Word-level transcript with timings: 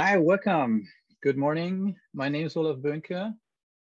Hi, 0.00 0.16
welcome. 0.16 0.86
Good 1.24 1.36
morning. 1.36 1.96
My 2.14 2.28
name 2.28 2.46
is 2.46 2.56
Olaf 2.56 2.78
Böhnke. 2.78 3.34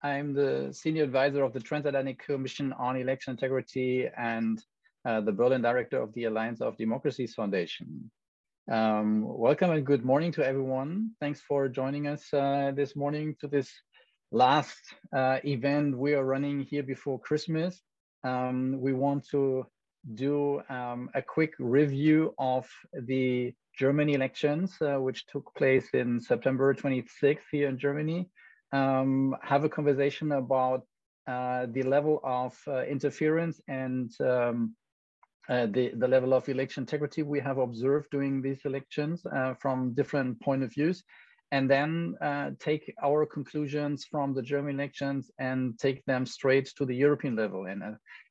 I'm 0.05 0.35
the 0.35 0.73
senior 0.73 1.03
advisor 1.03 1.43
of 1.43 1.53
the 1.53 1.59
Transatlantic 1.59 2.25
Commission 2.25 2.73
on 2.75 2.97
Election 2.97 3.33
Integrity 3.33 4.07
and 4.17 4.63
uh, 5.05 5.21
the 5.23 5.33
Berlin 5.33 5.63
director 5.63 6.01
of 6.01 6.15
the 6.15 6.27
Alliance 6.27 6.61
of 6.61 6.77
Democracies 6.77 7.35
Foundation. 7.35 8.09
Um, 8.71 9.25
welcome 9.27 9.73
and 9.73 9.85
good 9.85 10.05
morning 10.05 10.31
to 10.35 10.47
everyone. 10.47 11.11
Thanks 11.19 11.41
for 11.41 11.69
joining 11.69 12.07
us 12.07 12.33
uh, 12.33 12.71
this 12.77 12.95
morning 12.95 13.35
to 13.41 13.49
this 13.49 13.69
last 14.31 14.79
uh, 15.13 15.41
event 15.45 15.99
we 15.99 16.15
are 16.15 16.25
running 16.25 16.61
here 16.61 16.85
before 16.85 17.19
Christmas. 17.19 17.83
Um, 18.23 18.77
we 18.81 18.93
want 18.93 19.27
to 19.33 19.67
do 20.15 20.63
um, 20.71 21.11
a 21.17 21.21
quick 21.21 21.55
review 21.59 22.33
of 22.39 22.65
the 22.93 23.53
Germany 23.77 24.15
elections, 24.15 24.77
uh, 24.81 24.97
which 24.97 25.27
took 25.27 25.55
place 25.55 25.89
in 25.93 26.21
September 26.21 26.75
26th 26.75 27.39
here 27.51 27.69
in 27.69 27.79
Germany, 27.79 28.29
um, 28.73 29.37
have 29.43 29.65
a 29.65 29.69
conversation 29.69 30.33
about 30.33 30.83
uh, 31.27 31.67
the 31.71 31.83
level 31.83 32.21
of 32.25 32.57
uh, 32.67 32.83
interference 32.85 33.61
and 33.69 34.11
um, 34.21 34.75
uh, 35.49 35.67
the, 35.67 35.93
the 35.97 36.09
level 36.09 36.35
of 36.35 36.49
election 36.49 36.83
integrity 36.83 37.23
we 37.23 37.39
have 37.39 37.59
observed 37.59 38.09
during 38.11 38.43
these 38.43 38.61
elections 38.65 39.25
uh, 39.27 39.55
from 39.55 39.95
different 39.95 40.41
point 40.41 40.63
of 40.63 40.73
views, 40.73 41.05
and 41.53 41.71
then 41.71 42.17
uh, 42.21 42.51
take 42.59 42.93
our 43.03 43.25
conclusions 43.25 44.05
from 44.05 44.35
the 44.35 44.43
German 44.43 44.75
elections 44.75 45.31
and 45.39 45.79
take 45.79 46.05
them 46.07 46.27
straight 46.27 46.67
to 46.77 46.85
the 46.85 46.95
European 46.95 47.37
level 47.37 47.67
and, 47.67 47.83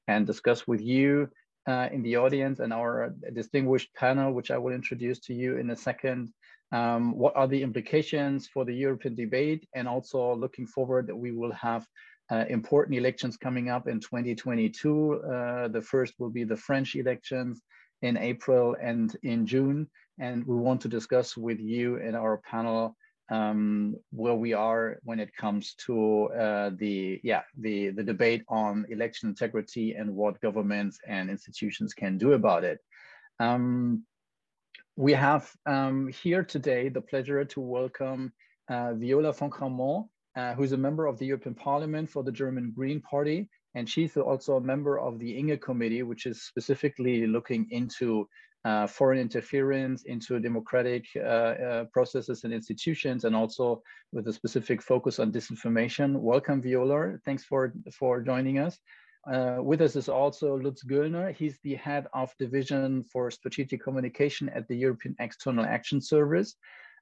and 0.07 0.27
discuss 0.27 0.67
with 0.67 0.81
you 0.81 1.29
uh, 1.67 1.89
in 1.91 2.01
the 2.03 2.15
audience 2.15 2.59
and 2.59 2.71
our 2.71 3.13
distinguished 3.33 3.93
panel, 3.95 4.33
which 4.33 4.51
I 4.51 4.57
will 4.57 4.73
introduce 4.73 5.19
to 5.21 5.33
you 5.33 5.57
in 5.57 5.69
a 5.71 5.75
second. 5.75 6.31
Um, 6.71 7.15
what 7.15 7.35
are 7.35 7.47
the 7.47 7.61
implications 7.61 8.47
for 8.47 8.65
the 8.65 8.73
European 8.73 9.15
debate? 9.15 9.67
And 9.75 9.87
also 9.87 10.35
looking 10.35 10.67
forward 10.67 11.07
that 11.07 11.15
we 11.15 11.31
will 11.31 11.53
have 11.53 11.85
uh, 12.31 12.45
important 12.49 12.97
elections 12.97 13.37
coming 13.37 13.69
up 13.69 13.87
in 13.87 13.99
2022. 13.99 15.21
Uh, 15.21 15.67
the 15.67 15.81
first 15.81 16.13
will 16.19 16.29
be 16.29 16.43
the 16.43 16.57
French 16.57 16.95
elections 16.95 17.61
in 18.01 18.17
April 18.17 18.75
and 18.81 19.15
in 19.23 19.45
June. 19.45 19.87
And 20.19 20.45
we 20.45 20.55
want 20.55 20.81
to 20.81 20.87
discuss 20.87 21.37
with 21.37 21.59
you 21.59 21.97
in 21.97 22.15
our 22.15 22.37
panel 22.37 22.95
um, 23.29 23.95
where 24.11 24.35
we 24.35 24.53
are 24.53 24.99
when 25.03 25.19
it 25.19 25.35
comes 25.35 25.73
to 25.85 26.25
uh, 26.27 26.71
the 26.77 27.19
yeah 27.23 27.41
the 27.57 27.89
the 27.89 28.03
debate 28.03 28.43
on 28.47 28.85
election 28.89 29.29
integrity 29.29 29.93
and 29.93 30.13
what 30.13 30.39
governments 30.41 30.99
and 31.07 31.29
institutions 31.29 31.93
can 31.93 32.17
do 32.17 32.33
about 32.33 32.63
it. 32.63 32.79
Um, 33.39 34.03
we 34.95 35.13
have 35.13 35.51
um, 35.65 36.07
here 36.07 36.43
today 36.43 36.89
the 36.89 37.01
pleasure 37.01 37.43
to 37.43 37.59
welcome 37.59 38.31
uh, 38.69 38.93
Viola 38.93 39.33
von 39.33 39.49
Cramon, 39.49 40.07
uh, 40.35 40.53
who's 40.53 40.71
a 40.71 40.77
member 40.77 41.05
of 41.05 41.17
the 41.17 41.25
European 41.25 41.55
Parliament 41.55 42.09
for 42.09 42.23
the 42.23 42.31
German 42.31 42.71
Green 42.75 43.01
Party, 43.01 43.49
and 43.73 43.89
she's 43.89 44.15
also 44.15 44.55
a 44.55 44.61
member 44.61 44.99
of 44.99 45.19
the 45.19 45.37
INGE 45.37 45.59
Committee, 45.61 46.03
which 46.03 46.25
is 46.25 46.43
specifically 46.43 47.27
looking 47.27 47.67
into 47.71 48.27
uh, 48.65 48.87
foreign 48.87 49.19
interference 49.19 50.03
into 50.05 50.39
democratic 50.39 51.05
uh, 51.15 51.19
uh, 51.19 51.83
processes 51.93 52.43
and 52.43 52.53
institutions, 52.53 53.23
and 53.23 53.35
also 53.35 53.81
with 54.11 54.27
a 54.27 54.33
specific 54.33 54.81
focus 54.81 55.19
on 55.19 55.31
disinformation. 55.31 56.19
Welcome, 56.19 56.63
Viola. 56.63 57.17
Thanks 57.25 57.43
for, 57.45 57.73
for 57.93 58.21
joining 58.21 58.57
us. 58.57 58.79
Uh, 59.31 59.57
with 59.59 59.81
us 59.81 59.95
is 59.95 60.09
also 60.09 60.57
Lutz 60.57 60.83
Göllner. 60.83 61.33
He's 61.33 61.59
the 61.63 61.75
head 61.75 62.07
of 62.13 62.33
division 62.39 63.03
for 63.03 63.29
strategic 63.29 63.83
communication 63.83 64.49
at 64.49 64.67
the 64.67 64.75
European 64.75 65.15
External 65.19 65.65
Action 65.65 66.01
Service. 66.01 66.55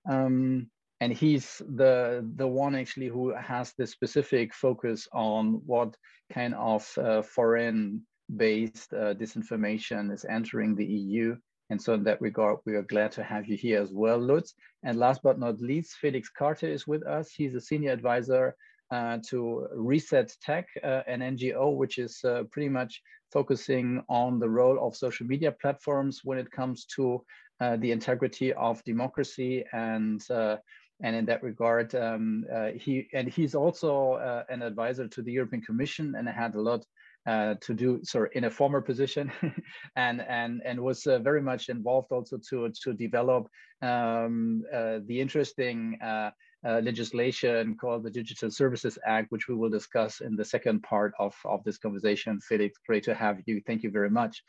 Um, 0.09 0.69
and 0.99 1.13
he's 1.13 1.61
the, 1.75 2.29
the 2.35 2.47
one 2.47 2.75
actually 2.75 3.07
who 3.07 3.33
has 3.35 3.73
the 3.77 3.87
specific 3.87 4.53
focus 4.53 5.07
on 5.13 5.61
what 5.65 5.95
kind 6.31 6.55
of 6.55 6.89
uh, 6.97 7.21
foreign 7.21 8.01
based 8.35 8.93
uh, 8.93 9.13
disinformation 9.13 10.13
is 10.13 10.25
entering 10.25 10.75
the 10.75 10.85
EU 10.85 11.35
and 11.73 11.81
so 11.81 11.95
in 11.95 12.03
that 12.03 12.21
regard, 12.21 12.59
we 12.67 12.75
are 12.75 12.83
glad 12.83 13.11
to 13.13 13.23
have 13.23 13.47
you 13.47 13.57
here 13.57 13.81
as 13.81 13.91
well, 13.91 14.19
Lutz. 14.19 14.53
And 14.83 14.99
last 14.99 15.21
but 15.23 15.39
not 15.39 15.59
least, 15.59 15.95
Felix 15.95 16.29
Kartte 16.39 16.69
is 16.71 16.85
with 16.85 17.03
us. 17.07 17.31
He's 17.31 17.55
a 17.55 17.59
senior 17.59 17.91
advisor 17.91 18.55
uh, 18.91 19.17
to 19.29 19.65
Reset 19.73 20.31
Tech, 20.39 20.67
uh, 20.83 21.01
an 21.07 21.21
NGO, 21.21 21.75
which 21.75 21.97
is 21.97 22.23
uh, 22.23 22.43
pretty 22.51 22.69
much 22.69 23.01
focusing 23.31 24.03
on 24.07 24.37
the 24.37 24.47
role 24.47 24.77
of 24.85 24.95
social 24.95 25.25
media 25.25 25.51
platforms 25.51 26.21
when 26.23 26.37
it 26.37 26.51
comes 26.51 26.85
to 26.95 27.25
uh, 27.59 27.75
the 27.77 27.91
integrity 27.91 28.53
of 28.53 28.83
democracy. 28.83 29.65
And, 29.73 30.21
uh, 30.29 30.57
and 31.01 31.15
in 31.15 31.25
that 31.25 31.41
regard, 31.41 31.95
um, 31.95 32.45
uh, 32.53 32.69
he, 32.75 33.07
and 33.15 33.27
he's 33.27 33.55
also 33.55 34.45
an 34.47 34.61
advisor 34.61 35.07
to 35.07 35.23
the 35.23 35.31
European 35.31 35.63
Commission 35.63 36.13
and 36.13 36.29
had 36.29 36.53
a 36.53 36.61
lot 36.61 36.85
uh, 37.25 37.55
to 37.61 37.73
do 37.73 37.99
sorry 38.03 38.29
in 38.33 38.43
a 38.43 38.49
former 38.49 38.81
position 38.81 39.31
and 39.95 40.21
and 40.21 40.61
and 40.65 40.79
was 40.79 41.07
uh, 41.07 41.19
very 41.19 41.41
much 41.41 41.69
involved 41.69 42.11
also 42.11 42.37
to 42.49 42.69
to 42.83 42.93
develop 42.93 43.47
um, 43.81 44.63
uh, 44.73 44.99
the 45.05 45.19
interesting 45.19 45.97
uh, 46.01 46.31
uh, 46.65 46.79
legislation 46.79 47.75
called 47.75 48.03
the 48.03 48.09
Digital 48.09 48.49
Services 48.49 48.97
Act, 49.05 49.31
which 49.31 49.47
we 49.47 49.55
will 49.55 49.69
discuss 49.69 50.21
in 50.21 50.35
the 50.35 50.45
second 50.45 50.81
part 50.83 51.13
of, 51.19 51.35
of 51.43 51.61
this 51.65 51.77
conversation. 51.77 52.39
Felix, 52.39 52.77
great 52.87 53.03
to 53.03 53.13
have 53.13 53.41
you. 53.45 53.61
Thank 53.67 53.83
you 53.83 53.91
very 53.91 54.09
much. 54.09 54.41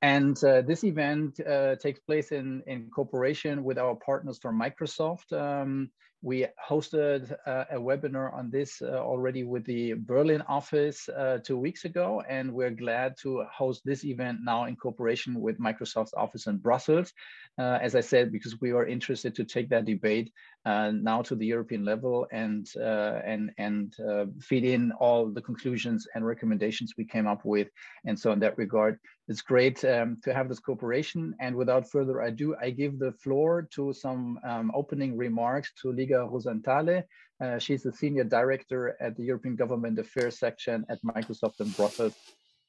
And 0.00 0.34
this 0.36 0.82
event 0.82 1.38
takes 1.80 2.00
place 2.00 2.32
in, 2.32 2.62
in 2.66 2.88
cooperation 2.90 3.62
with 3.62 3.78
our 3.78 3.94
partners 3.94 4.38
from 4.40 4.58
Microsoft. 4.58 5.30
Um, 5.32 5.90
we 6.22 6.46
hosted 6.70 7.34
uh, 7.46 7.64
a 7.72 7.76
webinar 7.76 8.32
on 8.32 8.48
this 8.48 8.80
uh, 8.80 8.86
already 8.86 9.42
with 9.42 9.64
the 9.64 9.94
Berlin 9.94 10.40
office 10.42 11.08
uh, 11.08 11.38
two 11.44 11.58
weeks 11.58 11.84
ago, 11.84 12.22
and 12.28 12.52
we're 12.52 12.70
glad 12.70 13.16
to 13.22 13.44
host 13.52 13.82
this 13.84 14.04
event 14.04 14.38
now 14.44 14.66
in 14.66 14.76
cooperation 14.76 15.40
with 15.40 15.58
Microsoft's 15.58 16.14
office 16.14 16.46
in 16.46 16.58
Brussels. 16.58 17.12
Uh, 17.58 17.78
as 17.82 17.96
I 17.96 18.00
said, 18.00 18.30
because 18.30 18.60
we 18.60 18.70
are 18.70 18.86
interested 18.86 19.34
to 19.34 19.44
take 19.44 19.68
that 19.70 19.84
debate 19.84 20.32
uh, 20.64 20.92
now 20.92 21.22
to 21.22 21.34
the 21.34 21.44
European 21.44 21.84
level 21.84 22.26
and 22.30 22.66
uh, 22.80 23.20
and 23.26 23.50
and 23.58 23.92
feed 24.40 24.64
in 24.64 24.92
all 24.92 25.28
the 25.28 25.42
conclusions 25.42 26.06
and 26.14 26.24
recommendations 26.24 26.94
we 26.96 27.04
came 27.04 27.26
up 27.26 27.44
with. 27.44 27.68
And 28.04 28.18
so 28.18 28.30
in 28.30 28.38
that 28.40 28.56
regard, 28.56 28.98
it's 29.28 29.42
great 29.42 29.84
um, 29.84 30.18
to 30.24 30.34
have 30.34 30.48
this 30.48 30.58
cooperation. 30.58 31.34
And 31.40 31.54
without 31.56 31.90
further 31.90 32.20
ado, 32.20 32.56
I 32.60 32.70
give 32.70 32.98
the 32.98 33.12
floor 33.12 33.68
to 33.74 33.92
some 33.92 34.38
um, 34.44 34.72
opening 34.74 35.16
remarks 35.16 35.72
to 35.82 35.92
Liga 35.92 36.11
Līga 36.12 36.28
Rozentāle. 36.30 37.04
Uh, 37.40 37.58
she's 37.58 37.82
the 37.82 37.92
Senior 37.92 38.24
Director 38.24 38.96
at 39.00 39.16
the 39.16 39.24
European 39.24 39.56
Government 39.56 39.98
Affairs 39.98 40.38
section 40.38 40.84
at 40.88 40.98
Microsoft 41.02 41.60
in 41.60 41.70
Brussels. 41.70 42.14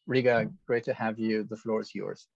Riga, 0.08 0.50
great 0.68 0.84
to 0.86 0.94
have 0.94 1.20
you. 1.20 1.44
The 1.44 1.58
floor 1.58 1.82
is 1.82 1.94
yours. 1.94 2.28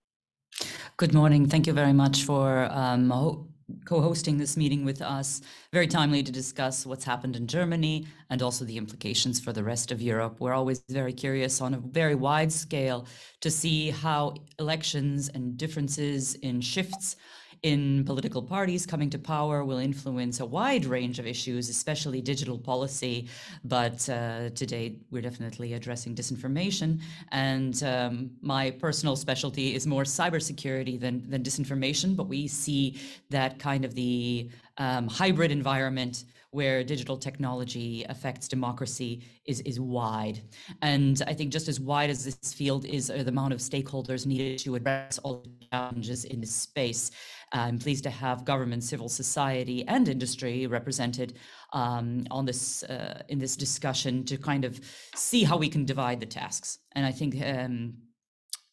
Good 0.98 1.14
morning. 1.14 1.48
Thank 1.48 1.68
you 1.68 1.74
very 1.74 1.94
much 1.94 2.24
for 2.24 2.68
um, 2.72 3.50
co-hosting 3.86 4.38
this 4.38 4.56
meeting 4.56 4.86
with 4.86 5.02
us. 5.02 5.42
Very 5.74 5.88
timely 5.88 6.24
to 6.24 6.32
discuss 6.32 6.86
what's 6.86 7.04
happened 7.04 7.36
in 7.36 7.48
Germany 7.48 8.08
and 8.30 8.42
also 8.42 8.66
the 8.66 8.78
implications 8.78 9.40
for 9.40 9.52
the 9.52 9.64
rest 9.64 9.92
of 9.92 10.02
Europe. 10.02 10.38
We're 10.40 10.54
always 10.54 10.84
very 10.90 11.14
curious 11.14 11.60
on 11.62 11.74
a 11.74 11.78
very 11.78 12.16
wide 12.16 12.52
scale 12.52 13.06
to 13.42 13.52
see 13.52 13.92
how 13.92 14.36
elections 14.60 15.30
and 15.30 15.58
differences 15.58 16.36
in 16.36 16.62
shifts 16.62 17.18
in 17.64 18.04
political 18.06 18.42
parties 18.42 18.86
coming 18.86 19.10
to 19.10 19.20
power 19.20 19.64
will 19.64 19.78
influence 19.78 20.40
a 20.40 20.46
wide 20.46 20.86
range 20.86 21.20
of 21.20 21.28
issues, 21.28 21.70
especially 21.70 22.22
digital 22.22 22.58
policy. 22.58 23.28
But 23.64 24.08
uh, 24.10 24.50
today, 24.50 24.98
we're 25.12 25.22
definitely 25.22 25.74
addressing 25.74 26.16
disinformation. 26.16 27.02
And 27.32 27.82
um, 27.84 28.32
my 28.42 28.72
personal 28.72 29.16
specialty 29.16 29.76
is 29.76 29.88
more 29.88 30.04
cybersecurity 30.04 31.00
than, 31.00 31.30
than 31.30 31.44
disinformation. 31.44 32.16
But 32.16 32.28
we 32.28 32.48
see 32.48 33.00
that 33.30 33.60
kind 33.60 33.86
of 33.86 33.94
the 33.96 34.50
um, 34.78 35.08
hybrid 35.08 35.52
environment 35.52 36.26
where 36.52 36.84
digital 36.84 37.18
technology 37.18 38.06
affects 38.10 38.48
democracy 38.48 39.22
is, 39.46 39.60
is 39.62 39.80
wide. 39.80 40.42
And 40.82 41.22
I 41.28 41.34
think 41.34 41.52
just 41.52 41.68
as 41.68 41.80
wide 41.80 42.10
as 42.10 42.24
this 42.24 42.54
field 42.54 42.86
is, 42.86 43.08
the 43.08 43.28
amount 43.28 43.54
of 43.54 43.60
stakeholders 43.60 44.26
needed 44.26 44.60
to 44.60 44.76
address 44.76 45.20
all 45.20 45.44
the 45.44 45.68
challenges 45.72 46.26
in 46.26 46.40
this 46.40 46.56
space. 46.56 47.12
I'm 47.54 47.80
pleased 47.80 48.04
to 48.04 48.10
have 48.10 48.46
government, 48.46 48.84
civil 48.84 49.10
society, 49.10 49.88
and 49.88 50.08
industry 50.10 50.68
represented 50.68 51.36
um, 51.74 52.26
on 52.30 52.46
this 52.46 52.84
uh, 52.84 53.24
in 53.30 53.40
this 53.40 53.56
discussion 53.56 54.26
to 54.26 54.38
kind 54.38 54.66
of 54.66 54.80
see 55.16 55.44
how 55.44 55.58
we 55.58 55.70
can 55.70 55.86
divide 55.86 56.20
the 56.20 56.26
tasks. 56.26 56.80
And 56.94 57.06
I 57.06 57.12
think 57.12 57.36
um, 57.42 57.94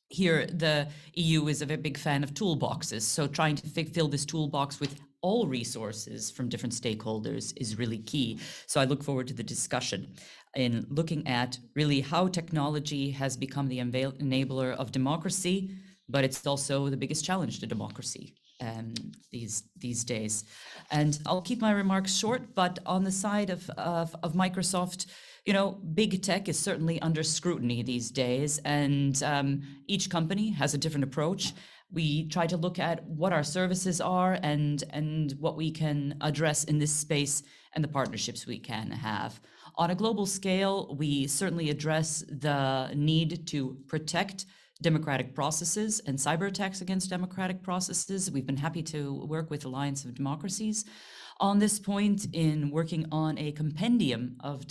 here 0.08 0.46
the 0.46 0.88
EU 1.14 1.46
is 1.48 1.62
a 1.62 1.66
very 1.66 1.80
big 1.80 1.98
fan 1.98 2.24
of 2.24 2.34
toolboxes. 2.34 3.02
So 3.02 3.26
trying 3.26 3.56
to 3.56 3.66
fill 3.66 4.08
this 4.08 4.24
toolbox 4.24 4.80
with 4.80 5.00
all 5.22 5.46
resources 5.46 6.30
from 6.30 6.48
different 6.48 6.74
stakeholders 6.74 7.52
is 7.56 7.78
really 7.78 7.98
key. 7.98 8.38
So 8.66 8.80
I 8.80 8.84
look 8.84 9.02
forward 9.02 9.26
to 9.28 9.34
the 9.34 9.42
discussion 9.42 10.14
in 10.54 10.86
looking 10.90 11.26
at 11.26 11.58
really 11.74 12.00
how 12.00 12.28
technology 12.28 13.10
has 13.12 13.36
become 13.36 13.68
the 13.68 13.78
enabler 13.78 14.76
of 14.76 14.92
democracy, 14.92 15.74
but 16.08 16.24
it's 16.24 16.46
also 16.46 16.88
the 16.90 16.96
biggest 16.96 17.24
challenge 17.24 17.60
to 17.60 17.66
democracy 17.66 18.34
um, 18.64 18.94
these 19.30 19.64
these 19.76 20.04
days. 20.04 20.44
And 20.90 21.18
I'll 21.26 21.42
keep 21.42 21.60
my 21.60 21.72
remarks 21.72 22.14
short, 22.14 22.54
but 22.54 22.78
on 22.86 23.04
the 23.04 23.12
side 23.12 23.50
of, 23.50 23.68
of, 23.70 24.14
of 24.22 24.32
Microsoft, 24.32 25.06
you 25.44 25.52
know, 25.52 25.72
big 25.94 26.22
tech 26.22 26.48
is 26.48 26.58
certainly 26.58 27.00
under 27.02 27.22
scrutiny 27.22 27.82
these 27.82 28.10
days, 28.10 28.58
and 28.64 29.22
um, 29.22 29.62
each 29.86 30.08
company 30.08 30.50
has 30.50 30.74
a 30.74 30.78
different 30.78 31.04
approach. 31.04 31.52
We 31.92 32.28
try 32.28 32.46
to 32.46 32.56
look 32.56 32.78
at 32.78 33.06
what 33.06 33.32
our 33.32 33.44
services 33.44 34.00
are 34.00 34.38
and 34.42 34.82
and 34.90 35.32
what 35.38 35.56
we 35.56 35.70
can 35.70 36.16
address 36.20 36.64
in 36.64 36.78
this 36.78 36.92
space 36.92 37.42
and 37.74 37.84
the 37.84 37.88
partnerships 37.88 38.46
we 38.46 38.58
can 38.58 38.90
have. 38.90 39.40
On 39.76 39.90
a 39.90 39.94
global 39.94 40.26
scale, 40.26 40.94
we 40.98 41.26
certainly 41.26 41.68
address 41.70 42.24
the 42.28 42.90
need 42.94 43.46
to 43.48 43.76
protect 43.88 44.46
democratic 44.84 45.34
processes 45.34 46.00
and 46.06 46.16
cyber 46.16 46.46
attacks 46.46 46.82
against 46.82 47.08
democratic 47.08 47.62
processes. 47.62 48.30
We've 48.30 48.46
been 48.46 48.64
happy 48.68 48.82
to 48.82 49.24
work 49.24 49.50
with 49.50 49.64
Alliance 49.64 50.04
of 50.04 50.14
Democracies 50.14 50.84
on 51.40 51.58
this 51.58 51.78
point 51.80 52.26
in 52.34 52.70
working 52.70 53.06
on 53.10 53.38
a 53.38 53.50
compendium 53.52 54.36
of 54.40 54.66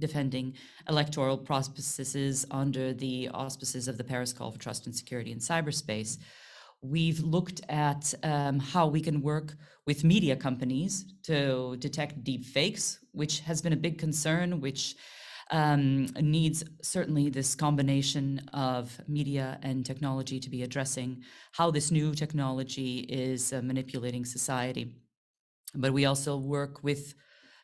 defending 0.00 0.54
electoral 0.88 1.38
processes 1.38 2.44
under 2.50 2.92
the 2.92 3.28
auspices 3.32 3.86
of 3.86 3.96
the 3.96 4.04
Paris 4.04 4.32
Call 4.32 4.50
for 4.50 4.58
Trust 4.58 4.86
and 4.86 4.94
Security 4.94 5.30
in 5.30 5.38
Cyberspace. 5.38 6.18
We've 6.82 7.20
looked 7.20 7.60
at 7.68 8.12
um, 8.24 8.58
how 8.58 8.88
we 8.88 9.00
can 9.00 9.22
work 9.22 9.56
with 9.86 10.02
media 10.02 10.34
companies 10.34 11.14
to 11.22 11.76
detect 11.78 12.24
deep 12.24 12.44
fakes, 12.44 12.98
which 13.12 13.40
has 13.40 13.62
been 13.62 13.72
a 13.72 13.84
big 13.86 13.98
concern, 13.98 14.60
which 14.60 14.96
um, 15.50 16.06
needs 16.20 16.62
certainly 16.82 17.30
this 17.30 17.54
combination 17.54 18.40
of 18.52 19.00
media 19.08 19.58
and 19.62 19.84
technology 19.84 20.38
to 20.40 20.50
be 20.50 20.62
addressing 20.62 21.22
how 21.52 21.70
this 21.70 21.90
new 21.90 22.14
technology 22.14 23.00
is 23.08 23.52
uh, 23.52 23.62
manipulating 23.62 24.24
society. 24.24 24.96
But 25.74 25.92
we 25.92 26.04
also 26.04 26.36
work 26.36 26.82
with 26.82 27.14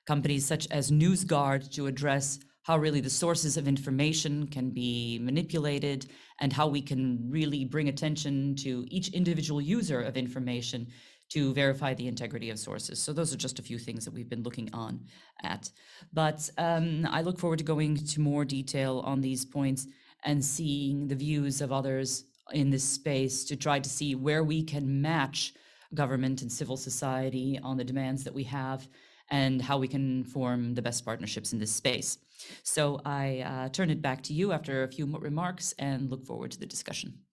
companies 0.06 0.46
such 0.46 0.66
as 0.70 0.90
NewsGuard 0.90 1.72
to 1.75 1.86
address 1.86 2.38
how 2.62 2.78
really 2.78 3.00
the 3.00 3.10
sources 3.10 3.56
of 3.58 3.69
information 3.69 4.46
can 4.46 4.70
be 4.70 5.19
manipulated 5.22 6.06
and 6.40 6.52
how 6.52 6.66
we 6.66 6.81
can 6.81 7.31
really 7.31 7.64
bring 7.64 7.88
attention 7.88 8.56
to 8.56 8.86
each 8.88 9.08
individual 9.08 9.60
user 9.60 10.00
of 10.00 10.16
information 10.16 10.86
to 11.34 11.52
verify 11.52 11.92
the 11.94 12.06
integrity 12.06 12.50
of 12.50 12.58
sources. 12.60 13.02
So 13.02 13.12
those 13.12 13.34
are 13.34 13.36
just 13.36 13.58
a 13.58 13.62
few 13.62 13.76
things 13.76 14.04
that 14.04 14.14
we've 14.14 14.28
been 14.28 14.44
looking 14.44 14.72
on 14.72 15.00
at. 15.42 15.69
But 16.12 16.48
um, 16.58 17.08
I 17.10 17.22
look 17.22 17.40
forward 17.40 17.58
to 17.58 17.64
going 17.64 17.96
to 17.96 18.20
more 18.20 18.44
detail 18.44 19.02
on 19.04 19.20
these 19.20 19.44
points 19.44 19.88
and 20.25 20.44
seeing 20.44 21.08
the 21.08 21.16
views 21.16 21.60
of 21.60 21.72
others 21.72 22.26
in 22.52 22.70
this 22.70 22.84
space 22.84 23.44
to 23.46 23.56
try 23.56 23.81
to 23.81 23.90
see 23.90 24.14
where 24.14 24.44
we 24.44 24.62
can 24.62 25.02
match 25.02 25.54
government 25.92 26.42
and 26.42 26.52
civil 26.52 26.76
society 26.76 27.58
on 27.64 27.76
the 27.76 27.84
demands 27.84 28.22
that 28.22 28.34
we 28.34 28.44
have 28.44 28.86
and 29.31 29.60
how 29.60 29.76
we 29.76 29.88
can 29.88 30.22
form 30.22 30.75
the 30.75 30.82
best 30.82 31.04
partnerships 31.04 31.52
in 31.52 31.58
this 31.58 31.75
space. 31.75 32.19
So 32.62 33.00
I 33.04 33.40
uh, 33.40 33.69
turn 33.70 33.90
it 33.90 34.00
back 34.00 34.22
to 34.25 34.32
you 34.32 34.52
after 34.52 34.84
a 34.84 34.88
few 34.88 35.04
remarks 35.19 35.75
and 35.81 36.10
look 36.10 36.25
forward 36.25 36.52
to 36.52 36.60
the 36.60 36.66
discussion. 36.66 37.24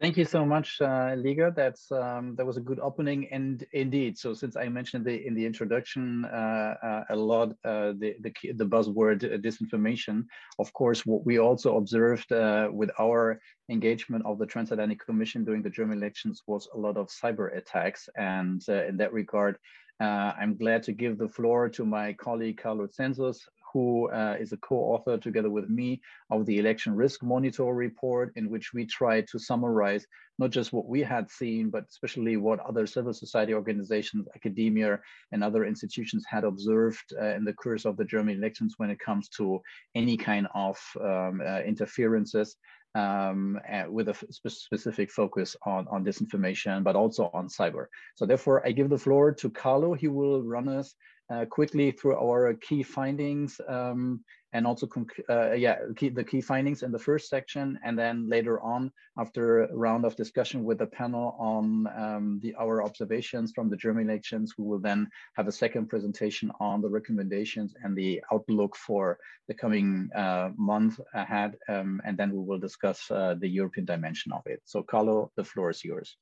Thank 0.00 0.16
you 0.16 0.24
so 0.24 0.46
much, 0.46 0.80
uh, 0.80 1.14
Liga. 1.14 1.52
That's 1.54 1.92
um, 1.92 2.34
that 2.36 2.46
was 2.46 2.56
a 2.56 2.60
good 2.62 2.80
opening, 2.80 3.28
and 3.30 3.62
indeed. 3.72 4.16
So, 4.16 4.32
since 4.32 4.56
I 4.56 4.66
mentioned 4.66 5.04
the 5.04 5.26
in 5.26 5.34
the 5.34 5.44
introduction 5.44 6.24
uh, 6.24 6.74
uh, 6.82 7.04
a 7.10 7.16
lot 7.16 7.50
uh, 7.66 7.92
the 7.98 8.16
the 8.20 8.32
the 8.54 8.64
buzzword 8.64 9.22
uh, 9.24 9.36
disinformation, 9.36 10.24
of 10.58 10.72
course, 10.72 11.04
what 11.04 11.26
we 11.26 11.38
also 11.38 11.76
observed 11.76 12.32
uh, 12.32 12.70
with 12.72 12.90
our 12.98 13.42
engagement 13.68 14.24
of 14.24 14.38
the 14.38 14.46
Transatlantic 14.46 15.04
Commission 15.04 15.44
during 15.44 15.60
the 15.62 15.68
German 15.68 15.98
elections 15.98 16.44
was 16.46 16.66
a 16.72 16.78
lot 16.78 16.96
of 16.96 17.08
cyber 17.08 17.54
attacks, 17.54 18.08
and 18.16 18.66
in 18.68 18.96
that 18.96 19.12
regard, 19.12 19.58
uh, 20.00 20.32
I'm 20.40 20.56
glad 20.56 20.82
to 20.84 20.92
give 20.92 21.18
the 21.18 21.28
floor 21.28 21.68
to 21.68 21.84
my 21.84 22.14
colleague 22.14 22.56
Carlo 22.56 22.88
Census, 22.90 23.46
who 23.72 24.10
uh, 24.10 24.36
is 24.38 24.52
a 24.52 24.56
co-author 24.58 25.18
together 25.18 25.50
with 25.50 25.68
me 25.68 26.00
of 26.30 26.46
the 26.46 26.58
election 26.58 26.94
risk 26.94 27.22
monitor 27.22 27.64
report 27.64 28.32
in 28.36 28.50
which 28.50 28.72
we 28.72 28.84
try 28.86 29.20
to 29.22 29.38
summarize 29.38 30.06
not 30.38 30.50
just 30.50 30.72
what 30.72 30.86
we 30.86 31.02
had 31.02 31.30
seen, 31.30 31.68
but 31.68 31.84
especially 31.90 32.36
what 32.38 32.60
other 32.60 32.86
civil 32.86 33.12
society 33.12 33.52
organizations, 33.52 34.26
academia, 34.34 34.98
and 35.32 35.44
other 35.44 35.66
institutions 35.66 36.24
had 36.26 36.44
observed 36.44 37.12
uh, 37.20 37.34
in 37.36 37.44
the 37.44 37.52
course 37.52 37.84
of 37.84 37.96
the 37.98 38.04
German 38.04 38.36
elections 38.36 38.74
when 38.78 38.90
it 38.90 38.98
comes 38.98 39.28
to 39.28 39.60
any 39.94 40.16
kind 40.16 40.46
of 40.54 40.78
um, 41.00 41.42
uh, 41.46 41.60
interferences 41.60 42.56
um, 42.94 43.60
with 43.88 44.08
a 44.08 44.14
spe 44.14 44.48
specific 44.48 45.10
focus 45.10 45.56
on, 45.64 45.86
on 45.88 46.04
disinformation, 46.04 46.82
but 46.82 46.96
also 46.96 47.30
on 47.32 47.48
cyber. 47.48 47.86
So 48.16 48.26
therefore, 48.26 48.66
I 48.66 48.72
give 48.72 48.88
the 48.88 48.98
floor 48.98 49.32
to 49.32 49.50
Carlo. 49.50 49.94
He 49.94 50.08
will 50.08 50.42
run 50.42 50.68
us 50.68 50.94
uh, 51.30 51.44
quickly 51.44 51.90
through 51.90 52.16
our 52.16 52.54
key 52.54 52.82
findings 52.82 53.60
um, 53.68 54.20
and 54.52 54.66
also 54.66 54.88
uh, 55.28 55.52
yeah 55.52 55.76
key, 55.96 56.08
the 56.08 56.24
key 56.24 56.40
findings 56.40 56.82
in 56.82 56.90
the 56.90 56.98
first 56.98 57.28
section 57.28 57.78
and 57.84 57.98
then 57.98 58.28
later 58.28 58.60
on 58.60 58.90
after 59.18 59.62
a 59.62 59.76
round 59.76 60.04
of 60.04 60.16
discussion 60.16 60.64
with 60.64 60.78
the 60.78 60.86
panel 60.86 61.36
on 61.38 61.86
um, 61.96 62.40
the 62.42 62.54
our 62.56 62.82
observations 62.82 63.52
from 63.54 63.70
the 63.70 63.76
German 63.76 64.10
elections 64.10 64.54
we 64.58 64.64
will 64.64 64.80
then 64.80 65.08
have 65.36 65.46
a 65.46 65.52
second 65.52 65.88
presentation 65.88 66.50
on 66.58 66.80
the 66.80 66.88
recommendations 66.88 67.74
and 67.84 67.96
the 67.96 68.20
outlook 68.32 68.74
for 68.76 69.18
the 69.46 69.54
coming 69.54 70.08
uh, 70.16 70.50
month 70.56 70.98
ahead 71.14 71.56
um, 71.68 72.00
and 72.04 72.18
then 72.18 72.32
we 72.32 72.42
will 72.42 72.58
discuss 72.58 73.08
uh, 73.10 73.34
the 73.38 73.48
European 73.48 73.84
dimension 73.84 74.32
of 74.32 74.42
it. 74.46 74.60
So 74.64 74.82
Carlo 74.82 75.30
the 75.36 75.44
floor 75.44 75.70
is 75.70 75.84
yours. 75.84 76.16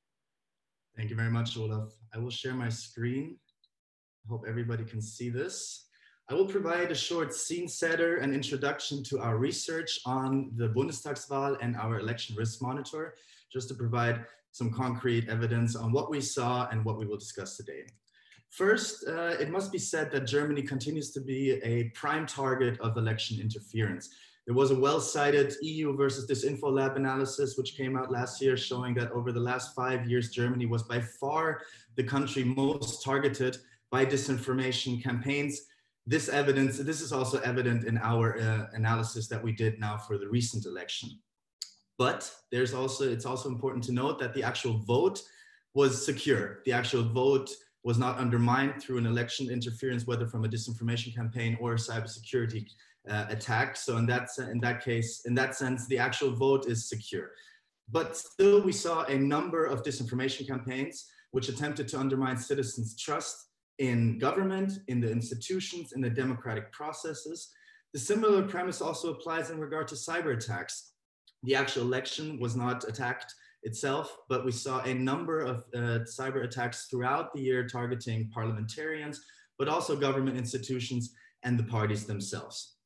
Thank 0.96 1.11
you 1.11 1.16
very 1.16 1.31
much 1.31 1.56
Olaf. 1.56 1.93
I 2.14 2.19
will 2.19 2.31
share 2.31 2.54
my 2.54 2.69
screen 2.69 3.38
hope 4.28 4.44
everybody 4.46 4.84
can 4.84 5.00
see 5.00 5.30
this. 5.30 5.86
I 6.30 6.34
will 6.34 6.46
provide 6.46 6.90
a 6.90 6.94
short 6.94 7.32
scene 7.32 7.66
setter 7.66 8.16
and 8.19 8.34
introduction 8.34 9.02
to 9.04 9.19
our 9.20 9.38
research 9.38 10.00
on 10.04 10.50
the 10.56 10.69
Bundestagswahl 10.69 11.56
and 11.62 11.75
our 11.76 11.98
election 11.98 12.36
risk 12.36 12.60
monitor, 12.60 13.14
just 13.50 13.69
to 13.69 13.75
provide 13.75 14.26
some 14.52 14.70
concrete 14.70 15.28
evidence 15.30 15.75
on 15.75 15.92
what 15.92 16.10
we 16.10 16.20
saw 16.20 16.69
and 16.70 16.84
what 16.84 16.98
we 16.98 17.06
will 17.06 17.16
discuss 17.16 17.56
today. 17.56 17.86
First, 18.50 19.06
uh, 19.08 19.36
it 19.40 19.50
must 19.50 19.72
be 19.72 19.78
said 19.78 20.11
that 20.11 20.26
Germany 20.26 20.62
continues 20.62 21.11
to 21.12 21.20
be 21.20 21.52
a 21.62 21.85
prime 21.94 22.26
target 22.26 22.78
of 22.80 22.97
election 22.97 23.40
interference. 23.40 24.11
There 24.47 24.54
was 24.54 24.70
a 24.70 24.78
well-cited 24.78 25.54
EU 25.61 25.94
versus 25.94 26.26
Disinfo 26.26 26.73
Lab 26.73 26.97
analysis, 26.97 27.56
which 27.58 27.76
came 27.76 27.97
out 27.99 28.11
last 28.11 28.40
year, 28.40 28.56
showing 28.56 28.94
that 28.94 29.12
over 29.12 29.30
the 29.30 29.40
last 29.40 29.75
five 29.75 30.08
years, 30.08 30.30
Germany 30.30 30.64
was 30.64 30.82
by 30.82 31.00
far 31.00 31.61
the 31.97 32.02
country 32.02 32.44
most 32.44 33.02
targeted 33.02 33.58
by 33.90 34.04
disinformation 34.04 35.02
campaigns. 35.02 35.62
This 36.07 36.28
evidence, 36.28 36.78
this 36.78 37.00
is 37.00 37.12
also 37.12 37.38
evident 37.40 37.85
in 37.85 37.99
our 37.99 38.38
uh, 38.38 38.66
analysis 38.73 39.28
that 39.28 39.42
we 39.42 39.52
did 39.52 39.78
now 39.78 39.99
for 39.99 40.18
the 40.18 40.28
recent 40.28 40.64
election. 40.64 41.11
But 41.99 42.30
there's 42.50 42.75
also, 42.75 43.11
it's 43.11 43.26
also 43.26 43.49
important 43.49 43.85
to 43.85 43.92
note 43.92 44.18
that 44.21 44.33
the 44.33 44.42
actual 44.42 44.78
vote 44.78 45.21
was 45.75 46.04
secure. 46.04 46.61
The 46.64 46.73
actual 46.73 47.02
vote 47.02 47.50
was 47.85 47.99
not 47.99 48.18
undermined 48.18 48.80
through 48.80 48.99
an 48.99 49.07
election 49.07 49.50
interference, 49.50 50.07
whether 50.07 50.26
from 50.26 50.45
a 50.45 50.49
disinformation 50.49 51.14
campaign 51.14 51.57
or 51.61 51.75
a 51.75 51.76
cybersecurity 51.76 52.66
uh, 53.09 53.26
attack. 53.28 53.76
So 53.76 53.97
in 53.97 54.07
that, 54.07 54.28
in 54.38 54.61
that 54.61 54.85
case, 54.85 55.23
in 55.26 55.35
that 55.35 55.57
sense, 55.57 55.87
the 55.87 55.99
actual 55.99 56.30
vote 56.30 56.66
is 56.66 56.88
secure. 56.88 57.30
But 57.90 58.16
still, 58.16 58.62
we 58.62 58.73
saw 58.73 59.04
a 59.04 59.18
number 59.18 59.64
of 59.64 59.83
disinformation 59.83 60.47
campaigns 60.47 61.07
which 61.30 61.49
attempted 61.49 61.88
to 61.88 61.99
undermine 61.99 62.37
citizens' 62.37 62.97
trust 62.97 63.48
in 63.78 64.18
government, 64.18 64.73
in 64.88 65.00
the 65.00 65.11
institutions, 65.11 65.92
in 65.92 66.00
the 66.00 66.11
democratic 66.11 66.73
processes. 66.73 67.50
The 67.92 67.99
similar 67.99 68.42
premise 68.42 68.80
also 68.80 69.12
applies 69.12 69.50
in 69.50 69.58
regard 69.61 69.88
to 69.88 69.94
cyber 69.94 70.37
attacks. 70.37 70.92
The 71.44 71.54
actual 71.54 71.82
election 71.82 72.38
was 72.40 72.56
not 72.56 72.88
attacked 72.88 73.32
itself, 73.62 74.16
but 74.28 74.44
we 74.44 74.52
saw 74.52 74.82
a 74.82 74.94
number 74.94 75.40
of 75.40 75.64
uh, 75.75 76.00
cyber 76.04 76.44
attacks 76.44 76.87
throughout 76.90 77.32
the 77.32 77.40
year 77.40 77.66
targeting 77.66 78.30
parliamentarians, 78.30 79.25
but 79.58 79.68
also 79.68 79.97
government 79.97 80.37
institutions 80.37 81.14
and 81.44 81.58
the 81.58 81.64
parties 81.64 82.04
themselves. 82.04 82.76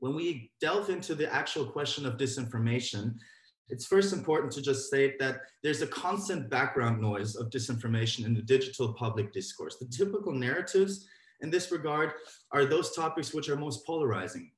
When 0.00 0.14
we 0.14 0.50
delve 0.60 0.90
into 0.90 1.14
the 1.14 1.32
actual 1.32 1.66
question 1.66 2.04
of 2.04 2.16
disinformation, 2.16 3.14
it's 3.68 3.86
first 3.86 4.12
important 4.12 4.52
to 4.52 4.62
just 4.62 4.86
state 4.86 5.18
that 5.18 5.40
there's 5.62 5.82
a 5.82 5.86
constant 5.86 6.50
background 6.50 7.00
noise 7.00 7.34
of 7.34 7.50
disinformation 7.50 8.24
in 8.26 8.34
the 8.34 8.42
digital 8.42 8.92
public 8.92 9.32
discourse. 9.32 9.78
The 9.78 9.86
typical 9.86 10.32
narratives 10.32 11.06
in 11.40 11.50
this 11.50 11.72
regard 11.72 12.12
are 12.52 12.64
those 12.64 12.94
topics 12.94 13.32
which 13.32 13.48
are 13.48 13.56
most 13.56 13.86
polarizing. 13.86 14.50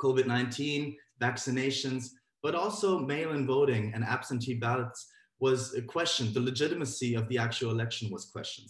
COVID-19, 0.00 0.96
vaccinations, 1.20 2.08
but 2.42 2.54
also 2.54 2.98
mail-in 2.98 3.46
voting 3.46 3.92
and 3.94 4.04
absentee 4.04 4.54
ballots 4.54 5.08
was 5.40 5.78
questioned. 5.86 6.34
The 6.34 6.40
legitimacy 6.40 7.14
of 7.14 7.28
the 7.28 7.38
actual 7.38 7.70
election 7.70 8.10
was 8.10 8.26
questioned. 8.26 8.68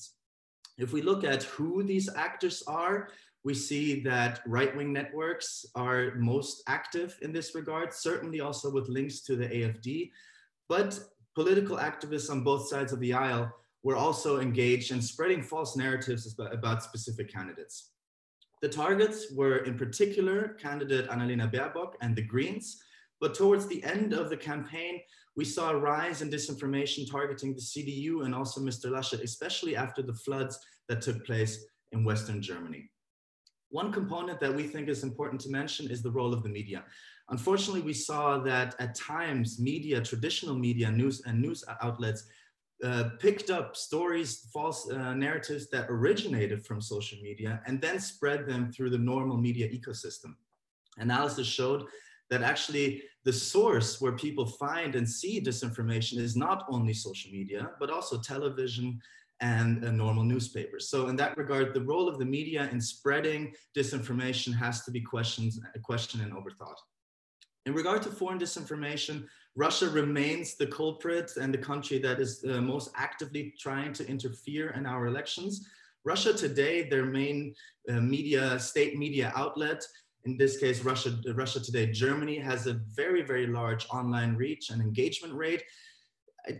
If 0.78 0.92
we 0.92 1.02
look 1.02 1.24
at 1.24 1.44
who 1.44 1.82
these 1.82 2.08
actors 2.16 2.62
are, 2.66 3.08
we 3.44 3.52
see 3.54 4.00
that 4.00 4.40
right-wing 4.46 4.92
networks 4.92 5.66
are 5.74 6.14
most 6.16 6.62
active 6.66 7.16
in 7.20 7.32
this 7.32 7.54
regard, 7.54 7.92
certainly 7.92 8.40
also 8.40 8.70
with 8.70 8.88
links 8.88 9.20
to 9.22 9.36
the 9.36 9.46
AFD, 9.46 10.10
But 10.68 10.98
political 11.34 11.76
activists 11.76 12.30
on 12.30 12.42
both 12.42 12.68
sides 12.68 12.92
of 12.92 13.00
the 13.00 13.12
aisle 13.12 13.52
were 13.82 13.96
also 13.96 14.40
engaged 14.40 14.92
in 14.92 15.02
spreading 15.02 15.42
false 15.42 15.76
narratives 15.76 16.34
about 16.38 16.82
specific 16.82 17.30
candidates. 17.30 17.90
The 18.62 18.68
targets 18.70 19.30
were 19.30 19.58
in 19.58 19.76
particular 19.76 20.54
candidate 20.54 21.10
Annalena 21.10 21.52
Baerbock 21.52 21.96
and 22.00 22.16
the 22.16 22.22
Greens, 22.22 22.82
but 23.20 23.34
towards 23.34 23.66
the 23.66 23.84
end 23.84 24.14
of 24.14 24.30
the 24.30 24.38
campaign, 24.38 25.00
we 25.36 25.44
saw 25.44 25.70
a 25.70 25.76
rise 25.76 26.22
in 26.22 26.30
disinformation 26.30 27.10
targeting 27.10 27.54
the 27.54 27.60
CDU 27.60 28.24
and 28.24 28.34
also 28.34 28.60
Mr. 28.62 28.86
Laschet, 28.90 29.22
especially 29.22 29.76
after 29.76 30.00
the 30.00 30.14
floods 30.14 30.58
that 30.88 31.02
took 31.02 31.26
place 31.26 31.66
in 31.92 32.04
Western 32.04 32.40
Germany. 32.40 32.90
One 33.74 33.90
component 33.90 34.38
that 34.38 34.54
we 34.54 34.68
think 34.68 34.88
is 34.88 35.02
important 35.02 35.40
to 35.40 35.50
mention 35.50 35.90
is 35.90 36.00
the 36.00 36.10
role 36.18 36.32
of 36.32 36.44
the 36.44 36.48
media. 36.48 36.84
Unfortunately, 37.30 37.80
we 37.80 37.92
saw 37.92 38.38
that 38.38 38.76
at 38.78 38.94
times 38.94 39.58
media, 39.58 40.00
traditional 40.00 40.54
media, 40.54 40.92
news 40.92 41.22
and 41.26 41.42
news 41.42 41.64
outlets 41.82 42.22
uh, 42.84 43.10
picked 43.18 43.50
up 43.50 43.74
stories, 43.74 44.48
false 44.52 44.88
uh, 44.88 45.14
narratives 45.14 45.68
that 45.70 45.86
originated 45.88 46.64
from 46.64 46.80
social 46.80 47.18
media 47.20 47.60
and 47.66 47.80
then 47.80 47.98
spread 47.98 48.46
them 48.46 48.70
through 48.70 48.90
the 48.90 49.04
normal 49.12 49.36
media 49.36 49.68
ecosystem. 49.68 50.36
Analysis 50.98 51.48
showed 51.48 51.82
that 52.30 52.42
actually 52.42 53.02
the 53.24 53.32
source 53.32 54.00
where 54.00 54.12
people 54.12 54.46
find 54.46 54.94
and 54.94 55.08
see 55.08 55.40
disinformation 55.40 56.18
is 56.18 56.36
not 56.36 56.64
only 56.68 56.94
social 56.94 57.32
media, 57.32 57.70
but 57.80 57.90
also 57.90 58.20
television 58.20 59.00
and 59.44 59.84
uh, 59.84 59.90
normal 59.90 60.24
newspapers. 60.24 60.88
So 60.88 61.08
in 61.08 61.16
that 61.16 61.36
regard, 61.36 61.74
the 61.74 61.86
role 61.92 62.08
of 62.08 62.18
the 62.18 62.24
media 62.38 62.62
in 62.72 62.80
spreading 62.80 63.52
disinformation 63.76 64.54
has 64.54 64.84
to 64.84 64.90
be 64.90 65.02
questioned, 65.02 65.52
questioned 65.82 66.22
and 66.22 66.32
overthought. 66.32 66.80
In 67.66 67.74
regard 67.74 68.00
to 68.02 68.08
foreign 68.08 68.38
disinformation, 68.38 69.26
Russia 69.54 69.88
remains 69.90 70.56
the 70.56 70.66
culprit 70.66 71.28
and 71.40 71.52
the 71.52 71.64
country 71.70 71.98
that 71.98 72.20
is 72.20 72.32
uh, 72.44 72.60
most 72.74 72.88
actively 72.96 73.52
trying 73.58 73.92
to 73.92 74.08
interfere 74.08 74.70
in 74.78 74.86
our 74.86 75.06
elections. 75.06 75.52
Russia 76.04 76.32
today, 76.32 76.88
their 76.88 77.04
main 77.04 77.54
uh, 77.90 78.00
media, 78.00 78.58
state 78.58 78.96
media 78.98 79.30
outlet, 79.36 79.80
in 80.24 80.38
this 80.38 80.56
case, 80.56 80.80
Russia, 80.80 81.10
Russia 81.34 81.60
Today 81.60 81.86
Germany 81.92 82.38
has 82.38 82.66
a 82.66 82.80
very, 83.00 83.22
very 83.22 83.46
large 83.46 83.86
online 83.90 84.36
reach 84.36 84.70
and 84.70 84.80
engagement 84.80 85.34
rate 85.34 85.62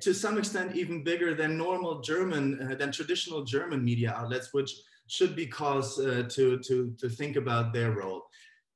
to 0.01 0.15
some 0.15 0.39
extent 0.39 0.75
even 0.77 1.05
bigger 1.05 1.35
than 1.35 1.59
normal 1.59 2.01
German, 2.01 2.59
uh, 2.61 2.75
than 2.75 2.91
traditional 2.91 3.45
German 3.45 3.85
media 3.85 4.15
outlets, 4.17 4.53
which 4.53 4.73
should 5.09 5.37
be 5.37 5.47
cause 5.47 5.99
uh, 5.99 6.25
to, 6.31 6.59
to, 6.59 6.95
to 6.99 7.09
think 7.09 7.37
about 7.37 7.73
their 7.73 7.93
role. 7.93 8.23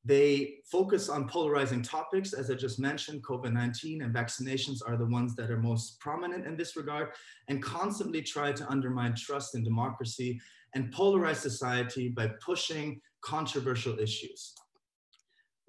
They 0.05 0.59
focus 0.71 1.09
on 1.09 1.29
polarizing 1.29 1.83
topics, 1.83 2.33
as 2.33 2.51
I 2.51 2.55
just 2.55 2.79
mentioned, 2.79 3.23
COVID-19 3.25 4.03
and 4.03 4.15
vaccinations 4.15 4.79
are 4.87 4.97
the 4.97 5.07
ones 5.07 5.35
that 5.37 5.51
are 5.51 5.59
most 5.59 5.99
prominent 6.01 6.47
in 6.47 6.57
this 6.57 6.77
regard, 6.77 7.09
and 7.49 7.63
constantly 7.63 8.23
try 8.23 8.53
to 8.53 8.69
undermine 8.71 9.15
trust 9.17 9.55
in 9.55 9.65
democracy 9.65 10.41
and 10.75 10.93
polarize 10.93 11.37
society 11.37 12.09
by 12.09 12.29
pushing 12.45 13.01
controversial 13.23 13.99
issues. 13.99 14.55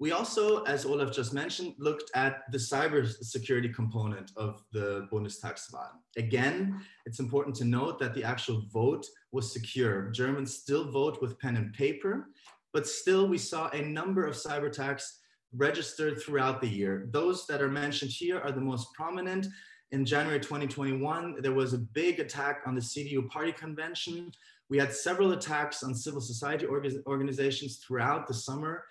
We 0.00 0.12
also, 0.12 0.62
as 0.62 0.86
Olaf 0.86 1.12
just 1.12 1.34
mentioned, 1.34 1.74
looked 1.78 2.10
at 2.14 2.50
the 2.50 2.56
cybersecurity 2.56 3.74
component 3.74 4.32
of 4.34 4.64
the 4.72 5.06
Bundestagswahl. 5.12 5.90
Again, 6.16 6.80
it's 7.04 7.20
important 7.20 7.54
to 7.56 7.66
note 7.66 7.98
that 7.98 8.14
the 8.14 8.24
actual 8.24 8.62
vote 8.72 9.04
was 9.30 9.52
secure. 9.52 10.10
Germans 10.10 10.56
still 10.56 10.90
vote 10.90 11.20
with 11.20 11.38
pen 11.38 11.56
and 11.56 11.74
paper, 11.74 12.30
but 12.72 12.86
still 12.86 13.28
we 13.28 13.36
saw 13.36 13.68
a 13.74 13.82
number 13.82 14.26
of 14.26 14.34
cyber 14.34 14.68
attacks 14.68 15.18
registered 15.54 16.18
throughout 16.18 16.62
the 16.62 16.68
year. 16.68 17.06
Those 17.10 17.46
that 17.48 17.60
are 17.60 17.68
mentioned 17.68 18.10
here 18.10 18.40
are 18.40 18.52
the 18.52 18.60
most 18.60 18.94
prominent. 18.94 19.48
In 19.90 20.06
January 20.06 20.40
2021, 20.40 21.42
there 21.42 21.52
was 21.52 21.74
a 21.74 21.78
big 21.78 22.20
attack 22.20 22.62
on 22.64 22.74
the 22.74 22.80
CDU 22.80 23.28
party 23.28 23.52
convention. 23.52 24.32
We 24.70 24.78
had 24.78 24.94
several 24.94 25.32
attacks 25.32 25.82
on 25.82 25.94
civil 25.94 26.22
society 26.22 26.66
organizations 27.06 27.76
throughout 27.84 28.26
the 28.26 28.34
summer. 28.34 28.84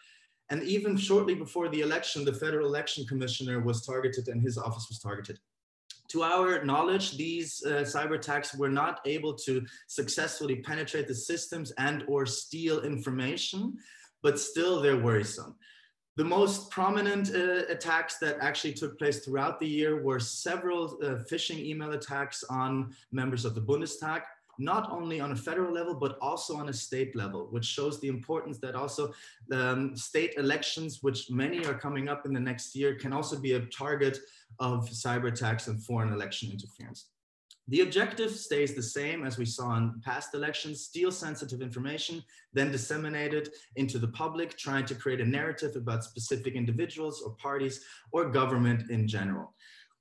And 0.49 0.63
even 0.63 0.97
shortly 0.97 1.35
before 1.35 1.69
the 1.69 1.81
election, 1.81 2.25
the 2.25 2.33
Federal 2.33 2.67
Election 2.67 3.05
Commissioner 3.05 3.59
was 3.59 3.85
targeted 3.85 4.27
and 4.27 4.41
his 4.41 4.57
office 4.57 4.87
was 4.89 4.99
targeted. 4.99 5.39
To 6.09 6.23
our 6.23 6.65
knowledge, 6.65 7.17
these 7.17 7.63
uh, 7.63 7.81
cyber 7.81 8.15
attacks 8.15 8.55
were 8.55 8.69
not 8.69 8.99
able 9.05 9.35
to 9.45 9.63
successfully 9.87 10.55
penetrate 10.55 11.07
the 11.07 11.13
systems 11.13 11.71
and 11.77 12.03
or 12.07 12.25
steal 12.25 12.81
information, 12.81 13.77
but 14.23 14.39
still 14.39 14.81
they're 14.81 14.97
worrisome. 14.97 15.55
The 16.17 16.25
most 16.25 16.71
prominent 16.71 17.33
uh, 17.33 17.65
attacks 17.69 18.17
that 18.17 18.39
actually 18.41 18.73
took 18.73 18.97
place 18.97 19.19
throughout 19.19 19.59
the 19.59 19.67
year 19.67 20.01
were 20.01 20.19
several 20.19 20.97
uh, 21.01 21.23
phishing 21.31 21.59
email 21.59 21.91
attacks 21.91 22.43
on 22.49 22.93
members 23.11 23.45
of 23.45 23.53
the 23.53 23.61
Bundestag, 23.61 24.23
not 24.59 24.91
only 24.91 25.19
on 25.19 25.31
a 25.31 25.35
federal 25.35 25.73
level, 25.73 25.95
but 25.95 26.17
also 26.21 26.57
on 26.57 26.69
a 26.69 26.73
state 26.73 27.15
level, 27.15 27.47
which 27.49 27.65
shows 27.65 27.99
the 27.99 28.09
importance 28.09 28.59
that 28.59 28.75
also 28.75 29.13
um, 29.51 29.95
state 29.95 30.33
elections, 30.37 30.99
which 31.01 31.31
many 31.31 31.65
are 31.65 31.73
coming 31.73 32.09
up 32.09 32.25
in 32.25 32.33
the 32.33 32.39
next 32.39 32.75
year, 32.75 32.95
can 32.95 33.13
also 33.13 33.39
be 33.39 33.53
a 33.53 33.65
target 33.67 34.19
of 34.59 34.89
cyber 34.89 35.29
attacks 35.29 35.67
and 35.67 35.81
foreign 35.83 36.13
election 36.13 36.51
interference. 36.51 37.07
The 37.69 37.81
objective 37.81 38.31
stays 38.31 38.73
the 38.73 38.81
same 38.81 39.23
as 39.23 39.37
we 39.37 39.45
saw 39.45 39.77
in 39.77 40.01
past 40.03 40.33
elections, 40.33 40.81
steal 40.81 41.11
sensitive 41.11 41.61
information, 41.61 42.23
then 42.51 42.71
disseminate 42.71 43.35
it 43.35 43.49
into 43.75 43.99
the 43.99 44.07
public, 44.07 44.57
trying 44.57 44.85
to 44.85 44.95
create 44.95 45.21
a 45.21 45.25
narrative 45.25 45.75
about 45.75 46.03
specific 46.03 46.55
individuals 46.55 47.21
or 47.21 47.35
parties 47.35 47.85
or 48.11 48.31
government 48.31 48.89
in 48.89 49.07
general 49.07 49.53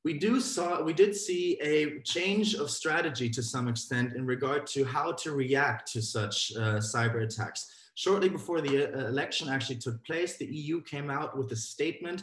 we 0.04 0.14
do 0.14 0.40
saw 0.40 0.82
we 0.82 0.92
did 0.92 1.14
see 1.14 1.58
a 1.60 2.00
change 2.00 2.54
of 2.54 2.70
strategy 2.70 3.28
to 3.30 3.42
some 3.42 3.68
extent 3.68 4.14
in 4.14 4.24
regard 4.24 4.66
to 4.68 4.84
how 4.84 5.12
to 5.12 5.32
react 5.32 5.92
to 5.92 6.02
such 6.02 6.52
uh, 6.56 6.78
cyber 6.78 7.22
attacks. 7.24 7.70
Shortly 7.94 8.28
before 8.28 8.60
the 8.60 8.86
uh, 8.86 9.08
election 9.08 9.48
actually 9.48 9.76
took 9.76 10.04
place, 10.04 10.36
the 10.36 10.46
EU 10.46 10.82
came 10.82 11.10
out 11.10 11.36
with 11.36 11.50
a 11.50 11.56
statement 11.56 12.22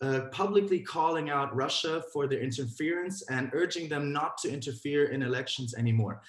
uh, 0.00 0.22
publicly 0.32 0.80
calling 0.80 1.28
out 1.28 1.54
Russia 1.54 2.02
for 2.10 2.26
their 2.26 2.40
interference 2.40 3.22
and 3.28 3.50
urging 3.52 3.86
them 3.86 4.12
not 4.12 4.38
to 4.38 4.50
interfere 4.50 5.10
in 5.10 5.22
elections 5.22 5.74
anymore. 5.74 6.22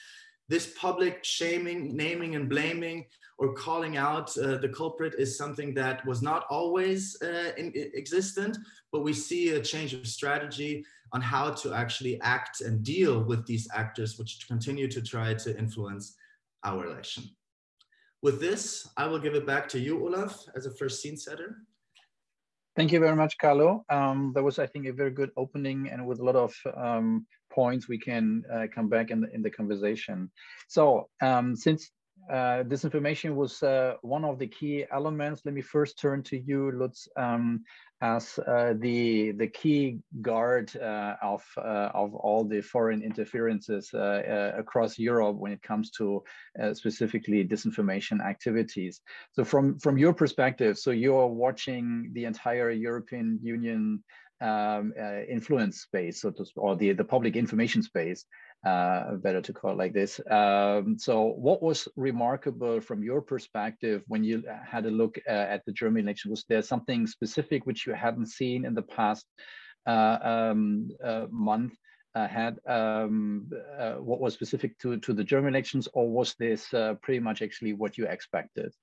This 0.50 0.74
public 0.78 1.24
shaming, 1.24 1.96
naming, 1.96 2.36
and 2.36 2.50
blaming 2.50 3.06
or 3.38 3.54
calling 3.54 3.96
out 3.96 4.38
uh, 4.38 4.58
the 4.58 4.68
culprit 4.68 5.16
is 5.18 5.38
something 5.38 5.74
that 5.74 6.06
was 6.06 6.22
not 6.22 6.46
always 6.50 7.18
uh, 7.24 7.54
in, 7.58 7.72
existent, 7.96 8.58
but 8.92 9.02
we 9.02 9.14
see 9.14 9.50
a 9.50 9.62
change 9.62 9.94
of 9.94 10.08
strategy 10.08 10.86
on 11.14 11.22
how 11.22 11.52
to 11.52 11.74
actually 11.74 12.20
act 12.22 12.62
and 12.62 12.84
deal 12.84 13.24
with 13.24 13.46
these 13.46 13.68
actors 13.74 14.18
which 14.18 14.46
continue 14.48 14.88
to 14.88 15.02
try 15.02 15.34
to 15.34 15.58
influence 15.58 16.16
our 16.64 16.86
election. 16.86 17.24
With 18.22 18.40
this, 18.40 18.88
I 18.98 19.08
will 19.08 19.20
give 19.20 19.34
it 19.34 19.48
back 19.48 19.68
to 19.70 19.80
you, 19.80 20.06
Olaf, 20.06 20.46
as 20.56 20.66
a 20.66 20.72
first 20.72 21.02
scene 21.02 21.18
setter. 21.18 21.58
Thank 22.76 22.92
you 22.92 23.00
very 23.00 23.16
much, 23.16 23.38
Carlo. 23.38 23.84
Um, 23.90 24.32
that 24.36 24.44
was, 24.44 24.60
I 24.60 24.68
think, 24.68 24.86
a 24.86 24.94
very 24.94 25.12
good 25.12 25.32
opening 25.36 25.90
and 25.90 26.06
with 26.08 26.20
a 26.20 26.24
lot 26.24 26.36
of 26.36 26.56
um, 26.78 27.26
points 27.52 27.90
we 27.90 27.98
can 27.98 28.44
uh, 28.54 28.68
come 28.74 28.88
back 28.88 29.12
in 29.12 29.22
the, 29.22 29.34
in 29.34 29.42
the 29.42 29.50
conversation. 29.50 30.32
So 30.70 31.10
um, 31.22 31.56
since 31.56 31.92
uh, 32.30 32.64
this 32.68 32.86
information 32.86 33.36
was 33.36 33.62
uh, 33.64 33.96
one 34.02 34.24
of 34.24 34.40
the 34.40 34.48
key 34.48 34.86
elements. 34.92 35.42
Let 35.44 35.54
me 35.54 35.62
first 35.62 36.00
turn 36.00 36.24
to 36.24 36.38
you, 36.38 36.72
Lutz, 36.72 37.08
um, 37.18 37.64
as 38.02 38.40
uh, 38.48 38.74
the 38.80 39.32
the 39.34 39.48
key 39.48 40.00
guard 40.22 40.76
uh, 40.76 41.16
of 41.22 41.44
uh, 41.58 41.90
of 41.94 42.16
all 42.16 42.44
the 42.44 42.62
foreign 42.62 43.04
interferences 43.04 43.94
uh, 43.94 44.54
across 44.58 44.98
Europe 44.98 45.38
when 45.38 45.52
it 45.52 45.62
comes 45.62 45.92
to 45.92 46.24
specifically 46.74 47.48
disinformation 47.48 48.20
activities. 48.22 49.02
So 49.34 49.44
from 49.44 49.78
from 49.80 49.98
your 49.98 50.14
perspective, 50.14 50.78
so 50.78 50.92
you're 50.92 51.28
watching 51.28 52.10
the 52.14 52.26
entire 52.26 52.72
European 52.72 53.40
Union 53.44 54.04
um, 54.42 54.94
influence 55.30 55.82
space, 55.82 56.22
so 56.22 56.32
to, 56.32 56.46
or 56.56 56.76
the 56.76 56.94
the 56.94 57.04
public 57.04 57.36
information 57.36 57.84
space 57.84 58.26
uh, 58.66 59.16
better 59.16 59.42
to 59.42 59.54
call 59.54 59.72
it 59.72 59.78
like 59.78 59.94
this. 59.94 60.22
Um, 60.30 60.98
so 60.98 61.34
what 61.38 61.64
was 61.64 61.88
remarkable 61.96 62.80
from 62.80 63.04
your 63.04 63.22
perspective 63.22 64.04
when 64.08 64.24
you 64.24 64.44
had 64.64 64.86
a 64.86 64.92
look 64.92 65.18
uh, 65.28 65.32
at 65.32 65.66
the 65.66 65.72
German 65.72 66.04
election? 66.04 66.30
Was 66.30 66.46
there 66.48 66.62
something 66.62 67.08
specific 67.08 67.66
which 67.66 67.88
you 67.88 67.91
hadn't 67.96 68.28
seen 68.28 68.66
in 68.66 68.74
the 68.74 68.82
past 68.82 69.26
uh, 69.86 70.18
um, 70.22 70.90
uh, 71.04 71.28
month? 71.30 71.74
Had 72.14 72.60
um, 72.68 73.50
uh, 73.80 73.94
what 73.94 74.20
was 74.20 74.34
specific 74.34 74.78
to, 74.80 74.98
to 74.98 75.14
the 75.14 75.24
German 75.24 75.54
elections, 75.56 75.88
or 75.94 76.10
was 76.10 76.36
this 76.38 76.68
pretty 77.02 77.22
much 77.22 77.42
actually 77.42 77.72
what 77.72 77.98
you 77.98 78.06
expected? 78.06 78.74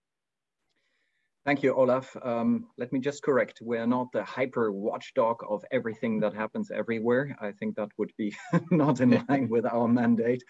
Thank 1.49 1.63
you, 1.63 1.73
Olaf. 1.73 2.15
Um, 2.23 2.67
let 2.77 2.93
me 2.93 3.01
just 3.01 3.23
correct. 3.23 3.61
We 3.63 3.79
are 3.79 3.87
not 3.87 4.13
the 4.13 4.23
hyper 4.23 4.71
watchdog 4.71 5.39
of 5.49 5.65
everything 5.71 6.21
that 6.21 6.35
happens 6.35 6.71
everywhere. 6.71 7.35
I 7.41 7.53
think 7.53 7.77
that 7.77 7.89
would 7.97 8.13
be 8.19 8.37
not 8.71 9.01
in 9.01 9.25
line 9.31 9.49
with 9.49 9.65
our 9.65 9.89
mandate. 9.89 10.45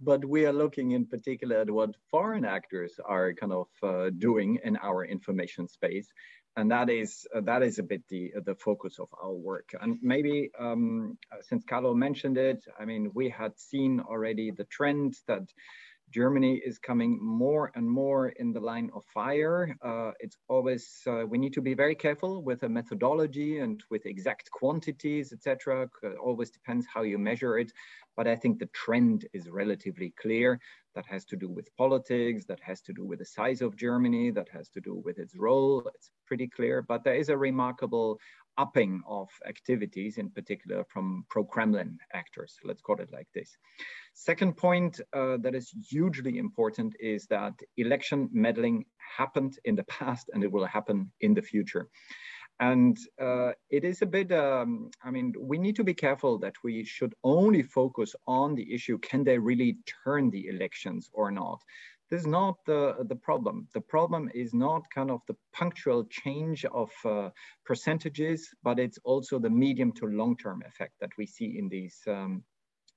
But 0.00 0.24
we 0.24 0.46
are 0.46 0.52
looking 0.52 0.92
in 0.92 1.06
particular 1.06 1.56
at 1.56 1.70
what 1.72 1.96
foreign 2.08 2.44
actors 2.44 3.00
are 3.04 3.32
kind 3.32 3.52
of 3.52 3.66
uh, 3.82 4.10
doing 4.16 4.60
in 4.62 4.76
our 4.76 5.04
information 5.04 5.66
space. 5.66 6.06
And 6.56 6.70
that 6.70 6.88
is 6.88 7.26
uh, 7.34 7.40
that 7.42 7.62
is 7.62 7.78
a 7.78 7.82
bit 7.82 8.02
the 8.08 8.32
the 8.44 8.54
focus 8.54 8.98
of 9.00 9.08
our 9.20 9.32
work. 9.32 9.70
And 9.80 9.98
maybe 10.02 10.50
um, 10.58 11.18
since 11.42 11.64
Carlo 11.64 11.94
mentioned 11.94 12.38
it, 12.38 12.64
I 12.78 12.84
mean, 12.84 13.10
we 13.12 13.28
had 13.28 13.58
seen 13.58 14.00
already 14.00 14.52
the 14.52 14.64
trend 14.64 15.16
that 15.26 15.42
Germany 16.14 16.62
is 16.64 16.78
coming 16.78 17.18
more 17.20 17.72
and 17.74 17.90
more 17.90 18.28
in 18.28 18.52
the 18.52 18.60
line 18.60 18.88
of 18.94 19.02
fire. 19.12 19.76
Uh, 19.82 20.12
it's 20.20 20.36
always, 20.46 21.00
uh, 21.08 21.26
we 21.26 21.38
need 21.38 21.52
to 21.54 21.60
be 21.60 21.74
very 21.74 21.96
careful 21.96 22.40
with 22.40 22.60
the 22.60 22.68
methodology 22.68 23.58
and 23.58 23.82
with 23.90 24.06
exact 24.06 24.48
quantities, 24.52 25.32
etc. 25.32 25.88
Always 26.22 26.50
depends 26.52 26.86
how 26.86 27.02
you 27.02 27.18
measure 27.18 27.58
it. 27.58 27.72
But 28.16 28.28
I 28.28 28.36
think 28.36 28.60
the 28.60 28.70
trend 28.82 29.26
is 29.32 29.50
relatively 29.50 30.14
clear. 30.22 30.60
That 30.94 31.06
has 31.06 31.24
to 31.24 31.36
do 31.36 31.48
with 31.48 31.76
politics, 31.76 32.44
that 32.44 32.60
has 32.60 32.80
to 32.82 32.92
do 32.92 33.04
with 33.04 33.18
the 33.18 33.24
size 33.24 33.60
of 33.60 33.74
Germany, 33.74 34.30
that 34.30 34.48
has 34.50 34.68
to 34.68 34.80
do 34.80 34.94
with 34.94 35.18
its 35.18 35.34
role. 35.34 35.82
It's 35.96 36.12
pretty 36.28 36.46
clear, 36.46 36.82
but 36.82 37.02
there 37.02 37.16
is 37.16 37.28
a 37.28 37.36
remarkable 37.36 38.20
upping 38.58 39.02
of 39.06 39.28
activities, 39.46 40.18
in 40.18 40.30
particular 40.30 40.84
from 40.84 41.24
pro-Kremlin 41.30 41.98
actors, 42.12 42.56
let's 42.64 42.82
call 42.82 43.00
it 43.00 43.12
like 43.12 43.28
this. 43.34 43.56
Second 44.14 44.56
point 44.56 45.00
uh, 45.12 45.36
that 45.38 45.54
is 45.54 45.72
hugely 45.88 46.38
important 46.38 46.94
is 47.00 47.26
that 47.26 47.54
election 47.76 48.28
meddling 48.32 48.84
happened 49.16 49.58
in 49.64 49.74
the 49.74 49.84
past 49.84 50.30
and 50.32 50.44
it 50.44 50.52
will 50.52 50.66
happen 50.66 51.10
in 51.20 51.34
the 51.34 51.42
future. 51.42 51.88
And 52.60 52.96
uh, 53.20 53.50
it 53.70 53.84
is 53.84 54.02
a 54.02 54.06
bit, 54.06 54.30
um, 54.30 54.90
I 55.02 55.10
mean, 55.10 55.34
we 55.38 55.58
need 55.58 55.74
to 55.76 55.84
be 55.84 55.94
careful 55.94 56.38
that 56.38 56.54
we 56.62 56.84
should 56.84 57.12
only 57.24 57.62
focus 57.62 58.14
on 58.28 58.54
the 58.54 58.72
issue, 58.72 58.98
can 58.98 59.24
they 59.24 59.38
really 59.38 59.78
turn 60.04 60.30
the 60.30 60.46
elections 60.46 61.10
or 61.12 61.32
not? 61.32 61.60
This 62.14 62.20
is 62.20 62.26
not 62.28 62.64
the, 62.64 62.94
the 63.08 63.16
problem. 63.16 63.66
The 63.74 63.80
problem 63.80 64.30
is 64.32 64.54
not 64.54 64.88
kind 64.94 65.10
of 65.10 65.20
the 65.26 65.34
punctual 65.52 66.04
change 66.04 66.64
of 66.64 66.92
uh, 67.04 67.30
percentages, 67.66 68.54
but 68.62 68.78
it's 68.78 69.00
also 69.02 69.40
the 69.40 69.50
medium 69.50 69.90
to 69.94 70.06
long-term 70.06 70.62
effect 70.64 70.92
that 71.00 71.10
we 71.18 71.26
see 71.26 71.58
in 71.58 71.68
these 71.68 71.98
um, 72.06 72.44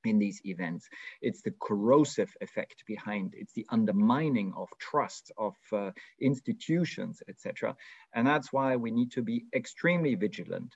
in 0.05 0.19
these 0.19 0.39
events. 0.45 0.88
It's 1.24 1.41
the 1.41 1.55
corrosive 1.59 2.31
effect 2.41 2.83
behind, 2.86 3.33
it's 3.36 3.53
the 3.53 3.65
undermining 3.69 4.53
of 4.55 4.69
trust 4.77 5.31
of 5.39 5.55
uh, 5.74 5.89
institutions, 6.21 7.24
etc. 7.27 7.75
And 8.13 8.27
that's 8.27 8.53
why 8.53 8.75
we 8.75 8.91
need 8.91 9.12
to 9.13 9.24
be 9.24 9.45
extremely 9.55 10.13
vigilant. 10.13 10.75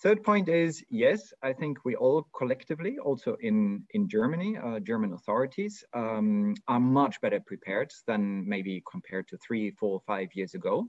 Third 0.00 0.22
point 0.22 0.48
is, 0.48 0.84
yes, 0.90 1.32
I 1.42 1.52
think 1.52 1.84
we 1.84 1.96
all 1.96 2.28
collectively, 2.36 2.98
also 2.98 3.36
in, 3.40 3.82
in 3.94 4.08
Germany, 4.08 4.56
uh, 4.56 4.78
German 4.78 5.12
authorities 5.12 5.82
um, 5.92 6.54
are 6.68 6.78
much 6.78 7.20
better 7.20 7.40
prepared 7.44 7.90
than 8.06 8.48
maybe 8.48 8.80
compared 8.88 9.26
to 9.28 9.36
three, 9.38 9.72
four, 9.72 10.00
five 10.06 10.28
years 10.34 10.54
ago. 10.54 10.88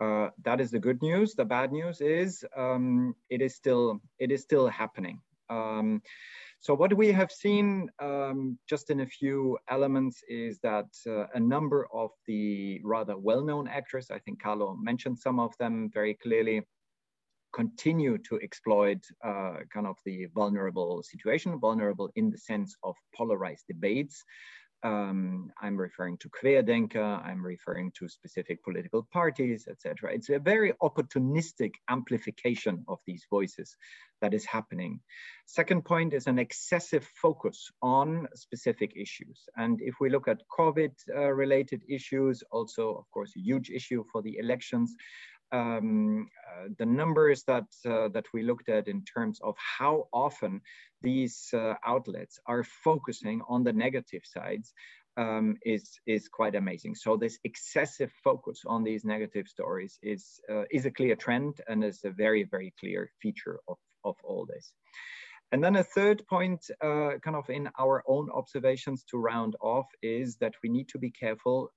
Uh, 0.00 0.30
that 0.42 0.60
is 0.60 0.72
the 0.72 0.80
good 0.80 1.00
news. 1.00 1.34
The 1.34 1.44
bad 1.44 1.70
news 1.70 2.00
is 2.00 2.44
um, 2.56 3.14
it 3.28 3.40
is 3.40 3.54
still 3.54 4.00
it 4.18 4.32
is 4.32 4.42
still 4.42 4.66
happening. 4.66 5.20
Um, 5.50 6.02
so 6.58 6.74
what 6.74 6.92
we 6.94 7.12
have 7.12 7.30
seen 7.30 7.88
um, 8.00 8.58
just 8.68 8.90
in 8.90 9.00
a 9.00 9.06
few 9.06 9.58
elements 9.68 10.22
is 10.28 10.58
that 10.60 10.88
uh, 11.06 11.26
a 11.34 11.40
number 11.40 11.86
of 11.92 12.10
the 12.26 12.80
rather 12.82 13.16
well-known 13.16 13.68
actors, 13.68 14.10
I 14.10 14.18
think 14.18 14.42
Carlo 14.42 14.76
mentioned 14.80 15.18
some 15.18 15.38
of 15.38 15.56
them 15.58 15.90
very 15.92 16.14
clearly, 16.14 16.62
continue 17.52 18.18
to 18.18 18.40
exploit 18.40 19.04
uh, 19.24 19.58
kind 19.72 19.86
of 19.86 19.96
the 20.04 20.26
vulnerable 20.34 21.02
situation, 21.02 21.58
vulnerable 21.58 22.10
in 22.16 22.30
the 22.30 22.38
sense 22.38 22.76
of 22.82 22.96
polarized 23.14 23.64
debates. 23.68 24.24
Um, 24.82 25.52
I'm 25.60 25.76
referring 25.76 26.16
to 26.18 26.30
Querdenker, 26.30 27.22
I'm 27.22 27.44
referring 27.44 27.92
to 27.98 28.08
specific 28.08 28.64
political 28.64 29.06
parties, 29.12 29.68
etc. 29.68 30.14
It's 30.14 30.30
a 30.30 30.38
very 30.38 30.72
opportunistic 30.82 31.72
amplification 31.90 32.82
of 32.88 32.98
these 33.06 33.26
voices 33.28 33.76
that 34.22 34.32
is 34.32 34.46
happening. 34.46 35.00
Second 35.46 35.84
point 35.84 36.14
is 36.14 36.26
an 36.26 36.38
excessive 36.38 37.06
focus 37.20 37.70
on 37.82 38.26
specific 38.34 38.92
issues. 38.96 39.42
And 39.56 39.80
if 39.82 39.96
we 40.00 40.08
look 40.08 40.28
at 40.28 40.42
COVID 40.58 40.92
uh, 41.14 41.32
related 41.32 41.82
issues, 41.88 42.42
also, 42.50 42.94
of 42.94 43.10
course, 43.10 43.32
a 43.36 43.40
huge 43.40 43.70
issue 43.70 44.04
for 44.10 44.22
the 44.22 44.38
elections, 44.38 44.94
um, 45.52 46.28
uh, 46.48 46.68
the 46.78 46.86
numbers 46.86 47.44
that 47.44 47.66
uh, 47.86 48.08
that 48.08 48.26
we 48.32 48.42
looked 48.42 48.68
at 48.68 48.88
in 48.88 49.04
terms 49.04 49.40
of 49.42 49.56
how 49.56 50.08
often 50.12 50.60
these 51.02 51.48
uh, 51.54 51.74
outlets 51.84 52.38
are 52.46 52.64
focusing 52.64 53.42
on 53.48 53.64
the 53.64 53.72
negative 53.72 54.22
sides 54.24 54.72
um, 55.16 55.56
is 55.64 55.98
is 56.06 56.28
quite 56.28 56.54
amazing. 56.54 56.94
So 56.94 57.16
this 57.16 57.38
excessive 57.44 58.12
focus 58.24 58.62
on 58.66 58.84
these 58.84 59.04
negative 59.04 59.48
stories 59.48 59.98
is 60.02 60.40
uh, 60.50 60.64
is 60.70 60.86
a 60.86 60.90
clear 60.90 61.16
trend 61.16 61.60
and 61.68 61.84
is 61.84 62.00
a 62.04 62.10
very 62.10 62.44
very 62.44 62.72
clear 62.78 63.10
feature 63.20 63.58
of 63.68 63.78
of 64.04 64.16
all 64.24 64.46
this. 64.46 64.72
And 65.52 65.64
then 65.64 65.74
a 65.74 65.82
third 65.82 66.22
point, 66.28 66.64
uh, 66.80 67.18
kind 67.24 67.34
of 67.34 67.50
in 67.50 67.68
our 67.76 68.04
own 68.06 68.30
observations 68.30 69.02
to 69.10 69.18
round 69.18 69.56
off, 69.60 69.86
is 70.00 70.36
that 70.36 70.54
we 70.62 70.68
need 70.68 70.88
to 70.90 70.98
be 70.98 71.10
careful 71.10 71.72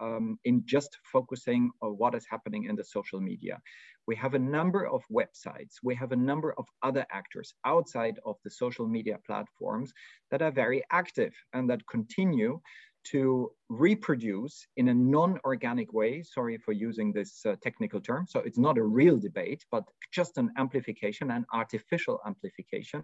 um, 0.00 0.38
in 0.44 0.62
just 0.64 0.98
focusing 1.12 1.70
on 1.82 1.90
what 1.92 2.14
is 2.14 2.26
happening 2.28 2.64
in 2.64 2.76
the 2.76 2.84
social 2.84 3.20
media. 3.20 3.60
We 4.06 4.16
have 4.16 4.34
a 4.34 4.38
number 4.38 4.86
of 4.86 5.02
websites, 5.12 5.74
we 5.82 5.94
have 5.96 6.12
a 6.12 6.16
number 6.16 6.54
of 6.56 6.66
other 6.82 7.06
actors 7.10 7.54
outside 7.64 8.18
of 8.24 8.36
the 8.44 8.50
social 8.50 8.88
media 8.88 9.18
platforms 9.26 9.92
that 10.30 10.42
are 10.42 10.50
very 10.50 10.82
active 10.90 11.34
and 11.52 11.68
that 11.70 11.86
continue 11.86 12.60
to 13.04 13.50
reproduce 13.68 14.66
in 14.76 14.88
a 14.88 14.94
non-organic 14.94 15.92
way, 15.92 16.22
sorry 16.22 16.58
for 16.58 16.72
using 16.72 17.12
this 17.12 17.44
uh, 17.46 17.54
technical 17.62 18.00
term, 18.00 18.26
so 18.28 18.40
it's 18.40 18.58
not 18.58 18.76
a 18.76 18.82
real 18.82 19.18
debate, 19.18 19.64
but 19.70 19.84
just 20.12 20.36
an 20.36 20.50
amplification, 20.58 21.30
an 21.30 21.46
artificial 21.52 22.20
amplification 22.26 23.02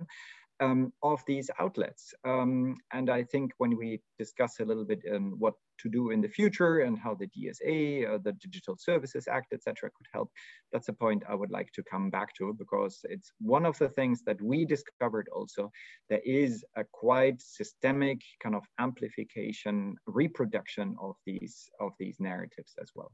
um, 0.60 0.92
of 1.02 1.22
these 1.26 1.50
outlets. 1.58 2.14
Um, 2.24 2.76
and 2.92 3.10
I 3.10 3.24
think 3.24 3.52
when 3.58 3.76
we 3.76 4.00
discuss 4.18 4.60
a 4.60 4.64
little 4.64 4.84
bit 4.84 5.00
what 5.38 5.54
to 5.80 5.88
do 5.88 6.10
in 6.10 6.20
the 6.20 6.28
future 6.28 6.80
and 6.80 6.98
how 6.98 7.14
the 7.14 7.26
DSA, 7.26 8.14
uh, 8.14 8.18
the 8.22 8.32
Digital 8.32 8.76
Services 8.78 9.26
Act, 9.28 9.52
etc., 9.52 9.90
could 9.90 10.06
help, 10.12 10.30
that's 10.72 10.88
a 10.88 10.92
point 10.92 11.24
I 11.28 11.34
would 11.34 11.50
like 11.50 11.72
to 11.72 11.82
come 11.82 12.10
back 12.10 12.34
to 12.38 12.54
because 12.58 13.00
it's 13.04 13.32
one 13.40 13.66
of 13.66 13.76
the 13.78 13.88
things 13.88 14.22
that 14.26 14.40
we 14.40 14.64
discovered 14.64 15.28
also. 15.32 15.70
There 16.08 16.22
is 16.24 16.64
a 16.76 16.84
quite 16.92 17.40
systemic 17.40 18.20
kind 18.42 18.54
of 18.54 18.64
amplification, 18.78 19.96
reproduction 20.06 20.96
of 21.00 21.16
these 21.26 21.68
of 21.80 21.92
these 21.98 22.16
narratives 22.20 22.74
as 22.80 22.90
well. 22.94 23.12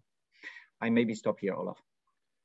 I 0.83 0.90
maybe 0.90 1.14
stop 1.14 1.40
here, 1.40 1.55
Olaf. 1.55 1.79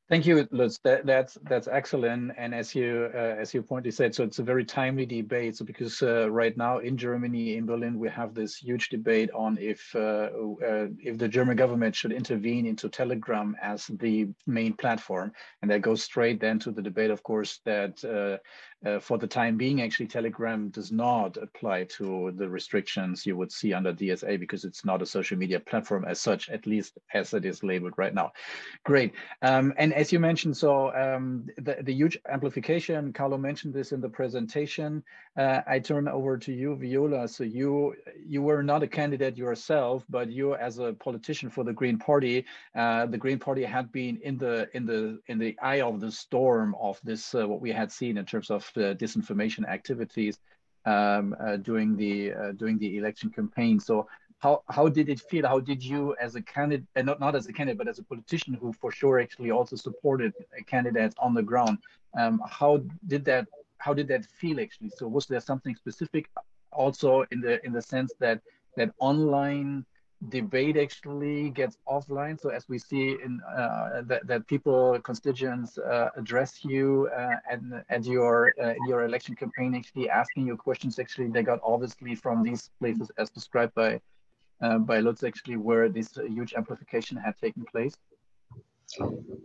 Thank 0.08 0.28
you, 0.28 0.48
Lutz. 0.52 0.78
That, 0.84 1.08
that's 1.08 1.36
that's 1.50 1.68
excellent. 1.68 2.34
And 2.38 2.54
as 2.54 2.76
you 2.76 3.10
uh, 3.12 3.18
as 3.18 3.56
you 3.56 3.64
pointedly 3.64 3.90
said, 3.90 4.14
so 4.14 4.24
it's 4.24 4.38
a 4.38 4.44
very 4.44 4.64
timely 4.64 5.08
debate. 5.08 5.58
So 5.58 5.66
because 5.66 6.00
uh, 6.04 6.30
right 6.30 6.56
now 6.56 6.78
in 6.78 6.96
Germany, 6.96 7.58
in 7.58 7.66
Berlin, 7.66 7.98
we 7.98 8.08
have 8.10 8.36
this 8.36 8.56
huge 8.58 8.90
debate 8.90 9.32
on 9.32 9.58
if 9.60 9.96
uh, 9.96 10.30
uh 10.30 10.88
if 11.00 11.18
the 11.18 11.28
German 11.28 11.58
government 11.58 11.96
should 11.96 12.12
intervene 12.12 12.68
into 12.68 12.88
Telegram 12.88 13.56
as 13.60 13.88
the 13.88 14.28
main 14.46 14.74
platform, 14.74 15.32
and 15.64 15.72
that 15.72 15.82
goes 15.82 16.04
straight 16.04 16.40
then 16.40 16.60
to 16.60 16.72
the 16.72 16.84
debate, 16.84 17.10
of 17.10 17.24
course, 17.24 17.62
that 17.66 18.04
uh, 18.86 19.00
for 19.00 19.18
the 19.18 19.28
time 19.28 19.58
being, 19.58 19.82
actually, 19.82 20.08
Telegram 20.08 20.70
does 20.70 20.92
not 20.92 21.38
apply 21.38 21.86
to 21.86 22.32
the 22.38 22.48
restrictions 22.48 23.26
you 23.26 23.36
would 23.36 23.52
see 23.52 23.74
under 23.74 23.92
DSA 23.94 24.40
because 24.40 24.64
it's 24.64 24.86
not 24.86 25.02
a 25.02 25.06
social 25.06 25.38
media 25.38 25.60
platform 25.60 26.06
as 26.06 26.22
such, 26.22 26.50
at 26.50 26.68
least 26.68 26.98
as 27.14 27.34
it 27.34 27.46
is 27.46 27.64
labeled 27.64 27.94
right 27.98 28.14
now. 28.14 28.32
Great. 28.84 29.14
Um, 29.42 29.74
and 29.78 29.94
as 29.94 30.12
you 30.12 30.20
mentioned, 30.20 30.56
so 30.56 30.94
um, 30.96 31.48
the, 31.58 31.78
the 31.82 31.94
huge 31.94 32.18
amplification, 32.30 33.12
Carlo 33.12 33.38
mentioned 33.38 33.74
this 33.74 33.92
in 33.92 34.02
the 34.02 34.10
presentation. 34.10 35.04
Uh, 35.38 35.62
I 35.68 35.80
turn 35.80 36.08
over 36.08 36.38
to 36.38 36.54
you, 36.54 36.76
Viola. 36.76 37.28
So 37.28 37.44
you 37.44 37.96
you 38.26 38.42
were 38.42 38.64
not 38.64 38.84
a 38.84 38.88
candidate 38.88 39.38
yourself, 39.38 40.06
but 40.10 40.30
you, 40.30 40.56
as 40.56 40.80
a 40.80 40.94
politician 40.94 41.50
for 41.50 41.66
the 41.66 41.74
Green 41.74 41.98
Party, 41.98 42.46
uh, 42.74 43.06
the 43.08 43.18
Green 43.18 43.38
Party 43.38 43.64
had 43.64 43.92
been 43.92 44.18
in 44.24 44.38
the 44.38 44.70
in 44.74 44.86
the 44.86 45.20
in 45.28 45.38
the 45.38 45.58
eye 45.62 45.82
of 45.82 46.00
the 46.00 46.12
storm 46.12 46.74
of 46.80 47.00
this 47.04 47.36
uh, 47.36 47.46
what 47.46 47.60
we 47.60 47.72
had 47.72 47.92
seen 47.92 48.18
in 48.18 48.26
terms 48.26 48.50
of 48.50 48.64
disinformation 48.82 49.68
activities 49.68 50.40
um, 50.86 51.36
uh, 51.40 51.58
during 51.58 51.96
the 51.96 52.34
uh, 52.34 52.52
during 52.54 52.78
the 52.78 52.98
election 52.98 53.30
campaign. 53.30 53.80
So 53.80 54.08
how 54.40 54.64
how 54.70 54.88
did 54.88 55.10
it 55.10 55.20
feel? 55.20 55.48
How 55.48 55.60
did 55.60 55.84
you, 55.84 56.16
as 56.22 56.36
a 56.36 56.42
candidate, 56.42 56.86
and 56.96 57.06
not 57.06 57.20
not 57.20 57.36
as 57.36 57.48
a 57.48 57.54
candidate, 57.54 57.78
but 57.78 57.88
as 57.88 58.00
a 58.00 58.04
politician 58.04 58.54
who 58.54 58.74
for 58.74 58.92
sure 58.92 59.20
actually 59.20 59.52
also 59.52 59.76
supported 59.76 60.34
candidates 60.68 61.16
on 61.18 61.34
the 61.34 61.44
ground? 61.44 61.80
Um, 62.18 62.42
how 62.48 62.84
did 63.08 63.26
that 63.26 63.48
how 63.78 63.94
did 63.94 64.08
that 64.10 64.26
feel 64.26 64.60
actually? 64.60 64.90
So 64.90 65.08
was 65.08 65.26
there 65.26 65.40
something 65.40 65.76
specific 65.76 66.30
also 66.72 67.26
in 67.32 67.42
the 67.42 67.66
in 67.66 67.72
the 67.74 67.82
sense 67.82 68.14
that 68.20 68.42
that 68.78 68.92
online 69.00 69.86
debate 70.30 70.78
actually 70.78 71.50
gets 71.50 71.78
offline. 71.88 72.40
So 72.40 72.50
as 72.50 72.68
we 72.68 72.78
see 72.80 73.18
in 73.24 73.42
uh, 73.42 74.02
that, 74.06 74.28
that 74.28 74.48
people, 74.48 75.00
constituents 75.04 75.78
uh, 75.78 76.10
address 76.16 76.64
you 76.64 77.10
uh, 77.16 77.36
and 77.50 77.84
at 77.90 78.06
your 78.06 78.54
uh, 78.62 78.74
your 78.88 79.06
election 79.06 79.36
campaign, 79.36 79.76
actually 79.76 80.10
asking 80.10 80.48
you 80.48 80.58
questions. 80.58 81.00
Actually, 81.00 81.28
they 81.28 81.44
got 81.44 81.60
obviously 81.64 82.16
from 82.16 82.44
these 82.44 82.70
places 82.80 83.12
as 83.18 83.30
described 83.30 83.74
by 83.76 84.00
uh, 84.62 84.78
by 84.80 85.00
Lutz, 85.00 85.24
actually 85.24 85.58
where 85.58 85.90
this 85.90 86.18
huge 86.28 86.54
amplification 86.54 87.18
had 87.18 87.36
taken 87.38 87.64
place. 87.66 87.96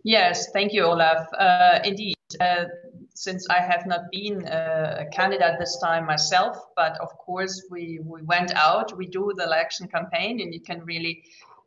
Yes, 0.04 0.50
thank 0.52 0.72
you, 0.72 0.84
Olaf. 0.84 1.26
Uh, 1.38 1.80
indeed, 1.84 2.14
uh, 2.40 2.64
since 3.14 3.48
I 3.48 3.60
have 3.60 3.86
not 3.86 4.10
been 4.10 4.46
a 4.46 5.06
candidate 5.12 5.58
this 5.58 5.78
time 5.78 6.06
myself, 6.06 6.56
but 6.76 6.98
of 7.00 7.10
course 7.18 7.66
we, 7.70 8.00
we 8.04 8.22
went 8.22 8.52
out, 8.54 8.96
we 8.96 9.06
do 9.06 9.32
the 9.36 9.44
election 9.44 9.88
campaign, 9.88 10.40
and 10.40 10.54
you 10.54 10.60
can 10.60 10.84
really 10.84 11.24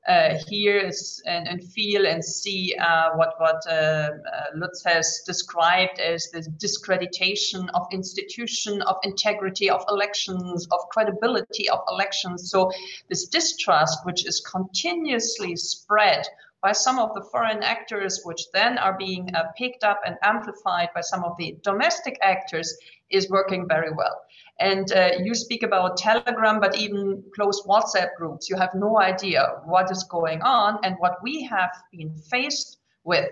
uh, 0.07 0.37
hear 0.49 0.91
and, 1.25 1.47
and, 1.47 1.63
feel 1.63 2.05
and 2.05 2.23
see 2.23 2.75
uh, 2.75 3.11
what 3.15 3.35
what 3.39 3.61
uh, 3.69 3.71
uh, 3.71 4.09
Lutz 4.55 4.83
has 4.83 5.21
described 5.25 5.99
as 5.99 6.29
the 6.31 6.41
discreditation 6.57 7.69
of 7.69 7.87
institution, 7.91 8.81
of 8.81 8.97
integrity 9.03 9.69
of 9.69 9.81
elections, 9.87 10.67
of 10.71 10.79
credibility 10.89 11.69
of 11.69 11.79
elections. 11.89 12.51
So 12.51 12.69
this 13.07 13.27
distrust, 13.27 13.99
which 14.03 14.25
is 14.25 14.41
continuously 14.41 15.55
spread 15.55 16.25
by 16.63 16.71
some 16.71 16.97
of 16.97 17.13
the 17.13 17.21
foreign 17.31 17.61
actors, 17.61 18.21
which 18.23 18.49
then 18.53 18.77
are 18.77 18.97
being 18.97 19.29
uh, 19.35 19.43
picked 19.57 19.83
up 19.83 19.99
and 20.05 20.15
amplified 20.23 20.87
by 20.95 21.01
some 21.01 21.23
of 21.25 21.35
the 21.37 21.57
domestic 21.61 22.17
actors, 22.21 22.75
is 23.09 23.29
working 23.29 23.67
very 23.67 23.91
well. 23.91 24.21
And 24.59 24.91
uh, 24.93 25.11
you 25.21 25.35
speak 25.35 25.63
about 25.63 25.97
Telegram, 25.97 26.59
but 26.59 26.77
even 26.77 27.23
close 27.35 27.61
WhatsApp 27.67 28.15
groups, 28.17 28.49
you 28.49 28.55
have 28.55 28.73
no 28.73 28.99
idea 28.99 29.61
what 29.65 29.91
is 29.91 30.03
going 30.05 30.41
on 30.41 30.79
and 30.83 30.95
what 30.99 31.21
we 31.21 31.43
have 31.43 31.71
been 31.91 32.15
faced 32.17 32.77
with. 33.03 33.29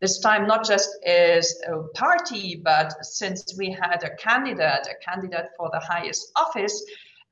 This 0.00 0.20
time, 0.20 0.46
not 0.46 0.64
just 0.64 0.90
as 1.04 1.60
a 1.66 1.82
party, 1.94 2.60
but 2.62 3.04
since 3.04 3.56
we 3.58 3.72
had 3.72 4.04
a 4.04 4.14
candidate, 4.16 4.86
a 4.86 4.94
candidate 5.04 5.48
for 5.56 5.68
the 5.72 5.80
highest 5.80 6.30
office, 6.36 6.84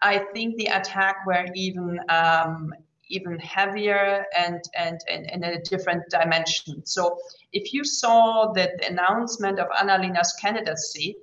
I 0.03 0.19
think 0.35 0.57
the 0.57 0.67
attack 0.67 1.25
were 1.27 1.47
even 1.55 2.01
um, 2.09 2.75
even 3.09 3.39
heavier 3.39 4.25
and, 4.37 4.63
and, 4.77 5.01
and, 5.09 5.31
in 5.31 5.45
a 5.45 5.61
different 5.63 6.03
dimension. 6.11 6.85
So 6.85 7.19
if 7.53 7.73
you 7.73 7.85
saw 7.85 8.53
the 8.53 8.71
announcement 8.89 9.59
of 9.59 9.69
Annalena's 9.71 10.35
candidacy, 10.41 11.17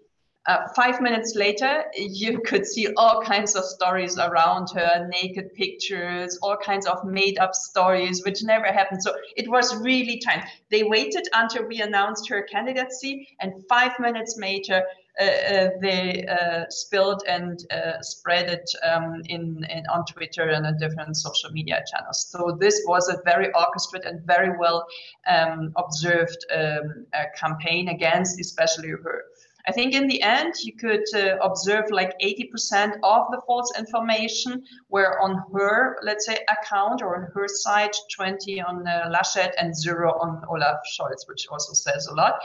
uh, 0.46 0.68
five 0.76 1.00
minutes 1.00 1.36
later, 1.36 1.86
you 1.96 2.40
could 2.46 2.66
see 2.66 2.90
all 2.98 3.22
kinds 3.22 3.56
of 3.56 3.64
stories 3.64 4.18
around 4.18 4.68
her, 4.74 5.08
naked 5.10 5.54
pictures, 5.54 6.38
all 6.42 6.58
kinds 6.58 6.86
of 6.86 7.06
made 7.06 7.40
up 7.40 7.56
stories, 7.56 8.24
which 8.26 8.44
never 8.44 8.66
happened. 8.66 9.02
So 9.02 9.14
it 9.38 9.50
was 9.50 9.76
really 9.78 10.20
time. 10.20 10.44
They 10.70 10.84
waited 10.84 11.28
until 11.34 11.66
we 11.66 11.82
announced 11.82 12.28
her 12.30 12.44
candidacy, 12.44 13.28
and 13.40 13.54
five 13.70 13.98
minutes 14.00 14.36
later, 14.38 14.84
they 15.20 16.26
uh, 16.26 16.66
spilled 16.70 17.24
and 17.28 17.66
spread 18.02 18.50
it 18.50 18.70
um, 18.84 19.22
in, 19.26 19.66
in, 19.70 19.86
on 19.88 20.06
Twitter 20.06 20.50
and 20.50 20.66
on 20.66 20.78
different 20.78 21.16
social 21.18 21.52
media 21.52 21.84
channels. 21.92 22.28
So 22.30 22.58
this 22.60 22.82
was 22.88 23.10
a 23.10 23.22
very 23.24 23.52
orchestrated 23.54 24.08
and 24.08 24.26
very 24.26 24.58
well 24.58 24.86
um, 25.28 25.72
observed 25.78 26.46
um, 26.54 27.06
campaign 27.36 27.90
against, 27.90 28.40
especially 28.40 28.90
her. 28.90 29.24
I 29.66 29.72
think 29.72 29.94
in 29.94 30.08
the 30.08 30.22
end, 30.22 30.56
you 30.62 30.74
could 30.74 31.06
uh, 31.16 31.38
observe 31.42 31.86
like 31.90 32.20
80% 32.20 32.96
of 33.02 33.28
the 33.32 33.42
false 33.48 33.72
information 33.78 34.64
were 34.90 35.22
on 35.22 35.42
her, 35.54 36.00
let's 36.04 36.26
say, 36.26 36.38
account 36.50 37.02
or 37.02 37.16
on 37.16 37.32
her 37.34 37.48
side, 37.48 37.92
20 38.14 38.62
on 38.62 38.86
uh, 38.86 39.10
Laschet 39.10 39.52
and 39.58 39.76
zero 39.76 40.12
on 40.20 40.44
Olaf 40.50 40.80
Scholz, 40.92 41.28
which 41.30 41.48
also 41.50 41.72
says 41.74 42.08
a 42.08 42.14
lot 42.14 42.42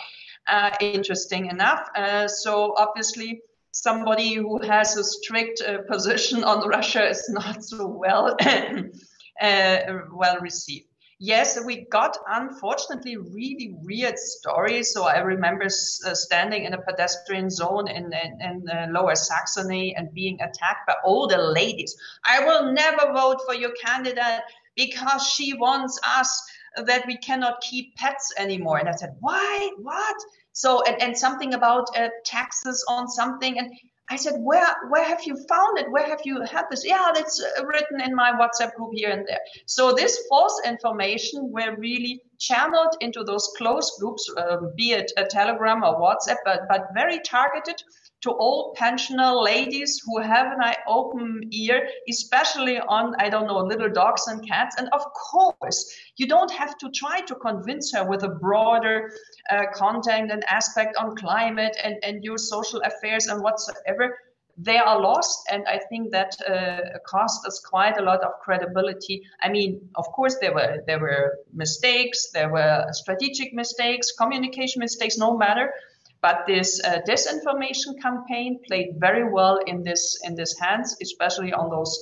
uh, 0.48 0.70
interesting 0.80 1.46
enough. 1.46 1.88
Uh, 1.94 2.28
so 2.28 2.74
obviously, 2.76 3.42
somebody 3.72 4.34
who 4.34 4.60
has 4.62 4.96
a 4.96 5.04
strict 5.04 5.62
uh, 5.62 5.78
position 5.90 6.44
on 6.44 6.66
Russia 6.76 7.08
is 7.08 7.28
not 7.28 7.62
so 7.62 7.86
well 7.86 8.36
uh, 9.40 9.78
well 10.12 10.38
received. 10.40 10.86
Yes, 11.20 11.58
we 11.64 11.84
got 11.90 12.16
unfortunately 12.28 13.16
really 13.16 13.74
weird 13.82 14.16
stories. 14.16 14.92
So 14.92 15.04
I 15.04 15.18
remember 15.18 15.64
uh, 15.64 16.14
standing 16.14 16.64
in 16.64 16.74
a 16.74 16.80
pedestrian 16.80 17.50
zone 17.50 17.88
in, 17.88 18.12
in, 18.12 18.40
in 18.40 18.70
uh, 18.70 18.86
Lower 18.90 19.16
Saxony 19.16 19.96
and 19.96 20.14
being 20.14 20.40
attacked 20.40 20.86
by 20.86 20.94
older 21.04 21.38
ladies. 21.38 21.96
I 22.24 22.44
will 22.44 22.72
never 22.72 23.12
vote 23.12 23.40
for 23.44 23.54
your 23.54 23.72
candidate 23.84 24.42
because 24.76 25.26
she 25.26 25.54
wants 25.54 25.98
us 26.06 26.40
that 26.76 27.04
we 27.08 27.16
cannot 27.16 27.60
keep 27.62 27.96
pets 27.96 28.32
anymore. 28.38 28.78
And 28.78 28.88
I 28.88 28.92
said, 28.92 29.16
why? 29.18 29.70
What? 29.78 30.16
So, 30.58 30.82
and, 30.82 31.00
and 31.00 31.16
something 31.16 31.54
about 31.54 31.86
uh, 31.96 32.08
taxes 32.24 32.84
on 32.88 33.06
something. 33.06 33.60
And 33.60 33.70
I 34.10 34.16
said, 34.16 34.34
where, 34.40 34.66
where 34.88 35.04
have 35.04 35.22
you 35.22 35.36
found 35.48 35.78
it? 35.78 35.86
Where 35.88 36.04
have 36.04 36.22
you 36.24 36.42
had 36.42 36.64
this? 36.68 36.84
Yeah, 36.84 37.12
that's 37.14 37.40
uh, 37.40 37.64
written 37.64 38.00
in 38.00 38.12
my 38.12 38.32
WhatsApp 38.32 38.74
group 38.74 38.90
here 38.92 39.10
and 39.10 39.24
there. 39.28 39.38
So 39.66 39.92
this 39.92 40.18
false 40.28 40.60
information 40.66 41.52
were 41.52 41.76
really 41.76 42.22
channeled 42.40 42.96
into 43.00 43.22
those 43.22 43.48
closed 43.56 43.92
groups, 44.00 44.28
um, 44.36 44.72
be 44.76 44.90
it 44.90 45.12
a 45.16 45.26
Telegram 45.26 45.84
or 45.84 46.00
WhatsApp, 46.00 46.38
but, 46.44 46.62
but 46.68 46.88
very 46.92 47.20
targeted 47.20 47.80
to 48.22 48.32
old 48.32 48.74
pensioner 48.74 49.32
ladies 49.32 50.02
who 50.04 50.20
have 50.20 50.52
an 50.58 50.74
open 50.86 51.42
ear, 51.52 51.88
especially 52.08 52.80
on, 52.80 53.14
I 53.18 53.28
don't 53.28 53.46
know, 53.46 53.58
little 53.58 53.90
dogs 53.90 54.26
and 54.26 54.46
cats. 54.46 54.76
And 54.78 54.88
of 54.88 55.04
course, 55.12 55.94
you 56.16 56.26
don't 56.26 56.50
have 56.50 56.76
to 56.78 56.90
try 56.90 57.20
to 57.20 57.34
convince 57.36 57.92
her 57.94 58.04
with 58.04 58.24
a 58.24 58.28
broader 58.28 59.12
uh, 59.50 59.66
content 59.72 60.32
and 60.32 60.42
aspect 60.48 60.96
on 60.96 61.16
climate 61.16 61.76
and, 61.82 61.96
and 62.02 62.24
your 62.24 62.38
social 62.38 62.80
affairs 62.80 63.26
and 63.26 63.42
whatsoever. 63.42 64.18
They 64.60 64.76
are 64.76 65.00
lost, 65.00 65.38
and 65.52 65.64
I 65.68 65.78
think 65.88 66.10
that 66.10 66.34
uh, 66.42 66.98
cost 67.06 67.46
us 67.46 67.60
quite 67.60 67.96
a 67.96 68.02
lot 68.02 68.24
of 68.24 68.32
credibility. 68.42 69.22
I 69.40 69.50
mean, 69.50 69.88
of 69.94 70.06
course, 70.06 70.36
there 70.40 70.52
were 70.52 70.82
there 70.84 70.98
were 70.98 71.38
mistakes, 71.52 72.32
there 72.32 72.48
were 72.48 72.86
strategic 72.90 73.54
mistakes, 73.54 74.10
communication 74.18 74.80
mistakes, 74.80 75.16
no 75.16 75.36
matter 75.36 75.72
but 76.20 76.44
this 76.46 76.80
uh, 76.84 77.00
disinformation 77.06 78.00
campaign 78.02 78.60
played 78.66 78.88
very 78.98 79.30
well 79.30 79.58
in 79.66 79.82
this 79.82 80.18
in 80.24 80.34
this 80.34 80.58
hands, 80.58 80.96
especially 81.00 81.52
on 81.52 81.70
those 81.70 81.92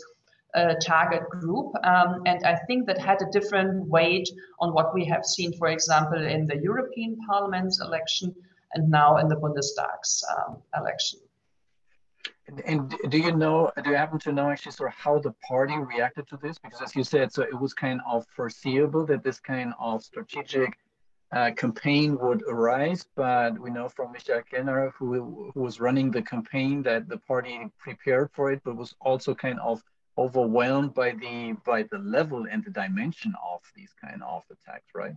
uh, 0.55 0.75
target 0.83 1.29
group. 1.29 1.73
Um, 1.85 2.23
and 2.27 2.45
I 2.45 2.57
think 2.67 2.87
that 2.87 2.99
had 2.99 3.21
a 3.21 3.31
different 3.31 3.87
weight 3.89 4.29
on 4.59 4.73
what 4.73 4.95
we 4.95 5.05
have 5.05 5.25
seen, 5.25 5.53
for 5.59 5.69
example, 5.69 6.25
in 6.25 6.47
the 6.47 6.57
European 6.57 7.19
Parliament's 7.29 7.81
election 7.81 8.35
and 8.73 8.91
now 8.91 9.19
in 9.19 9.29
the 9.29 9.37
Bundestag's 9.37 10.25
um, 10.37 10.59
election. 10.79 11.21
And, 12.49 12.61
and 12.61 12.95
do 13.11 13.19
you 13.19 13.33
know, 13.33 13.73
do 13.83 13.91
you 13.91 13.97
happen 13.97 14.19
to 14.21 14.33
know 14.33 14.49
actually 14.51 14.73
sort 14.73 14.91
of 14.91 14.95
how 14.95 15.19
the 15.19 15.33
party 15.47 15.77
reacted 15.77 16.29
to 16.29 16.37
this? 16.37 16.59
Because 16.59 16.81
as 16.81 16.95
you 16.95 17.03
said, 17.03 17.33
so 17.33 17.43
it 17.43 17.59
was 17.59 17.75
kind 17.75 18.01
of 18.09 18.25
foreseeable 18.35 19.05
that 19.07 19.25
this 19.25 19.41
kind 19.41 19.75
of 19.81 20.03
strategic 20.03 20.79
uh, 21.33 21.51
campaign 21.57 22.19
would 22.21 22.43
arise, 22.49 23.05
but 23.17 23.59
we 23.59 23.71
know 23.71 23.89
from 23.89 24.13
Michael 24.13 24.43
Kellner, 24.51 24.93
who, 24.97 25.51
who 25.53 25.61
was 25.61 25.81
running 25.81 26.11
the 26.11 26.23
campaign, 26.23 26.83
that 26.83 27.09
the 27.09 27.19
party 27.19 27.61
prepared 27.79 28.31
for 28.33 28.53
it, 28.53 28.61
but 28.65 28.77
was 28.77 28.95
also 29.01 29.35
kind 29.35 29.59
of 29.61 29.83
overwhelmed 30.19 30.95
by 30.95 31.11
the 31.11 31.55
by 31.65 31.83
the 31.91 31.99
level 31.99 32.47
and 32.51 32.65
the 32.65 32.71
dimension 32.71 33.35
of 33.53 33.61
these 33.75 33.93
kind 34.03 34.23
of 34.23 34.43
attacks, 34.51 34.87
right? 34.95 35.13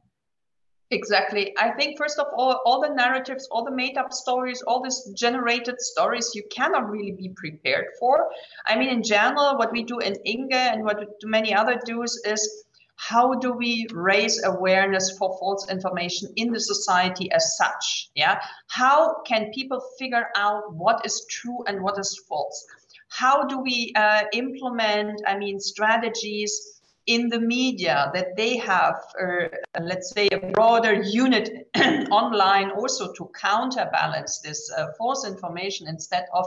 Exactly. 0.92 1.56
I 1.58 1.70
think 1.70 2.00
first 2.00 2.18
of 2.18 2.26
all, 2.36 2.62
all 2.66 2.82
the 2.82 2.90
narratives, 2.90 3.48
all 3.52 3.64
the 3.64 3.72
made-up 3.72 4.12
stories, 4.12 4.64
all 4.64 4.82
these 4.82 5.14
generated 5.16 5.80
stories, 5.80 6.32
you 6.34 6.44
cannot 6.50 6.90
really 6.90 7.12
be 7.12 7.32
prepared 7.36 7.86
for. 8.00 8.28
I 8.66 8.76
mean, 8.76 8.90
in 8.90 9.04
general, 9.04 9.56
what 9.58 9.72
we 9.72 9.84
do 9.84 10.00
in 10.00 10.16
INGE 10.26 10.52
and 10.52 10.84
what 10.84 11.08
many 11.24 11.54
other 11.54 11.80
do's 11.86 12.20
is 12.26 12.66
how 13.00 13.34
do 13.36 13.54
we 13.54 13.88
raise 13.94 14.44
awareness 14.44 15.18
for 15.18 15.38
false 15.40 15.70
information 15.72 16.34
in 16.36 16.52
the 16.52 16.60
society 16.60 17.32
as 17.32 17.56
such? 17.56 18.10
Yeah? 18.14 18.42
How 18.68 19.22
can 19.26 19.52
people 19.52 19.82
figure 19.98 20.28
out 20.36 20.74
what 20.74 21.06
is 21.06 21.26
true 21.30 21.64
and 21.66 21.82
what 21.82 21.98
is 21.98 22.22
false? 22.28 22.68
How 23.08 23.46
do 23.46 23.60
we 23.60 23.92
uh, 23.96 24.24
implement 24.34 25.22
i 25.26 25.38
mean 25.38 25.60
strategies 25.60 26.80
in 27.08 27.28
the 27.30 27.40
media 27.40 28.12
that 28.14 28.36
they 28.36 28.56
have 28.58 28.96
uh, 29.20 29.48
let's 29.82 30.12
say 30.12 30.28
a 30.32 30.52
broader 30.52 31.02
unit 31.02 31.68
online 32.12 32.70
also 32.72 33.12
to 33.14 33.32
counterbalance 33.34 34.42
this 34.42 34.72
uh, 34.78 34.86
false 34.98 35.26
information 35.26 35.88
instead 35.88 36.26
of 36.34 36.46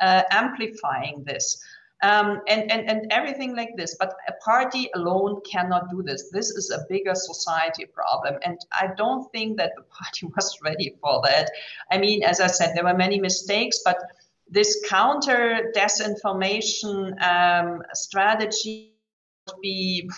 uh, 0.00 0.22
amplifying 0.30 1.22
this 1.26 1.62
um, 2.02 2.40
and, 2.48 2.70
and, 2.70 2.88
and 2.88 3.12
everything 3.12 3.56
like 3.56 3.70
this. 3.76 3.96
But 3.98 4.14
a 4.28 4.32
party 4.44 4.88
alone 4.94 5.40
cannot 5.50 5.90
do 5.90 6.02
this. 6.02 6.30
This 6.30 6.50
is 6.50 6.70
a 6.70 6.86
bigger 6.88 7.14
society 7.14 7.86
problem. 7.86 8.36
And 8.44 8.58
I 8.72 8.90
don't 8.96 9.30
think 9.32 9.56
that 9.58 9.72
the 9.76 9.82
party 9.90 10.26
was 10.26 10.56
ready 10.62 10.96
for 11.00 11.20
that. 11.24 11.50
I 11.90 11.98
mean, 11.98 12.22
as 12.22 12.40
I 12.40 12.46
said, 12.46 12.74
there 12.74 12.84
were 12.84 12.96
many 12.96 13.20
mistakes, 13.20 13.80
but 13.84 13.98
this 14.50 14.82
counter 14.88 15.72
disinformation 15.76 17.20
um, 17.22 17.82
strategy 17.92 18.94
would 19.46 19.60
be, 19.60 20.08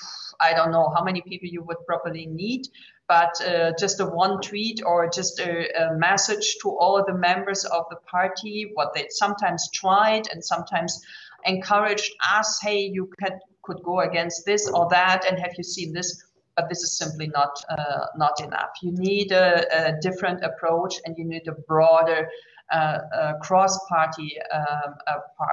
I 0.40 0.52
don't 0.52 0.70
know 0.70 0.92
how 0.94 1.02
many 1.02 1.20
people 1.20 1.48
you 1.48 1.62
would 1.62 1.78
probably 1.86 2.26
need, 2.26 2.68
but 3.08 3.40
uh, 3.44 3.72
just 3.76 3.98
a 3.98 4.06
one 4.06 4.40
tweet 4.40 4.82
or 4.86 5.10
just 5.10 5.40
a, 5.40 5.68
a, 5.82 5.94
message 5.96 6.58
to 6.62 6.68
all 6.68 7.04
the 7.04 7.12
members 7.12 7.64
of 7.64 7.84
the 7.90 7.96
party, 8.08 8.70
what 8.74 8.94
they 8.94 9.06
sometimes 9.10 9.68
tried 9.72 10.28
and 10.32 10.44
sometimes 10.44 11.04
encouraged 11.46 12.12
us, 12.32 12.58
hey, 12.62 12.80
you 12.80 13.10
could, 13.20 13.34
could 13.62 13.82
go 13.84 14.00
against 14.00 14.44
this 14.46 14.68
or 14.68 14.88
that, 14.90 15.24
and 15.28 15.38
have 15.38 15.52
you 15.56 15.64
seen 15.64 15.92
this? 15.92 16.24
But 16.56 16.68
this 16.68 16.82
is 16.82 16.98
simply 16.98 17.28
not 17.28 17.52
uh, 17.70 18.06
not 18.16 18.40
enough. 18.42 18.70
You 18.82 18.92
need 18.92 19.32
a, 19.32 19.64
a, 19.72 20.00
different 20.00 20.44
approach, 20.44 20.96
and 21.04 21.16
you 21.16 21.24
need 21.24 21.46
a 21.48 21.54
broader 21.68 22.28
uh, 22.72 23.34
cross-party 23.40 24.36
um, 24.52 24.94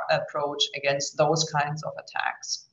approach 0.10 0.63
against 0.76 1.15
those 1.15 1.43
kinds 1.45 1.84
of 1.84 1.93
attacks. 1.97 2.67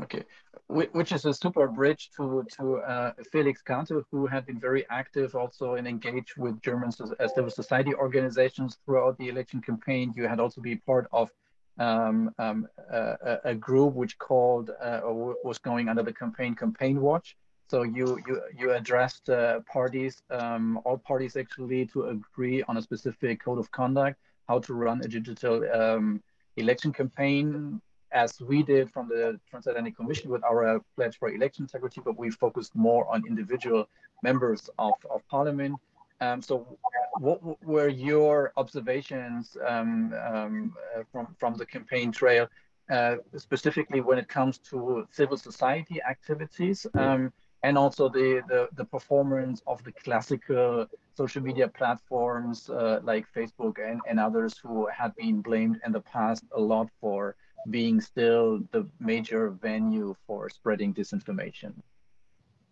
Okay, 0.00 0.24
which 0.68 1.12
is 1.12 1.24
a 1.24 1.34
super 1.34 1.66
bridge 1.66 2.10
to 2.16 2.44
to 2.56 2.76
uh, 2.78 3.12
Felix 3.32 3.62
Kartte, 3.62 4.02
who 4.10 4.26
had 4.26 4.46
been 4.46 4.60
very 4.60 4.84
active 4.88 5.34
also 5.34 5.74
and 5.74 5.86
engaged 5.86 6.34
with 6.38 6.60
German 6.62 6.90
as 7.18 7.34
civil 7.34 7.50
society 7.50 7.94
organizations 7.94 8.78
throughout 8.84 9.18
the 9.18 9.28
election 9.28 9.60
campaign. 9.60 10.12
You 10.16 10.28
had 10.28 10.40
also 10.40 10.60
been 10.60 10.80
part 10.86 11.06
of 11.12 11.30
um, 11.78 12.34
um, 12.38 12.68
a, 12.90 13.38
a, 13.44 13.54
group 13.54 13.94
which 13.94 14.18
called 14.18 14.70
uh, 14.82 15.00
or 15.04 15.36
was 15.44 15.58
going 15.58 15.88
under 15.88 16.02
the 16.02 16.12
campaign 16.12 16.54
Campaign 16.54 17.00
Watch. 17.00 17.36
So 17.68 17.82
you 17.82 18.18
you 18.26 18.42
you 18.58 18.72
addressed 18.72 19.30
uh, 19.30 19.60
parties, 19.72 20.22
um, 20.30 20.80
all 20.84 20.98
parties 20.98 21.36
actually, 21.36 21.86
to 21.86 22.08
agree 22.08 22.62
on 22.64 22.76
a 22.76 22.82
specific 22.82 23.44
code 23.44 23.58
of 23.58 23.70
conduct, 23.70 24.18
how 24.48 24.58
to 24.58 24.74
run 24.74 25.00
a 25.04 25.08
digital 25.08 25.64
um, 25.72 26.22
election 26.56 26.92
campaign 26.92 27.80
as 28.12 28.40
we 28.40 28.62
did 28.62 28.90
from 28.90 29.08
the 29.08 29.38
Transatlantic 29.48 29.96
Commission 29.96 30.30
with 30.30 30.42
our 30.44 30.80
pledge 30.96 31.18
for 31.18 31.30
election 31.30 31.64
integrity, 31.64 32.00
but 32.04 32.18
we 32.18 32.30
focused 32.30 32.74
more 32.74 33.08
on 33.12 33.22
individual 33.26 33.88
members 34.22 34.68
of, 34.78 34.94
of 35.08 35.26
parliament. 35.28 35.76
Um, 36.20 36.42
so 36.42 36.78
what 37.18 37.40
were 37.64 37.88
your 37.88 38.52
observations 38.56 39.56
um, 39.66 40.12
um, 40.24 40.74
uh, 40.96 41.02
from, 41.10 41.34
from 41.38 41.54
the 41.54 41.66
campaign 41.66 42.12
trail, 42.12 42.46
uh, 42.90 43.16
specifically 43.36 44.00
when 44.00 44.18
it 44.18 44.28
comes 44.28 44.58
to 44.58 45.06
civil 45.10 45.36
society 45.36 46.00
activities 46.02 46.86
um, 46.94 47.32
and 47.62 47.78
also 47.78 48.08
the, 48.08 48.42
the, 48.48 48.68
the, 48.74 48.84
performance 48.84 49.62
of 49.66 49.82
the 49.84 49.92
classical 49.92 50.86
social 51.14 51.42
media 51.42 51.68
platforms 51.68 52.68
uh, 52.70 53.00
like 53.02 53.26
Facebook 53.34 53.76
and, 53.78 54.00
and 54.08 54.18
others 54.18 54.58
who 54.58 54.88
had 54.88 55.14
been 55.14 55.40
blamed 55.40 55.80
in 55.86 55.92
the 55.92 56.00
past 56.00 56.44
a 56.56 56.60
lot 56.60 56.88
for 57.00 57.36
being 57.68 58.00
still 58.00 58.60
the 58.72 58.86
major 58.98 59.50
venue 59.50 60.14
for 60.26 60.48
spreading 60.48 60.94
disinformation. 60.94 61.74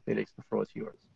Felix, 0.06 0.32
the 0.37 0.42
floor 0.44 0.62
is 0.62 0.70
yours. 0.74 1.07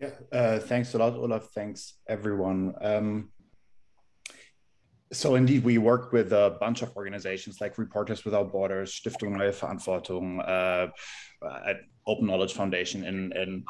Yeah, 0.00 0.10
uh, 0.30 0.58
thanks 0.60 0.94
a 0.94 0.98
lot, 0.98 1.14
Olaf. 1.14 1.48
Thanks, 1.54 1.94
everyone. 2.08 2.74
Um, 2.80 3.30
so 5.12 5.34
indeed, 5.34 5.64
we 5.64 5.78
worked 5.78 6.12
with 6.12 6.32
a 6.32 6.56
bunch 6.60 6.82
of 6.82 6.94
organizations 6.96 7.60
like 7.60 7.78
Reporters 7.78 8.24
Without 8.24 8.52
Borders, 8.52 8.92
Stiftung 8.92 9.36
Neue 9.36 9.50
Verantwortung, 9.50 10.38
uh, 10.46 11.74
Open 12.06 12.26
Knowledge 12.26 12.52
Foundation 12.52 13.04
in, 13.04 13.32
in 13.32 13.64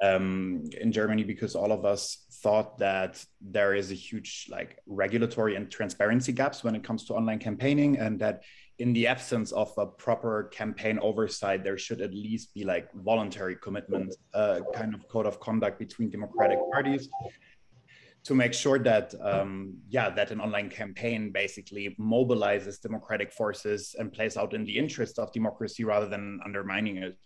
um, 0.00 0.64
in 0.80 0.92
Germany 0.92 1.24
because 1.24 1.54
all 1.54 1.72
of 1.72 1.84
us 1.84 2.26
thought 2.42 2.78
that 2.78 3.24
there 3.40 3.74
is 3.74 3.90
a 3.90 3.94
huge 3.94 4.46
like 4.48 4.78
regulatory 4.86 5.56
and 5.56 5.70
transparency 5.70 6.32
gaps 6.32 6.62
when 6.62 6.76
it 6.76 6.84
comes 6.84 7.04
to 7.04 7.14
online 7.14 7.40
campaigning 7.40 7.98
and 7.98 8.20
that 8.20 8.42
in 8.78 8.92
the 8.92 9.06
absence 9.06 9.50
of 9.52 9.72
a 9.76 9.86
proper 9.86 10.44
campaign 10.44 10.98
oversight 11.02 11.64
there 11.64 11.78
should 11.78 12.00
at 12.00 12.12
least 12.12 12.54
be 12.54 12.64
like 12.64 12.88
voluntary 12.94 13.56
commitment 13.56 14.14
uh, 14.34 14.60
kind 14.74 14.94
of 14.94 15.06
code 15.08 15.26
of 15.26 15.40
conduct 15.40 15.78
between 15.78 16.10
democratic 16.10 16.58
parties 16.72 17.08
to 18.24 18.34
make 18.34 18.52
sure 18.52 18.78
that 18.78 19.14
um, 19.22 19.74
yeah 19.88 20.10
that 20.10 20.30
an 20.30 20.40
online 20.40 20.68
campaign 20.68 21.30
basically 21.32 21.94
mobilizes 21.98 22.80
democratic 22.80 23.32
forces 23.32 23.94
and 23.98 24.12
plays 24.12 24.36
out 24.36 24.54
in 24.54 24.64
the 24.64 24.76
interest 24.76 25.18
of 25.18 25.32
democracy 25.32 25.84
rather 25.84 26.08
than 26.08 26.40
undermining 26.44 26.98
it 26.98 27.16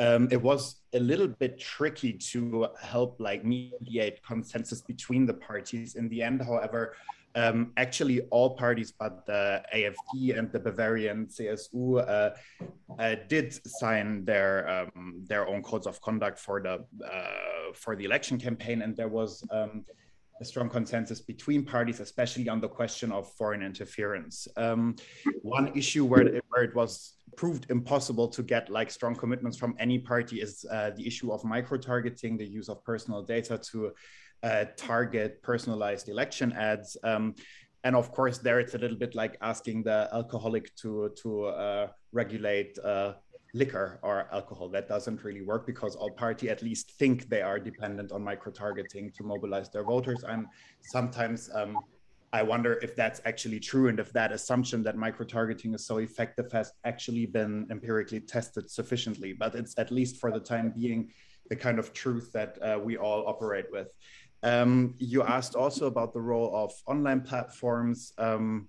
um, 0.00 0.28
it 0.30 0.40
was 0.40 0.80
a 0.94 0.98
little 0.98 1.28
bit 1.28 1.60
tricky 1.60 2.14
to 2.14 2.68
help 2.80 3.20
like 3.20 3.44
mediate 3.44 4.22
consensus 4.22 4.80
between 4.80 5.26
the 5.26 5.34
parties. 5.34 5.94
In 5.94 6.08
the 6.08 6.22
end, 6.22 6.40
however, 6.40 6.96
um, 7.34 7.72
actually 7.76 8.20
all 8.30 8.56
parties 8.56 8.92
but 8.92 9.24
the 9.26 9.62
AfD 9.74 10.36
and 10.38 10.50
the 10.52 10.58
Bavarian 10.58 11.26
CSU 11.26 12.00
uh, 12.08 12.30
uh, 12.98 13.16
did 13.28 13.52
sign 13.66 14.24
their 14.24 14.68
um, 14.68 15.22
their 15.26 15.46
own 15.46 15.62
codes 15.62 15.86
of 15.86 16.00
conduct 16.00 16.38
for 16.38 16.60
the 16.60 16.84
uh, 17.04 17.72
for 17.74 17.94
the 17.96 18.04
election 18.04 18.38
campaign, 18.38 18.82
and 18.82 18.96
there 18.96 19.08
was 19.08 19.44
um, 19.50 19.84
a 20.40 20.44
strong 20.44 20.68
consensus 20.68 21.20
between 21.20 21.64
parties, 21.64 22.00
especially 22.00 22.48
on 22.48 22.60
the 22.60 22.68
question 22.68 23.12
of 23.12 23.30
foreign 23.34 23.62
interference. 23.62 24.48
Um, 24.56 24.96
one 25.42 25.70
issue 25.76 26.04
where 26.04 26.22
it, 26.22 26.44
where 26.48 26.64
it 26.64 26.74
was 26.74 27.14
proved 27.36 27.70
impossible 27.70 28.26
to 28.28 28.42
get 28.42 28.70
like 28.70 28.90
strong 28.90 29.14
commitments 29.14 29.56
from 29.56 29.74
any 29.78 29.98
party 29.98 30.40
is 30.40 30.64
uh, 30.70 30.90
the 30.96 31.06
issue 31.06 31.30
of 31.32 31.44
micro 31.44 31.78
targeting, 31.78 32.36
the 32.36 32.46
use 32.46 32.68
of 32.68 32.82
personal 32.84 33.22
data 33.22 33.58
to 33.70 33.92
uh, 34.42 34.64
target 34.76 35.42
personalized 35.42 36.08
election 36.08 36.52
ads. 36.52 36.96
Um, 37.04 37.34
and 37.84 37.96
of 37.96 38.12
course, 38.12 38.38
there 38.38 38.60
it's 38.60 38.74
a 38.74 38.78
little 38.78 38.96
bit 38.96 39.14
like 39.14 39.36
asking 39.40 39.84
the 39.84 40.08
alcoholic 40.12 40.74
to 40.76 41.10
to 41.22 41.46
uh, 41.46 41.88
regulate 42.12 42.78
uh, 42.78 43.14
liquor 43.54 43.98
or 44.02 44.28
alcohol. 44.32 44.68
That 44.68 44.88
doesn't 44.88 45.24
really 45.24 45.42
work 45.42 45.66
because 45.66 45.96
all 45.96 46.10
party 46.10 46.50
at 46.50 46.62
least 46.62 46.92
think 46.92 47.28
they 47.28 47.42
are 47.42 47.58
dependent 47.58 48.12
on 48.12 48.22
micro 48.22 48.52
targeting 48.52 49.10
to 49.16 49.24
mobilize 49.24 49.70
their 49.70 49.84
voters. 49.84 50.24
I'm 50.26 50.48
sometimes 50.82 51.50
um, 51.54 51.76
I 52.32 52.42
wonder 52.42 52.78
if 52.82 52.94
that's 52.94 53.20
actually 53.24 53.58
true 53.58 53.88
and 53.88 53.98
if 53.98 54.12
that 54.12 54.30
assumption 54.30 54.82
that 54.84 54.96
micro 54.96 55.26
targeting 55.26 55.74
is 55.74 55.84
so 55.84 55.98
effective 55.98 56.50
has 56.52 56.72
actually 56.84 57.26
been 57.26 57.66
empirically 57.70 58.20
tested 58.20 58.70
sufficiently. 58.70 59.32
But 59.32 59.54
it's 59.54 59.76
at 59.78 59.90
least 59.90 60.18
for 60.18 60.30
the 60.30 60.38
time 60.38 60.72
being 60.76 61.10
the 61.48 61.56
kind 61.56 61.80
of 61.80 61.92
truth 61.92 62.30
that 62.32 62.58
uh, 62.62 62.78
we 62.78 62.96
all 62.96 63.26
operate 63.26 63.66
with. 63.72 63.92
Um, 64.42 64.94
you 64.98 65.22
asked 65.22 65.54
also 65.54 65.86
about 65.86 66.12
the 66.12 66.20
role 66.20 66.54
of 66.54 66.72
online 66.86 67.20
platforms. 67.20 68.12
Um, 68.16 68.68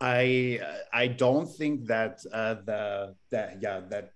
I 0.00 0.60
I 0.92 1.06
don't 1.06 1.46
think 1.46 1.86
that 1.86 2.20
uh, 2.32 2.54
the 2.64 3.14
that 3.30 3.58
yeah 3.60 3.80
that 3.90 4.12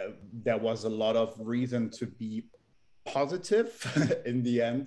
uh, 0.00 0.12
there 0.32 0.56
was 0.56 0.84
a 0.84 0.88
lot 0.88 1.16
of 1.16 1.34
reason 1.38 1.90
to 1.90 2.06
be 2.06 2.44
positive 3.04 3.68
in 4.26 4.42
the 4.42 4.62
end 4.62 4.86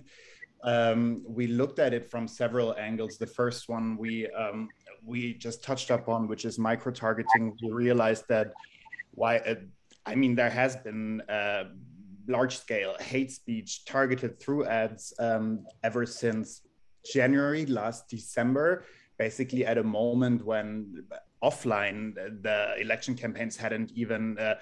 um, 0.64 1.24
we 1.28 1.48
looked 1.48 1.80
at 1.80 1.94
it 1.94 2.10
from 2.10 2.28
several 2.28 2.74
angles. 2.76 3.18
The 3.18 3.28
first 3.28 3.68
one 3.68 3.98
we 3.98 4.30
um, 4.32 4.70
we 5.06 5.34
just 5.34 5.64
touched 5.64 5.90
upon, 5.90 6.28
which 6.28 6.46
is 6.46 6.58
micro 6.58 6.92
targeting. 6.92 7.58
We 7.62 7.72
realized 7.72 8.26
that 8.30 8.54
why 9.12 9.38
uh, 9.40 9.56
I 10.06 10.16
mean 10.16 10.36
there 10.36 10.50
has 10.50 10.78
been 10.78 11.22
uh, 11.30 11.66
large 12.28 12.58
scale 12.58 12.96
hate 13.00 13.32
speech 13.32 13.86
targeted 13.86 14.40
through 14.40 14.66
ads 14.66 15.14
um, 15.20 15.66
ever 15.84 16.06
since 16.06 16.62
January 17.14 17.66
last 17.66 18.10
December. 18.10 18.86
Basically, 19.18 19.66
at 19.66 19.78
a 19.78 19.84
moment 19.84 20.44
when 20.46 21.06
offline 21.44 22.16
the 22.16 22.76
election 22.80 23.16
campaigns 23.16 23.58
hadn't 23.58 23.92
even 23.94 24.38
uh, 24.40 24.56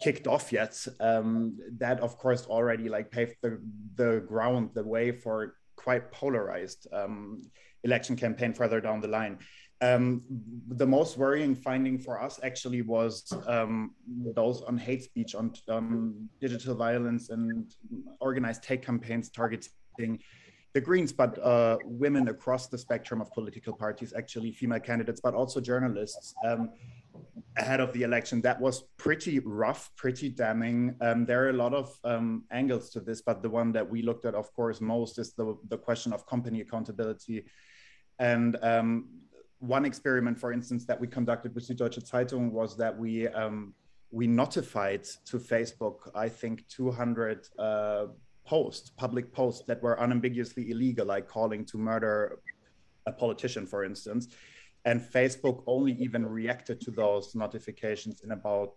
kicked 0.00 0.26
off 0.26 0.52
yet. 0.52 0.74
Um, 1.00 1.58
that 1.78 2.00
of 2.00 2.16
course 2.18 2.46
already 2.46 2.88
like 2.88 3.10
paved 3.10 3.36
the, 3.42 3.60
the 3.96 4.24
ground, 4.26 4.70
the 4.74 4.84
way 4.84 5.12
for 5.12 5.56
quite 5.76 6.12
polarized 6.12 6.86
um, 6.92 7.42
election 7.84 8.16
campaign 8.16 8.52
further 8.52 8.80
down 8.80 9.00
the 9.00 9.08
line. 9.08 9.38
Um, 9.82 10.22
the 10.68 10.86
most 10.86 11.18
worrying 11.18 11.56
finding 11.56 11.98
for 11.98 12.22
us 12.22 12.38
actually 12.44 12.82
was 12.82 13.32
um, 13.48 13.94
those 14.08 14.62
on 14.62 14.78
hate 14.78 15.02
speech, 15.02 15.34
on, 15.34 15.52
on, 15.68 16.28
digital 16.40 16.76
violence, 16.76 17.30
and 17.30 17.74
organized 18.20 18.64
hate 18.64 18.86
campaigns 18.86 19.28
targeting 19.28 20.20
the 20.72 20.80
Greens, 20.80 21.12
but 21.12 21.36
uh, 21.42 21.78
women 21.84 22.28
across 22.28 22.68
the 22.68 22.78
spectrum 22.78 23.20
of 23.20 23.30
political 23.32 23.72
parties, 23.74 24.14
actually 24.16 24.52
female 24.52 24.80
candidates, 24.80 25.20
but 25.20 25.34
also 25.34 25.60
journalists. 25.60 26.32
Um, 26.46 26.70
ahead 27.58 27.80
of 27.80 27.92
the 27.92 28.02
election 28.02 28.40
that 28.40 28.58
was 28.58 28.84
pretty 28.96 29.38
rough 29.40 29.90
pretty 29.96 30.30
damning 30.30 30.96
um, 31.02 31.26
there 31.26 31.44
are 31.44 31.50
a 31.50 31.52
lot 31.52 31.74
of 31.74 31.94
um, 32.04 32.44
angles 32.50 32.88
to 32.88 33.00
this 33.00 33.20
but 33.20 33.42
the 33.42 33.50
one 33.50 33.72
that 33.72 33.86
we 33.86 34.00
looked 34.00 34.24
at 34.24 34.34
of 34.34 34.50
course 34.54 34.80
most 34.80 35.18
is 35.18 35.34
the, 35.34 35.54
the 35.68 35.76
question 35.76 36.14
of 36.14 36.26
company 36.26 36.62
accountability 36.62 37.44
and 38.18 38.56
um, 38.62 39.06
one 39.62 39.84
experiment 39.84 40.38
for 40.38 40.52
instance 40.52 40.84
that 40.84 41.00
we 41.00 41.06
conducted 41.06 41.54
with 41.54 41.66
the 41.68 41.74
deutsche 41.74 42.00
zeitung 42.04 42.50
was 42.50 42.76
that 42.76 42.96
we 42.96 43.28
um, 43.28 43.72
we 44.10 44.26
notified 44.26 45.04
to 45.24 45.38
facebook 45.38 46.10
i 46.14 46.28
think 46.28 46.66
200 46.68 47.48
uh, 47.58 48.06
posts 48.44 48.90
public 48.90 49.32
posts 49.32 49.64
that 49.66 49.80
were 49.82 49.94
unambiguously 49.94 50.70
illegal 50.70 51.06
like 51.06 51.28
calling 51.28 51.64
to 51.64 51.78
murder 51.78 52.40
a 53.06 53.12
politician 53.12 53.66
for 53.66 53.84
instance. 53.84 54.28
And 54.84 55.00
Facebook 55.00 55.62
only 55.66 55.92
even 55.92 56.26
reacted 56.26 56.80
to 56.80 56.90
those 56.90 57.36
notifications 57.36 58.22
in 58.22 58.32
about, 58.32 58.74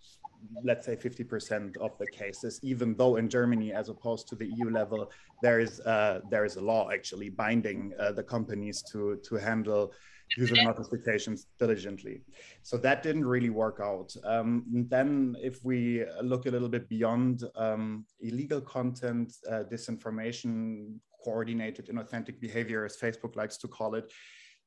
let's 0.63 0.86
say, 0.86 0.95
50% 0.95 1.78
of 1.78 1.98
the 1.98 2.06
cases, 2.06 2.60
even 2.62 2.95
though 2.95 3.15
in 3.15 3.28
Germany, 3.28 3.74
as 3.74 3.89
opposed 3.89 4.28
to 4.28 4.36
the 4.36 4.45
EU 4.45 4.69
level, 4.69 5.12
there 5.41 5.60
is, 5.60 5.80
uh, 5.80 6.19
there 6.30 6.45
is 6.45 6.58
a 6.58 6.62
law 6.62 6.91
actually 6.91 7.30
binding 7.30 7.91
uh, 8.00 8.12
the 8.12 8.21
companies 8.21 8.84
to, 8.91 9.19
to 9.24 9.36
handle 9.36 9.93
user 10.38 10.56
notifications 10.64 11.48
diligently. 11.60 12.22
So 12.64 12.78
that 12.78 13.04
didn't 13.04 13.26
really 13.26 13.50
work 13.50 13.80
out. 13.82 14.14
Um, 14.24 14.64
then 14.90 15.36
if 15.42 15.64
we 15.64 16.04
look 16.22 16.46
a 16.46 16.52
little 16.52 16.70
bit 16.70 16.90
beyond 16.90 17.44
um, 17.56 18.06
illegal 18.20 18.62
content, 18.62 19.34
uh, 19.50 19.64
disinformation, 19.72 20.98
coordinated 21.24 21.88
inauthentic 21.88 22.40
behavior, 22.40 22.86
as 22.86 22.98
Facebook 22.98 23.36
likes 23.36 23.58
to 23.58 23.68
call 23.68 23.96
it, 23.96 24.12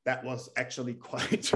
that 0.05 0.25
was 0.25 0.49
actually 0.57 0.95
quite 1.11 1.53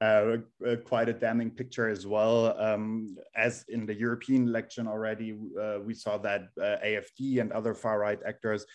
uh, 0.00 0.04
uh, 0.04 0.76
quite 0.84 1.08
a 1.08 1.12
damning 1.12 1.50
picture 1.50 1.88
as 1.88 2.06
well. 2.06 2.58
Um, 2.60 3.16
as 3.34 3.64
in 3.68 3.86
the 3.86 3.94
European 3.94 4.46
election 4.48 4.86
already, 4.86 5.34
uh, 5.60 5.78
we 5.84 5.94
saw 5.94 6.18
that 6.18 6.42
uh, 6.60 6.76
AFD 6.84 7.40
and 7.40 7.52
other 7.52 7.74
far 7.74 7.98
right 7.98 8.18
actors 8.26 8.66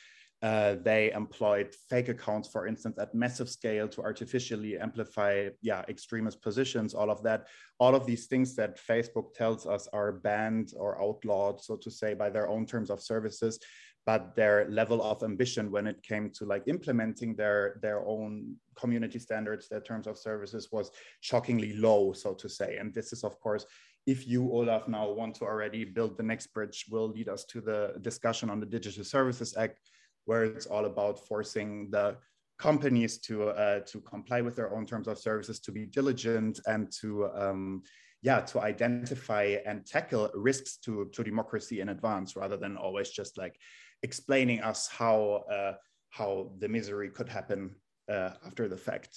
uh, 0.42 0.76
they 0.84 1.12
employed 1.12 1.76
fake 1.90 2.10
accounts, 2.10 2.50
for 2.50 2.66
instance, 2.66 2.98
at 3.00 3.14
massive 3.14 3.50
scale 3.50 3.88
to 3.88 4.02
artificially 4.02 4.78
amplify, 4.78 5.50
yeah, 5.62 5.84
extremist 5.88 6.42
positions. 6.42 6.94
All 6.96 7.12
of 7.12 7.22
that, 7.24 7.48
all 7.80 7.94
of 7.94 8.08
these 8.08 8.26
things 8.26 8.56
that 8.56 8.80
Facebook 8.80 9.34
tells 9.36 9.68
us 9.68 9.88
are 9.94 10.12
banned 10.12 10.74
or 10.76 11.02
outlawed, 11.02 11.62
so 11.62 11.76
to 11.78 11.92
say, 11.92 12.16
by 12.16 12.30
their 12.30 12.48
own 12.48 12.66
terms 12.66 12.90
of 12.90 13.02
services 13.02 13.60
but 14.06 14.36
their 14.36 14.68
level 14.70 15.02
of 15.04 15.22
ambition 15.24 15.72
when 15.72 15.86
it 15.86 16.02
came 16.02 16.30
to 16.32 16.46
like 16.46 16.64
implementing 16.68 17.36
their 17.36 17.80
their 17.82 18.06
own 18.06 18.56
community 18.76 19.20
standards 19.20 19.68
their 19.68 19.82
terms 19.82 20.08
of 20.08 20.18
services 20.18 20.70
was 20.72 20.92
shockingly 21.22 21.74
low 21.74 22.12
so 22.14 22.34
to 22.34 22.50
say 22.50 22.78
and 22.78 22.94
this 22.94 23.14
is 23.14 23.24
of 23.24 23.40
course 23.40 23.66
if 24.08 24.28
you 24.28 24.52
olaf 24.52 24.88
now 24.88 25.10
want 25.12 25.36
to 25.36 25.46
already 25.46 25.86
build 25.86 26.18
the 26.18 26.24
next 26.24 26.48
bridge 26.48 26.86
will 26.90 27.10
lead 27.10 27.30
us 27.30 27.46
to 27.46 27.62
the 27.62 27.94
discussion 28.02 28.50
on 28.50 28.60
the 28.60 28.66
digital 28.66 29.04
services 29.04 29.56
act 29.56 29.91
where 30.32 30.46
it's 30.46 30.66
all 30.66 30.86
about 30.86 31.20
forcing 31.28 31.92
the 31.92 32.16
companies 32.58 33.18
to 33.28 33.50
uh, 33.50 33.82
to 33.92 34.00
comply 34.14 34.40
with 34.40 34.56
their 34.56 34.74
own 34.76 34.86
terms 34.86 35.08
of 35.10 35.18
services 35.18 35.60
to 35.60 35.72
be 35.74 35.84
diligent 35.86 36.56
and 36.68 36.90
to 37.02 37.30
um, 37.44 37.84
yeah 38.22 38.40
to 38.40 38.62
identify 38.62 39.46
and 39.66 39.86
tackle 39.86 40.30
risks 40.34 40.78
to 40.78 41.10
to 41.14 41.22
democracy 41.22 41.82
in 41.82 41.90
advance 41.90 42.30
rather 42.38 42.58
than 42.64 42.78
always 42.78 43.10
just 43.20 43.38
like 43.38 43.56
explaining 44.04 44.62
us 44.62 44.88
how 44.88 45.44
uh, 45.56 45.74
how 46.12 46.32
the 46.62 46.70
misery 46.78 47.10
could 47.18 47.28
happen 47.28 47.76
uh, 48.16 48.32
after 48.48 48.70
the 48.70 48.82
fact. 48.88 49.12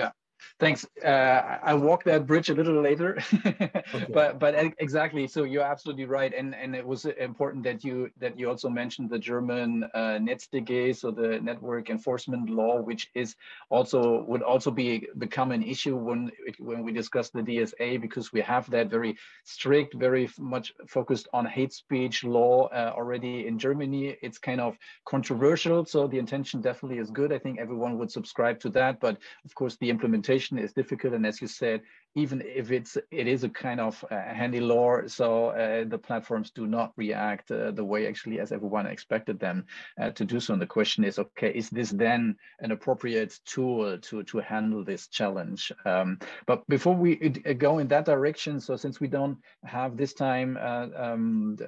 Yeah, 0.00 0.12
Thanks. 0.58 0.86
Uh, 1.04 1.58
I'll 1.62 1.80
walk 1.80 2.04
that 2.04 2.26
bridge 2.26 2.48
a 2.48 2.54
little 2.54 2.80
later, 2.80 3.18
okay. 3.46 3.82
but 4.12 4.38
but 4.38 4.54
exactly. 4.78 5.26
So 5.26 5.44
you're 5.44 5.62
absolutely 5.62 6.04
right, 6.04 6.32
and 6.32 6.54
and 6.54 6.74
it 6.74 6.86
was 6.86 7.04
important 7.04 7.64
that 7.64 7.84
you 7.84 8.10
that 8.20 8.38
you 8.38 8.48
also 8.48 8.68
mentioned 8.68 9.10
the 9.10 9.18
German 9.18 9.84
uh, 9.94 10.18
NetzDG, 10.18 10.96
so 10.96 11.10
the 11.10 11.40
network 11.40 11.90
enforcement 11.90 12.50
law, 12.50 12.80
which 12.80 13.10
is 13.14 13.36
also 13.70 14.24
would 14.28 14.42
also 14.42 14.70
be 14.70 15.06
become 15.18 15.52
an 15.52 15.62
issue 15.62 15.96
when 15.96 16.30
when 16.58 16.82
we 16.82 16.92
discuss 16.92 17.30
the 17.30 17.42
DSA 17.42 18.00
because 18.00 18.32
we 18.32 18.40
have 18.40 18.68
that 18.70 18.90
very 18.90 19.16
strict, 19.44 19.94
very 19.94 20.28
much 20.38 20.72
focused 20.86 21.28
on 21.32 21.46
hate 21.46 21.72
speech 21.72 22.24
law 22.24 22.68
uh, 22.68 22.92
already 22.96 23.46
in 23.46 23.58
Germany. 23.58 24.16
It's 24.22 24.38
kind 24.38 24.60
of 24.60 24.76
controversial, 25.04 25.84
so 25.84 26.06
the 26.06 26.18
intention 26.18 26.60
definitely 26.60 26.98
is 26.98 27.10
good. 27.10 27.32
I 27.32 27.38
think 27.38 27.58
everyone 27.58 27.98
would 27.98 28.10
subscribe 28.10 28.58
to 28.60 28.70
that, 28.70 29.00
but 29.00 29.18
of 29.44 29.54
course 29.54 29.76
the 29.76 29.90
implementation 29.90 30.25
implementation 30.26 30.58
is 30.58 30.72
difficult. 30.72 31.14
And 31.14 31.26
as 31.26 31.40
you 31.40 31.48
said, 31.48 31.80
even 32.14 32.42
if 32.46 32.70
it's 32.70 32.96
it 33.10 33.26
is 33.26 33.44
a 33.44 33.48
kind 33.48 33.78
of 33.78 34.02
uh, 34.10 34.16
handy 34.16 34.60
law, 34.60 35.06
so 35.06 35.48
uh, 35.48 35.84
the 35.86 35.98
platforms 35.98 36.50
do 36.50 36.66
not 36.66 36.92
react 36.96 37.50
uh, 37.50 37.72
the 37.72 37.84
way 37.84 38.06
actually 38.06 38.40
as 38.40 38.52
everyone 38.52 38.86
expected 38.86 39.38
them 39.38 39.66
uh, 40.00 40.10
to 40.12 40.24
do 40.24 40.40
so. 40.40 40.54
And 40.54 40.62
the 40.62 40.66
question 40.66 41.04
is, 41.04 41.18
okay, 41.18 41.50
is 41.50 41.68
this 41.68 41.90
then 41.90 42.36
an 42.60 42.72
appropriate 42.72 43.38
tool 43.44 43.98
to 43.98 44.22
to 44.22 44.38
handle 44.38 44.82
this 44.82 45.08
challenge? 45.08 45.72
Um, 45.84 46.18
but 46.46 46.66
before 46.68 46.96
we 46.96 47.12
uh, 47.44 47.52
go 47.52 47.80
in 47.80 47.88
that 47.88 48.06
direction, 48.06 48.60
so 48.60 48.76
since 48.76 48.98
we 48.98 49.08
don't 49.08 49.36
have 49.64 49.96
this 49.96 50.14
time, 50.14 50.56
uh, 50.56 50.88
um, 50.96 51.58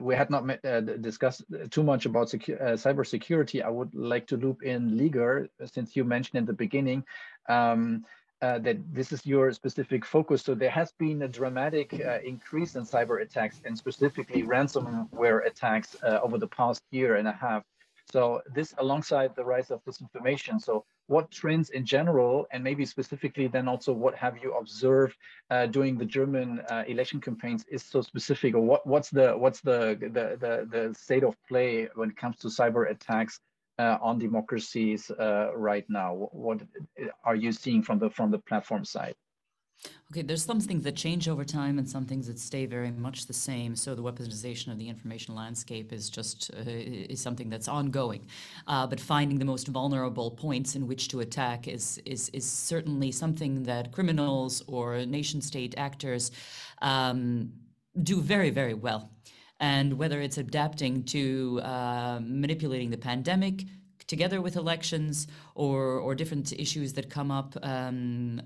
we 0.00 0.14
had 0.14 0.28
not 0.28 0.44
met, 0.44 0.60
discussed 1.00 1.44
too 1.70 1.82
much 1.82 2.06
about 2.06 2.28
secu 2.28 2.58
cybersecurity. 2.76 3.62
I 3.62 3.70
would 3.70 3.94
like 3.94 4.26
to 4.26 4.36
loop 4.36 4.62
in 4.62 4.90
Līga, 4.90 5.48
since 5.64 5.96
you 5.96 6.04
mentioned 6.04 6.38
in 6.38 6.46
the 6.46 6.64
beginning 6.64 7.04
um, 7.48 8.04
uh, 8.40 8.58
that 8.60 8.76
this 8.94 9.12
is 9.12 9.26
your 9.26 9.52
specific 9.52 10.04
focus. 10.04 10.42
So 10.42 10.54
there 10.54 10.70
has 10.70 10.92
been 10.92 11.22
a 11.22 11.28
dramatic 11.28 11.92
uh, 11.94 12.18
increase 12.24 12.76
in 12.76 12.84
cyber 12.84 13.22
attacks 13.22 13.60
and 13.64 13.76
specifically 13.76 14.42
ransomware 14.44 15.46
attacks 15.46 15.96
uh, 16.02 16.20
over 16.22 16.38
the 16.38 16.46
past 16.46 16.80
year 16.90 17.16
and 17.16 17.26
a 17.26 17.32
half. 17.32 17.64
So 18.10 18.40
this 18.54 18.74
alongside 18.78 19.36
the 19.36 19.44
rise 19.44 19.70
of 19.70 19.84
disinformation. 19.84 20.60
So 20.60 20.84
what 21.08 21.30
trends 21.30 21.70
in 21.70 21.84
general, 21.84 22.46
and 22.52 22.64
maybe 22.64 22.86
specifically 22.86 23.48
then 23.48 23.68
also 23.68 23.92
what 23.92 24.14
have 24.14 24.38
you 24.42 24.54
observed 24.54 25.16
uh, 25.50 25.66
during 25.66 25.98
the 25.98 26.06
German 26.06 26.60
uh, 26.70 26.84
election 26.86 27.20
campaigns 27.20 27.64
is 27.70 27.82
so 27.82 28.00
specific 28.00 28.54
or 28.54 28.60
what, 28.60 28.86
what's 28.86 29.10
the 29.10 29.32
what's 29.32 29.60
the, 29.60 29.98
the, 30.00 30.36
the, 30.38 30.68
the 30.70 30.94
state 30.94 31.22
of 31.24 31.34
play 31.48 31.88
when 31.96 32.10
it 32.10 32.16
comes 32.16 32.36
to 32.38 32.48
cyber 32.48 32.90
attacks 32.90 33.40
on 33.78 34.18
democracies 34.18 35.10
uh, 35.10 35.50
right 35.54 35.84
now? 35.88 36.14
What, 36.14 36.34
what, 36.34 36.62
are 37.24 37.36
you 37.36 37.52
seeing 37.52 37.82
from 37.82 37.98
the 37.98 38.10
from 38.10 38.30
the 38.30 38.38
platform 38.38 38.84
side? 38.84 39.14
Okay, 40.10 40.22
there's 40.22 40.44
some 40.44 40.60
things 40.60 40.82
that 40.84 40.96
change 40.96 41.28
over 41.28 41.44
time 41.44 41.78
and 41.78 41.88
some 41.88 42.04
things 42.06 42.26
that 42.26 42.38
stay 42.38 42.66
very 42.66 42.90
much 42.90 43.26
the 43.26 43.32
same. 43.32 43.76
So 43.76 43.94
the 43.94 44.02
weaponization 44.02 44.72
of 44.72 44.78
the 44.78 44.88
information 44.88 45.34
landscape 45.34 45.92
is 45.92 46.10
just 46.10 46.50
uh, 46.54 46.62
is 46.66 47.20
something 47.20 47.48
that's 47.48 47.68
ongoing. 47.68 48.26
Uh, 48.66 48.86
but 48.86 48.98
finding 49.00 49.38
the 49.38 49.44
most 49.44 49.68
vulnerable 49.68 50.30
points 50.30 50.74
in 50.74 50.86
which 50.86 51.08
to 51.08 51.20
attack 51.20 51.68
is 51.68 52.00
is 52.04 52.30
is 52.30 52.50
certainly 52.50 53.12
something 53.12 53.62
that 53.64 53.92
criminals 53.92 54.62
or 54.66 55.04
nation 55.04 55.40
state 55.40 55.74
actors 55.76 56.32
um, 56.82 57.52
do 58.02 58.20
very 58.20 58.50
very 58.50 58.74
well 58.74 59.10
and 59.60 59.94
whether 59.98 60.20
it's 60.20 60.38
adapting 60.38 61.02
to 61.04 61.60
uh, 61.62 62.20
manipulating 62.22 62.90
the 62.90 62.98
pandemic 62.98 63.64
together 64.06 64.40
with 64.40 64.56
elections 64.56 65.26
or, 65.54 65.98
or 65.98 66.14
different 66.14 66.52
issues 66.52 66.92
that 66.94 67.10
come 67.10 67.30
up. 67.30 67.56
Um, 67.62 68.42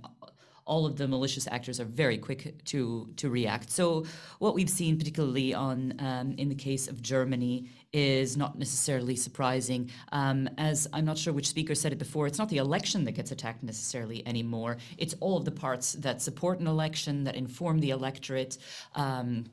all 0.64 0.87
of 0.87 0.96
the 0.96 1.09
malicious 1.09 1.48
actors 1.48 1.81
are 1.81 1.85
very 1.85 2.16
quick 2.16 2.64
to 2.64 3.09
to 3.16 3.29
react. 3.29 3.70
So 3.70 4.05
what 4.38 4.55
we've 4.55 4.70
seen, 4.70 4.96
particularly 4.96 5.53
on 5.53 5.94
um, 5.98 6.35
in 6.38 6.48
the 6.48 6.55
case 6.55 6.87
of 6.88 7.03
Germany, 7.03 7.68
is 7.92 8.37
not 8.37 8.59
necessarily 8.59 9.16
surprising. 9.16 9.90
Um, 10.12 10.48
as 10.59 10.88
I'm 10.92 11.05
not 11.05 11.18
sure 11.18 11.33
which 11.33 11.48
speaker 11.48 11.75
said 11.75 11.92
it 11.92 11.98
before, 11.98 12.27
it's 12.27 12.38
not 12.38 12.48
the 12.48 12.59
election 12.59 13.05
that 13.05 13.12
gets 13.12 13.33
attacked 13.33 13.62
necessarily 13.62 14.27
anymore. 14.27 14.77
It's 14.98 15.14
all 15.20 15.37
of 15.37 15.44
the 15.44 15.51
parts 15.51 15.94
that 15.94 16.22
support 16.22 16.61
an 16.61 16.66
election, 16.66 17.25
that 17.25 17.35
inform 17.35 17.81
the 17.81 17.90
electorate. 17.90 18.59
Um, 18.94 19.46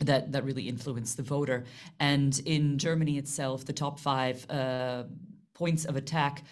that 0.00 0.32
that 0.32 0.44
really 0.44 0.68
influenced 0.68 1.16
the 1.16 1.22
voter. 1.22 1.64
And 2.00 2.38
in 2.44 2.78
Germany 2.78 3.18
itself, 3.18 3.64
the 3.64 3.72
top 3.72 3.98
five 3.98 4.48
uh, 4.50 5.04
points 5.54 5.84
of 5.84 5.96
attack 5.96 6.44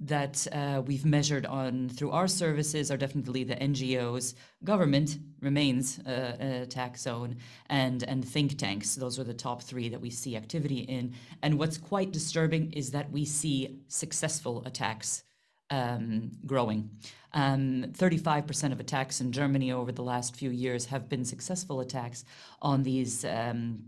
that 0.00 0.46
uh, 0.52 0.80
we've 0.86 1.04
measured 1.04 1.44
on 1.44 1.90
through 1.90 2.10
our 2.10 2.26
services 2.26 2.90
are 2.90 2.96
definitely 2.96 3.44
the 3.44 3.56
NGOs. 3.56 4.34
Government 4.64 5.18
remains 5.40 5.98
uh, 6.06 6.36
an 6.40 6.52
attack 6.62 6.96
zone, 6.96 7.36
and 7.68 8.02
and 8.04 8.26
think 8.26 8.56
tanks. 8.56 8.94
Those 8.94 9.18
are 9.18 9.24
the 9.24 9.34
top 9.34 9.62
three 9.62 9.88
that 9.90 10.00
we 10.00 10.10
see 10.10 10.36
activity 10.36 10.78
in. 10.78 11.14
And 11.42 11.58
what's 11.58 11.76
quite 11.76 12.12
disturbing 12.12 12.72
is 12.72 12.90
that 12.92 13.10
we 13.10 13.24
see 13.24 13.80
successful 13.88 14.62
attacks 14.64 15.24
um, 15.70 16.30
growing. 16.46 16.90
Um, 17.34 17.84
35% 17.92 18.72
of 18.72 18.80
attacks 18.80 19.20
in 19.20 19.32
Germany 19.32 19.70
over 19.72 19.92
the 19.92 20.02
last 20.02 20.34
few 20.34 20.50
years 20.50 20.86
have 20.86 21.08
been 21.08 21.24
successful 21.24 21.80
attacks 21.80 22.24
on 22.62 22.82
these 22.82 23.24
um, 23.24 23.80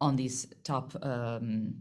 on 0.00 0.16
these 0.16 0.46
top 0.64 0.94
um, 1.02 1.74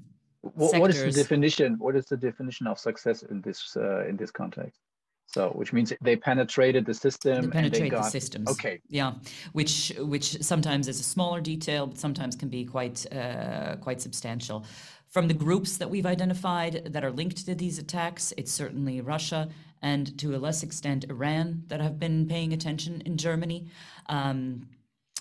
what, 0.43 0.77
what 0.77 0.89
is 0.89 1.01
the 1.01 1.11
definition? 1.11 1.77
What 1.79 1.95
is 1.95 2.05
the 2.07 2.17
definition 2.17 2.67
of 2.67 2.77
success 2.77 3.23
in 3.23 3.41
this 3.41 3.77
uh, 3.77 4.05
in 4.05 4.17
this 4.17 4.29
context? 4.29 4.81
So, 5.25 5.49
which 5.51 5.71
means 5.71 5.93
they 6.01 6.17
penetrated 6.17 6.85
the 6.85 6.93
system. 6.93 7.45
They 7.45 7.47
penetrate 7.47 7.91
got, 7.91 8.03
the 8.03 8.09
systems. 8.09 8.49
Okay. 8.49 8.81
Yeah, 8.89 9.13
which 9.53 9.93
which 9.99 10.43
sometimes 10.43 10.89
is 10.89 10.99
a 10.99 11.03
smaller 11.03 11.39
detail, 11.39 11.87
but 11.87 11.97
sometimes 11.97 12.35
can 12.35 12.49
be 12.49 12.65
quite 12.65 13.11
uh, 13.13 13.77
quite 13.77 14.01
substantial. 14.01 14.65
From 15.13 15.27
the 15.27 15.35
groups 15.35 15.77
that 15.77 15.91
we've 15.91 16.07
identified 16.07 16.85
that 16.91 17.03
are 17.03 17.11
linked 17.11 17.45
to 17.45 17.53
these 17.53 17.77
attacks, 17.77 18.33
it's 18.35 18.51
certainly 18.51 18.99
Russia 18.99 19.47
and 19.79 20.17
to 20.17 20.35
a 20.35 20.39
less 20.39 20.63
extent 20.63 21.05
Iran 21.07 21.65
that 21.67 21.79
have 21.79 21.99
been 21.99 22.27
paying 22.27 22.51
attention 22.51 22.99
in 23.05 23.17
Germany. 23.17 23.67
Um, 24.09 24.67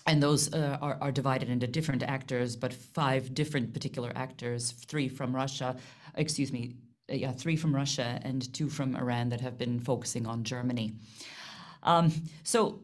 and 0.07 0.21
those 0.21 0.51
uh, 0.51 0.79
are, 0.81 0.97
are, 0.99 1.11
divided 1.11 1.47
into 1.47 1.67
different 1.67 2.01
actors, 2.01 2.55
but 2.55 2.73
five 2.73 3.35
different 3.35 3.71
particular 3.71 4.11
actors, 4.15 4.71
three 4.71 5.07
from 5.07 5.35
Russia, 5.35 5.75
excuse 6.15 6.51
me, 6.51 6.73
yeah, 7.07 7.31
three 7.31 7.55
from 7.55 7.75
Russia 7.75 8.19
and 8.23 8.51
two 8.51 8.69
from 8.69 8.95
Iran 8.95 9.29
that 9.29 9.41
have 9.41 9.59
been 9.59 9.79
focusing 9.79 10.25
on 10.25 10.43
Germany. 10.43 10.93
Um, 11.83 12.11
so 12.41 12.79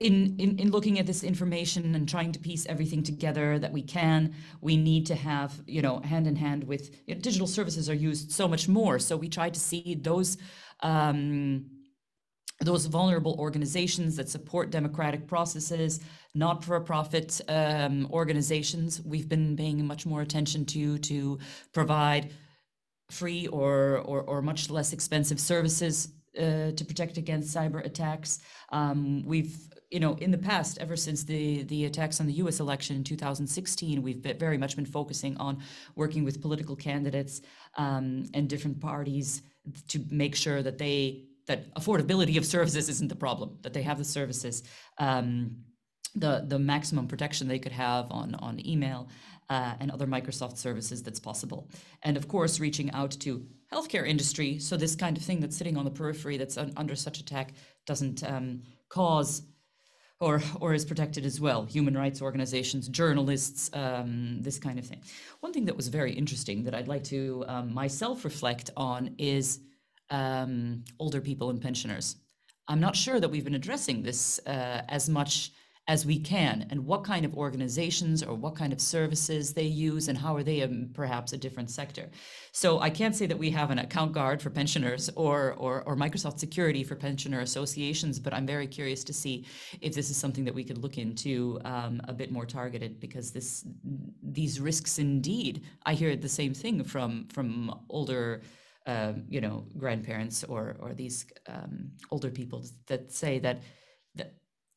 in, 0.00 0.36
in, 0.38 0.58
in 0.58 0.70
looking 0.70 0.98
at 0.98 1.06
this 1.06 1.22
information 1.22 1.94
and 1.94 2.08
trying 2.08 2.32
to 2.32 2.40
piece 2.40 2.66
everything 2.66 3.02
together 3.02 3.58
that 3.58 3.72
we 3.72 3.82
can, 3.82 4.34
we 4.60 4.76
need 4.76 5.06
to 5.06 5.14
have, 5.14 5.62
you 5.66 5.82
know, 5.82 6.00
hand 6.00 6.26
in 6.26 6.36
hand 6.36 6.64
with 6.64 6.90
you 7.06 7.14
know, 7.14 7.20
digital 7.20 7.46
services 7.46 7.88
are 7.88 7.94
used 7.94 8.32
so 8.32 8.48
much 8.48 8.68
more. 8.68 8.98
So 8.98 9.16
we 9.16 9.28
try 9.28 9.50
to 9.50 9.60
see 9.60 9.98
those 10.00 10.36
um, 10.80 11.66
those 12.60 12.86
vulnerable 12.86 13.34
organizations 13.38 14.16
that 14.16 14.28
support 14.28 14.70
democratic 14.70 15.26
processes, 15.26 16.00
not-for-profit 16.34 17.40
um, 17.48 18.08
organizations. 18.12 19.02
We've 19.04 19.28
been 19.28 19.56
paying 19.56 19.84
much 19.84 20.06
more 20.06 20.22
attention 20.22 20.64
to 20.66 20.98
to 20.98 21.38
provide 21.72 22.32
free 23.10 23.46
or 23.48 23.98
or, 23.98 24.22
or 24.22 24.42
much 24.42 24.70
less 24.70 24.92
expensive 24.92 25.40
services 25.40 26.08
uh, 26.38 26.72
to 26.72 26.84
protect 26.86 27.16
against 27.16 27.54
cyber 27.54 27.84
attacks. 27.84 28.40
Um, 28.72 29.24
we've 29.24 29.56
you 29.94 30.00
know, 30.00 30.14
in 30.14 30.32
the 30.32 30.38
past, 30.38 30.76
ever 30.78 30.96
since 30.96 31.22
the 31.22 31.62
the 31.62 31.84
attacks 31.84 32.18
on 32.20 32.26
the 32.26 32.32
U.S. 32.42 32.58
election 32.58 32.96
in 32.96 33.04
2016, 33.04 34.02
we've 34.02 34.20
been 34.20 34.36
very 34.36 34.58
much 34.58 34.74
been 34.74 34.84
focusing 34.84 35.36
on 35.36 35.62
working 35.94 36.24
with 36.24 36.42
political 36.42 36.74
candidates 36.74 37.42
um, 37.76 38.24
and 38.34 38.48
different 38.48 38.80
parties 38.80 39.42
to 39.86 40.04
make 40.10 40.34
sure 40.34 40.62
that 40.64 40.78
they 40.78 41.26
that 41.46 41.72
affordability 41.76 42.36
of 42.36 42.44
services 42.44 42.88
isn't 42.88 43.06
the 43.06 43.14
problem, 43.14 43.56
that 43.62 43.72
they 43.72 43.82
have 43.82 43.98
the 43.98 44.04
services, 44.04 44.64
um, 44.98 45.58
the 46.16 46.44
the 46.48 46.58
maximum 46.58 47.06
protection 47.06 47.46
they 47.46 47.60
could 47.60 47.70
have 47.86 48.10
on 48.10 48.34
on 48.34 48.66
email 48.66 49.08
uh, 49.48 49.74
and 49.78 49.92
other 49.92 50.08
Microsoft 50.08 50.56
services 50.56 51.04
that's 51.04 51.20
possible, 51.20 51.70
and 52.02 52.16
of 52.16 52.26
course 52.26 52.58
reaching 52.58 52.90
out 52.90 53.12
to 53.12 53.46
healthcare 53.72 54.06
industry 54.06 54.58
so 54.58 54.76
this 54.76 54.96
kind 54.96 55.16
of 55.16 55.22
thing 55.22 55.40
that's 55.40 55.56
sitting 55.56 55.76
on 55.76 55.84
the 55.84 55.90
periphery 55.90 56.36
that's 56.36 56.56
un- 56.58 56.72
under 56.76 56.94
such 56.94 57.18
attack 57.18 57.54
doesn't 57.86 58.22
um, 58.22 58.62
cause 58.88 59.42
or 60.24 60.42
or 60.60 60.74
is 60.74 60.84
protected 60.84 61.24
as 61.26 61.40
well. 61.40 61.60
Human 61.64 61.94
rights 62.02 62.20
organizations, 62.22 62.88
journalists, 62.88 63.70
um, 63.74 64.40
this 64.40 64.58
kind 64.58 64.78
of 64.78 64.86
thing. 64.86 65.00
One 65.40 65.52
thing 65.52 65.66
that 65.66 65.76
was 65.76 65.88
very 65.88 66.12
interesting 66.12 66.64
that 66.64 66.74
I'd 66.74 66.88
like 66.88 67.04
to 67.04 67.44
um, 67.46 67.66
myself 67.82 68.24
reflect 68.24 68.70
on 68.76 69.14
is 69.18 69.60
um, 70.10 70.84
older 70.98 71.20
people 71.20 71.50
and 71.50 71.60
pensioners. 71.60 72.16
I'm 72.68 72.80
not 72.80 72.96
sure 72.96 73.20
that 73.20 73.30
we've 73.30 73.44
been 73.44 73.60
addressing 73.62 74.02
this 74.02 74.40
uh, 74.46 74.82
as 74.88 75.08
much 75.08 75.52
as 75.86 76.06
we 76.06 76.18
can 76.18 76.66
and 76.70 76.86
what 76.86 77.04
kind 77.04 77.24
of 77.24 77.34
organizations 77.34 78.22
or 78.22 78.34
what 78.34 78.56
kind 78.56 78.72
of 78.72 78.80
services 78.80 79.52
they 79.52 79.64
use 79.64 80.08
and 80.08 80.16
how 80.16 80.34
are 80.34 80.42
they 80.42 80.62
um, 80.62 80.88
perhaps 80.94 81.32
a 81.32 81.36
different 81.36 81.70
sector. 81.70 82.08
So 82.52 82.80
i 82.80 82.90
can't 82.90 83.14
say 83.14 83.26
that 83.26 83.38
we 83.38 83.50
have 83.50 83.70
an 83.70 83.78
account 83.78 84.12
guard 84.12 84.40
for 84.40 84.50
pensioners 84.50 85.10
or, 85.16 85.54
or, 85.54 85.82
or 85.82 85.96
microsoft 85.96 86.38
security 86.38 86.84
for 86.84 86.94
pensioner 86.94 87.40
associations 87.40 88.18
but 88.18 88.32
i'm 88.32 88.46
very 88.46 88.66
curious 88.66 89.04
to 89.04 89.12
see 89.12 89.46
if 89.80 89.94
this 89.94 90.10
is 90.10 90.16
something 90.16 90.44
that 90.44 90.54
we 90.54 90.64
could 90.64 90.78
look 90.78 90.98
into 90.98 91.60
um, 91.64 92.00
a 92.08 92.12
bit 92.12 92.30
more 92.30 92.46
targeted 92.46 93.00
because 93.00 93.30
this 93.32 93.66
these 94.22 94.60
risks 94.60 94.98
indeed 94.98 95.64
i 95.84 95.94
hear 95.94 96.16
the 96.16 96.28
same 96.28 96.54
thing 96.54 96.84
from 96.84 97.26
from 97.28 97.74
older 97.88 98.42
um, 98.86 99.24
you 99.28 99.40
know, 99.40 99.64
grandparents 99.78 100.44
or 100.44 100.76
or 100.78 100.92
these 100.92 101.26
um, 101.48 101.90
older 102.10 102.30
people 102.30 102.64
that 102.86 103.10
say 103.10 103.38
that 103.38 103.62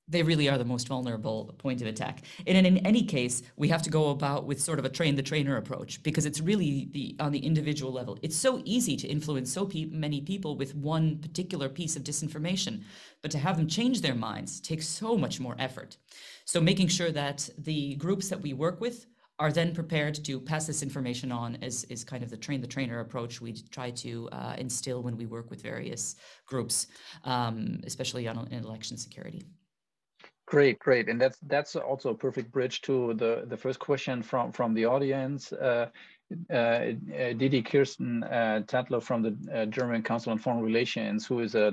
they 0.08 0.24
really 0.24 0.48
are 0.50 0.58
the 0.58 0.66
most 0.66 0.88
vulnerable 0.88 1.54
point 1.58 1.82
of 1.82 1.88
attack. 1.88 2.24
And 2.46 2.66
in, 2.66 2.78
any 2.86 3.04
case, 3.04 3.44
we 3.58 3.68
have 3.68 3.82
to 3.84 3.90
go 3.90 4.10
about 4.12 4.46
with 4.46 4.62
sort 4.62 4.80
of 4.80 4.86
a 4.86 4.90
train 4.90 5.16
the 5.16 5.22
trainer 5.22 5.58
approach 5.58 6.02
because 6.04 6.26
it's 6.26 6.40
really 6.40 6.88
the 6.92 7.16
on 7.20 7.32
the 7.32 7.40
individual 7.40 7.92
level. 7.92 8.18
It's 8.22 8.36
so 8.36 8.62
easy 8.64 8.96
to 8.98 9.08
influence 9.08 9.52
so 9.52 9.66
pe- 9.66 9.86
many 9.86 10.22
people 10.22 10.56
with 10.56 10.76
one 10.76 11.18
particular 11.18 11.68
piece 11.68 11.96
of 11.96 12.04
disinformation, 12.04 12.84
but 13.22 13.32
to 13.32 13.38
have 13.38 13.58
them 13.58 13.68
change 13.68 14.02
their 14.02 14.16
minds 14.16 14.62
takes 14.62 14.88
so 14.88 15.18
much 15.18 15.40
more 15.40 15.56
effort. 15.60 15.98
So 16.46 16.62
making 16.62 16.88
sure 16.88 17.12
that 17.12 17.50
the 17.58 17.96
groups 17.96 18.30
that 18.30 18.42
we 18.42 18.54
work 18.54 18.80
with 18.80 19.08
are 19.40 19.52
then 19.52 19.74
prepared 19.74 20.16
to 20.16 20.40
pass 20.40 20.66
this 20.66 20.82
information 20.82 21.32
on 21.32 21.56
is, 21.62 21.84
is 21.86 22.04
kind 22.04 22.24
of 22.24 22.30
the 22.30 22.38
train 22.38 22.60
the 22.60 22.68
trainer 22.68 23.02
approach 23.02 23.40
we 23.40 23.54
try 23.70 23.92
to 23.92 24.28
uh, 24.32 24.56
instill 24.58 25.04
when 25.04 25.16
we 25.16 25.28
work 25.28 25.50
with 25.52 25.62
various 25.62 26.16
groups, 26.48 26.88
um, 27.24 27.80
especially 27.86 28.28
on 28.28 28.48
election 28.52 28.98
security. 28.98 29.46
Great, 30.48 30.80
great, 30.80 31.10
and 31.10 31.20
that's 31.20 31.38
that's 31.40 31.76
also 31.76 32.12
a 32.12 32.16
perfect 32.16 32.54
bridge 32.54 32.80
to 32.84 33.14
the 33.16 33.44
the 33.48 33.58
first 33.58 33.80
question 33.80 34.24
from 34.24 34.54
from 34.54 34.74
the 34.74 34.86
audience. 34.86 35.52
Uh, 35.52 35.90
uh, 36.50 36.54
uh, 36.54 36.94
Didi 37.38 37.62
Kirsten 37.62 38.24
uh, 38.24 38.62
Tatlow 38.66 39.02
from 39.02 39.22
the 39.22 39.38
uh, 39.54 39.66
German 39.66 40.04
Council 40.04 40.32
on 40.32 40.38
Foreign 40.38 40.62
Relations, 40.62 41.26
who 41.26 41.40
is 41.40 41.56
a 41.56 41.72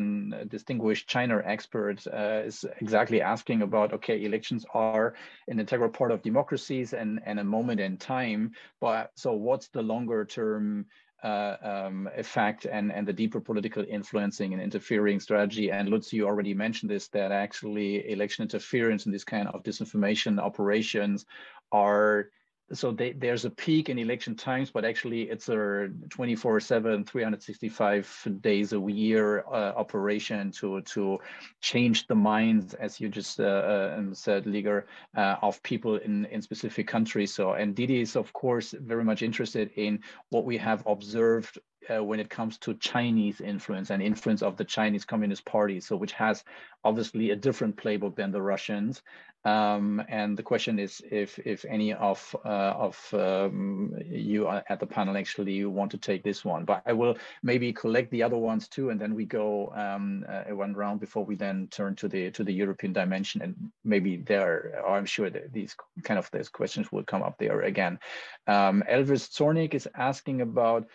distinguished 0.48 1.08
China 1.08 1.40
expert, 1.44 2.04
uh, 2.06 2.42
is 2.44 2.64
exactly 2.80 3.20
asking 3.20 3.62
about, 3.62 3.92
okay, 3.92 4.24
elections 4.24 4.64
are 4.72 5.14
an 5.48 5.58
integral 5.58 5.90
part 5.90 6.12
of 6.12 6.22
democracies 6.22 6.92
and, 6.92 7.20
and 7.26 7.40
a 7.40 7.44
moment 7.44 7.80
in 7.80 7.96
time, 7.96 8.52
but 8.80 9.10
so 9.16 9.32
what's 9.32 9.68
the 9.68 9.82
longer 9.82 10.24
term 10.24 10.86
uh, 11.24 11.56
um, 11.62 12.08
effect 12.16 12.66
and, 12.66 12.92
and 12.92 13.08
the 13.08 13.12
deeper 13.12 13.40
political 13.40 13.84
influencing 13.88 14.52
and 14.52 14.62
interfering 14.62 15.18
strategy. 15.18 15.70
And 15.70 15.88
Lutz, 15.88 16.12
you 16.12 16.26
already 16.26 16.54
mentioned 16.54 16.90
this, 16.90 17.08
that 17.08 17.32
actually 17.32 18.10
election 18.10 18.42
interference 18.42 19.06
and 19.06 19.14
this 19.14 19.24
kind 19.24 19.48
of 19.48 19.62
disinformation 19.62 20.38
operations 20.38 21.24
are 21.72 22.28
so 22.74 22.92
they, 22.92 23.12
there's 23.12 23.44
a 23.44 23.50
peak 23.50 23.88
in 23.88 23.98
election 23.98 24.34
times, 24.34 24.70
but 24.70 24.84
actually 24.84 25.22
it's 25.22 25.48
a 25.48 25.88
24 26.10 26.60
7, 26.60 27.04
365 27.04 28.28
days 28.40 28.72
a 28.72 28.80
year 28.80 29.44
uh, 29.50 29.72
operation 29.76 30.50
to, 30.52 30.80
to 30.82 31.18
change 31.60 32.06
the 32.06 32.14
minds, 32.14 32.74
as 32.74 33.00
you 33.00 33.08
just 33.08 33.40
uh, 33.40 33.44
uh, 33.44 33.94
um, 33.98 34.14
said, 34.14 34.44
Līga, 34.44 34.84
uh, 35.16 35.36
of 35.42 35.62
people 35.62 35.96
in, 35.96 36.24
in 36.26 36.42
specific 36.42 36.86
countries. 36.86 37.32
So, 37.32 37.52
and 37.52 37.74
Didi 37.74 38.00
is, 38.00 38.16
of 38.16 38.32
course, 38.32 38.74
very 38.80 39.04
much 39.04 39.22
interested 39.22 39.70
in 39.76 40.00
what 40.30 40.44
we 40.44 40.56
have 40.58 40.82
observed 40.86 41.58
uh, 41.90 42.02
when 42.02 42.20
it 42.20 42.30
comes 42.30 42.58
to 42.58 42.74
Chinese 42.74 43.40
influence 43.40 43.90
and 43.90 44.02
influence 44.02 44.42
of 44.42 44.56
the 44.56 44.64
Chinese 44.64 45.04
Communist 45.04 45.44
Party, 45.44 45.80
so 45.80 45.96
which 45.96 46.12
has 46.12 46.44
obviously 46.84 47.30
a 47.30 47.36
different 47.36 47.76
playbook 47.76 48.16
than 48.16 48.32
the 48.32 48.42
Russians. 48.42 49.02
Um, 49.46 50.02
and 50.08 50.38
the 50.38 50.42
question 50.42 50.78
is 50.78 51.02
if 51.10 51.38
if 51.38 51.66
any 51.66 51.92
of 51.92 52.34
uh, 52.46 52.72
of 52.88 52.96
um, 53.12 53.94
you 54.06 54.48
at 54.48 54.80
the 54.80 54.86
panel 54.86 55.18
actually 55.18 55.62
want 55.66 55.90
to 55.90 55.98
take 55.98 56.22
this 56.22 56.44
one. 56.46 56.64
But 56.64 56.82
I 56.86 56.94
will 56.94 57.18
maybe 57.42 57.70
collect 57.72 58.10
the 58.10 58.22
other 58.22 58.38
ones 58.38 58.68
too, 58.68 58.88
and 58.88 58.98
then 58.98 59.14
we 59.14 59.26
go 59.26 59.70
um, 59.76 60.24
uh, 60.26 60.44
one 60.54 60.72
round 60.72 61.00
before 61.00 61.26
we 61.26 61.36
then 61.36 61.68
turn 61.70 61.94
to 61.96 62.08
the 62.08 62.30
to 62.30 62.42
the 62.42 62.54
European 62.54 62.94
dimension. 62.94 63.42
And 63.42 63.54
maybe 63.84 64.16
there, 64.16 64.82
I'm 64.88 65.04
sure 65.04 65.28
that 65.28 65.52
these 65.52 65.76
kind 66.04 66.18
of 66.18 66.30
these 66.30 66.48
questions 66.48 66.90
will 66.90 67.04
come 67.04 67.22
up 67.22 67.36
there 67.38 67.62
again. 67.62 67.98
Um, 68.46 68.82
Elvis 68.90 69.28
Zornik 69.28 69.74
is 69.74 69.86
asking 69.94 70.40
about 70.40 70.86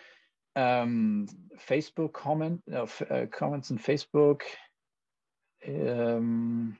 um, 0.60 1.26
Facebook 1.68 2.12
comment 2.12 2.62
uh, 2.72 2.86
uh, 3.10 3.26
comments 3.26 3.70
in 3.70 3.78
Facebook. 3.78 4.42
Um, 5.66 6.76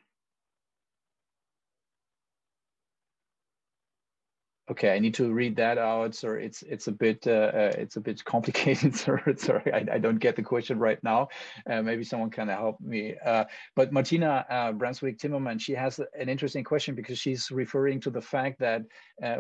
okay, 4.70 4.94
I 4.94 4.98
need 4.98 5.14
to 5.14 5.32
read 5.32 5.56
that 5.56 5.78
out. 5.78 6.14
So 6.14 6.32
it's 6.32 6.62
it's 6.62 6.88
a 6.88 6.92
bit 6.92 7.26
uh, 7.26 7.50
uh, 7.52 7.72
it's 7.76 7.96
a 7.96 8.00
bit 8.00 8.24
complicated. 8.32 8.94
Sorry, 8.96 9.72
I, 9.72 9.84
I, 9.94 9.98
don't 9.98 10.18
get 10.18 10.36
the 10.36 10.42
question 10.42 10.78
right 10.78 11.02
now. 11.02 11.28
Uh, 11.70 11.82
maybe 11.82 12.04
someone 12.04 12.30
can 12.30 12.48
help 12.48 12.80
me. 12.80 13.14
But 13.76 13.92
Martina 13.92 14.72
Brunswick 14.76 15.18
Timmerman, 15.18 15.60
she 15.60 15.72
has 15.72 16.00
an 16.18 16.28
interesting 16.28 16.64
question 16.64 16.94
because 16.94 17.18
she's 17.18 17.50
referring 17.50 18.00
to 18.00 18.10
the 18.10 18.22
fact 18.22 18.60
that 18.60 18.82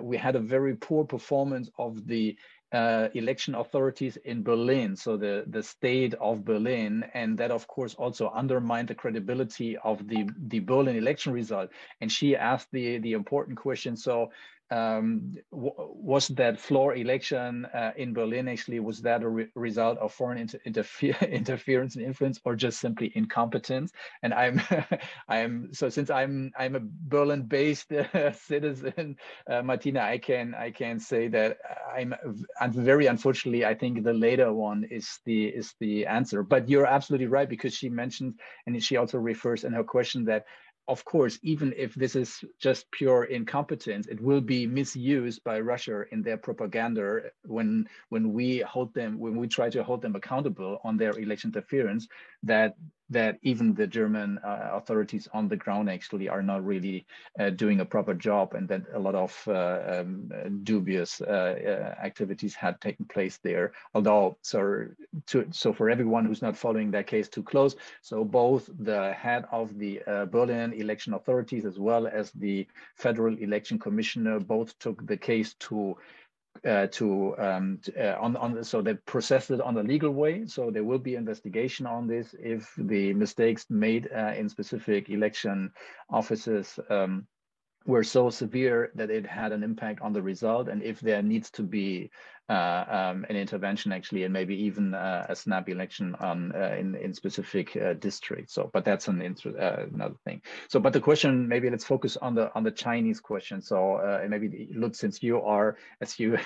we 0.02 0.16
had 0.16 0.36
a 0.36 0.40
very 0.40 0.76
poor 0.76 1.04
performance 1.04 1.70
of 1.78 2.06
the 2.06 2.36
uh, 2.72 3.08
election 3.14 3.54
authorities 3.54 4.16
in 4.24 4.42
Berlin, 4.42 4.96
so 4.96 5.16
the, 5.16 5.44
the 5.48 5.62
state 5.62 6.14
of 6.14 6.44
Berlin, 6.44 7.04
and 7.14 7.36
that 7.38 7.50
of 7.50 7.66
course 7.66 7.94
also 7.94 8.30
undermined 8.30 8.88
the 8.88 8.94
credibility 8.94 9.76
of 9.78 10.06
the, 10.06 10.28
the 10.48 10.60
Berlin 10.60 10.96
election 10.96 11.32
result. 11.32 11.70
And 12.00 12.10
she 12.10 12.36
asked 12.36 12.68
the, 12.72 12.98
the 12.98 13.12
important 13.12 13.58
question, 13.58 13.96
so 13.96 14.30
um, 14.70 15.34
was 15.50 16.28
that 16.28 16.60
floor 16.60 16.94
election 16.94 17.64
uh, 17.66 17.92
in 17.96 18.12
Berlin 18.12 18.48
actually 18.48 18.78
was 18.80 19.02
that 19.02 19.22
a 19.22 19.28
re 19.28 19.46
result 19.54 19.98
of 19.98 20.12
foreign 20.12 20.38
inter 20.38 20.58
interfer 20.66 21.30
interference 21.40 21.96
and 21.96 22.04
influence, 22.04 22.40
or 22.44 22.54
just 22.54 22.80
simply 22.80 23.12
incompetence? 23.14 23.92
And 24.22 24.32
I'm, 24.32 24.60
I'm 25.28 25.72
so 25.72 25.88
since 25.88 26.10
I'm 26.10 26.52
I'm 26.58 26.76
a 26.76 26.80
Berlin-based 26.82 27.92
uh, 27.92 28.32
citizen, 28.32 29.16
uh, 29.50 29.62
Martina, 29.62 30.00
I 30.00 30.18
can 30.18 30.54
I 30.54 30.70
can 30.70 31.00
say 31.00 31.28
that 31.28 31.58
I'm, 31.94 32.14
I'm 32.60 32.72
very 32.72 33.06
unfortunately 33.06 33.64
I 33.64 33.74
think 33.74 34.04
the 34.04 34.14
later 34.14 34.52
one 34.52 34.84
is 34.84 35.18
the 35.24 35.46
is 35.46 35.74
the 35.80 36.06
answer. 36.06 36.42
But 36.42 36.68
you're 36.68 36.86
absolutely 36.86 37.26
right 37.26 37.48
because 37.48 37.74
she 37.74 37.88
mentioned 37.88 38.34
and 38.66 38.82
she 38.82 38.96
also 38.96 39.18
refers 39.18 39.64
in 39.64 39.72
her 39.72 39.84
question 39.84 40.24
that 40.26 40.44
of 40.90 41.04
course, 41.04 41.38
even 41.42 41.72
if 41.76 41.94
this 41.94 42.16
is 42.16 42.44
just 42.58 42.90
pure 42.90 43.24
incompetence, 43.24 44.08
it 44.08 44.20
will 44.20 44.40
be 44.40 44.66
misused 44.66 45.44
by 45.44 45.60
Russia 45.60 46.02
in 46.10 46.20
their 46.20 46.36
propaganda 46.36 47.30
when 47.44 47.86
when 48.08 48.32
we 48.32 48.58
hold 48.58 48.92
them 48.92 49.16
when 49.20 49.36
we 49.36 49.46
try 49.46 49.70
to 49.70 49.84
hold 49.84 50.02
them 50.02 50.16
accountable 50.16 50.80
on 50.82 50.96
their 50.96 51.16
election 51.16 51.50
interference. 51.50 52.08
That 52.42 52.74
that 53.10 53.38
even 53.42 53.74
the 53.74 53.86
German 53.86 54.38
uh, 54.38 54.70
authorities 54.72 55.28
on 55.32 55.48
the 55.48 55.56
ground 55.56 55.90
actually 55.90 56.28
are 56.28 56.42
not 56.42 56.64
really 56.64 57.06
uh, 57.38 57.50
doing 57.50 57.80
a 57.80 57.84
proper 57.84 58.14
job, 58.14 58.54
and 58.54 58.68
that 58.68 58.82
a 58.94 58.98
lot 58.98 59.14
of 59.14 59.36
uh, 59.48 60.00
um, 60.00 60.30
dubious 60.62 61.20
uh, 61.20 61.24
uh, 61.26 62.04
activities 62.04 62.54
had 62.54 62.80
taken 62.80 63.04
place 63.06 63.38
there. 63.42 63.72
Although, 63.94 64.38
so 64.42 64.86
to, 65.26 65.46
so 65.50 65.72
for 65.72 65.90
everyone 65.90 66.24
who's 66.24 66.42
not 66.42 66.56
following 66.56 66.90
that 66.92 67.06
case 67.06 67.28
too 67.28 67.42
close, 67.42 67.74
so 68.00 68.24
both 68.24 68.70
the 68.78 69.12
head 69.12 69.44
of 69.50 69.76
the 69.78 70.02
uh, 70.06 70.26
Berlin 70.26 70.72
election 70.72 71.14
authorities 71.14 71.64
as 71.64 71.78
well 71.78 72.06
as 72.06 72.30
the 72.32 72.66
Federal 72.94 73.36
Election 73.38 73.78
Commissioner 73.78 74.38
both 74.38 74.78
took 74.78 75.04
the 75.06 75.16
case 75.16 75.54
to 75.54 75.96
uh, 76.66 76.86
to, 76.88 77.36
um, 77.38 77.78
to 77.82 78.14
uh, 78.14 78.20
on 78.20 78.36
on 78.36 78.62
so 78.62 78.82
they 78.82 78.94
processed 79.06 79.50
it 79.50 79.60
on 79.60 79.74
the 79.74 79.82
legal 79.82 80.10
way. 80.10 80.46
So 80.46 80.70
there 80.70 80.84
will 80.84 80.98
be 80.98 81.14
investigation 81.14 81.86
on 81.86 82.06
this 82.06 82.34
if 82.38 82.72
the 82.76 83.14
mistakes 83.14 83.66
made 83.70 84.08
uh, 84.14 84.32
in 84.36 84.48
specific 84.48 85.08
election 85.08 85.72
offices 86.10 86.78
um, 86.90 87.26
were 87.86 88.04
so 88.04 88.28
severe 88.30 88.90
that 88.94 89.10
it 89.10 89.26
had 89.26 89.52
an 89.52 89.62
impact 89.62 90.02
on 90.02 90.12
the 90.12 90.22
result, 90.22 90.68
and 90.68 90.82
if 90.82 91.00
there 91.00 91.22
needs 91.22 91.50
to 91.52 91.62
be 91.62 92.10
uh, 92.50 92.84
um, 92.88 93.24
an 93.28 93.36
intervention 93.36 93.92
actually, 93.92 94.24
and 94.24 94.32
maybe 94.32 94.56
even 94.64 94.92
uh, 94.92 95.24
a 95.28 95.36
snap 95.36 95.68
election 95.68 96.16
on 96.16 96.52
uh, 96.52 96.74
in 96.76 96.96
in 96.96 97.14
specific 97.14 97.76
uh, 97.76 97.92
districts. 97.92 98.54
So, 98.54 98.68
but 98.72 98.84
that's 98.84 99.06
an 99.06 99.22
uh, 99.22 99.86
another 99.94 100.16
thing. 100.24 100.42
So, 100.68 100.80
but 100.80 100.92
the 100.92 101.00
question 101.00 101.46
maybe 101.46 101.70
let's 101.70 101.84
focus 101.84 102.16
on 102.16 102.34
the 102.34 102.52
on 102.56 102.64
the 102.64 102.72
Chinese 102.72 103.20
question. 103.20 103.62
So, 103.62 103.94
uh, 103.94 104.26
maybe 104.28 104.68
Lutz, 104.74 104.98
since 104.98 105.22
you 105.22 105.40
are, 105.40 105.76
as 106.00 106.18
you 106.18 106.38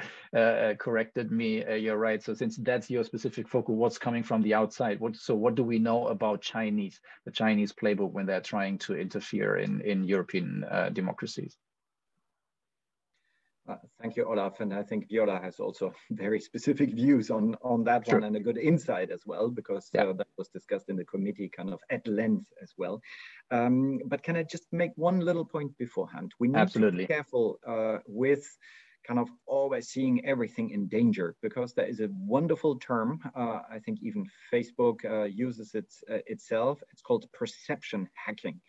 corrected 0.78 1.30
me, 1.30 1.64
you're 1.78 1.96
right. 1.96 2.20
So, 2.20 2.34
since 2.34 2.56
that's 2.56 2.90
your 2.90 3.04
specific 3.04 3.48
focus, 3.48 3.74
what's 3.76 3.98
coming 3.98 4.24
from 4.24 4.42
the 4.42 4.54
outside? 4.54 4.98
What 4.98 5.14
so 5.14 5.36
what 5.36 5.54
do 5.54 5.62
we 5.62 5.78
know 5.78 6.08
about 6.08 6.42
Chinese 6.42 6.98
the 7.24 7.30
Chinese 7.30 7.72
playbook 7.72 8.10
when 8.10 8.26
they're 8.26 8.40
trying 8.40 8.78
to 8.78 8.96
interfere 8.96 9.58
in 9.58 9.80
in 9.82 10.02
European 10.02 10.64
democracies? 10.92 11.56
Uh, 13.68 13.76
thank 14.00 14.16
you, 14.16 14.24
Olaf. 14.24 14.60
And 14.60 14.74
I 14.74 14.82
think 14.82 15.08
Viola 15.08 15.40
has 15.40 15.60
also 15.60 15.92
very 16.10 16.40
specific 16.40 16.90
views 16.90 17.30
on, 17.30 17.54
on 17.62 17.84
that 17.84 18.06
sure. 18.06 18.16
one 18.16 18.24
and 18.24 18.36
a 18.36 18.40
good 18.40 18.58
insight 18.58 19.10
as 19.10 19.22
well, 19.24 19.50
because 19.50 19.88
yeah. 19.94 20.04
uh, 20.04 20.12
that 20.14 20.26
was 20.36 20.48
discussed 20.48 20.88
in 20.88 20.96
the 20.96 21.04
committee 21.04 21.48
kind 21.48 21.72
of 21.72 21.80
at 21.90 22.06
length 22.06 22.46
as 22.62 22.72
well. 22.76 23.00
Um, 23.50 24.00
but 24.06 24.22
can 24.22 24.36
I 24.36 24.42
just 24.42 24.66
make 24.72 24.92
one 24.96 25.20
little 25.20 25.44
point 25.44 25.76
beforehand? 25.78 26.32
We 26.40 26.48
need 26.48 26.56
Absolutely. 26.56 27.04
to 27.04 27.08
be 27.08 27.14
careful 27.14 27.58
uh, 27.66 27.98
with 28.06 28.44
kind 29.06 29.18
of 29.18 29.28
always 29.46 29.88
seeing 29.88 30.24
everything 30.24 30.70
in 30.70 30.86
danger 30.86 31.34
because 31.42 31.74
there 31.74 31.86
is 31.86 32.00
a 32.00 32.08
wonderful 32.10 32.78
term. 32.78 33.20
Uh, 33.34 33.60
I 33.70 33.78
think 33.84 33.98
even 34.02 34.26
Facebook 34.52 35.04
uh, 35.04 35.24
uses 35.24 35.74
it 35.74 35.92
uh, 36.10 36.18
itself. 36.26 36.80
It's 36.92 37.02
called 37.02 37.26
perception 37.32 38.08
hacking. 38.14 38.60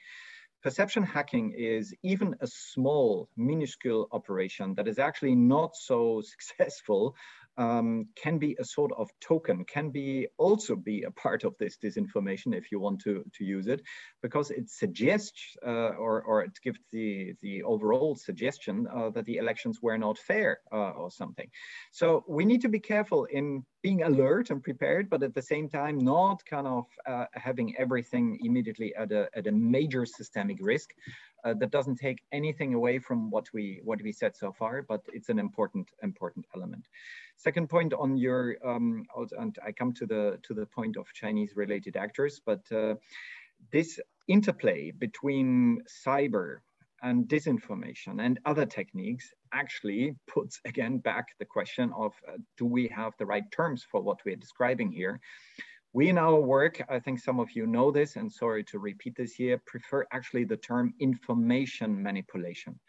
Perception 0.63 1.03
hacking 1.03 1.51
is 1.51 1.93
even 2.03 2.35
a 2.39 2.47
small, 2.47 3.27
minuscule 3.35 4.07
operation 4.13 4.75
that 4.75 4.87
is 4.87 4.97
actually 4.97 5.35
not 5.35 5.75
so 5.75 6.21
successful 6.33 7.15
um, 7.57 8.07
can 8.15 8.37
be 8.37 8.55
a 8.59 8.65
sort 8.65 8.91
of 8.97 9.09
token, 9.21 9.65
can 9.65 9.89
be 9.89 10.27
also 10.37 10.75
be 10.75 11.03
a 11.03 11.11
part 11.11 11.43
of 11.43 11.55
this 11.59 11.77
disinformation 11.77 12.55
if 12.55 12.71
you 12.71 12.79
want 12.79 13.01
to, 13.01 13.23
to 13.35 13.43
use 13.43 13.67
it, 13.67 13.81
because 14.21 14.51
it 14.51 14.69
suggests 14.69 15.55
uh, 15.65 15.91
or, 15.99 16.21
or 16.23 16.43
it 16.43 16.51
gives 16.63 16.79
the, 16.91 17.33
the 17.41 17.63
overall 17.63 18.15
suggestion 18.15 18.87
uh, 18.93 19.09
that 19.11 19.25
the 19.25 19.37
elections 19.37 19.79
were 19.81 19.97
not 19.97 20.17
fair 20.17 20.59
uh, 20.71 20.91
or 20.91 21.11
something. 21.11 21.49
So 21.91 22.23
we 22.27 22.45
need 22.45 22.61
to 22.61 22.69
be 22.69 22.79
careful 22.79 23.25
in 23.25 23.63
being 23.81 24.03
alert 24.03 24.49
and 24.49 24.63
prepared, 24.63 25.09
but 25.09 25.23
at 25.23 25.35
the 25.35 25.41
same 25.41 25.67
time, 25.69 25.97
not 25.99 26.43
kind 26.45 26.67
of 26.67 26.85
uh, 27.05 27.25
having 27.33 27.75
everything 27.77 28.39
immediately 28.41 28.95
at 28.95 29.11
a, 29.11 29.29
at 29.35 29.45
a 29.47 29.51
major 29.51 30.05
systemic 30.05 30.57
risk. 30.61 30.91
Uh, 31.43 31.53
that 31.55 31.71
doesn't 31.71 31.97
take 31.97 32.19
anything 32.31 32.73
away 32.73 32.99
from 32.99 33.29
what 33.29 33.45
we 33.53 33.81
what 33.83 34.01
we 34.01 34.11
said 34.11 34.35
so 34.35 34.51
far, 34.51 34.81
but 34.81 35.01
it's 35.11 35.29
an 35.29 35.39
important 35.39 35.89
important 36.01 36.45
element. 36.55 36.87
Second 37.35 37.69
point 37.69 37.93
on 37.93 38.15
your, 38.15 38.55
um, 38.65 39.05
and 39.37 39.57
I 39.65 39.73
come 39.73 39.93
to 39.93 40.05
the 40.05 40.39
to 40.43 40.53
the 40.53 40.65
point 40.65 40.95
of 40.95 41.05
Chinese 41.13 41.51
related 41.55 41.97
actors, 41.97 42.39
but 42.45 42.61
uh, 42.71 42.95
this 43.71 43.99
interplay 44.27 44.91
between 44.91 45.81
cyber 46.05 46.59
and 47.01 47.27
disinformation 47.27 48.25
and 48.25 48.39
other 48.45 48.65
techniques 48.65 49.33
actually 49.51 50.15
puts 50.27 50.61
again 50.65 50.97
back 50.97 51.27
the 51.39 51.45
question 51.45 51.91
of 51.95 52.13
uh, 52.27 52.37
do 52.57 52.65
we 52.65 52.87
have 52.87 53.13
the 53.19 53.25
right 53.25 53.51
terms 53.51 53.85
for 53.91 54.01
what 54.01 54.19
we're 54.25 54.37
describing 54.37 54.89
here 54.89 55.19
we 55.93 56.09
in 56.09 56.17
our 56.17 56.39
work, 56.39 56.83
I 56.89 56.99
think 56.99 57.19
some 57.19 57.39
of 57.39 57.51
you 57.51 57.67
know 57.67 57.91
this, 57.91 58.15
and 58.15 58.31
sorry 58.31 58.63
to 58.65 58.79
repeat 58.79 59.15
this 59.15 59.33
here, 59.33 59.61
prefer 59.67 60.05
actually 60.11 60.43
the 60.43 60.57
term 60.57 60.91
information 60.99 62.01
manipulation, 62.01 62.79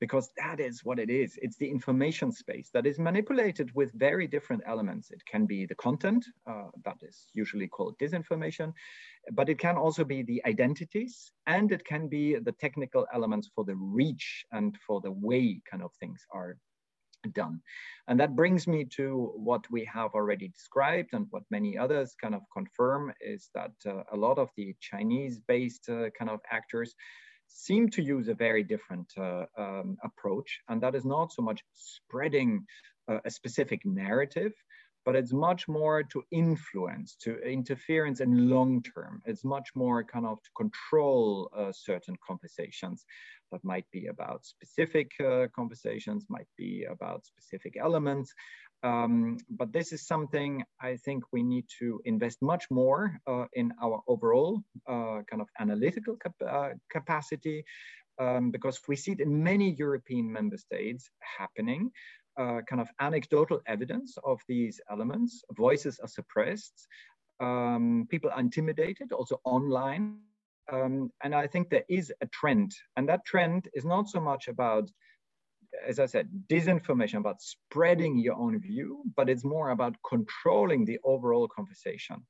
because 0.00 0.30
that 0.36 0.60
is 0.60 0.84
what 0.84 1.00
it 1.00 1.10
is. 1.10 1.36
It's 1.42 1.56
the 1.56 1.68
information 1.68 2.30
space 2.30 2.70
that 2.72 2.86
is 2.86 3.00
manipulated 3.00 3.72
with 3.74 3.92
very 3.94 4.28
different 4.28 4.62
elements. 4.64 5.10
It 5.10 5.24
can 5.26 5.44
be 5.44 5.66
the 5.66 5.74
content, 5.74 6.24
uh, 6.46 6.68
that 6.84 6.98
is 7.02 7.26
usually 7.34 7.66
called 7.66 7.98
disinformation, 7.98 8.72
but 9.32 9.48
it 9.48 9.58
can 9.58 9.76
also 9.76 10.04
be 10.04 10.22
the 10.22 10.40
identities, 10.46 11.32
and 11.48 11.72
it 11.72 11.84
can 11.84 12.06
be 12.06 12.36
the 12.36 12.52
technical 12.52 13.08
elements 13.12 13.50
for 13.52 13.64
the 13.64 13.74
reach 13.74 14.46
and 14.52 14.78
for 14.86 15.00
the 15.00 15.10
way 15.10 15.60
kind 15.68 15.82
of 15.82 15.92
things 15.94 16.24
are 16.30 16.56
done. 17.30 17.60
And 18.08 18.18
that 18.20 18.36
brings 18.36 18.66
me 18.66 18.84
to 18.96 19.32
what 19.36 19.64
we 19.70 19.84
have 19.92 20.14
already 20.14 20.48
described 20.48 21.10
and 21.12 21.26
what 21.30 21.42
many 21.50 21.78
others 21.78 22.14
kind 22.20 22.34
of 22.34 22.42
confirm 22.52 23.12
is 23.20 23.50
that 23.54 23.72
uh, 23.86 24.02
a 24.12 24.16
lot 24.16 24.38
of 24.38 24.48
the 24.56 24.74
Chinese 24.80 25.40
based 25.46 25.88
uh, 25.88 26.10
kind 26.18 26.30
of 26.30 26.40
actors 26.50 26.94
seem 27.48 27.88
to 27.90 28.02
use 28.02 28.28
a 28.28 28.34
very 28.34 28.62
different 28.62 29.12
uh, 29.18 29.44
um, 29.58 29.96
approach. 30.02 30.60
And 30.68 30.82
that 30.82 30.94
is 30.94 31.04
not 31.04 31.32
so 31.32 31.42
much 31.42 31.60
spreading 31.74 32.64
uh, 33.08 33.18
a 33.24 33.30
specific 33.30 33.84
narrative, 33.84 34.52
but 35.04 35.16
it's 35.16 35.32
much 35.32 35.68
more 35.68 36.02
to 36.02 36.22
influence, 36.30 37.16
to 37.16 37.38
interference 37.40 38.20
in 38.20 38.48
long 38.48 38.82
term. 38.82 39.22
It's 39.26 39.44
much 39.44 39.70
more 39.74 40.04
kind 40.04 40.26
of 40.26 40.42
to 40.42 40.50
control 40.56 41.50
uh, 41.56 41.72
certain 41.72 42.16
conversations 42.26 43.04
that 43.50 43.64
might 43.64 43.86
be 43.92 44.06
about 44.06 44.44
specific 44.44 45.10
uh, 45.20 45.46
conversations, 45.54 46.26
might 46.28 46.48
be 46.56 46.84
about 46.84 47.26
specific 47.26 47.76
elements. 47.78 48.32
Um, 48.84 49.38
but 49.48 49.72
this 49.72 49.92
is 49.92 50.06
something 50.06 50.64
I 50.80 50.96
think 50.96 51.22
we 51.32 51.42
need 51.42 51.66
to 51.78 52.00
invest 52.04 52.42
much 52.42 52.64
more 52.70 53.16
uh, 53.28 53.44
in 53.52 53.72
our 53.80 54.02
overall 54.08 54.62
uh, 54.88 55.20
kind 55.30 55.40
of 55.40 55.48
analytical 55.60 56.16
cap 56.16 56.34
uh, 56.44 56.70
capacity 56.90 57.64
um, 58.18 58.50
because 58.50 58.80
we 58.88 58.96
see 58.96 59.12
it 59.12 59.20
in 59.20 59.42
many 59.42 59.70
European 59.78 60.30
member 60.32 60.56
states 60.56 61.10
happening 61.38 61.90
uh, 62.38 62.60
kind 62.68 62.80
of 62.80 62.88
anecdotal 63.00 63.60
evidence 63.66 64.16
of 64.24 64.40
these 64.48 64.80
elements. 64.90 65.44
Voices 65.52 66.00
are 66.00 66.08
suppressed. 66.08 66.86
Um, 67.40 68.06
people 68.10 68.30
are 68.30 68.40
intimidated, 68.40 69.12
also 69.12 69.40
online. 69.44 70.18
Um, 70.72 71.10
and 71.22 71.34
I 71.34 71.46
think 71.46 71.68
there 71.68 71.84
is 71.88 72.12
a 72.20 72.26
trend, 72.26 72.72
and 72.96 73.08
that 73.08 73.24
trend 73.24 73.68
is 73.74 73.84
not 73.84 74.08
so 74.08 74.20
much 74.20 74.48
about, 74.48 74.88
as 75.86 75.98
I 75.98 76.06
said, 76.06 76.28
disinformation, 76.48 77.18
about 77.18 77.42
spreading 77.42 78.16
your 78.16 78.36
own 78.36 78.60
view, 78.60 79.02
but 79.16 79.28
it's 79.28 79.44
more 79.44 79.70
about 79.70 79.96
controlling 80.08 80.84
the 80.84 81.00
overall 81.04 81.48
conversation. 81.48 82.24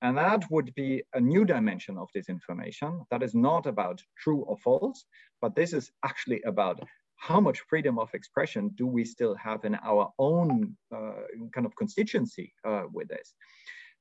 And 0.00 0.16
that 0.16 0.44
would 0.50 0.74
be 0.74 1.02
a 1.14 1.20
new 1.20 1.44
dimension 1.44 1.96
of 1.96 2.08
disinformation 2.16 3.04
that 3.10 3.22
is 3.22 3.34
not 3.34 3.66
about 3.66 4.02
true 4.18 4.42
or 4.42 4.56
false, 4.58 5.04
but 5.40 5.54
this 5.54 5.72
is 5.72 5.90
actually 6.04 6.42
about 6.42 6.80
how 7.22 7.38
much 7.40 7.60
freedom 7.68 8.00
of 8.00 8.12
expression 8.14 8.70
do 8.74 8.84
we 8.84 9.04
still 9.04 9.36
have 9.36 9.64
in 9.64 9.76
our 9.76 10.12
own 10.18 10.76
uh, 10.92 11.22
kind 11.54 11.64
of 11.64 11.76
constituency 11.76 12.52
uh, 12.64 12.82
with 12.92 13.06
this? 13.06 13.34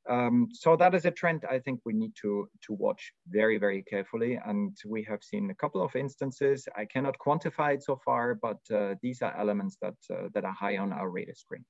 Um, 0.09 0.47
so 0.51 0.75
that 0.75 0.95
is 0.95 1.05
a 1.05 1.11
trend 1.11 1.45
I 1.47 1.59
think 1.59 1.81
we 1.85 1.93
need 1.93 2.13
to, 2.23 2.49
to 2.65 2.73
watch 2.73 3.13
very, 3.27 3.59
very 3.59 3.83
carefully. 3.83 4.39
And 4.43 4.75
we 4.87 5.03
have 5.03 5.23
seen 5.23 5.51
a 5.51 5.55
couple 5.55 5.83
of 5.83 5.95
instances. 5.95 6.67
I 6.75 6.85
cannot 6.85 7.15
quantify 7.23 7.75
it 7.75 7.83
so 7.83 7.99
far, 8.03 8.33
but 8.33 8.57
uh, 8.73 8.95
these 9.03 9.21
are 9.21 9.37
elements 9.37 9.77
that, 9.83 9.97
uh, 10.11 10.29
that 10.33 10.43
are 10.43 10.53
high 10.53 10.77
on 10.77 10.91
our 10.91 11.11
radar 11.11 11.35
screen. 11.35 11.63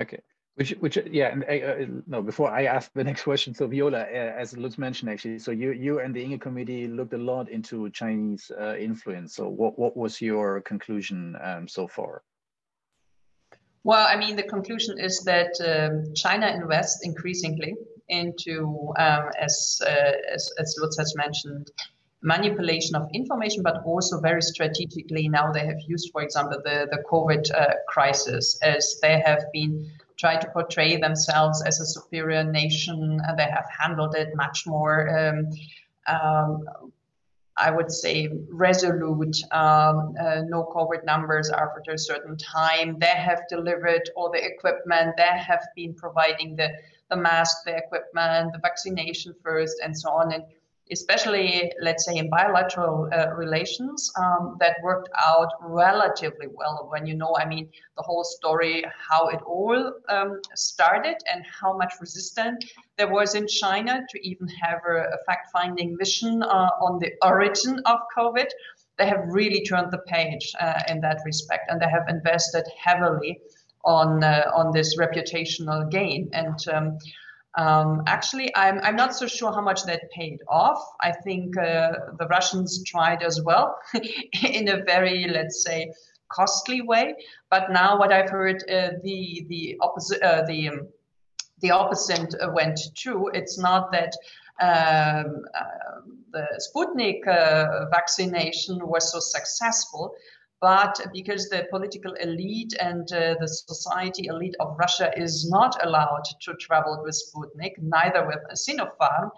Okay. 0.00 0.20
Which, 0.56 0.70
which, 0.78 0.96
yeah, 1.10 1.32
and 1.32 1.44
uh, 1.44 1.66
uh, 1.66 1.86
no. 2.06 2.22
Before 2.22 2.48
I 2.48 2.66
ask 2.66 2.92
the 2.92 3.02
next 3.10 3.24
question, 3.24 3.54
so 3.54 3.66
Viola, 3.66 4.02
uh, 4.02 4.34
as 4.38 4.56
Lutz 4.56 4.78
mentioned, 4.78 5.10
actually, 5.10 5.40
so 5.40 5.50
you, 5.50 5.72
you 5.72 5.98
and 5.98 6.14
the 6.14 6.22
INGE 6.22 6.40
committee 6.40 6.86
looked 6.86 7.12
a 7.12 7.18
lot 7.18 7.48
into 7.48 7.90
Chinese 7.90 8.52
uh, 8.60 8.76
influence. 8.76 9.34
So, 9.34 9.48
what, 9.48 9.76
what 9.76 9.96
was 9.96 10.20
your 10.20 10.60
conclusion 10.60 11.36
um, 11.42 11.66
so 11.66 11.88
far? 11.88 12.22
Well, 13.82 14.06
I 14.08 14.16
mean, 14.16 14.36
the 14.36 14.44
conclusion 14.44 14.98
is 14.98 15.20
that 15.24 15.52
um, 15.60 16.14
China 16.14 16.46
invests 16.46 17.00
increasingly 17.04 17.74
into, 18.08 18.92
um, 18.96 19.30
as, 19.38 19.82
uh, 19.84 20.12
as, 20.32 20.50
as 20.58 20.76
Lutz 20.80 20.96
has 20.98 21.14
mentioned, 21.16 21.70
manipulation 22.22 22.94
of 22.94 23.08
information, 23.12 23.62
but 23.62 23.82
also 23.84 24.20
very 24.20 24.40
strategically 24.40 25.28
now 25.28 25.52
they 25.52 25.66
have 25.66 25.76
used, 25.86 26.10
for 26.12 26.22
example, 26.22 26.58
the, 26.64 26.88
the 26.90 27.02
COVID 27.10 27.52
uh, 27.54 27.74
crisis 27.88 28.58
as 28.62 28.96
they 29.02 29.20
have 29.26 29.44
been 29.52 29.90
trying 30.24 30.40
to 30.40 30.48
portray 30.52 30.96
themselves 30.96 31.62
as 31.66 31.80
a 31.80 31.86
superior 31.96 32.42
nation. 32.42 33.20
And 33.26 33.38
they 33.38 33.50
have 33.58 33.68
handled 33.78 34.14
it 34.14 34.30
much 34.34 34.66
more, 34.66 34.98
um, 35.18 35.38
um, 36.06 36.64
I 37.58 37.70
would 37.70 37.92
say, 37.92 38.30
resolute. 38.48 39.36
Um, 39.52 40.14
uh, 40.18 40.40
no 40.54 40.60
COVID 40.74 41.04
numbers 41.04 41.50
after 41.50 41.92
a 41.92 41.98
certain 41.98 42.38
time. 42.38 42.98
They 42.98 43.16
have 43.28 43.40
delivered 43.50 44.04
all 44.16 44.30
the 44.30 44.42
equipment. 44.42 45.14
They 45.18 45.34
have 45.50 45.64
been 45.76 45.92
providing 45.92 46.56
the, 46.56 46.68
the 47.10 47.16
mask, 47.16 47.58
the 47.66 47.76
equipment, 47.76 48.54
the 48.54 48.60
vaccination 48.62 49.34
first, 49.42 49.76
and 49.84 49.92
so 50.02 50.08
on. 50.08 50.32
And 50.32 50.44
especially, 50.90 51.72
let's 51.80 52.04
say, 52.04 52.16
in 52.16 52.28
bilateral 52.28 53.08
uh, 53.12 53.34
relations, 53.34 54.12
um, 54.18 54.56
that 54.60 54.76
worked 54.82 55.08
out 55.24 55.48
relatively 55.60 56.46
well. 56.52 56.88
When 56.90 57.06
you 57.06 57.14
know, 57.14 57.36
I 57.38 57.46
mean, 57.46 57.68
the 57.96 58.02
whole 58.02 58.24
story, 58.24 58.84
how 59.08 59.28
it 59.28 59.40
all 59.46 59.92
um, 60.08 60.40
started 60.54 61.16
and 61.32 61.44
how 61.60 61.76
much 61.76 61.94
resistance 62.00 62.64
there 62.98 63.10
was 63.10 63.34
in 63.34 63.46
China 63.46 64.00
to 64.10 64.28
even 64.28 64.46
have 64.48 64.80
a, 64.88 64.96
a 64.96 65.18
fact 65.26 65.48
finding 65.52 65.96
mission 65.98 66.42
uh, 66.42 66.70
on 66.80 66.98
the 66.98 67.12
origin 67.22 67.80
of 67.86 67.98
COVID. 68.16 68.46
They 68.98 69.06
have 69.06 69.24
really 69.26 69.64
turned 69.64 69.90
the 69.90 69.98
page 70.06 70.52
uh, 70.60 70.80
in 70.88 71.00
that 71.00 71.20
respect, 71.24 71.70
and 71.70 71.80
they 71.80 71.88
have 71.88 72.08
invested 72.08 72.64
heavily 72.78 73.40
on 73.84 74.22
uh, 74.22 74.50
on 74.54 74.72
this 74.72 74.96
reputational 74.98 75.90
gain. 75.90 76.30
And 76.32 76.58
um, 76.68 76.98
um, 77.56 78.02
actually, 78.06 78.54
I'm, 78.56 78.80
I'm 78.82 78.96
not 78.96 79.14
so 79.14 79.26
sure 79.26 79.52
how 79.52 79.60
much 79.60 79.84
that 79.84 80.10
paid 80.10 80.40
off. 80.48 80.82
I 81.00 81.12
think 81.12 81.56
uh, 81.56 81.92
the 82.18 82.26
Russians 82.26 82.82
tried 82.84 83.22
as 83.22 83.42
well 83.42 83.76
in 84.42 84.68
a 84.68 84.82
very, 84.82 85.26
let's 85.28 85.62
say, 85.62 85.92
costly 86.28 86.80
way. 86.80 87.14
But 87.50 87.70
now, 87.70 87.98
what 87.98 88.12
I've 88.12 88.30
heard, 88.30 88.64
uh, 88.68 88.98
the 89.02 89.46
the 89.48 89.76
opposite, 89.80 90.20
uh, 90.22 90.44
the 90.46 90.68
um, 90.68 90.88
the 91.60 91.70
opposite 91.70 92.34
went 92.52 92.80
true. 92.96 93.28
It's 93.28 93.56
not 93.56 93.92
that 93.92 94.12
um, 94.60 95.44
uh, 95.54 96.00
the 96.32 96.46
Sputnik 96.66 97.26
uh, 97.26 97.86
vaccination 97.90 98.78
was 98.86 99.10
so 99.10 99.20
successful, 99.20 100.14
but 100.60 100.98
because 101.12 101.48
the 101.48 101.66
political 101.70 102.12
elite 102.14 102.74
and 102.80 103.12
uh, 103.12 103.34
the 103.40 103.48
society 103.48 104.26
elite 104.28 104.56
of 104.60 104.76
Russia 104.78 105.12
is 105.16 105.48
not 105.50 105.84
allowed 105.84 106.24
to 106.42 106.54
travel 106.54 107.02
with 107.02 107.14
Sputnik, 107.14 107.72
neither 107.78 108.26
with 108.26 108.38
Sinopharm, 108.54 109.30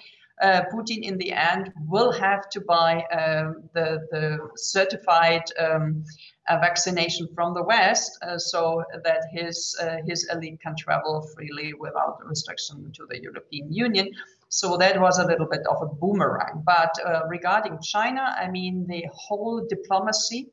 uh, 0.43 0.63
Putin 0.73 1.03
in 1.03 1.17
the 1.17 1.33
end 1.33 1.73
will 1.87 2.13
have 2.13 2.49
to 2.51 2.61
buy 2.61 3.03
um, 3.05 3.63
the, 3.73 4.07
the 4.11 4.39
certified 4.57 5.43
um, 5.59 6.05
uh, 6.49 6.59
vaccination 6.59 7.27
from 7.35 7.55
the 7.55 7.63
West 7.63 8.19
uh, 8.23 8.37
so 8.39 8.85
that 9.03 9.23
his, 9.33 9.77
uh, 9.81 9.97
his 10.07 10.29
elite 10.31 10.61
can 10.61 10.77
travel 10.77 11.27
freely 11.35 11.73
without 11.75 12.19
restriction 12.27 12.93
to 12.93 13.07
the 13.09 13.21
European 13.21 13.73
Union. 13.73 14.11
So 14.49 14.77
that 14.77 15.01
was 15.01 15.19
a 15.19 15.27
little 15.27 15.47
bit 15.47 15.67
of 15.67 15.83
a 15.83 15.87
boomerang. 15.87 16.63
But 16.65 16.95
uh, 17.05 17.23
regarding 17.29 17.81
China, 17.83 18.35
I 18.39 18.49
mean, 18.49 18.87
the 18.87 19.05
whole 19.13 19.67
diplomacy 19.67 20.51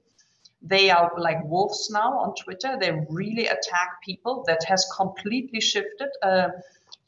they 0.63 0.89
are 0.89 1.11
like 1.17 1.43
wolves 1.43 1.89
now 1.91 2.17
on 2.19 2.33
Twitter. 2.35 2.77
They 2.79 2.91
really 3.09 3.47
attack 3.47 4.01
people. 4.03 4.43
That 4.47 4.63
has 4.63 4.89
completely 4.95 5.59
shifted. 5.59 6.09
Uh, 6.21 6.49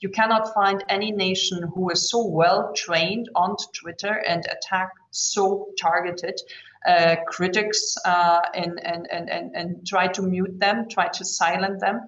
you 0.02 0.10
cannot 0.10 0.54
find 0.54 0.84
any 0.90 1.12
nation 1.12 1.64
who 1.74 1.90
is 1.90 2.10
so 2.10 2.28
well 2.28 2.74
trained 2.76 3.30
on 3.34 3.56
Twitter 3.74 4.22
and 4.28 4.46
attack 4.46 4.90
so 5.12 5.70
targeted 5.80 6.40
uh, 6.86 7.16
critics 7.28 7.96
uh, 8.06 8.42
and, 8.54 8.80
and, 8.84 9.08
and, 9.12 9.30
and, 9.30 9.56
and 9.56 9.88
try 9.88 10.08
to 10.08 10.22
mute 10.22 10.60
them, 10.60 10.88
try 10.90 11.08
to 11.08 11.26
silence 11.26 11.82
them. 11.82 12.02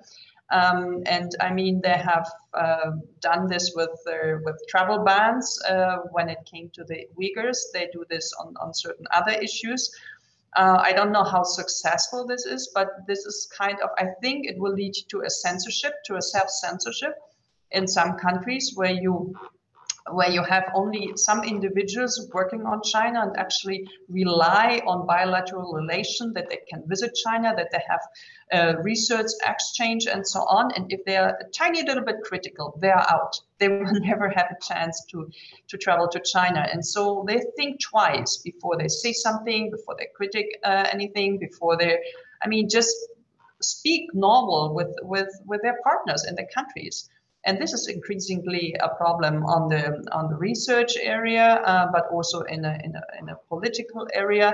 Um, 0.52 1.04
and 1.06 1.32
I 1.42 1.52
mean, 1.52 1.82
they 1.82 1.98
have 1.98 2.30
uh, 2.54 2.92
done 3.20 3.48
this 3.48 3.74
with 3.76 3.90
with 4.46 4.56
travel 4.70 5.04
bans 5.04 5.60
uh, 5.68 5.98
when 6.12 6.30
it 6.30 6.38
came 6.46 6.70
to 6.76 6.86
the 6.86 7.08
Uyghurs. 7.20 7.58
They 7.74 7.90
do 7.92 8.06
this 8.10 8.32
on, 8.40 8.56
on 8.62 8.74
certain 8.74 9.08
other 9.12 9.34
issues. 9.34 9.92
Uh, 10.58 10.82
I 10.84 10.92
don't 10.92 11.12
know 11.12 11.24
how 11.24 11.44
successful 11.44 12.26
this 12.26 12.48
is, 12.48 12.72
but 12.74 12.88
this 13.08 13.20
is 13.20 13.48
kind 13.56 13.80
of, 13.80 13.90
I 14.00 14.08
think 14.22 14.48
it 14.48 14.58
will 14.58 14.74
lead 14.74 14.96
to 15.10 15.22
a 15.22 15.30
censorship, 15.30 15.94
to 16.06 16.16
a 16.16 16.22
self 16.22 16.50
censorship 16.50 17.14
in 17.72 17.88
some 17.88 18.18
countries 18.18 18.72
where 18.76 18.92
you 18.92 19.36
where 20.12 20.30
you 20.30 20.44
have 20.44 20.66
only 20.74 21.12
some 21.16 21.44
individuals 21.44 22.30
working 22.34 22.66
on 22.66 22.82
China 22.84 23.22
and 23.22 23.38
actually 23.38 23.88
rely 24.10 24.82
on 24.86 25.06
bilateral 25.06 25.74
relation 25.74 26.34
that 26.34 26.50
they 26.50 26.60
can 26.70 26.84
visit 26.88 27.12
China, 27.26 27.54
that 27.56 27.70
they 27.72 27.82
have 27.88 28.02
uh, 28.54 28.80
research 28.82 29.28
exchange 29.46 30.08
and 30.08 30.26
so 30.28 30.40
on. 30.42 30.72
And 30.76 30.92
if 30.92 31.04
they 31.06 31.18
are 31.18 31.30
a 31.30 31.50
tiny 31.52 31.84
little 31.84 32.04
bit 32.04 32.18
critical, 32.24 32.78
they 32.82 32.90
are 32.90 33.06
out. 33.10 33.40
They 33.60 33.70
will 33.70 34.00
never 34.02 34.30
have 34.30 34.50
a 34.52 34.58
chance 34.62 35.04
to, 35.10 35.28
to 35.70 35.78
travel 35.78 36.08
to 36.10 36.20
China. 36.20 36.68
And 36.72 36.86
so 36.86 37.26
they 37.28 37.42
think 37.58 37.80
twice 37.82 38.38
before 38.38 38.78
they 38.78 38.88
say 38.88 39.14
something, 39.14 39.72
before 39.72 39.96
they 39.98 40.08
critic 40.16 40.46
uh, 40.64 40.86
anything, 40.94 41.40
before 41.40 41.76
they, 41.76 41.98
I 42.44 42.48
mean, 42.48 42.70
just 42.70 42.94
speak 43.60 44.14
normal 44.14 44.76
with, 44.76 44.96
with, 45.02 45.30
with 45.48 45.62
their 45.64 45.80
partners 45.84 46.24
in 46.30 46.36
the 46.36 46.46
countries. 46.54 47.10
And 47.48 47.58
this 47.58 47.74
is 47.74 47.88
increasingly 47.88 48.76
a 48.82 48.90
problem 48.90 49.46
on 49.46 49.70
the 49.70 49.84
on 50.12 50.30
the 50.30 50.36
research 50.36 50.98
area, 51.02 51.62
uh, 51.66 51.88
but 51.94 52.04
also 52.12 52.42
in 52.42 52.66
a, 52.66 52.78
in 52.84 52.94
a, 52.94 53.04
in 53.20 53.30
a 53.30 53.38
political 53.48 54.06
area. 54.14 54.54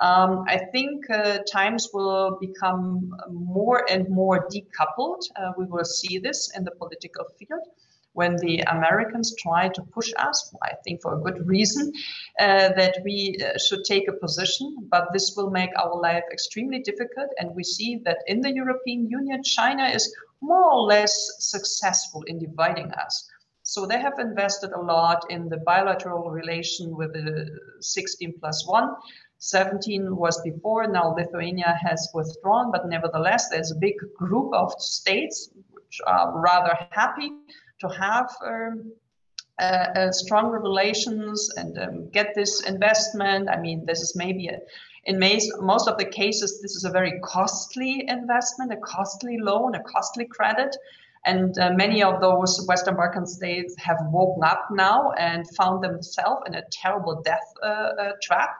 Um, 0.00 0.44
I 0.48 0.56
think 0.72 1.04
uh, 1.10 1.38
times 1.52 1.90
will 1.92 2.38
become 2.40 3.12
more 3.28 3.84
and 3.90 4.08
more 4.08 4.48
decoupled. 4.48 5.20
Uh, 5.36 5.52
we 5.58 5.66
will 5.66 5.84
see 5.84 6.18
this 6.18 6.50
in 6.56 6.64
the 6.64 6.70
political 6.70 7.26
field 7.38 7.66
when 8.12 8.36
the 8.36 8.60
Americans 8.60 9.34
try 9.36 9.68
to 9.68 9.82
push 9.82 10.12
us, 10.18 10.54
I 10.62 10.72
think 10.84 11.00
for 11.00 11.14
a 11.14 11.20
good 11.20 11.46
reason, 11.46 11.92
uh, 12.38 12.70
that 12.76 12.98
we 13.04 13.38
uh, 13.40 13.58
should 13.58 13.84
take 13.84 14.08
a 14.08 14.12
position, 14.12 14.88
but 14.90 15.08
this 15.12 15.34
will 15.36 15.50
make 15.50 15.70
our 15.78 16.00
life 16.00 16.24
extremely 16.32 16.80
difficult. 16.80 17.28
And 17.38 17.54
we 17.54 17.64
see 17.64 18.00
that 18.04 18.18
in 18.26 18.40
the 18.40 18.52
European 18.52 19.08
Union, 19.08 19.42
China 19.42 19.84
is 19.88 20.14
more 20.40 20.72
or 20.72 20.82
less 20.82 21.14
successful 21.38 22.22
in 22.22 22.38
dividing 22.38 22.90
us. 22.92 23.28
So 23.62 23.86
they 23.86 24.00
have 24.00 24.18
invested 24.18 24.72
a 24.72 24.80
lot 24.80 25.30
in 25.30 25.48
the 25.48 25.58
bilateral 25.58 26.30
relation 26.30 26.96
with 26.96 27.12
the 27.12 27.48
16 27.80 28.34
plus 28.40 28.66
1. 28.66 28.96
17 29.38 30.16
was 30.16 30.40
before, 30.42 30.86
now 30.86 31.14
Lithuania 31.14 31.78
has 31.80 32.08
withdrawn, 32.12 32.70
but 32.72 32.88
nevertheless, 32.88 33.48
there's 33.48 33.70
a 33.70 33.76
big 33.76 33.94
group 34.14 34.52
of 34.52 34.72
states 34.78 35.50
which 35.70 36.00
are 36.06 36.38
rather 36.38 36.76
happy 36.90 37.30
to 37.80 37.88
have 37.88 38.30
um, 38.46 38.92
uh, 39.58 40.10
stronger 40.10 40.58
relations 40.58 41.50
and 41.56 41.78
um, 41.78 42.10
get 42.10 42.34
this 42.34 42.62
investment. 42.66 43.48
I 43.50 43.60
mean, 43.60 43.84
this 43.84 44.00
is 44.00 44.14
maybe 44.16 44.48
a, 44.48 44.58
in 45.04 45.18
most 45.60 45.88
of 45.88 45.96
the 45.98 46.04
cases, 46.04 46.60
this 46.60 46.76
is 46.76 46.84
a 46.84 46.90
very 46.90 47.18
costly 47.20 48.04
investment, 48.08 48.72
a 48.72 48.76
costly 48.76 49.38
loan, 49.38 49.74
a 49.74 49.82
costly 49.82 50.26
credit. 50.26 50.76
And 51.26 51.58
uh, 51.58 51.72
many 51.72 52.02
of 52.02 52.20
those 52.20 52.64
Western 52.66 52.96
Balkan 52.96 53.26
states 53.26 53.74
have 53.78 53.98
woken 54.06 54.42
up 54.42 54.68
now 54.70 55.12
and 55.12 55.46
found 55.56 55.84
themselves 55.84 56.42
in 56.46 56.54
a 56.54 56.62
terrible 56.70 57.20
death 57.22 57.52
uh, 57.62 57.66
uh, 57.66 58.12
trap. 58.22 58.50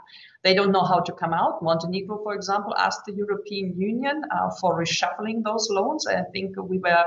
They 0.43 0.55
don't 0.55 0.73
know 0.73 0.85
how 0.85 1.01
to 1.01 1.13
come 1.13 1.33
out. 1.33 1.63
Montenegro, 1.63 2.23
for 2.23 2.35
example, 2.35 2.75
asked 2.77 3.05
the 3.07 3.13
European 3.13 3.79
Union 3.79 4.23
uh, 4.31 4.51
for 4.61 4.79
reshuffling 4.79 5.43
those 5.43 5.69
loans. 5.71 6.07
I 6.07 6.23
think 6.33 6.57
we 6.59 6.79
were 6.79 7.05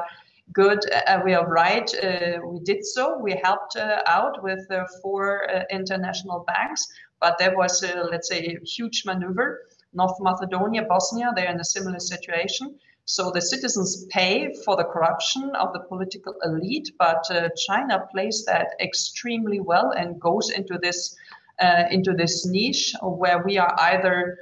good. 0.52 0.80
Uh, 0.92 1.22
we 1.24 1.34
are 1.34 1.48
right. 1.48 1.90
Uh, 2.04 2.40
we 2.46 2.60
did 2.60 2.86
so. 2.86 3.18
We 3.18 3.40
helped 3.44 3.78
out 3.78 4.44
with 4.44 4.68
four 5.02 5.48
international 5.72 6.44
banks 6.46 6.88
but 7.24 7.38
there 7.40 7.56
was, 7.56 7.82
let's 8.12 8.28
say, 8.28 8.58
a 8.62 8.66
huge 8.66 9.06
maneuver. 9.06 9.62
North 9.94 10.18
Macedonia, 10.20 10.84
Bosnia, 10.84 11.32
they're 11.34 11.50
in 11.50 11.60
a 11.60 11.64
similar 11.64 12.00
situation. 12.00 12.76
So 13.06 13.32
the 13.32 13.42
citizens 13.42 14.06
pay 14.10 14.54
for 14.66 14.76
the 14.76 14.84
corruption 14.84 15.52
of 15.56 15.72
the 15.72 15.80
political 15.80 16.34
elite, 16.44 16.92
but 17.00 17.24
uh, 17.32 17.48
China 17.66 18.06
plays 18.12 18.44
that 18.46 18.68
extremely 18.82 19.62
well 19.62 19.92
and 19.92 20.20
goes 20.20 20.50
into 20.50 20.78
this 20.78 21.16
uh, 21.62 21.84
into 21.92 22.14
this 22.14 22.46
niche 22.46 22.94
where 23.02 23.42
we 23.46 23.58
are 23.58 23.74
either. 23.80 24.38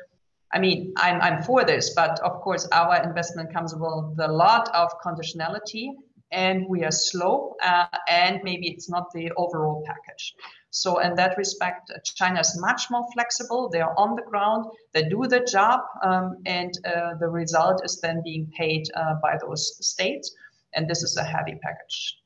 I 0.54 0.60
mean, 0.60 0.93
I'm, 0.97 1.22
I'm 1.22 1.43
for 1.43 1.64
this, 1.64 1.93
but 1.95 2.20
of 2.20 2.41
course, 2.41 2.68
our 2.72 3.02
investment 3.04 3.54
comes 3.54 3.74
with 3.74 4.20
a 4.20 4.32
lot 4.32 4.70
of 4.74 4.89
conditionality, 5.06 5.88
and 6.32 6.66
we 6.68 6.84
are 6.84 6.91
slow, 6.91 7.56
uh, 7.64 7.86
and 8.08 8.39
maybe 8.43 8.70
it's 8.70 8.89
not 8.89 9.12
the 9.14 9.32
overall 9.38 9.84
package. 9.86 10.34
So 10.70 10.99
in 10.99 11.16
that 11.16 11.38
respect, 11.38 11.91
China 12.04 12.39
is 12.39 12.58
much 12.60 12.84
more 12.89 13.06
flexible. 13.14 13.70
They 13.70 13.82
are 13.82 13.93
on 13.97 14.16
the 14.16 14.22
ground, 14.22 14.66
they 14.93 15.04
do 15.04 15.28
the 15.28 15.41
job, 15.41 15.82
um, 16.04 16.38
and 16.45 16.74
uh, 16.86 17.16
the 17.20 17.28
result 17.28 17.82
is 17.84 17.99
then 18.02 18.22
being 18.24 18.52
paid 18.58 18.84
uh, 18.95 19.16
by 19.22 19.38
those 19.41 19.78
states. 19.86 20.34
And 20.74 20.89
this 20.89 21.04
is 21.04 21.18
a 21.18 21.24
heavy 21.24 21.60
package. 21.62 22.21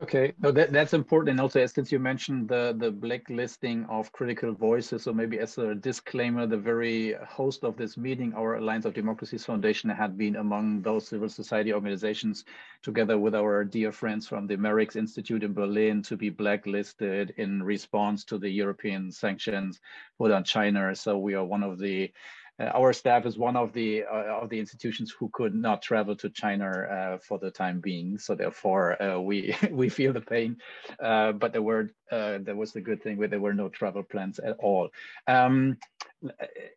Okay, 0.00 0.32
no, 0.38 0.52
that, 0.52 0.70
that's 0.72 0.94
important. 0.94 1.30
And 1.30 1.40
also, 1.40 1.60
as 1.60 1.72
since 1.72 1.90
you 1.90 1.98
mentioned 1.98 2.48
the, 2.48 2.72
the 2.78 2.88
blacklisting 2.88 3.84
of 3.86 4.12
critical 4.12 4.52
voices, 4.54 5.02
so 5.02 5.12
maybe 5.12 5.40
as 5.40 5.58
a 5.58 5.74
disclaimer, 5.74 6.46
the 6.46 6.56
very 6.56 7.14
host 7.28 7.64
of 7.64 7.76
this 7.76 7.96
meeting, 7.96 8.32
our 8.34 8.58
Alliance 8.58 8.84
of 8.84 8.94
Democracies 8.94 9.44
Foundation, 9.44 9.90
had 9.90 10.16
been 10.16 10.36
among 10.36 10.82
those 10.82 11.08
civil 11.08 11.28
society 11.28 11.72
organizations, 11.72 12.44
together 12.80 13.18
with 13.18 13.34
our 13.34 13.64
dear 13.64 13.90
friends 13.90 14.28
from 14.28 14.46
the 14.46 14.56
MERICS 14.56 14.94
Institute 14.94 15.42
in 15.42 15.52
Berlin, 15.52 16.00
to 16.02 16.16
be 16.16 16.30
blacklisted 16.30 17.34
in 17.36 17.60
response 17.60 18.22
to 18.22 18.38
the 18.38 18.48
European 18.48 19.10
sanctions 19.10 19.80
put 20.16 20.30
on 20.30 20.44
China. 20.44 20.94
So 20.94 21.18
we 21.18 21.34
are 21.34 21.44
one 21.44 21.64
of 21.64 21.76
the 21.76 22.12
our 22.60 22.92
staff 22.92 23.24
is 23.24 23.38
one 23.38 23.56
of 23.56 23.72
the 23.72 24.04
uh, 24.04 24.40
of 24.42 24.48
the 24.48 24.58
institutions 24.58 25.14
who 25.16 25.28
could 25.32 25.54
not 25.54 25.82
travel 25.82 26.16
to 26.16 26.28
China 26.30 26.68
uh, 26.68 27.18
for 27.18 27.38
the 27.38 27.50
time 27.50 27.80
being. 27.80 28.18
So 28.18 28.34
therefore, 28.34 29.00
uh, 29.00 29.20
we 29.20 29.54
we 29.70 29.88
feel 29.88 30.12
the 30.12 30.20
pain. 30.20 30.56
Uh, 31.00 31.32
but 31.32 31.52
there 31.52 31.62
were 31.62 31.90
uh, 32.10 32.38
there 32.40 32.56
was 32.56 32.72
the 32.72 32.80
good 32.80 33.02
thing 33.02 33.16
where 33.16 33.28
there 33.28 33.40
were 33.40 33.54
no 33.54 33.68
travel 33.68 34.02
plans 34.02 34.38
at 34.38 34.56
all. 34.58 34.88
Um, 35.26 35.78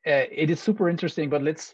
it 0.06 0.50
is 0.50 0.60
super 0.60 0.90
interesting. 0.90 1.30
But 1.30 1.44
let's 1.44 1.74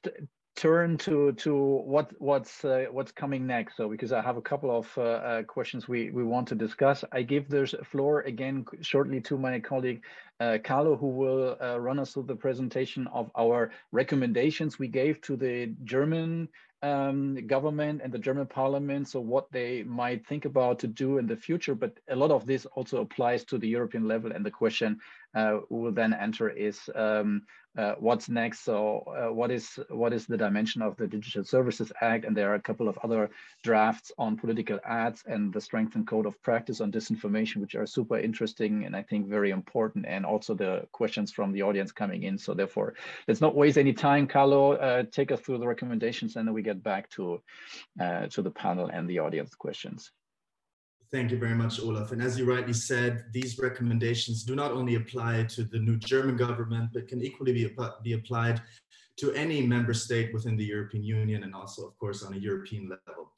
turn 0.58 0.98
to 0.98 1.32
to 1.34 1.56
what 1.86 2.12
what's 2.20 2.66
uh, 2.66 2.88
what's 2.92 3.12
coming 3.12 3.46
next. 3.46 3.78
So 3.78 3.88
because 3.88 4.12
I 4.12 4.22
have 4.22 4.38
a 4.38 4.42
couple 4.42 4.76
of 4.76 4.92
uh, 4.98 5.02
uh, 5.02 5.44
questions 5.44 5.88
we 5.88 6.10
we 6.10 6.24
want 6.24 6.48
to 6.50 6.56
discuss, 6.56 7.06
I 7.12 7.22
give 7.22 7.48
the 7.48 7.68
floor 7.86 8.22
again 8.22 8.66
shortly 8.82 9.22
to 9.22 9.38
my 9.38 9.60
colleague 9.60 10.02
uh, 10.40 10.58
Carlo, 10.64 10.98
who 10.98 11.08
will 11.08 11.58
uh, 11.62 11.80
run 11.80 12.00
us 12.00 12.14
through 12.14 12.24
the 12.24 12.36
presentation 12.36 13.08
of 13.14 13.32
our 13.38 13.72
recommendations 13.92 14.80
we 14.80 14.88
gave 14.88 15.22
to 15.22 15.38
the 15.38 15.74
German 15.84 16.50
um, 16.84 17.36
government 17.48 18.02
and 18.04 18.14
the 18.14 18.20
German 18.20 18.46
parliament, 18.46 19.08
so 19.08 19.20
what 19.20 19.52
they 19.52 19.84
might 19.84 20.26
think 20.28 20.46
about 20.46 20.80
to 20.80 20.88
do 20.88 21.18
in 21.18 21.26
the 21.26 21.36
future. 21.36 21.74
But 21.74 21.98
a 22.10 22.16
lot 22.16 22.32
of 22.32 22.46
this 22.46 22.66
also 22.68 23.02
applies 23.02 23.44
to 23.46 23.58
the 23.58 23.68
European 23.68 24.08
level. 24.08 24.32
And 24.32 24.46
the 24.46 24.52
question 24.52 25.00
uh, 25.38 25.60
we 25.70 25.82
will 25.82 25.92
then 25.92 26.14
enter 26.14 26.50
is 26.50 26.90
um, 26.96 27.44
uh, 27.78 27.94
what's 28.00 28.28
next? 28.28 28.64
So 28.64 29.04
uh, 29.16 29.32
what 29.32 29.52
is 29.52 29.78
what 29.90 30.12
is 30.12 30.26
the 30.26 30.36
dimension 30.36 30.82
of 30.82 30.98
the 30.98 31.06
Digital 31.06 31.44
Services 31.44 31.92
Act? 32.02 32.26
And 32.26 32.36
there 32.36 32.52
are 32.52 32.56
a 32.56 32.68
couple 32.70 32.90
of 32.90 32.98
other 33.04 33.30
drafts 33.64 34.12
on 34.18 34.36
political 34.36 34.80
ads 34.84 35.24
and 35.28 35.54
the 35.54 35.62
strengthened 35.62 36.08
code 36.08 36.26
of 36.26 36.42
practice 36.42 36.82
on 36.82 36.92
disinformation, 36.92 37.58
which 37.58 37.76
are 37.76 37.86
super 37.86 38.18
interesting 38.18 38.86
and 38.86 38.96
I 38.96 39.04
think 39.04 39.28
very 39.28 39.52
important. 39.52 40.08
And 40.08 40.26
also 40.26 40.56
the 40.56 40.88
questions 40.92 41.32
from 41.32 41.52
the 41.52 41.62
audience 41.62 41.92
coming 41.92 42.24
in. 42.24 42.40
So 42.40 42.56
therefore, 42.56 42.96
let's 43.28 43.42
not 43.42 43.56
waste 43.56 43.78
any 43.78 43.94
time. 43.94 44.26
Carlo, 44.26 44.72
uh, 44.72 45.04
take 45.12 45.32
us 45.32 45.42
through 45.42 45.60
the 45.60 45.68
recommendations 45.68 46.36
and 46.36 46.48
then 46.48 46.56
we 46.56 46.64
get 46.64 46.82
back 46.82 47.12
to, 47.12 47.44
uh, 48.00 48.26
to 48.28 48.42
the 48.42 48.52
panel 48.52 48.88
and 48.88 49.08
the 49.08 49.20
audience 49.20 49.54
questions. 49.54 50.12
Thank 51.10 51.32
you 51.32 51.40
very 51.40 51.56
much, 51.56 51.80
Olaf. 51.80 52.12
And 52.12 52.22
as 52.22 52.38
you 52.38 52.44
rightly 52.44 52.74
said, 52.74 53.26
these 53.32 53.58
recommendations 53.58 54.44
do 54.44 54.56
not 54.56 54.72
only 54.72 54.96
apply 54.96 55.44
to 55.44 55.64
the 55.64 55.80
new 55.80 55.96
German 55.98 56.36
government, 56.36 56.90
but 56.94 57.08
can 57.08 57.22
equally 57.22 57.54
be, 57.54 57.74
be 58.04 58.14
applied 58.14 58.62
to 59.18 59.32
any 59.32 59.66
member 59.66 59.94
state 59.94 60.34
within 60.34 60.58
the 60.58 60.66
European 60.66 61.04
Union 61.04 61.44
and 61.44 61.56
also, 61.56 61.88
of 61.88 61.98
course, 61.98 62.24
on 62.24 62.34
a 62.34 62.38
European 62.38 62.90
level. 62.90 63.32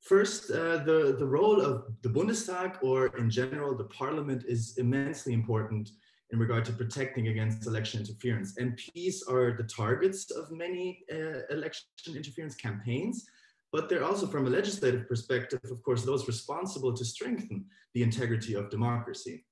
First, 0.00 0.50
uh, 0.50 0.78
the, 0.78 1.16
the 1.18 1.26
role 1.26 1.60
of 1.60 1.84
the 2.02 2.08
Bundestag 2.08 2.82
or 2.82 3.06
in 3.18 3.30
general, 3.30 3.76
the 3.76 3.84
parliament 3.84 4.44
is 4.48 4.78
immensely 4.78 5.34
important 5.34 5.90
in 6.30 6.38
regard 6.38 6.64
to 6.64 6.72
protecting 6.72 7.28
against 7.28 7.66
election 7.66 8.00
interference. 8.00 8.56
MPs 8.58 9.16
are 9.30 9.54
the 9.56 9.64
targets 9.64 10.30
of 10.30 10.50
many 10.50 11.04
uh, 11.12 11.42
election 11.50 11.86
interference 12.08 12.54
campaigns, 12.54 13.26
but 13.72 13.88
they're 13.88 14.04
also 14.04 14.26
from 14.26 14.46
a 14.46 14.50
legislative 14.50 15.08
perspective, 15.08 15.60
of 15.64 15.82
course, 15.82 16.04
those 16.04 16.28
responsible 16.28 16.92
to 16.92 17.04
strengthen 17.04 17.64
the 17.94 18.02
integrity 18.02 18.54
of 18.54 18.70
democracy. 18.70 19.44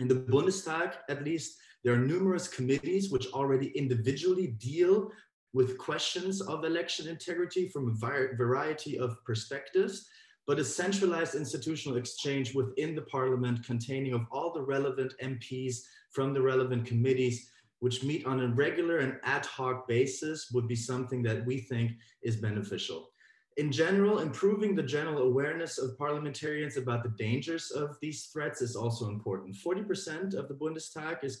In 0.00 0.08
the 0.08 0.14
Bundestag, 0.14 0.94
at 1.10 1.22
least, 1.22 1.58
there 1.84 1.92
are 1.92 1.98
numerous 1.98 2.48
committees 2.48 3.10
which 3.10 3.30
already 3.32 3.68
individually 3.76 4.48
deal 4.58 5.10
with 5.52 5.78
questions 5.78 6.40
of 6.40 6.64
election 6.64 7.08
integrity 7.08 7.68
from 7.68 7.88
a 7.88 8.36
variety 8.36 8.98
of 8.98 9.22
perspectives, 9.24 10.08
but 10.46 10.58
a 10.58 10.64
centralized 10.64 11.34
institutional 11.34 11.98
exchange 11.98 12.54
within 12.54 12.94
the 12.94 13.02
parliament 13.02 13.64
containing 13.64 14.14
of 14.14 14.26
all 14.32 14.52
the 14.52 14.62
relevant 14.62 15.12
MPs 15.22 15.76
from 16.10 16.32
the 16.32 16.40
relevant 16.40 16.86
committees 16.86 17.50
which 17.80 18.02
meet 18.02 18.26
on 18.26 18.40
a 18.40 18.48
regular 18.48 18.98
and 18.98 19.20
ad 19.22 19.46
hoc 19.46 19.86
basis 19.86 20.50
would 20.52 20.66
be 20.66 20.74
something 20.74 21.22
that 21.22 21.46
we 21.46 21.60
think 21.60 21.92
is 22.22 22.36
beneficial 22.36 23.10
in 23.58 23.72
general, 23.72 24.20
improving 24.20 24.76
the 24.76 24.82
general 24.84 25.22
awareness 25.22 25.78
of 25.78 25.98
parliamentarians 25.98 26.76
about 26.76 27.02
the 27.02 27.12
dangers 27.18 27.72
of 27.72 27.96
these 28.00 28.26
threats 28.26 28.62
is 28.62 28.76
also 28.76 29.08
important. 29.08 29.56
40% 29.56 30.34
of 30.34 30.46
the 30.46 30.54
Bundestag 30.54 31.24
is, 31.24 31.36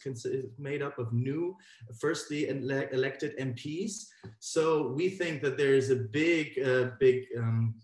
made 0.58 0.82
up 0.82 0.98
of 0.98 1.12
new, 1.12 1.56
firstly 2.00 2.48
ele 2.48 2.88
elected 2.90 3.38
MPs. 3.38 4.06
So 4.40 4.88
we 4.88 5.08
think 5.10 5.42
that 5.42 5.56
there 5.56 5.74
is 5.74 5.90
a 5.90 5.96
big, 5.96 6.58
uh, 6.58 6.90
big 6.98 7.26
um, 7.38 7.74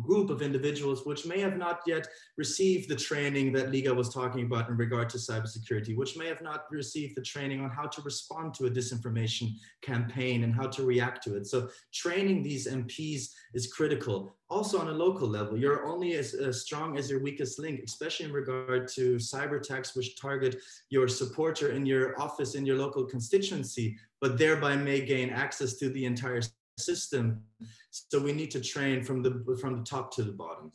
group 0.00 0.30
of 0.30 0.40
individuals 0.40 1.04
which 1.04 1.26
may 1.26 1.38
have 1.38 1.56
not 1.56 1.80
yet 1.86 2.08
received 2.38 2.88
the 2.88 2.96
training 2.96 3.52
that 3.52 3.70
Līga 3.70 3.94
was 3.94 4.08
talking 4.08 4.44
about 4.46 4.68
in 4.68 4.76
regard 4.76 5.08
to 5.10 5.18
cybersecurity, 5.18 5.96
which 5.96 6.16
may 6.16 6.26
have 6.26 6.40
not 6.40 6.64
received 6.70 7.14
the 7.16 7.22
training 7.22 7.60
on 7.60 7.70
how 7.70 7.86
to 7.86 8.00
respond 8.02 8.54
to 8.54 8.66
a 8.66 8.70
disinformation 8.70 9.50
campaign 9.82 10.44
and 10.44 10.54
how 10.54 10.66
to 10.66 10.84
react 10.84 11.22
to 11.24 11.36
it. 11.36 11.46
So 11.46 11.68
training 11.92 12.42
these 12.42 12.66
MPs 12.66 13.28
is 13.52 13.72
critical. 13.72 14.34
Also 14.48 14.78
on 14.78 14.88
a 14.88 14.92
local 14.92 15.28
level, 15.28 15.58
you're 15.58 15.86
only 15.86 16.14
as, 16.14 16.34
as 16.34 16.62
strong 16.62 16.98
as 16.98 17.10
your 17.10 17.22
weakest 17.22 17.58
link, 17.58 17.80
especially 17.84 18.26
in 18.26 18.32
regard 18.32 18.88
to 18.88 19.16
cyber 19.16 19.58
attacks 19.58 19.94
which 19.94 20.20
target 20.20 20.56
your 20.90 21.08
supporter 21.08 21.72
in 21.72 21.86
your 21.86 22.18
office, 22.20 22.54
in 22.54 22.64
your 22.64 22.76
local 22.76 23.04
constituency, 23.04 23.96
but 24.20 24.38
thereby 24.38 24.76
may 24.76 25.00
gain 25.00 25.30
access 25.30 25.74
to 25.74 25.88
the 25.90 26.04
entire 26.04 26.40
system. 26.78 27.42
So 27.90 28.20
we 28.20 28.32
need 28.32 28.50
to 28.52 28.60
train 28.60 29.02
from 29.02 29.22
the, 29.22 29.56
from 29.60 29.78
the 29.78 29.84
top 29.84 30.14
to 30.16 30.22
the 30.22 30.32
bottom. 30.32 30.72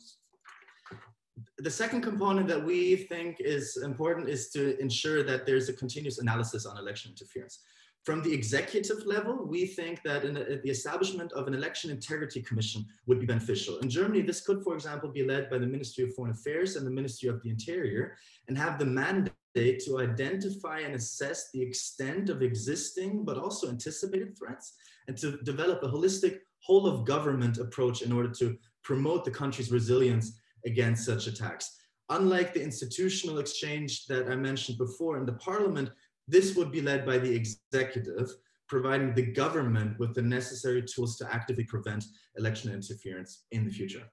The 1.58 1.70
second 1.70 2.02
component 2.02 2.48
that 2.48 2.64
we 2.64 2.96
think 2.96 3.36
is 3.40 3.76
important 3.78 4.28
is 4.28 4.50
to 4.50 4.78
ensure 4.80 5.22
that 5.24 5.46
there's 5.46 5.68
a 5.68 5.72
continuous 5.72 6.18
analysis 6.18 6.66
on 6.66 6.78
election 6.78 7.12
interference. 7.12 7.60
From 8.04 8.22
the 8.22 8.32
executive 8.32 9.04
level, 9.06 9.44
we 9.44 9.66
think 9.66 10.02
that 10.02 10.24
in 10.24 10.34
the, 10.34 10.60
the 10.64 10.70
establishment 10.70 11.32
of 11.32 11.46
an 11.46 11.54
election 11.54 11.90
integrity 11.90 12.40
commission 12.40 12.86
would 13.06 13.20
be 13.20 13.26
beneficial. 13.26 13.78
In 13.78 13.90
Germany, 13.90 14.22
this 14.22 14.40
could, 14.40 14.62
for 14.62 14.74
example, 14.74 15.10
be 15.10 15.24
led 15.24 15.50
by 15.50 15.58
the 15.58 15.66
Ministry 15.66 16.04
of 16.04 16.14
Foreign 16.14 16.32
Affairs 16.32 16.76
and 16.76 16.86
the 16.86 16.90
Ministry 16.90 17.28
of 17.28 17.42
the 17.42 17.50
Interior 17.50 18.16
and 18.46 18.56
have 18.56 18.78
the 18.78 18.86
mandate 18.86 19.84
to 19.84 19.98
identify 19.98 20.78
and 20.80 20.94
assess 20.94 21.50
the 21.52 21.60
extent 21.60 22.30
of 22.30 22.40
existing 22.40 23.24
but 23.24 23.36
also 23.36 23.68
anticipated 23.68 24.38
threats 24.38 24.74
and 25.08 25.16
to 25.16 25.38
develop 25.38 25.82
a 25.82 25.88
holistic 25.88 26.38
whole 26.60 26.86
of 26.86 27.06
government 27.06 27.58
approach 27.58 28.02
in 28.02 28.12
order 28.12 28.28
to 28.28 28.56
promote 28.84 29.24
the 29.24 29.30
country's 29.30 29.72
resilience 29.72 30.38
against 30.64 31.04
such 31.04 31.26
attacks. 31.26 31.76
Unlike 32.10 32.54
the 32.54 32.62
institutional 32.62 33.38
exchange 33.38 34.06
that 34.06 34.28
I 34.30 34.36
mentioned 34.36 34.78
before 34.78 35.18
in 35.18 35.26
the 35.26 35.34
parliament, 35.34 35.90
this 36.26 36.54
would 36.54 36.70
be 36.70 36.82
led 36.82 37.04
by 37.04 37.18
the 37.18 37.34
executive, 37.34 38.30
providing 38.68 39.14
the 39.14 39.32
government 39.32 39.98
with 39.98 40.14
the 40.14 40.22
necessary 40.22 40.82
tools 40.82 41.16
to 41.18 41.34
actively 41.34 41.64
prevent 41.64 42.04
election 42.36 42.72
interference 42.72 43.44
in 43.50 43.64
the 43.64 43.72
future. 43.72 44.04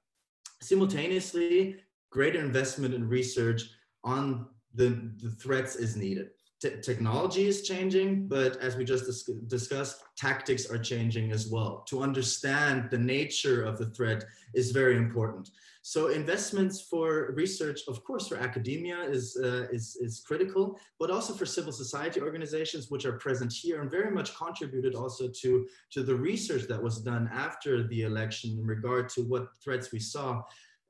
Simultaneously, 0.61 1.77
greater 2.09 2.39
investment 2.39 2.93
in 2.93 3.07
research 3.07 3.63
on 4.03 4.47
the, 4.73 5.11
the 5.21 5.31
threats 5.31 5.75
is 5.75 5.95
needed 5.95 6.29
technology 6.69 7.47
is 7.47 7.61
changing, 7.61 8.27
but 8.27 8.57
as 8.57 8.75
we 8.75 8.85
just 8.85 9.05
dis 9.05 9.29
discussed, 9.47 10.03
tactics 10.15 10.69
are 10.71 10.77
changing 10.77 11.31
as 11.31 11.47
well. 11.49 11.83
To 11.89 12.01
understand 12.01 12.89
the 12.89 12.97
nature 12.97 13.63
of 13.63 13.77
the 13.77 13.89
threat 13.91 14.23
is 14.53 14.71
very 14.71 14.95
important. 14.97 15.49
So 15.81 16.07
investments 16.07 16.81
for 16.81 17.31
research, 17.35 17.81
of 17.87 18.03
course, 18.03 18.27
for 18.27 18.37
academia 18.37 19.01
is, 19.01 19.37
uh, 19.37 19.67
is, 19.71 19.95
is 20.01 20.23
critical, 20.25 20.79
but 20.99 21.11
also 21.11 21.31
for 21.33 21.45
civil 21.45 21.71
society 21.71 22.19
organizations, 22.21 22.89
which 22.89 23.05
are 23.05 23.19
present 23.19 23.53
here 23.53 23.81
and 23.81 23.91
very 23.91 24.09
much 24.09 24.35
contributed 24.35 24.95
also 24.95 25.29
to, 25.41 25.67
to 25.91 26.01
the 26.01 26.15
research 26.15 26.63
that 26.69 26.81
was 26.81 27.01
done 27.01 27.29
after 27.31 27.87
the 27.87 28.01
election 28.01 28.57
in 28.59 28.65
regard 28.65 29.09
to 29.09 29.21
what 29.21 29.49
threats 29.63 29.91
we 29.91 29.99
saw 29.99 30.41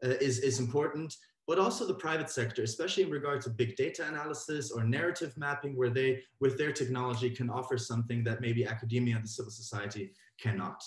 uh, 0.03 0.15
is, 0.21 0.39
is 0.39 0.59
important 0.59 1.13
but 1.47 1.59
also 1.59 1.85
the 1.85 1.93
private 1.93 2.29
sector, 2.29 2.63
especially 2.63 3.03
in 3.03 3.11
regard 3.11 3.41
to 3.41 3.49
big 3.49 3.75
data 3.75 4.07
analysis 4.07 4.71
or 4.71 4.83
narrative 4.83 5.37
mapping, 5.37 5.77
where 5.77 5.89
they, 5.89 6.21
with 6.39 6.57
their 6.57 6.71
technology, 6.71 7.29
can 7.29 7.49
offer 7.49 7.77
something 7.77 8.23
that 8.23 8.41
maybe 8.41 8.65
academia 8.65 9.15
and 9.15 9.25
the 9.25 9.29
civil 9.29 9.51
society 9.51 10.11
cannot. 10.39 10.83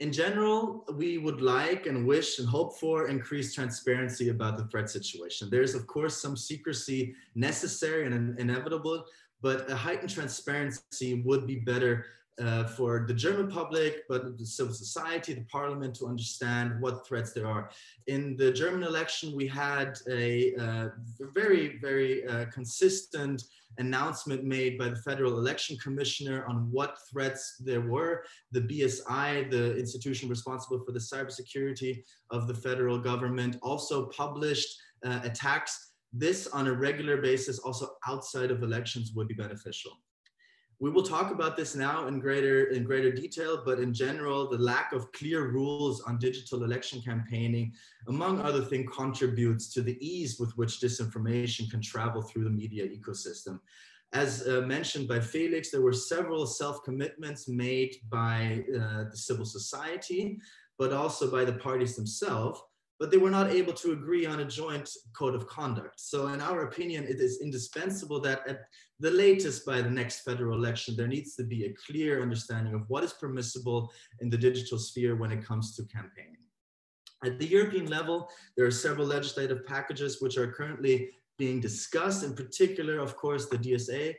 In 0.00 0.12
general, 0.12 0.84
we 0.94 1.18
would 1.18 1.40
like 1.40 1.86
and 1.86 2.06
wish 2.06 2.38
and 2.38 2.48
hope 2.48 2.78
for 2.78 3.08
increased 3.08 3.54
transparency 3.54 4.28
about 4.28 4.56
the 4.56 4.66
threat 4.66 4.88
situation. 4.88 5.48
There's, 5.50 5.74
of 5.74 5.88
course, 5.88 6.20
some 6.22 6.36
secrecy 6.36 7.14
necessary 7.34 8.06
and 8.06 8.38
inevitable, 8.38 9.04
but 9.40 9.68
a 9.68 9.74
heightened 9.74 10.10
transparency 10.10 11.22
would 11.24 11.46
be 11.48 11.56
better 11.56 12.06
uh, 12.40 12.64
for 12.64 13.04
the 13.06 13.14
German 13.14 13.50
public, 13.50 14.02
but 14.08 14.38
the 14.38 14.46
civil 14.46 14.72
society, 14.72 15.34
the 15.34 15.44
parliament 15.44 15.94
to 15.96 16.06
understand 16.06 16.80
what 16.80 17.06
threats 17.06 17.32
there 17.32 17.46
are. 17.46 17.70
In 18.06 18.36
the 18.36 18.52
German 18.52 18.82
election, 18.82 19.34
we 19.34 19.46
had 19.46 19.98
a 20.10 20.54
uh, 20.56 20.88
very, 21.34 21.78
very 21.80 22.26
uh, 22.26 22.46
consistent 22.46 23.42
announcement 23.78 24.44
made 24.44 24.78
by 24.78 24.88
the 24.88 24.96
Federal 24.96 25.38
Election 25.38 25.76
Commissioner 25.82 26.44
on 26.46 26.70
what 26.70 26.98
threats 27.10 27.56
there 27.58 27.80
were. 27.80 28.24
The 28.52 28.62
BSI, 28.62 29.50
the 29.50 29.76
institution 29.76 30.28
responsible 30.28 30.82
for 30.84 30.92
the 30.92 30.98
cybersecurity 30.98 32.02
of 32.30 32.48
the 32.48 32.54
federal 32.54 32.98
government, 32.98 33.56
also 33.62 34.06
published 34.06 34.68
uh, 35.04 35.20
attacks. 35.22 35.92
This 36.12 36.46
on 36.46 36.66
a 36.66 36.72
regular 36.72 37.20
basis, 37.20 37.58
also 37.58 37.90
outside 38.06 38.50
of 38.50 38.62
elections, 38.62 39.12
would 39.14 39.28
be 39.28 39.34
beneficial. 39.34 39.92
We 40.80 40.90
will 40.90 41.02
talk 41.02 41.32
about 41.32 41.56
this 41.56 41.74
now 41.74 42.06
in 42.06 42.20
greater, 42.20 42.66
in 42.66 42.84
greater 42.84 43.10
detail, 43.10 43.62
but 43.64 43.80
in 43.80 43.92
general, 43.92 44.48
the 44.48 44.58
lack 44.58 44.92
of 44.92 45.10
clear 45.10 45.48
rules 45.48 46.00
on 46.02 46.18
digital 46.18 46.62
election 46.62 47.02
campaigning, 47.02 47.72
among 48.06 48.40
other 48.40 48.62
things, 48.62 48.88
contributes 48.94 49.72
to 49.74 49.82
the 49.82 49.98
ease 50.00 50.38
with 50.38 50.56
which 50.56 50.80
disinformation 50.80 51.68
can 51.68 51.82
travel 51.82 52.22
through 52.22 52.44
the 52.44 52.50
media 52.50 52.86
ecosystem. 52.86 53.58
As 54.12 54.46
uh, 54.46 54.62
mentioned 54.66 55.08
by 55.08 55.18
Felix, 55.18 55.70
there 55.70 55.82
were 55.82 55.92
several 55.92 56.46
self-commitments 56.46 57.48
made 57.48 57.96
by 58.08 58.64
uh, 58.72 59.10
the 59.10 59.16
civil 59.16 59.44
society, 59.44 60.38
but 60.78 60.92
also 60.92 61.28
by 61.28 61.44
the 61.44 61.54
parties 61.54 61.96
themselves 61.96 62.62
but 62.98 63.10
they 63.10 63.16
were 63.16 63.30
not 63.30 63.50
able 63.50 63.72
to 63.72 63.92
agree 63.92 64.26
on 64.26 64.40
a 64.40 64.44
joint 64.44 64.90
code 65.16 65.34
of 65.34 65.46
conduct. 65.46 66.00
So 66.00 66.28
in 66.28 66.40
our 66.40 66.62
opinion, 66.62 67.04
it 67.04 67.20
is 67.20 67.40
indispensable 67.40 68.20
that 68.22 68.46
at 68.48 68.62
the 69.00 69.10
latest 69.10 69.64
by 69.64 69.80
the 69.80 69.90
next 69.90 70.20
federal 70.20 70.58
election, 70.58 70.96
there 70.96 71.06
needs 71.06 71.36
to 71.36 71.44
be 71.44 71.64
a 71.64 71.74
clear 71.86 72.20
understanding 72.20 72.74
of 72.74 72.82
what 72.88 73.04
is 73.04 73.12
permissible 73.12 73.92
in 74.20 74.28
the 74.28 74.36
digital 74.36 74.78
sphere 74.78 75.14
when 75.16 75.30
it 75.30 75.44
comes 75.44 75.76
to 75.76 75.84
campaigning. 75.84 76.36
At 77.24 77.38
the 77.38 77.46
European 77.46 77.86
level, 77.86 78.28
there 78.56 78.66
are 78.66 78.70
several 78.70 79.06
legislative 79.06 79.66
packages 79.66 80.20
which 80.20 80.36
are 80.36 80.52
currently 80.52 81.10
being 81.36 81.60
discussed, 81.60 82.24
in 82.24 82.34
particular, 82.34 82.98
of 82.98 83.16
course, 83.16 83.46
the 83.46 83.58
DSA, 83.58 84.14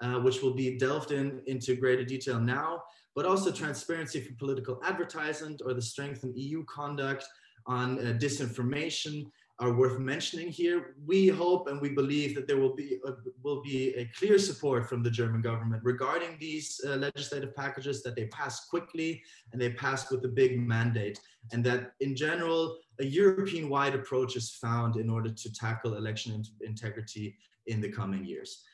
uh, 0.00 0.20
which 0.20 0.42
will 0.42 0.54
be 0.54 0.78
delved 0.78 1.12
in 1.12 1.42
into 1.46 1.76
greater 1.76 2.04
detail 2.04 2.40
now, 2.40 2.82
but 3.14 3.26
also 3.26 3.52
transparency 3.52 4.20
for 4.20 4.34
political 4.34 4.80
advertisement 4.84 5.60
or 5.64 5.74
the 5.74 5.82
strength 5.82 6.18
strengthened 6.18 6.42
EU 6.42 6.64
conduct 6.64 7.26
on 7.66 7.98
uh, 7.98 8.12
disinformation 8.18 9.26
are 9.62 9.72
worth 9.72 10.00
mentioning 10.00 10.48
here. 10.48 10.96
We 11.06 11.28
hope 11.28 11.68
and 11.68 11.80
we 11.80 11.90
believe 11.90 12.34
that 12.34 12.48
there 12.48 12.56
will 12.56 12.74
be 12.74 12.98
a, 13.06 13.12
will 13.44 13.62
be 13.62 13.94
a 13.94 14.10
clear 14.18 14.36
support 14.36 14.88
from 14.88 15.04
the 15.04 15.10
German 15.10 15.40
government 15.40 15.84
regarding 15.84 16.36
these 16.40 16.80
uh, 16.84 16.96
legislative 16.96 17.54
packages 17.54 18.02
that 18.02 18.16
they 18.16 18.26
pass 18.26 18.66
quickly 18.66 19.22
and 19.52 19.62
they 19.62 19.70
pass 19.70 20.10
with 20.10 20.24
a 20.24 20.28
big 20.28 20.58
mandate 20.58 21.20
and 21.52 21.62
that 21.62 21.92
in 22.00 22.16
general 22.16 22.78
a 22.98 23.04
European-wide 23.04 23.94
approach 23.94 24.34
is 24.34 24.50
found 24.50 24.96
in 24.96 25.08
order 25.08 25.30
to 25.30 25.52
tackle 25.52 25.94
election 25.94 26.32
in 26.34 26.42
integrity 26.68 27.36
in 27.68 27.80
the 27.80 27.88
coming 27.88 28.24
years. 28.24 28.64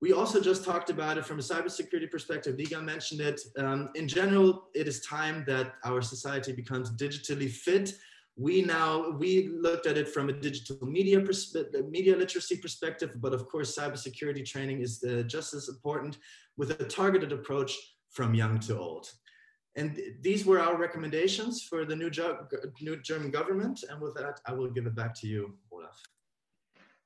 We 0.00 0.14
also 0.14 0.40
just 0.40 0.64
talked 0.64 0.88
about 0.88 1.18
it 1.18 1.26
from 1.26 1.38
a 1.38 1.42
cybersecurity 1.42 2.10
perspective. 2.10 2.56
Līga 2.56 2.82
mentioned 2.82 3.20
it. 3.20 3.38
Um, 3.58 3.90
in 3.94 4.08
general, 4.08 4.68
it 4.74 4.88
is 4.88 5.04
time 5.04 5.44
that 5.46 5.74
our 5.84 6.00
society 6.00 6.52
becomes 6.52 6.90
digitally 6.96 7.50
fit 7.50 7.92
we 8.40 8.62
now 8.62 9.10
we 9.10 9.48
looked 9.48 9.86
at 9.86 9.98
it 9.98 10.08
from 10.08 10.30
a 10.30 10.32
digital 10.32 10.86
media 10.86 11.22
media 11.90 12.16
literacy 12.16 12.56
perspective 12.56 13.10
but 13.16 13.34
of 13.34 13.46
course 13.46 13.76
cybersecurity 13.78 14.44
training 14.44 14.80
is 14.80 15.04
uh, 15.04 15.22
just 15.34 15.52
as 15.52 15.68
important 15.68 16.16
with 16.56 16.70
a 16.70 16.84
targeted 16.84 17.32
approach 17.32 17.72
from 18.10 18.34
young 18.34 18.58
to 18.58 18.78
old. 18.78 19.06
And 19.76 19.98
these 20.20 20.44
were 20.44 20.58
our 20.58 20.76
recommendations 20.76 21.62
for 21.62 21.84
the 21.84 21.94
new, 21.94 22.10
new 22.80 22.96
german 23.02 23.30
government. 23.30 23.84
And 23.88 24.00
with 24.00 24.14
that 24.14 24.40
i 24.46 24.52
will 24.52 24.70
give 24.70 24.86
it 24.86 24.94
back 24.94 25.14
to 25.20 25.26
you 25.26 25.54
olaf 25.70 26.00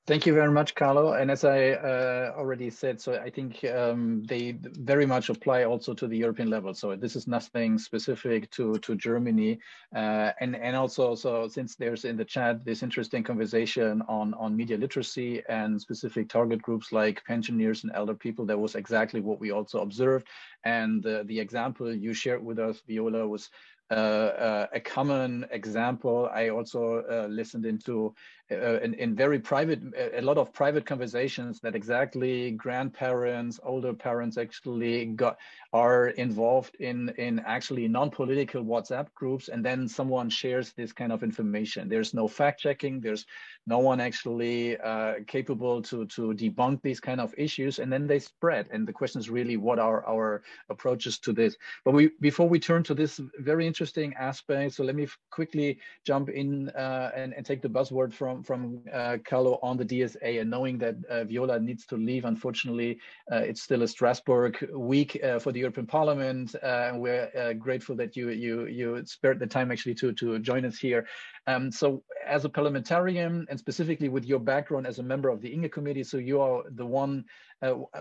Thank 0.07 0.27
you 0.27 0.35
very 0.35 0.53
much, 0.53 0.75
Carlo. 0.75 1.15
And 1.15 1.31
as 1.31 1.45
I 1.45 1.71
uh, 1.71 2.35
already 2.37 2.69
said, 2.69 3.01
so 3.01 3.15
I 3.15 3.31
think 3.31 3.65
um, 3.65 4.23
they 4.25 4.53
very 4.61 5.07
much 5.07 5.31
apply 5.31 5.65
also 5.65 5.95
to 5.95 6.07
the 6.07 6.19
European 6.19 6.51
level. 6.51 6.75
So 6.75 6.95
this 6.95 7.17
is 7.17 7.27
nothing 7.27 7.79
specific 7.79 8.51
to 8.51 8.75
to 8.81 8.97
Germany, 8.97 9.61
uh, 9.97 10.33
and 10.41 10.57
and 10.57 10.77
also 10.77 11.15
so 11.15 11.49
since 11.49 11.75
there's 11.77 12.05
in 12.05 12.19
the 12.19 12.25
chat 12.27 12.67
this 12.67 12.83
interesting 12.83 13.23
conversation 13.23 14.03
on 14.07 14.35
on 14.35 14.55
media 14.55 14.77
literacy 14.77 15.43
and 15.49 15.81
specific 15.81 16.29
target 16.29 16.61
groups 16.61 16.93
like 16.93 17.25
pensioners 17.25 17.85
and 17.85 17.93
elder 17.95 18.15
people, 18.15 18.45
that 18.45 18.61
was 18.61 18.75
exactly 18.75 19.23
what 19.23 19.41
we 19.41 19.53
also 19.53 19.81
observed. 19.81 20.29
And 20.65 21.07
uh, 21.07 21.23
the 21.25 21.41
example 21.41 21.95
you 21.95 22.13
shared 22.13 22.45
with 22.45 22.59
us, 22.59 22.83
Viola, 22.87 23.27
was 23.27 23.49
uh, 23.91 23.95
uh, 23.95 24.67
a 24.73 24.81
common 24.81 25.45
example. 25.51 26.31
I 26.33 26.49
also 26.49 27.05
uh, 27.05 27.27
listened 27.29 27.67
into 27.67 28.15
uh, 28.55 28.81
in, 28.83 28.95
in, 28.95 29.15
very 29.15 29.39
private, 29.39 29.81
a 30.15 30.21
lot 30.23 30.39
of 30.39 30.53
private 30.53 30.87
conversations 30.87 31.61
that 31.61 31.75
exactly 31.75 32.53
grandparents, 32.53 33.61
older 33.63 33.93
parents 33.93 34.39
actually 34.39 35.07
got 35.07 35.39
are 35.73 36.09
involved 36.11 36.77
in 36.79 37.09
in 37.19 37.41
actually 37.41 37.89
non-political 37.89 38.63
WhatsApp 38.63 39.13
groups, 39.15 39.49
and 39.49 39.65
then 39.65 39.89
someone 39.89 40.31
shares 40.31 40.73
this 40.73 40.93
kind 40.93 41.11
of 41.11 41.23
information. 41.23 41.89
There's 41.89 42.15
no 42.15 42.29
fact 42.29 42.61
checking. 42.61 43.01
There's 43.01 43.27
no 43.67 43.79
one 43.79 44.01
actually 44.01 44.79
uh, 44.79 45.15
capable 45.27 45.83
to 45.83 46.07
to 46.07 46.33
debunk 46.35 46.83
these 46.83 47.01
kind 47.01 47.21
of 47.21 47.35
issues, 47.37 47.81
and 47.81 47.93
then 47.93 48.07
they 48.07 48.21
spread. 48.21 48.69
And 48.71 48.87
the 48.87 48.93
question 48.93 49.19
is 49.21 49.31
really, 49.31 49.57
what 49.57 49.79
are 49.79 50.07
our 50.07 50.43
approaches 50.69 51.19
to 51.21 51.33
this? 51.33 51.57
But 51.85 51.95
we 51.95 52.11
before 52.21 52.49
we 52.49 52.61
turn 52.61 52.85
to 52.85 52.95
this 52.95 53.21
very 53.39 53.67
interesting 53.67 54.15
aspect, 54.15 54.75
so 54.75 54.85
let 54.85 54.95
me 54.95 55.09
quickly 55.31 55.79
jump 56.05 56.29
in 56.29 56.69
uh, 56.71 57.11
and, 57.17 57.35
and 57.35 57.45
take 57.45 57.63
the 57.63 57.69
buzzword 57.69 58.13
from 58.13 58.44
from 58.45 58.81
uh, 58.93 59.19
Carlo 59.25 59.59
on 59.63 59.77
the 59.77 59.85
DSA, 59.85 60.41
and 60.41 60.51
knowing 60.51 60.79
that 60.79 60.97
uh, 61.11 61.25
Viola 61.25 61.59
needs 61.59 61.87
to 61.87 61.97
leave, 61.97 62.25
unfortunately, 62.25 62.99
uh, 63.33 63.37
it's 63.37 63.63
still 63.63 63.83
a 63.83 63.89
Strasbourg 63.89 64.69
week 64.73 65.19
uh, 65.25 65.39
for 65.39 65.53
the 65.53 65.61
European 65.61 65.87
Parliament. 65.87 66.55
Uh, 66.63 66.89
and 66.89 67.01
we're 67.01 67.55
grateful 67.59 67.97
that 67.97 68.17
you 68.17 68.31
you 68.31 68.67
you 68.67 69.03
spared 69.07 69.39
the 69.39 69.47
time 69.47 69.73
actually 69.73 69.95
to 69.95 70.13
to 70.13 70.39
join 70.39 70.65
us 70.65 70.79
here. 70.79 71.07
Um, 71.47 71.71
so 71.71 72.03
as 72.27 72.45
a 72.45 72.49
parliamentarian 72.49 73.47
and 73.51 73.59
specifically 73.59 74.09
with 74.09 74.25
your 74.25 74.39
background 74.39 74.87
as 74.87 74.99
a 74.99 75.03
member 75.03 75.29
of 75.29 75.43
the 75.43 75.53
INGE 75.53 75.71
committee, 75.71 76.05
so 76.05 76.17
you 76.17 76.41
are 76.41 76.63
the 76.71 76.87
one 76.87 77.25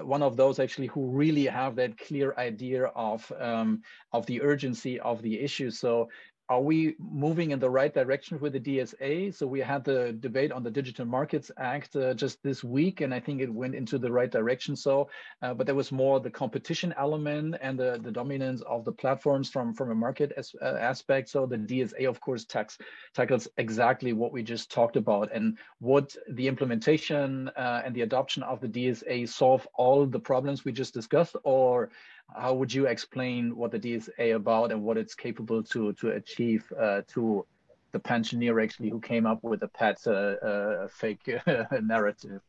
one 0.01 0.21
of 0.21 0.35
those 0.35 0.59
actually 0.59 0.87
who 0.87 1.09
really 1.09 1.45
have 1.45 1.75
that 1.75 1.97
clear 1.97 2.33
idea 2.37 2.85
of 2.95 3.31
um, 3.39 3.81
of 4.11 4.25
the 4.25 4.41
urgency 4.41 4.99
of 4.99 5.21
the 5.21 5.39
issue. 5.39 5.71
So 5.71 6.09
are 6.53 6.61
we 6.61 6.95
moving 6.99 7.49
in 7.49 7.57
the 7.57 7.69
right 7.69 7.91
direction 7.91 8.39
with 8.39 8.53
the 8.53 8.59
DSA? 8.59 9.33
So 9.33 9.47
we 9.47 9.59
had 9.59 9.83
the 9.83 10.13
debate 10.19 10.51
on 10.51 10.61
the 10.61 10.69
Digital 10.69 11.03
Markets 11.03 11.49
Act 11.57 11.95
uh, 11.95 12.13
just 12.13 12.43
this 12.43 12.63
week, 12.63 13.01
and 13.01 13.11
I 13.11 13.19
think 13.19 13.41
it 13.41 13.51
went 13.51 13.73
into 13.73 13.97
the 13.97 14.11
right 14.11 14.29
direction. 14.29 14.75
So, 14.75 15.09
uh, 15.41 15.55
but 15.55 15.65
there 15.65 15.73
was 15.73 15.91
more 15.91 16.19
the 16.19 16.29
competition 16.29 16.93
element 16.95 17.55
and 17.59 17.79
the, 17.79 17.99
the 18.03 18.11
dominance 18.11 18.61
of 18.61 18.85
the 18.85 18.91
platforms 18.91 19.49
from, 19.49 19.73
from 19.73 19.89
a 19.89 19.95
market 19.95 20.31
as, 20.37 20.53
uh, 20.61 20.77
aspect. 20.79 21.29
So 21.29 21.47
the 21.47 21.57
DSA, 21.57 22.07
of 22.07 22.21
course, 22.21 22.45
tax, 22.45 22.77
tackles 23.15 23.47
exactly 23.57 24.13
what 24.13 24.31
we 24.31 24.43
just 24.43 24.71
talked 24.71 24.95
about 24.95 25.31
and 25.33 25.57
would 25.79 26.13
the 26.29 26.47
implementation 26.47 27.49
uh, 27.57 27.81
and 27.83 27.95
the 27.95 28.01
adoption 28.01 28.43
of 28.43 28.61
the 28.61 28.67
DSA 28.67 29.27
solve 29.27 29.67
all 29.73 30.05
the 30.05 30.19
problems 30.19 30.63
we 30.63 30.71
just 30.71 30.93
discussed, 30.93 31.35
or 31.43 31.89
how 32.35 32.53
would 32.53 32.73
you 32.73 32.87
explain 32.87 33.55
what 33.55 33.71
the 33.71 33.79
DSA 33.79 34.35
about 34.35 34.71
and 34.71 34.81
what 34.83 34.97
it's 34.97 35.15
capable 35.15 35.63
to 35.63 35.93
to 35.93 36.09
achieve 36.11 36.71
uh, 36.79 37.01
to 37.07 37.45
the 37.91 37.99
pensioner 37.99 38.59
actually 38.59 38.89
who 38.89 38.99
came 38.99 39.25
up 39.25 39.43
with 39.43 39.61
a 39.63 39.67
pet 39.67 39.97
uh, 40.07 40.11
uh, 40.11 40.87
fake 40.87 41.29
narrative? 41.81 42.41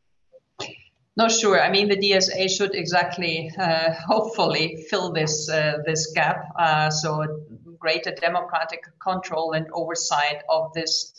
No, 1.17 1.29
sure. 1.29 1.61
I 1.61 1.71
mean, 1.71 1.87
the 1.87 1.95
DSA 1.95 2.49
should 2.49 2.75
exactly, 2.75 3.49
uh, 3.57 3.93
hopefully, 4.05 4.85
fill 4.89 5.13
this 5.13 5.47
this 5.85 6.11
gap. 6.13 6.45
So, 6.91 7.25
greater 7.79 8.11
democratic 8.11 8.83
control 8.99 9.53
and 9.53 9.67
oversight 9.71 10.43
of 10.49 10.73
this 10.73 11.13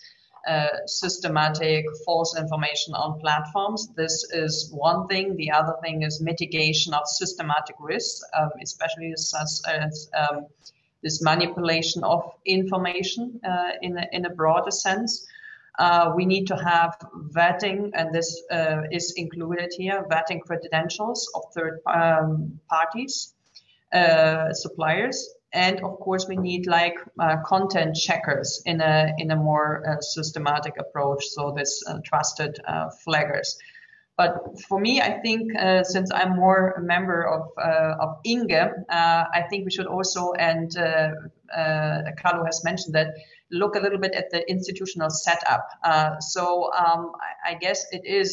systematic 0.87 1.85
false 2.05 2.39
information 2.39 2.95
on 2.95 3.19
platforms. 3.21 3.89
This 3.97 4.25
is 4.33 4.71
one 4.73 5.07
thing. 5.09 5.37
The 5.37 5.51
other 5.51 5.75
thing 5.83 6.03
is 6.03 6.21
mitigation 6.21 6.95
of 6.95 7.03
systematic 7.07 7.77
risks, 7.81 8.23
um, 8.39 8.51
especially 8.63 9.13
such 9.17 9.51
as 9.69 10.11
um, 10.17 10.47
this 11.03 11.23
manipulation 11.23 12.05
of 12.05 12.33
information 12.45 13.41
uh, 13.45 13.73
in, 13.83 13.99
a, 13.99 14.07
in 14.13 14.27
a 14.27 14.31
broader 14.31 14.71
sense. 14.71 15.27
Uh, 15.79 16.13
we 16.17 16.25
need 16.25 16.47
to 16.47 16.57
have 16.57 16.97
vetting, 17.31 17.91
and 17.95 18.15
this 18.15 18.43
uh, 18.51 18.83
is 18.91 19.13
included 19.17 19.71
here, 19.77 20.07
vetting 20.11 20.41
credentials 20.41 21.31
of 21.35 21.43
third 21.55 21.81
um, 21.87 22.59
parties, 22.69 23.35
uh, 23.93 24.53
suppliers, 24.53 25.36
and 25.57 25.81
of 25.83 25.99
course 25.99 26.27
we 26.29 26.37
need 26.37 26.67
like 26.67 26.97
uh, 27.19 27.37
content 27.45 27.97
checkers 27.97 28.63
in 28.67 28.81
a 28.81 29.13
in 29.19 29.31
a 29.31 29.37
more 29.37 29.83
uh, 29.89 30.01
systematic 30.01 30.75
approach 30.79 31.25
so 31.27 31.53
this 31.57 31.83
uh, 31.89 31.99
trusted 32.05 32.53
uh, 32.69 32.89
flaggers 33.05 33.57
But 34.23 34.33
for 34.69 34.81
me, 34.81 34.95
I 35.09 35.21
think 35.25 35.43
uh, 35.53 35.85
since 35.85 36.09
I'm 36.11 36.33
more 36.45 36.63
a 36.81 36.83
member 36.95 37.21
of 37.37 37.43
uh, 37.71 38.05
of 38.05 38.11
INGE, 38.25 38.63
I 39.39 39.43
think 39.49 39.61
we 39.69 39.71
should 39.77 39.91
also, 39.97 40.33
and 40.51 40.71
Carlo 42.21 42.43
has 42.51 42.65
mentioned 42.65 42.95
that, 42.95 43.09
look 43.51 43.77
a 43.77 43.83
little 43.85 44.01
bit 44.01 44.15
at 44.21 44.29
the 44.35 44.41
institutional 44.55 45.11
setup. 45.11 45.65
So 46.35 46.43
um, 46.83 47.03
I, 47.27 47.51
I, 47.51 47.55
guess 47.65 47.79
it 47.97 48.05
is 48.21 48.29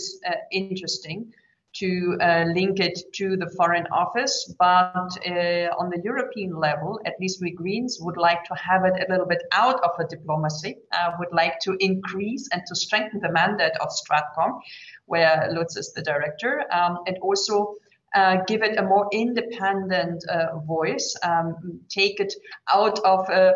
interesting 0.51 1.33
to 1.73 2.17
uh, 2.21 2.45
link 2.53 2.79
it 2.79 2.99
to 3.13 3.35
the 3.37 3.49
foreign 3.57 3.87
office. 3.91 4.53
But 4.59 5.09
uh, 5.25 5.69
on 5.79 5.89
the 5.89 6.01
European 6.03 6.55
level, 6.55 6.99
at 7.05 7.13
least 7.19 7.41
we 7.41 7.51
Greens 7.51 7.97
would 8.01 8.17
like 8.17 8.43
to 8.45 8.55
have 8.55 8.85
it 8.85 8.93
a 9.07 9.11
little 9.11 9.25
bit 9.25 9.43
out 9.51 9.83
of 9.83 9.91
a 9.99 10.07
diplomacy, 10.07 10.77
uh, 10.91 11.11
would 11.19 11.33
like 11.33 11.59
to 11.61 11.75
increase 11.79 12.47
and 12.51 12.61
to 12.67 12.75
strengthen 12.75 13.19
the 13.19 13.31
mandate 13.31 13.73
of 13.81 13.89
Stratcom, 13.89 14.59
where 15.05 15.49
Lutz 15.51 15.77
is 15.77 15.93
the 15.93 16.01
director, 16.01 16.63
um, 16.71 16.99
and 17.07 17.17
also 17.21 17.75
uh, 18.15 18.37
give 18.47 18.61
it 18.61 18.77
a 18.77 18.83
more 18.83 19.07
independent 19.11 20.23
uh, 20.29 20.59
voice, 20.59 21.15
um, 21.23 21.79
take 21.89 22.19
it 22.19 22.33
out 22.71 22.99
of 22.99 23.27
a 23.29 23.53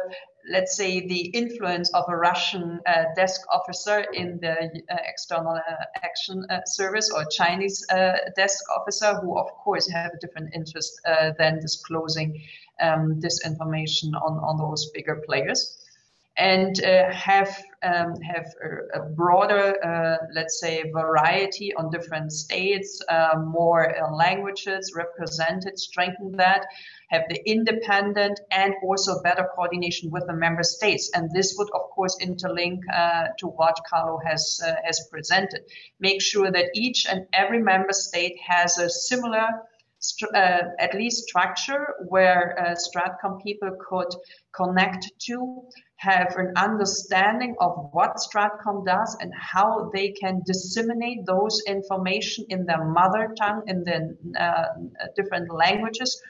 let's 0.49 0.75
say, 0.75 1.05
the 1.07 1.27
influence 1.27 1.89
of 1.93 2.05
a 2.07 2.15
Russian 2.15 2.79
uh, 2.85 3.03
desk 3.15 3.41
officer 3.51 4.05
in 4.13 4.39
the 4.39 4.55
uh, 4.89 4.97
external 5.07 5.55
uh, 5.55 5.85
action 6.03 6.45
uh, 6.49 6.59
service 6.65 7.11
or 7.13 7.25
Chinese 7.25 7.85
uh, 7.89 8.13
desk 8.35 8.63
officer, 8.75 9.15
who 9.15 9.37
of 9.37 9.47
course 9.63 9.89
have 9.89 10.11
a 10.13 10.19
different 10.19 10.53
interest 10.53 11.01
than 11.37 11.59
disclosing 11.59 12.41
um, 12.81 13.19
this 13.19 13.45
information 13.45 14.13
on, 14.15 14.37
on 14.39 14.57
those 14.57 14.89
bigger 14.93 15.21
players 15.25 15.77
and 16.37 16.77
have 17.11 17.49
um, 17.81 18.13
have 18.21 18.45
a, 18.63 18.99
a 18.99 19.09
broader, 19.09 19.73
let's 20.35 20.59
say, 20.59 20.83
variety 20.91 21.73
on 21.73 21.89
different 21.89 22.31
states, 22.31 23.01
more 23.37 23.95
languages 24.13 24.93
represented, 24.95 25.79
strengthen 25.79 26.31
that, 26.33 26.65
have 27.07 27.23
the 27.29 27.41
independent 27.49 28.39
and 28.51 28.73
also 28.83 29.21
better 29.21 29.49
coordination 29.55 30.11
with 30.11 30.25
the 30.27 30.33
member 30.33 30.63
states. 30.63 31.09
And 31.13 31.31
this 31.31 31.55
would, 31.57 31.69
of 31.73 31.89
course, 31.91 32.17
interlink 32.21 32.79
uh, 32.93 33.27
to 33.39 33.47
what 33.47 33.79
Carlo 33.89 34.19
has 34.25 34.61
uh, 34.65 34.75
has 34.83 35.07
presented. 35.11 35.61
Make 35.99 36.21
sure 36.21 36.51
that 36.51 36.71
each 36.75 37.07
and 37.07 37.25
every 37.33 37.61
member 37.61 37.93
state 37.93 38.37
has 38.45 38.77
a 38.77 38.89
similar 38.89 39.47
uh, 40.33 40.61
at 40.79 40.93
least 40.93 41.27
structure 41.27 41.95
where 42.07 42.55
uh, 42.59 42.75
Stratcom 42.75 43.41
people 43.41 43.71
could 43.89 44.13
connect 44.53 45.11
to, 45.21 45.63
have 45.95 46.35
an 46.37 46.53
understanding 46.55 47.55
of 47.59 47.89
what 47.91 48.17
Stratcom 48.17 48.85
does 48.85 49.17
and 49.19 49.33
how 49.33 49.89
they 49.93 50.09
can 50.11 50.43
disseminate 50.45 51.25
those 51.25 51.63
information 51.67 52.45
in 52.49 52.65
their 52.65 52.85
mother 52.85 53.33
tongue, 53.35 53.63
in 53.65 53.83
the 53.83 54.15
uh, 54.39 54.65
different 55.15 55.51
languages 55.51 56.21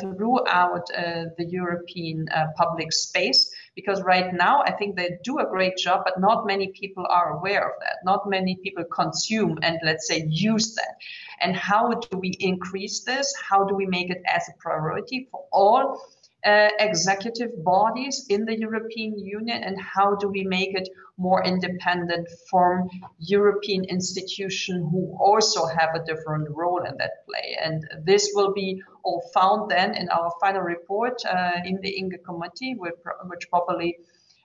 throughout 0.00 0.86
uh, 0.96 1.24
the 1.38 1.46
European 1.48 2.26
uh, 2.34 2.46
public 2.56 2.92
space. 2.92 3.50
Because 3.74 4.02
right 4.02 4.32
now, 4.32 4.62
I 4.62 4.72
think 4.72 4.96
they 4.96 5.18
do 5.24 5.38
a 5.38 5.46
great 5.46 5.76
job, 5.76 6.02
but 6.04 6.20
not 6.20 6.46
many 6.46 6.68
people 6.68 7.06
are 7.08 7.38
aware 7.38 7.66
of 7.66 7.72
that. 7.80 7.96
Not 8.04 8.28
many 8.28 8.56
people 8.62 8.84
consume 8.84 9.58
and 9.62 9.78
let's 9.84 10.06
say 10.06 10.26
use 10.28 10.74
that. 10.74 10.94
And 11.40 11.56
how 11.56 11.94
do 11.94 12.18
we 12.18 12.34
increase 12.40 13.00
this? 13.04 13.32
How 13.48 13.64
do 13.64 13.74
we 13.74 13.86
make 13.86 14.10
it 14.10 14.22
as 14.26 14.48
a 14.48 14.52
priority 14.60 15.28
for 15.30 15.44
all 15.52 16.00
uh, 16.44 16.68
executive 16.78 17.50
bodies 17.64 18.26
in 18.28 18.44
the 18.44 18.58
European 18.58 19.18
Union 19.18 19.62
and 19.62 19.80
how 19.80 20.14
do 20.16 20.28
we 20.28 20.44
make 20.44 20.74
it 20.74 20.88
more 21.16 21.44
independent 21.44 22.28
from 22.50 22.88
European 23.18 23.84
institutions 23.84 24.88
who 24.90 25.16
also 25.20 25.66
have 25.66 25.90
a 25.94 26.04
different 26.04 26.48
role 26.50 26.82
in 26.84 26.96
that 26.98 27.24
play. 27.26 27.56
And 27.62 27.86
this 28.04 28.32
will 28.34 28.52
be 28.52 28.82
all 29.04 29.22
found 29.32 29.70
then 29.70 29.94
in 29.94 30.08
our 30.08 30.32
final 30.40 30.62
report 30.62 31.14
uh, 31.24 31.60
in 31.64 31.78
the 31.82 31.98
INGE 31.98 32.18
committee, 32.26 32.74
which, 32.76 32.94
which 33.26 33.48
probably 33.48 33.96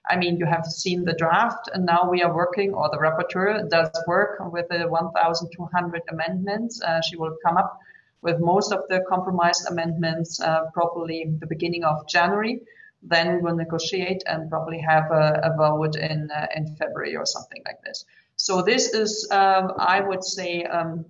I 0.09 0.15
mean, 0.15 0.37
you 0.37 0.45
have 0.47 0.65
seen 0.65 1.03
the 1.03 1.13
draft, 1.13 1.69
and 1.71 1.85
now 1.85 2.09
we 2.09 2.23
are 2.23 2.33
working, 2.33 2.73
or 2.73 2.89
the 2.89 2.97
rapporteur 2.97 3.69
does 3.69 3.91
work 4.07 4.39
with 4.51 4.67
the 4.69 4.87
1,200 4.87 6.01
amendments. 6.09 6.81
Uh, 6.81 6.99
she 7.01 7.15
will 7.15 7.35
come 7.45 7.57
up 7.57 7.77
with 8.21 8.39
most 8.39 8.71
of 8.71 8.81
the 8.89 9.01
compromised 9.07 9.67
amendments 9.69 10.41
uh, 10.41 10.65
probably 10.73 11.25
the 11.39 11.47
beginning 11.47 11.83
of 11.83 12.07
January. 12.07 12.59
Then 13.01 13.35
we 13.35 13.41
will 13.41 13.55
negotiate 13.55 14.23
and 14.27 14.49
probably 14.49 14.79
have 14.79 15.09
a, 15.11 15.39
a 15.43 15.55
vote 15.57 15.95
in 15.95 16.29
uh, 16.31 16.47
in 16.55 16.75
February 16.75 17.15
or 17.15 17.25
something 17.25 17.61
like 17.65 17.81
this. 17.83 18.05
So 18.35 18.61
this 18.61 18.93
is, 18.93 19.27
um, 19.31 19.73
I 19.77 19.99
would 19.99 20.23
say, 20.23 20.63
um, 20.63 21.05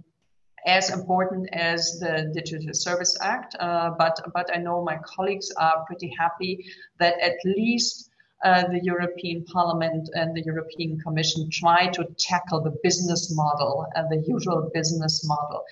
as 0.66 0.90
important 0.90 1.48
as 1.54 2.00
the 2.00 2.32
Digital 2.34 2.74
Service 2.74 3.18
Act. 3.22 3.56
Uh, 3.60 3.92
but 3.98 4.20
but 4.34 4.50
I 4.56 4.60
know 4.60 4.84
my 4.84 4.98
colleagues 5.04 5.52
are 5.58 5.86
pretty 5.88 6.12
happy 6.18 6.66
that 7.00 7.20
at 7.20 7.36
least 7.46 8.10
uh, 8.44 8.64
the 8.68 8.80
European 8.84 9.44
Parliament 9.46 10.10
and 10.14 10.36
the 10.36 10.42
European 10.42 11.00
Commission 11.00 11.50
try 11.52 11.88
to 11.88 12.06
tackle 12.18 12.62
the 12.62 12.76
business 12.84 13.34
model 13.36 13.86
and 13.96 14.10
the 14.10 14.24
usual 14.28 14.70
business 14.74 15.26
model 15.28 15.64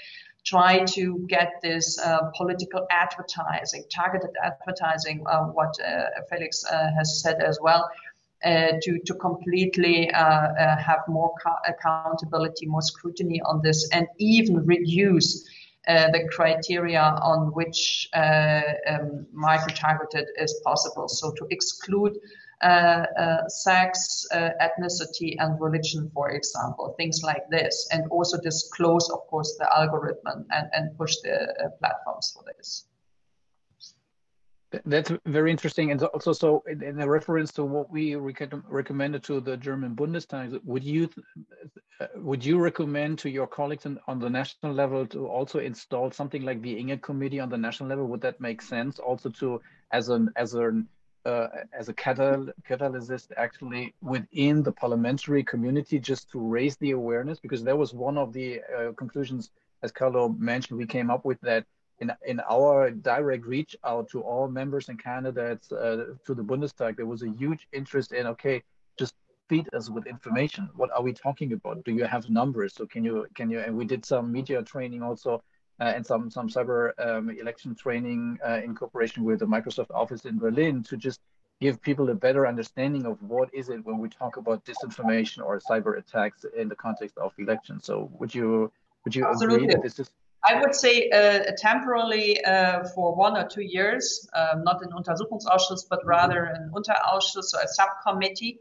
try 0.47 0.79
to 0.85 1.25
get 1.27 1.49
this 1.61 1.99
uh, 1.99 2.31
political 2.35 2.87
advertising, 2.89 3.83
targeted 3.93 4.29
advertising, 4.41 5.21
uh, 5.27 5.43
what 5.43 5.73
uh, 5.85 6.05
Felix 6.29 6.63
uh, 6.65 6.89
has 6.97 7.21
said 7.21 7.41
as 7.41 7.59
well, 7.61 7.89
uh, 8.45 8.71
to, 8.81 8.99
to 9.05 9.13
completely 9.15 10.09
have 10.13 11.01
more 11.09 11.33
accountability, 11.67 12.65
more 12.65 12.81
scrutiny 12.81 13.41
on 13.41 13.61
this, 13.61 13.89
and 13.91 14.07
even 14.19 14.65
reduce 14.65 15.45
the 15.85 16.27
criteria 16.31 17.01
on 17.01 17.47
which 17.53 18.09
um, 18.13 19.25
micro-targeted 19.31 20.27
is 20.37 20.61
possible. 20.63 21.07
So 21.07 21.31
to 21.31 21.47
exclude 21.49 22.17
sex, 23.47 24.25
uh, 24.33 24.49
ethnicity, 24.61 25.35
and 25.39 25.59
religion, 25.61 26.09
for 26.13 26.31
example, 26.31 26.95
things 26.97 27.21
like 27.23 27.49
this, 27.49 27.87
and 27.91 28.03
also 28.09 28.39
disclose, 28.41 29.09
of 29.09 29.19
course, 29.27 29.55
the 29.59 29.67
algorithm 29.77 30.45
and, 30.51 30.67
and 30.73 30.97
push 30.97 31.15
the 31.23 31.71
platforms 31.79 32.31
for 32.35 32.43
this. 32.57 32.85
That's 34.85 35.11
very 35.25 35.49
interesting, 35.49 35.91
and 35.91 36.03
also 36.03 36.33
so 36.33 36.61
in, 36.67 36.99
a 36.99 37.07
reference 37.07 37.53
to 37.53 37.63
what 37.63 37.89
we 37.89 38.15
rec 38.15 38.51
recommended 38.67 39.23
to 39.23 39.39
the 39.39 39.55
German 39.55 39.95
Bundestag, 39.95 40.59
would 40.65 40.83
you 40.83 41.09
uh, 42.01 42.07
would 42.17 42.43
you 42.43 42.59
recommend 42.59 43.17
to 43.19 43.29
your 43.29 43.47
colleagues 43.47 43.85
in, 43.85 43.97
on 44.07 44.19
the 44.19 44.29
national 44.29 44.73
level 44.73 45.07
to 45.07 45.25
also 45.25 45.59
install 45.59 46.11
something 46.11 46.41
like 46.41 46.61
the 46.61 46.77
INGE 46.77 47.01
committee 47.01 47.39
on 47.39 47.49
the 47.49 47.57
national 47.57 47.87
level? 47.87 48.07
Would 48.07 48.19
that 48.21 48.41
make 48.41 48.61
sense? 48.61 48.99
Also 48.99 49.29
to 49.29 49.61
as 49.93 50.09
an 50.09 50.33
as 50.35 50.53
an 50.53 50.89
uh, 51.25 51.47
as 51.77 51.89
a 51.89 51.93
catal 51.93 52.47
catalyst 52.65 53.31
actually 53.37 53.93
within 54.01 54.63
the 54.63 54.71
parliamentary 54.71 55.43
community 55.43 55.99
just 55.99 56.29
to 56.29 56.39
raise 56.39 56.77
the 56.77 56.91
awareness 56.91 57.39
because 57.39 57.63
that 57.63 57.77
was 57.77 57.93
one 57.93 58.17
of 58.17 58.33
the 58.33 58.61
uh, 58.77 58.91
conclusions 58.93 59.51
as 59.83 59.91
Carlo 59.91 60.29
mentioned 60.29 60.77
we 60.77 60.85
came 60.85 61.09
up 61.09 61.25
with 61.25 61.39
that 61.41 61.65
in 61.99 62.11
in 62.25 62.39
our 62.49 62.91
direct 62.91 63.45
reach 63.45 63.75
out 63.83 64.09
to 64.09 64.21
all 64.21 64.47
members 64.47 64.89
and 64.89 65.01
candidates 65.01 65.71
uh, 65.71 66.13
to 66.25 66.33
the 66.33 66.43
Bundestag 66.43 66.95
there 66.95 67.05
was 67.05 67.23
a 67.23 67.29
huge 67.29 67.67
interest 67.73 68.11
in 68.11 68.27
okay 68.27 68.61
just 68.97 69.13
feed 69.49 69.67
us 69.73 69.89
with 69.89 70.05
information. 70.07 70.69
What 70.75 70.91
are 70.91 71.01
we 71.01 71.13
talking 71.13 71.53
about? 71.53 71.83
Do 71.85 71.93
you 71.93 72.05
have 72.05 72.29
numbers? 72.29 72.73
So 72.73 72.85
can 72.85 73.03
you 73.03 73.27
can 73.35 73.49
you 73.49 73.59
and 73.59 73.75
we 73.75 73.85
did 73.85 74.05
some 74.05 74.31
media 74.31 74.61
training 74.61 75.01
also 75.01 75.41
and 75.79 76.05
some 76.05 76.29
some 76.29 76.49
cyber 76.49 76.91
um, 76.99 77.29
election 77.29 77.75
training 77.75 78.39
uh, 78.47 78.61
in 78.63 78.75
cooperation 78.75 79.23
with 79.23 79.39
the 79.39 79.45
Microsoft 79.45 79.91
office 79.91 80.25
in 80.25 80.37
Berlin 80.37 80.83
to 80.83 80.97
just 80.97 81.19
give 81.59 81.81
people 81.81 82.09
a 82.09 82.15
better 82.15 82.45
understanding 82.45 83.05
of 83.05 83.21
what 83.23 83.53
is 83.53 83.69
it 83.69 83.83
when 83.85 83.97
we 83.97 84.09
talk 84.09 84.37
about 84.37 84.63
disinformation 84.65 85.43
or 85.43 85.59
cyber 85.59 85.97
attacks 85.97 86.45
in 86.55 86.67
the 86.67 86.75
context 86.75 87.17
of 87.17 87.33
elections. 87.37 87.85
So 87.85 88.09
would 88.19 88.33
you 88.33 88.71
would 89.05 89.15
you 89.15 89.25
Absolutely. 89.25 89.65
agree 89.65 89.73
that 89.73 89.83
this 89.83 89.99
is 89.99 90.09
I 90.43 90.59
would 90.61 90.73
say 90.73 91.09
uh, 91.09 91.51
temporarily 91.57 92.43
uh, 92.45 92.87
for 92.95 93.15
one 93.15 93.35
or 93.35 93.47
two 93.47 93.63
years, 93.63 94.27
um, 94.33 94.63
not 94.63 94.81
an 94.81 94.91
Untersuchungsausschuss, 94.91 95.85
but 95.89 95.99
rather 96.05 96.45
an 96.45 96.71
Unterausschuss, 96.73 97.45
so 97.45 97.59
a 97.59 97.67
subcommittee 97.67 98.59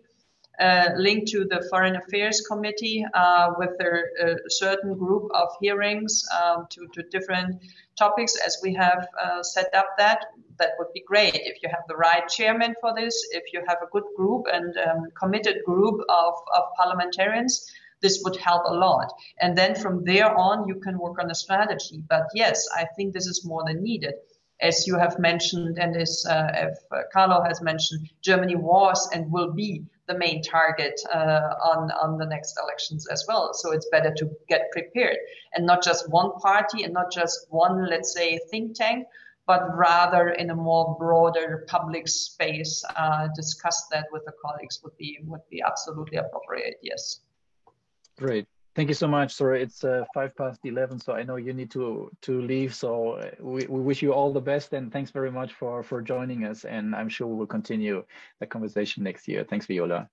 uh, 0.61 0.91
linked 0.97 1.29
to 1.29 1.45
the 1.45 1.67
Foreign 1.71 1.97
Affairs 1.97 2.43
Committee 2.49 3.05
uh, 3.15 3.53
with 3.59 3.71
a, 3.81 4.03
a, 4.25 4.51
certain 4.51 4.95
group 4.95 5.31
of 5.35 5.49
hearings 5.61 6.25
um, 6.35 6.67
to, 6.71 6.87
to, 6.95 7.03
different 7.11 7.63
topics 7.99 8.37
as 8.47 8.59
we 8.63 8.73
have 8.75 9.07
uh, 9.23 9.43
set 9.43 9.75
up 9.75 9.89
that. 9.99 10.25
That 10.59 10.71
would 10.79 10.93
be 10.95 11.03
great 11.07 11.35
if 11.35 11.63
you 11.63 11.69
have 11.69 11.83
the 11.89 11.97
right 11.97 12.27
chairman 12.29 12.75
for 12.81 12.95
this, 12.95 13.15
if 13.33 13.53
you 13.53 13.63
have 13.69 13.79
a 13.83 13.91
good 13.93 14.05
group 14.17 14.47
and 14.51 14.75
um, 14.79 15.11
committed 15.19 15.57
group 15.67 16.01
of, 16.09 16.35
of 16.57 16.65
parliamentarians 16.77 17.71
this 18.03 18.21
would 18.25 18.37
help 18.37 18.63
a 18.67 18.75
lot. 18.75 19.11
And 19.41 19.57
then 19.57 19.75
from 19.75 20.05
there 20.05 20.31
on, 20.37 20.69
you 20.69 20.75
can 20.75 20.99
work 20.99 21.19
on 21.19 21.31
a 21.31 21.35
strategy. 21.35 22.03
But 22.07 22.27
yes, 22.35 22.69
I 22.77 22.85
think 22.95 23.15
this 23.15 23.27
is 23.27 23.43
more 23.43 23.65
than 23.67 23.83
needed 23.83 24.13
as 24.61 24.87
you 24.87 24.97
have 24.99 25.19
mentioned, 25.19 25.79
and 25.79 25.97
as 25.97 26.25
uh, 26.29 26.71
uh, 26.91 27.03
Carlo 27.13 27.43
has 27.43 27.61
mentioned, 27.61 28.09
Germany 28.23 28.57
was 28.57 29.09
and 29.13 29.31
will 29.31 29.53
be 29.53 29.85
the 30.09 30.17
main 30.17 30.43
target 30.43 31.01
uh, 31.13 31.55
on 31.63 31.91
on 31.93 32.19
the 32.19 32.27
next 32.27 32.59
elections 32.63 33.07
as 33.09 33.25
well. 33.29 33.53
So 33.55 33.73
it's 33.73 33.89
better 33.91 34.13
to 34.15 34.31
get 34.49 34.71
prepared 34.73 35.19
and 35.55 35.67
not 35.67 35.83
just 35.83 36.09
one 36.11 36.33
party 36.41 36.85
and 36.85 36.93
not 36.93 37.13
just 37.13 37.47
one, 37.51 37.89
let's 37.89 38.13
say, 38.13 38.39
think 38.51 38.77
tank, 38.77 39.07
but 39.47 39.77
rather 39.77 40.29
in 40.31 40.51
a 40.51 40.55
more 40.55 40.97
broader 40.99 41.65
public 41.69 42.09
space. 42.09 42.85
Uh, 42.97 43.29
discuss 43.35 43.87
that 43.91 44.07
with 44.13 44.25
the 44.25 44.33
colleagues 44.45 44.81
would 44.83 44.97
be 44.97 45.19
would 45.25 45.49
be 45.51 45.63
absolutely 45.63 46.19
appropriate. 46.19 46.77
Yes. 46.83 47.21
Great. 48.17 48.47
Thank 48.77 48.91
you 48.91 48.95
so 48.95 49.09
much. 49.09 49.33
Sorry, 49.33 49.62
it's 49.62 49.85
uh, 49.85 50.05
five 50.12 50.37
past 50.37 50.61
11, 50.62 51.01
so 51.01 51.14
I 51.14 51.22
know 51.22 51.37
you 51.37 51.55
need 51.55 51.70
to 51.70 52.11
to 52.20 52.43
leave. 52.43 52.74
So 52.74 53.12
uh, 53.12 53.31
we, 53.41 53.64
we 53.66 53.81
wish 53.81 54.03
you 54.03 54.12
all 54.12 54.35
the 54.35 54.41
best 54.53 54.74
and 54.74 54.93
thanks 54.93 55.11
very 55.11 55.31
much 55.31 55.55
for, 55.55 55.83
for 55.83 56.03
joining 56.03 56.45
us. 56.45 56.66
And 56.66 56.95
I'm 56.95 57.09
sure 57.09 57.27
we 57.27 57.37
will 57.37 57.47
continue 57.47 58.05
the 58.39 58.47
conversation 58.47 59.03
next 59.03 59.29
year. 59.29 59.45
Thanks, 59.45 59.64
Viola. 59.64 60.11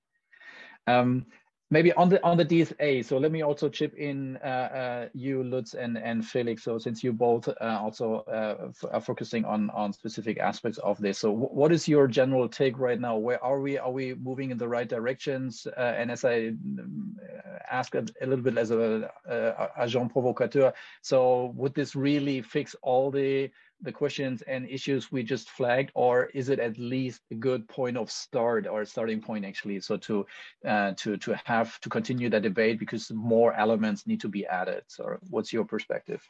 Um, 0.87 1.25
maybe 1.73 1.91
on 1.93 2.07
the 2.07 2.23
on 2.23 2.37
the 2.37 2.45
DSA. 2.45 3.03
So 3.03 3.17
let 3.17 3.31
me 3.31 3.41
also 3.41 3.67
chip 3.67 3.95
in 3.95 4.37
uh, 4.37 4.67
uh, 4.81 5.07
you, 5.13 5.43
Lutz, 5.43 5.73
and 5.73 5.97
and 5.97 6.23
Felix. 6.25 6.63
So 6.63 6.77
since 6.77 7.03
you 7.03 7.11
both 7.11 7.47
uh, 7.47 7.79
also 7.81 8.19
uh, 8.37 8.87
are 8.91 9.01
focusing 9.01 9.43
on 9.43 9.71
on 9.71 9.91
specific 9.91 10.37
aspects 10.37 10.77
of 10.77 10.99
this, 10.99 11.17
so 11.17 11.31
what 11.31 11.71
is 11.71 11.87
your 11.87 12.07
general 12.07 12.47
take 12.47 12.77
right 12.77 12.99
now? 12.99 13.17
Where 13.17 13.43
are 13.43 13.59
we? 13.59 13.77
Are 13.79 13.91
we 13.91 14.13
moving 14.13 14.51
in 14.51 14.57
the 14.57 14.67
right 14.67 14.87
directions? 14.87 15.67
Uh, 15.75 15.99
and 15.99 16.11
as 16.11 16.23
I 16.23 16.49
um, 16.49 17.17
ask 17.71 17.95
a, 17.95 18.05
a, 18.21 18.25
little 18.27 18.43
bit 18.43 18.57
as 18.57 18.69
a, 18.69 19.11
a 19.25 19.69
agent 19.81 20.13
provocateur, 20.13 20.71
so 21.01 21.51
would 21.55 21.73
this 21.73 21.95
really 21.95 22.41
fix 22.41 22.75
all 22.83 23.09
the 23.09 23.49
the 23.83 23.91
questions 23.91 24.41
and 24.43 24.67
issues 24.67 25.11
we 25.11 25.23
just 25.23 25.49
flagged, 25.49 25.91
or 25.93 26.25
is 26.33 26.49
it 26.49 26.59
at 26.59 26.77
least 26.77 27.21
a 27.31 27.35
good 27.35 27.67
point 27.67 27.97
of 27.97 28.09
start 28.09 28.65
or 28.67 28.85
starting 28.85 29.21
point 29.21 29.45
actually? 29.45 29.79
So 29.81 29.97
to 29.97 30.25
uh, 30.65 30.93
to 30.97 31.17
to 31.17 31.39
have 31.45 31.79
to 31.81 31.89
continue 31.89 32.29
that 32.29 32.41
debate 32.41 32.79
because 32.79 33.11
more 33.11 33.53
elements 33.53 34.07
need 34.07 34.21
to 34.21 34.29
be 34.29 34.45
added. 34.45 34.83
So 34.87 35.17
what's 35.29 35.53
your 35.53 35.65
perspective? 35.65 36.21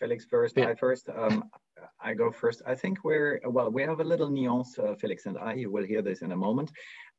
Felix 0.00 0.24
first, 0.24 0.56
yeah. 0.56 0.68
I 0.68 0.74
first. 0.74 1.08
Um, 1.10 1.44
I 2.00 2.14
go 2.14 2.30
first. 2.30 2.62
I 2.66 2.74
think 2.74 3.04
we're 3.04 3.40
well. 3.44 3.70
We 3.70 3.82
have 3.82 4.00
a 4.00 4.04
little 4.04 4.30
nuance, 4.30 4.78
uh, 4.78 4.94
Felix 4.94 5.26
and 5.26 5.36
I. 5.38 5.54
You 5.54 5.70
will 5.70 5.84
hear 5.84 6.02
this 6.02 6.22
in 6.22 6.32
a 6.32 6.36
moment. 6.36 6.70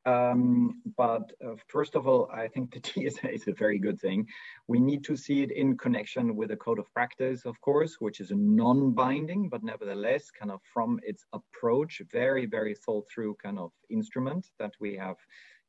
Um, 0.05 0.81
but 0.97 1.31
uh, 1.45 1.55
first 1.67 1.95
of 1.95 2.07
all, 2.07 2.29
I 2.33 2.47
think 2.47 2.71
the 2.73 2.79
DSA 2.79 3.33
is 3.33 3.47
a 3.47 3.53
very 3.53 3.79
good 3.79 3.99
thing. 3.99 4.27
We 4.67 4.79
need 4.79 5.03
to 5.05 5.15
see 5.15 5.43
it 5.43 5.51
in 5.51 5.77
connection 5.77 6.35
with 6.35 6.51
a 6.51 6.57
code 6.57 6.79
of 6.79 6.91
practice, 6.93 7.45
of 7.45 7.59
course, 7.61 7.97
which 7.99 8.19
is 8.19 8.31
a 8.31 8.35
non-binding, 8.35 9.49
but 9.49 9.63
nevertheless, 9.63 10.31
kind 10.31 10.51
of 10.51 10.61
from 10.73 10.99
its 11.03 11.25
approach, 11.33 12.01
very, 12.11 12.45
very 12.45 12.75
thought 12.75 13.05
through 13.13 13.35
kind 13.43 13.59
of 13.59 13.71
instrument 13.89 14.47
that 14.59 14.73
we 14.79 14.95
have 14.95 15.17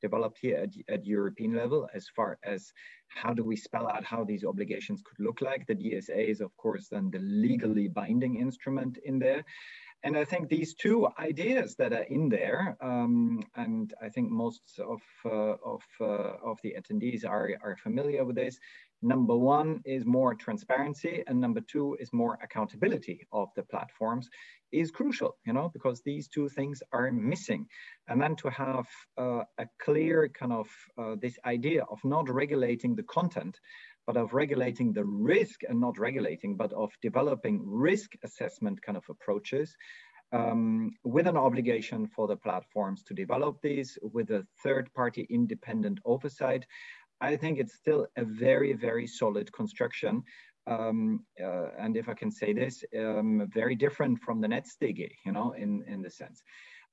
developed 0.00 0.38
here 0.42 0.56
at, 0.56 0.70
at 0.92 1.06
European 1.06 1.54
level 1.54 1.88
as 1.94 2.08
far 2.16 2.38
as 2.42 2.72
how 3.08 3.32
do 3.32 3.44
we 3.44 3.56
spell 3.56 3.88
out 3.88 4.04
how 4.04 4.24
these 4.24 4.44
obligations 4.44 5.00
could 5.04 5.24
look 5.24 5.40
like. 5.40 5.66
The 5.66 5.76
DSA 5.76 6.28
is, 6.28 6.40
of 6.40 6.54
course, 6.56 6.88
then 6.88 7.10
the 7.10 7.20
legally 7.20 7.88
binding 7.88 8.36
instrument 8.36 8.98
in 9.04 9.18
there. 9.18 9.44
And 10.04 10.16
I 10.16 10.24
think 10.24 10.48
these 10.48 10.74
two 10.74 11.08
ideas 11.18 11.76
that 11.76 11.92
are 11.92 12.06
in 12.10 12.28
there, 12.28 12.76
um, 12.80 13.42
and 13.54 13.94
I 14.02 14.08
think 14.08 14.30
most 14.30 14.80
of 14.80 15.00
uh, 15.24 15.56
of 15.64 15.82
uh, 16.00 16.50
of 16.50 16.58
the 16.62 16.74
attendees 16.78 17.24
are 17.24 17.50
are 17.62 17.76
familiar 17.76 18.24
with 18.24 18.36
this. 18.36 18.58
Number 19.02 19.36
one 19.36 19.80
is 19.84 20.04
more 20.04 20.34
transparency, 20.34 21.24
and 21.26 21.40
number 21.40 21.60
two 21.60 21.96
is 22.00 22.12
more 22.12 22.38
accountability 22.42 23.26
of 23.32 23.48
the 23.56 23.62
platforms 23.62 24.28
is 24.72 24.90
crucial, 24.90 25.36
you 25.44 25.52
know, 25.52 25.70
because 25.72 26.00
these 26.00 26.28
two 26.28 26.48
things 26.48 26.82
are 26.92 27.12
missing. 27.12 27.66
And 28.08 28.20
then 28.20 28.34
to 28.36 28.50
have 28.50 28.86
uh, 29.18 29.44
a 29.58 29.66
clear 29.78 30.28
kind 30.28 30.52
of 30.52 30.68
uh, 30.98 31.16
this 31.20 31.38
idea 31.44 31.84
of 31.90 31.98
not 32.04 32.28
regulating 32.28 32.96
the 32.96 33.02
content, 33.04 33.60
but 34.06 34.16
of 34.16 34.32
regulating 34.32 34.92
the 34.92 35.04
risk 35.04 35.60
and 35.68 35.80
not 35.80 35.98
regulating, 35.98 36.56
but 36.56 36.72
of 36.72 36.90
developing 37.02 37.62
risk 37.64 38.12
assessment 38.24 38.80
kind 38.82 38.96
of 38.96 39.04
approaches 39.08 39.76
um, 40.32 40.90
with 41.04 41.26
an 41.26 41.36
obligation 41.36 42.06
for 42.06 42.26
the 42.26 42.36
platforms 42.36 43.02
to 43.04 43.14
develop 43.14 43.60
these 43.62 43.98
with 44.02 44.30
a 44.30 44.46
third 44.62 44.92
party 44.94 45.26
independent 45.30 46.00
oversight. 46.04 46.64
I 47.20 47.36
think 47.36 47.58
it's 47.58 47.74
still 47.74 48.06
a 48.16 48.24
very, 48.24 48.72
very 48.72 49.06
solid 49.06 49.52
construction. 49.52 50.22
Um, 50.66 51.24
uh, 51.42 51.68
and 51.78 51.96
if 51.96 52.08
I 52.08 52.14
can 52.14 52.30
say 52.30 52.52
this, 52.52 52.82
um, 52.98 53.48
very 53.52 53.74
different 53.74 54.20
from 54.20 54.40
the 54.40 54.48
NetzDG, 54.48 55.10
you 55.26 55.32
know, 55.32 55.52
in, 55.52 55.84
in 55.86 56.02
the 56.02 56.10
sense. 56.10 56.42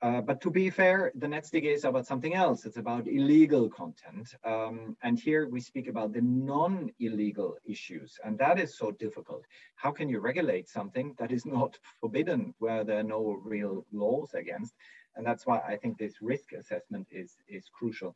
Uh, 0.01 0.21
but 0.21 0.39
to 0.39 0.49
be 0.49 0.69
fair, 0.69 1.11
the 1.15 1.27
NetzDG 1.27 1.75
is 1.75 1.83
about 1.83 2.07
something 2.07 2.33
else. 2.33 2.65
It's 2.65 2.77
about 2.77 3.05
illegal 3.07 3.69
content. 3.69 4.33
Um, 4.45 4.95
and 5.03 5.19
here 5.19 5.49
we 5.49 5.59
speak 5.59 5.89
about 5.89 6.13
the 6.13 6.21
non-illegal 6.21 7.57
issues. 7.65 8.17
And 8.23 8.39
that 8.39 8.59
is 8.59 8.77
so 8.77 8.91
difficult. 8.91 9.43
How 9.75 9.91
can 9.91 10.07
you 10.07 10.19
regulate 10.21 10.69
something 10.69 11.15
that 11.19 11.33
is 11.33 11.45
not 11.45 11.77
forbidden, 11.99 12.53
where 12.59 12.85
there 12.85 12.99
are 12.99 13.03
no 13.03 13.41
real 13.43 13.85
laws 13.91 14.33
against? 14.35 14.73
And 15.17 15.27
that's 15.27 15.45
why 15.45 15.59
I 15.59 15.75
think 15.75 15.97
this 15.97 16.21
risk 16.21 16.53
assessment 16.53 17.07
is, 17.11 17.35
is 17.49 17.65
crucial. 17.73 18.15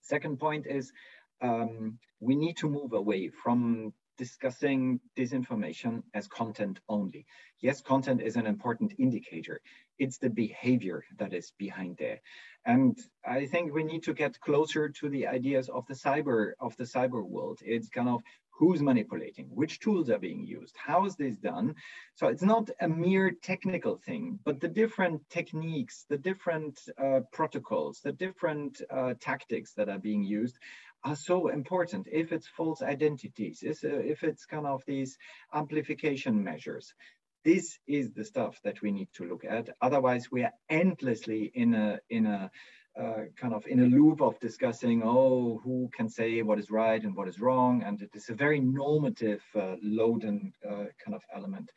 Second 0.00 0.38
point 0.38 0.66
is 0.66 0.90
um, 1.42 1.98
we 2.20 2.34
need 2.34 2.56
to 2.58 2.70
move 2.70 2.94
away 2.94 3.28
from 3.28 3.92
discussing 4.16 5.00
disinformation 5.16 6.02
as 6.12 6.28
content 6.28 6.78
only. 6.88 7.24
Yes, 7.60 7.80
content 7.80 8.20
is 8.20 8.36
an 8.36 8.46
important 8.46 8.92
indicator. 8.98 9.60
It's 10.00 10.18
the 10.18 10.30
behavior 10.30 11.04
that 11.18 11.32
is 11.32 11.52
behind 11.58 11.96
there. 11.98 12.20
And 12.66 12.98
I 13.24 13.46
think 13.46 13.72
we 13.72 13.84
need 13.84 14.02
to 14.04 14.14
get 14.14 14.40
closer 14.40 14.88
to 14.88 15.08
the 15.08 15.26
ideas 15.38 15.68
of 15.68 15.86
the 15.86 15.94
cyber 15.94 16.52
of 16.66 16.76
the 16.76 16.88
cyber 16.94 17.22
world. 17.34 17.58
It's 17.62 17.88
kind 17.88 18.08
of 18.08 18.20
who's 18.60 18.82
manipulating, 18.82 19.48
which 19.60 19.80
tools 19.80 20.10
are 20.10 20.18
being 20.18 20.44
used, 20.44 20.76
how 20.76 21.06
is 21.06 21.16
this 21.16 21.36
done? 21.38 21.74
So 22.14 22.28
it's 22.28 22.42
not 22.42 22.68
a 22.78 22.88
mere 22.88 23.30
technical 23.42 23.96
thing, 23.96 24.38
but 24.44 24.60
the 24.60 24.68
different 24.68 25.22
techniques, 25.30 26.04
the 26.10 26.18
different 26.18 26.78
uh, 27.02 27.20
protocols, 27.32 28.00
the 28.04 28.12
different 28.12 28.82
uh, 28.90 29.14
tactics 29.18 29.72
that 29.78 29.88
are 29.88 29.98
being 29.98 30.22
used 30.22 30.58
are 31.04 31.16
so 31.16 31.48
important. 31.48 32.06
If 32.12 32.32
it's 32.32 32.48
false 32.48 32.82
identities, 32.82 33.62
if 33.62 34.22
it's 34.22 34.44
kind 34.44 34.66
of 34.66 34.82
these 34.86 35.16
amplification 35.54 36.44
measures, 36.44 36.92
this 37.44 37.78
is 37.86 38.12
the 38.12 38.24
stuff 38.24 38.60
that 38.64 38.82
we 38.82 38.90
need 38.90 39.08
to 39.14 39.24
look 39.24 39.44
at. 39.44 39.70
Otherwise, 39.80 40.30
we 40.30 40.44
are 40.44 40.52
endlessly 40.68 41.50
in 41.54 41.74
a 41.74 41.98
in 42.08 42.26
a 42.26 42.50
uh, 42.98 43.24
kind 43.36 43.54
of 43.54 43.66
in 43.66 43.80
a 43.80 43.86
loop 43.86 44.20
of 44.20 44.38
discussing, 44.40 45.02
oh, 45.04 45.60
who 45.62 45.88
can 45.96 46.08
say 46.08 46.42
what 46.42 46.58
is 46.58 46.70
right 46.70 47.02
and 47.02 47.14
what 47.14 47.28
is 47.28 47.40
wrong, 47.40 47.82
and 47.82 48.02
it 48.02 48.10
is 48.14 48.28
a 48.28 48.34
very 48.34 48.60
normative 48.60 49.42
uh, 49.54 49.76
load 49.82 50.24
uh, 50.24 50.70
kind 51.02 51.14
of 51.14 51.22
element. 51.34 51.70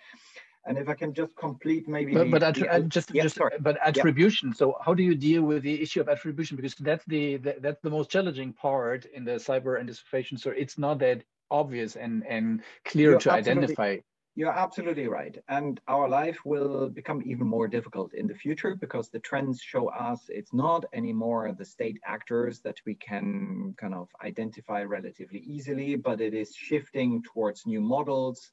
And 0.65 0.77
if 0.77 0.87
I 0.87 0.93
can 0.93 1.13
just 1.13 1.35
complete 1.35 1.87
maybe. 1.87 2.13
But, 2.13 2.23
the, 2.25 2.29
but 2.31 2.55
the, 2.55 2.69
uh, 2.69 2.79
just, 2.79 3.13
yeah, 3.13 3.23
just 3.23 3.35
sorry. 3.35 3.57
but 3.59 3.77
attribution. 3.85 4.49
Yeah. 4.49 4.55
So 4.55 4.77
how 4.83 4.93
do 4.93 5.03
you 5.03 5.13
deal 5.13 5.43
with 5.43 5.61
the 5.61 5.81
issue 5.81 6.01
of 6.01 6.07
attribution? 6.07 6.55
Because 6.55 6.73
that's 6.75 7.05
the, 7.05 7.37
the 7.37 7.57
that's 7.59 7.81
the 7.81 7.89
most 7.89 8.09
challenging 8.09 8.53
part 8.53 9.05
in 9.05 9.25
the 9.25 9.33
cyber 9.33 9.79
and 9.79 9.89
disinformation. 9.89 10.39
So 10.39 10.51
it's 10.51 10.77
not 10.77 10.99
that 10.99 11.23
obvious 11.51 11.95
and 11.95 12.25
and 12.27 12.63
clear 12.85 13.11
You're 13.11 13.19
to 13.19 13.31
identify. 13.31 13.97
You're 14.35 14.57
absolutely 14.57 15.07
right. 15.07 15.37
And 15.47 15.79
our 15.87 16.09
life 16.09 16.39
will 16.43 16.89
become 16.89 17.21
even 17.23 17.45
more 17.45 17.67
difficult 17.67 18.15
in 18.15 18.25
the 18.25 18.33
future 18.33 18.75
because 18.75 19.09
the 19.09 19.19
trends 19.19 19.61
show 19.61 19.89
us 19.89 20.21
it's 20.27 20.53
not 20.53 20.85
anymore 20.91 21.53
the 21.55 21.65
state 21.65 21.99
actors 22.03 22.59
that 22.61 22.77
we 22.83 22.95
can 22.95 23.75
kind 23.77 23.93
of 23.93 24.09
identify 24.23 24.81
relatively 24.81 25.39
easily, 25.41 25.95
but 25.95 26.19
it 26.19 26.33
is 26.33 26.55
shifting 26.55 27.21
towards 27.21 27.67
new 27.67 27.79
models, 27.79 28.49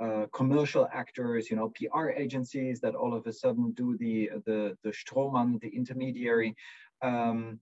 uh, 0.00 0.26
commercial 0.32 0.88
actors, 0.92 1.48
you 1.48 1.56
know, 1.56 1.72
PR 1.76 2.08
agencies 2.08 2.80
that 2.80 2.96
all 2.96 3.14
of 3.14 3.24
a 3.28 3.32
sudden 3.32 3.70
do 3.72 3.96
the 3.98 4.30
the 4.46 4.76
the 4.82 4.90
Strohmann, 4.90 5.60
the 5.60 5.68
intermediary. 5.68 6.56
Um, 7.02 7.60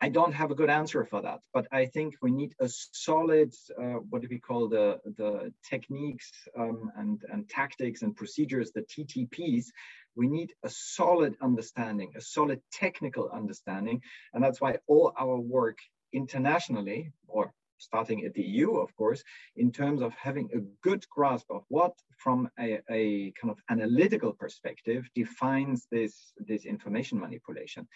I 0.00 0.08
don't 0.08 0.32
have 0.32 0.50
a 0.52 0.54
good 0.54 0.70
answer 0.70 1.04
for 1.04 1.22
that, 1.22 1.40
but 1.52 1.66
I 1.72 1.86
think 1.86 2.14
we 2.22 2.30
need 2.30 2.54
a 2.60 2.68
solid, 2.68 3.52
uh, 3.76 3.98
what 4.10 4.22
do 4.22 4.28
we 4.30 4.38
call 4.38 4.68
the 4.68 5.00
the 5.16 5.52
techniques 5.68 6.30
um, 6.56 6.92
and 6.96 7.20
and 7.32 7.48
tactics 7.48 8.02
and 8.02 8.14
procedures, 8.14 8.70
the 8.70 8.82
TTPs. 8.82 9.66
We 10.14 10.28
need 10.28 10.52
a 10.64 10.70
solid 10.70 11.36
understanding, 11.40 12.12
a 12.16 12.20
solid 12.20 12.60
technical 12.72 13.28
understanding, 13.30 14.00
and 14.32 14.42
that's 14.42 14.60
why 14.60 14.78
all 14.86 15.12
our 15.18 15.38
work 15.38 15.78
internationally 16.12 17.12
or 17.26 17.52
starting 17.78 18.24
at 18.24 18.34
the 18.34 18.42
EU, 18.42 18.76
of 18.76 18.94
course, 18.96 19.22
in 19.56 19.72
terms 19.72 20.02
of 20.02 20.12
having 20.14 20.48
a 20.52 20.60
good 20.82 21.08
grasp 21.08 21.46
of 21.50 21.62
what, 21.68 21.94
from 22.18 22.48
a, 22.58 22.80
a 22.90 23.32
kind 23.40 23.50
of 23.50 23.58
analytical 23.70 24.32
perspective, 24.32 25.08
defines 25.14 25.86
this, 25.90 26.32
this 26.38 26.64
information 26.64 27.18
manipulation 27.18 27.86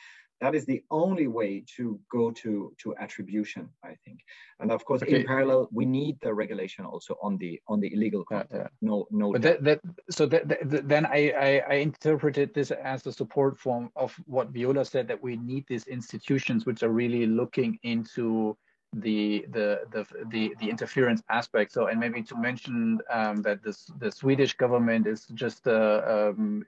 that 0.42 0.54
is 0.54 0.66
the 0.66 0.82
only 0.90 1.28
way 1.28 1.64
to 1.76 1.98
go 2.10 2.30
to 2.42 2.74
to 2.82 2.94
attribution 2.96 3.68
i 3.84 3.94
think. 4.04 4.18
And 4.60 4.70
of 4.70 4.84
course 4.84 5.02
okay. 5.02 5.20
in 5.20 5.26
parallel 5.26 5.68
we 5.72 5.84
need 5.84 6.14
the 6.20 6.32
regulation 6.34 6.84
also 6.84 7.16
on 7.22 7.38
the 7.38 7.52
on 7.68 7.80
the 7.80 7.90
illegal 7.94 8.24
content. 8.24 8.68
no 8.80 9.06
no 9.10 9.32
but 9.32 9.42
that, 9.42 9.64
that, 9.64 9.80
so 10.10 10.26
that, 10.26 10.42
that, 10.48 10.88
then 10.88 11.06
I, 11.06 11.20
I, 11.48 11.50
I 11.74 11.76
interpreted 11.88 12.48
this 12.54 12.70
as 12.70 13.06
a 13.06 13.12
support 13.12 13.58
form 13.58 13.90
of 13.96 14.10
what 14.26 14.50
viola 14.50 14.84
said 14.84 15.08
that 15.08 15.22
we 15.22 15.36
need 15.36 15.64
these 15.68 15.86
institutions 15.86 16.66
which 16.66 16.82
are 16.82 16.94
really 17.02 17.26
looking 17.26 17.78
into 17.82 18.56
the 18.92 19.46
the 19.50 19.80
the 19.90 20.06
the, 20.30 20.54
the 20.60 20.68
interference 20.68 21.22
aspect. 21.28 21.72
So, 21.72 21.86
and 21.86 21.98
maybe 21.98 22.22
to 22.22 22.36
mention 22.36 23.00
um, 23.10 23.42
that 23.42 23.62
this 23.62 23.90
the 23.98 24.10
Swedish 24.10 24.54
government 24.54 25.06
is 25.06 25.26
just 25.34 25.66
uh, 25.66 26.02
um, 26.34 26.64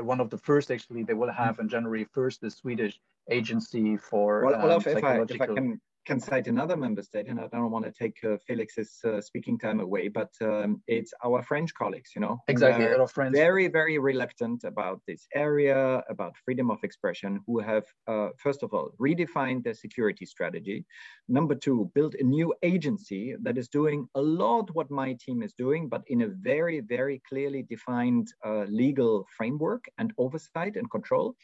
one 0.00 0.20
of 0.20 0.30
the 0.30 0.38
first. 0.38 0.70
Actually, 0.70 1.02
they 1.02 1.14
will 1.14 1.32
have 1.32 1.58
on 1.58 1.68
January 1.68 2.06
first 2.12 2.40
the 2.40 2.50
Swedish 2.50 3.00
agency 3.30 3.96
for 3.96 4.44
well, 4.44 4.62
Olaf, 4.62 4.86
um, 4.86 4.96
if 4.96 5.04
I 5.04 5.20
if 5.28 5.40
I 5.40 5.46
can 5.46 5.80
can 6.06 6.20
cite 6.20 6.46
another 6.46 6.76
member 6.76 7.02
state, 7.02 7.26
and 7.26 7.38
I 7.40 7.48
don't 7.48 7.70
want 7.70 7.84
to 7.84 7.90
take 7.90 8.16
uh, 8.24 8.36
Felix's 8.46 9.00
uh, 9.04 9.20
speaking 9.20 9.58
time 9.58 9.80
away, 9.80 10.08
but 10.08 10.30
um, 10.40 10.80
it's 10.86 11.12
our 11.24 11.42
French 11.42 11.74
colleagues, 11.74 12.10
you 12.14 12.20
know. 12.20 12.40
Exactly, 12.48 12.86
a 12.86 13.06
French. 13.08 13.34
Very, 13.34 13.66
very 13.68 13.98
reluctant 13.98 14.64
about 14.64 15.00
this 15.06 15.26
area, 15.34 16.02
about 16.08 16.36
freedom 16.44 16.70
of 16.70 16.78
expression, 16.84 17.40
who 17.46 17.58
have, 17.58 17.84
uh, 18.06 18.28
first 18.38 18.62
of 18.62 18.72
all, 18.72 18.92
redefined 19.00 19.64
their 19.64 19.74
security 19.74 20.24
strategy. 20.24 20.84
Number 21.28 21.54
two, 21.54 21.90
built 21.94 22.14
a 22.14 22.24
new 22.24 22.54
agency 22.62 23.34
that 23.42 23.58
is 23.58 23.68
doing 23.68 24.08
a 24.14 24.22
lot 24.22 24.74
what 24.74 24.90
my 24.90 25.16
team 25.24 25.42
is 25.42 25.52
doing, 25.54 25.88
but 25.88 26.02
in 26.06 26.22
a 26.22 26.28
very, 26.28 26.80
very 26.80 27.20
clearly 27.28 27.62
defined 27.62 28.28
uh, 28.44 28.64
legal 28.68 29.26
framework 29.36 29.84
and 29.98 30.12
oversight 30.18 30.76
and 30.76 30.90
control 30.90 31.34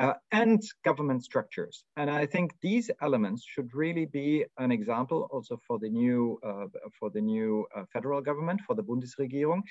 uh, 0.00 0.14
and 0.32 0.62
government 0.82 1.22
structures. 1.22 1.84
And 1.96 2.10
I 2.10 2.24
think 2.24 2.52
these 2.62 2.90
elements 3.02 3.44
should 3.44 3.74
really 3.74 4.06
be 4.06 4.46
an 4.58 4.72
example 4.72 5.28
also 5.30 5.60
for 5.66 5.78
the 5.78 5.90
new 5.90 6.38
uh, 6.42 6.66
for 6.98 7.10
the 7.10 7.20
new 7.20 7.66
uh, 7.76 7.84
federal 7.92 8.22
government, 8.22 8.62
for 8.66 8.74
the 8.74 8.82
Bundesregierung, 8.82 9.62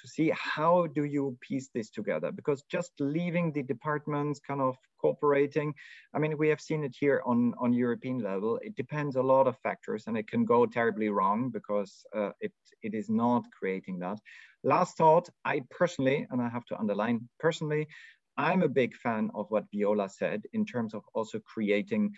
to 0.00 0.08
see 0.08 0.32
how 0.36 0.86
do 0.86 1.04
you 1.04 1.36
piece 1.40 1.68
this 1.74 1.90
together. 1.90 2.30
Because 2.30 2.62
just 2.70 2.92
leaving 3.00 3.52
the 3.52 3.64
departments 3.64 4.38
kind 4.38 4.60
of 4.60 4.76
cooperating, 5.00 5.74
I 6.14 6.20
mean, 6.20 6.38
we 6.38 6.48
have 6.48 6.60
seen 6.60 6.84
it 6.84 6.94
here 6.98 7.20
on 7.26 7.52
on 7.58 7.72
European 7.72 8.18
level. 8.18 8.60
It 8.62 8.76
depends 8.76 9.16
a 9.16 9.22
lot 9.34 9.48
of 9.48 9.58
factors, 9.58 10.04
and 10.06 10.16
it 10.16 10.28
can 10.28 10.44
go 10.44 10.64
terribly 10.64 11.08
wrong 11.08 11.50
because 11.50 11.92
uh, 12.14 12.30
it 12.40 12.52
it 12.82 12.94
is 12.94 13.10
not 13.10 13.42
creating 13.58 13.98
that. 13.98 14.18
Last 14.64 14.96
thought, 14.96 15.28
I 15.44 15.62
personally, 15.70 16.24
and 16.30 16.40
I 16.40 16.48
have 16.48 16.66
to 16.66 16.78
underline 16.78 17.28
personally, 17.40 17.88
I'm 18.36 18.62
a 18.62 18.68
big 18.68 18.94
fan 18.96 19.30
of 19.34 19.50
what 19.50 19.64
Viola 19.72 20.08
said 20.08 20.42
in 20.52 20.64
terms 20.64 20.94
of 20.94 21.02
also 21.14 21.38
creating 21.40 22.14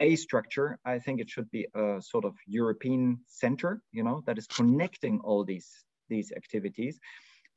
a 0.00 0.16
structure. 0.16 0.78
I 0.84 0.98
think 0.98 1.20
it 1.20 1.30
should 1.30 1.50
be 1.50 1.66
a 1.74 2.00
sort 2.00 2.24
of 2.24 2.34
European 2.46 3.20
center, 3.28 3.82
you 3.92 4.02
know, 4.02 4.22
that 4.26 4.38
is 4.38 4.46
connecting 4.46 5.20
all 5.20 5.44
these 5.44 5.68
these 6.08 6.32
activities, 6.32 6.98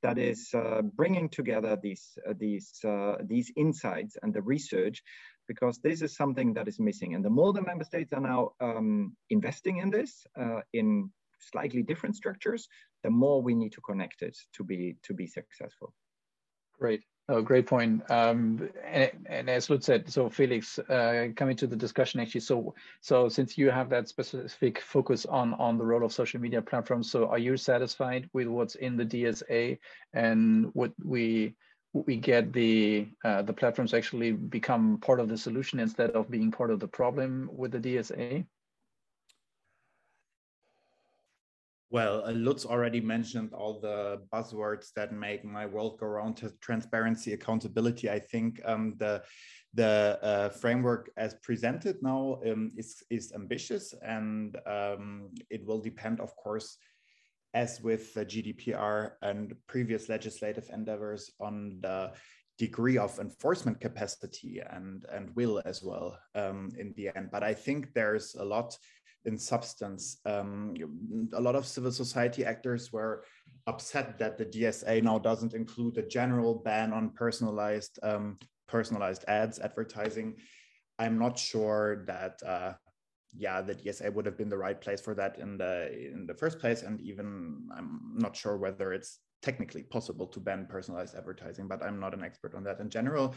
that 0.02 0.18
is 0.18 0.53
uh, 0.53 0.82
bringing 0.82 1.30
together 1.30 1.77
these 1.82 2.18
uh, 2.27 2.34
these 2.38 2.72
uh, 2.86 3.15
these 3.23 3.52
insights 3.57 4.18
and 4.22 4.34
the 4.34 4.41
research, 4.41 5.02
because 5.48 5.80
this 5.80 6.02
is 6.02 6.15
something 6.15 6.53
that 6.53 6.68
is 6.68 6.80
missing. 6.80 7.15
And 7.15 7.26
the 7.26 7.30
more 7.30 7.53
the 7.53 7.64
member 7.64 7.84
states 7.84 8.14
are 8.14 8.22
now 8.22 8.52
um, 8.61 9.15
investing 9.30 9.77
in 9.77 9.90
this 9.90 10.26
uh, 10.40 10.61
in 10.73 11.10
slightly 11.40 11.84
different 11.84 12.15
structures, 12.15 12.68
the 13.03 13.10
more 13.10 13.41
we 13.41 13.56
need 13.56 13.73
to 13.73 13.82
connect 13.82 14.22
it 14.22 14.38
to 14.53 14.64
be 14.64 14.95
to 15.03 15.14
be 15.14 15.27
successful. 15.27 15.94
Great. 16.80 17.03
Oh, 17.27 17.41
great 17.41 17.65
point. 17.65 18.03
Um, 18.11 18.69
and, 18.85 19.11
and, 19.26 19.49
as 19.49 19.68
Lutz 19.68 19.88
said, 19.88 20.07
so 20.11 20.30
Felix, 20.30 20.77
uh, 20.77 21.30
coming 21.35 21.56
to 21.56 21.65
the 21.65 21.76
discussion 21.76 22.19
actually, 22.19 22.41
so 22.41 22.76
so 23.02 23.30
since 23.30 23.57
you 23.57 23.72
have 23.72 23.89
that 23.89 24.07
specific 24.07 24.80
focus 24.80 25.26
on 25.26 25.56
on 25.56 25.80
the 25.80 25.85
role 25.85 26.06
of 26.06 26.14
social 26.14 26.39
media 26.39 26.61
platforms, 26.61 27.10
so 27.10 27.27
are 27.27 27.39
you 27.39 27.57
satisfied 27.57 28.30
with 28.34 28.47
what's 28.47 28.76
in 28.76 28.95
the 28.95 29.06
DSA 29.06 29.80
and 30.14 30.69
would 30.76 30.93
we 31.03 31.56
we 31.93 32.18
get 32.18 32.53
the 32.53 33.07
uh, 33.23 33.41
the 33.41 33.53
platforms 33.53 33.95
actually 33.95 34.31
become 34.34 34.99
part 34.99 35.19
of 35.19 35.27
the 35.27 35.38
solution 35.38 35.80
instead 35.80 36.11
of 36.11 36.30
being 36.30 36.52
part 36.52 36.69
of 36.69 36.80
the 36.80 36.88
problem 36.88 37.49
with 37.52 37.72
the 37.72 37.80
DSA? 37.80 38.45
Well, 41.91 42.25
uh, 42.25 42.31
Lutz 42.31 42.65
already 42.65 42.99
mentioned 42.99 43.53
all 43.53 43.79
the 43.79 44.21
buzzwords 44.33 44.91
that 44.95 45.13
make 45.13 45.45
my 45.45 45.65
world 45.65 45.99
go 45.99 46.07
round 46.07 46.41
transparency, 46.59 47.33
accountability. 47.33 48.09
I 48.09 48.19
think 48.19 48.59
um, 48.65 48.95
the 48.97 49.23
the 49.75 50.17
uh, 50.23 50.49
framework 50.49 51.11
as 51.17 51.35
presented 51.43 51.97
now 52.01 52.39
um, 52.49 52.71
is, 52.77 53.03
is 53.09 53.33
ambitious 53.33 53.93
and 54.01 54.57
um, 54.65 55.29
it 55.49 55.65
will 55.65 55.81
depend, 55.81 56.21
of 56.21 56.33
course, 56.37 56.77
as 57.53 57.81
with 57.81 58.13
the 58.13 58.25
GDPR 58.25 59.11
and 59.21 59.53
previous 59.67 60.07
legislative 60.07 60.69
endeavors 60.71 61.31
on 61.41 61.79
the 61.81 62.13
degree 62.57 62.97
of 62.97 63.19
enforcement 63.19 63.81
capacity 63.81 64.61
and, 64.71 65.05
and 65.11 65.35
will 65.35 65.61
as 65.65 65.83
well 65.83 66.17
um, 66.35 66.71
in 66.77 66.93
the 66.95 67.09
end. 67.13 67.29
But 67.29 67.43
I 67.43 67.53
think 67.53 67.93
there's 67.93 68.35
a 68.35 68.45
lot 68.45 68.77
in 69.26 69.38
substance. 69.38 70.18
Um, 70.26 70.73
a 71.34 71.41
lot 71.41 71.56
of 71.56 71.65
civil 71.65 71.91
society 71.91 72.45
actors 72.45 72.91
were 72.93 73.23
upset 73.68 74.18
that 74.19 74.38
the 74.38 74.45
DSA 74.45 75.03
now 75.03 75.18
doesn't 75.18 75.53
include 75.53 75.97
a 75.97 76.07
general 76.07 76.56
ban 76.56 76.93
on 76.93 77.10
personalized 77.11 77.99
um, 78.03 78.38
personalized 78.68 79.26
ads 79.27 79.60
advertising. 79.60 80.35
I'm 80.99 81.18
not 81.18 81.38
sure 81.38 82.03
that 82.07 82.41
uh, 82.45 82.73
yeah 83.35 83.61
the 83.61 83.76
DSA 83.76 84.14
would 84.14 84.26
have 84.26 84.38
been 84.38 84.49
the 84.49 84.57
right 84.57 84.80
place 84.80 85.02
for 85.02 85.14
that 85.15 85.39
in 85.39 85.57
the 85.57 85.91
in 86.14 86.26
the 86.26 86.34
first 86.35 86.60
place, 86.60 86.84
and 86.84 87.02
even 87.02 87.68
I'm 87.76 88.15
not 88.15 88.35
sure 88.35 88.57
whether 88.57 88.93
it's 88.93 89.19
technically 89.41 89.84
possible 89.84 90.26
to 90.27 90.39
ban 90.39 90.65
personalized 90.69 91.15
advertising, 91.15 91.68
but 91.68 91.84
I'm 91.84 91.99
not 91.99 92.14
an 92.14 92.23
expert 92.23 92.56
on 92.56 92.64
that 92.64 92.80
in 92.80 92.89
general. 92.89 93.35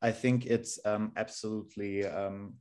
I 0.00 0.10
think 0.10 0.46
it's 0.46 0.78
um, 0.86 1.12
absolutely 1.16 2.06
um, 2.06 2.54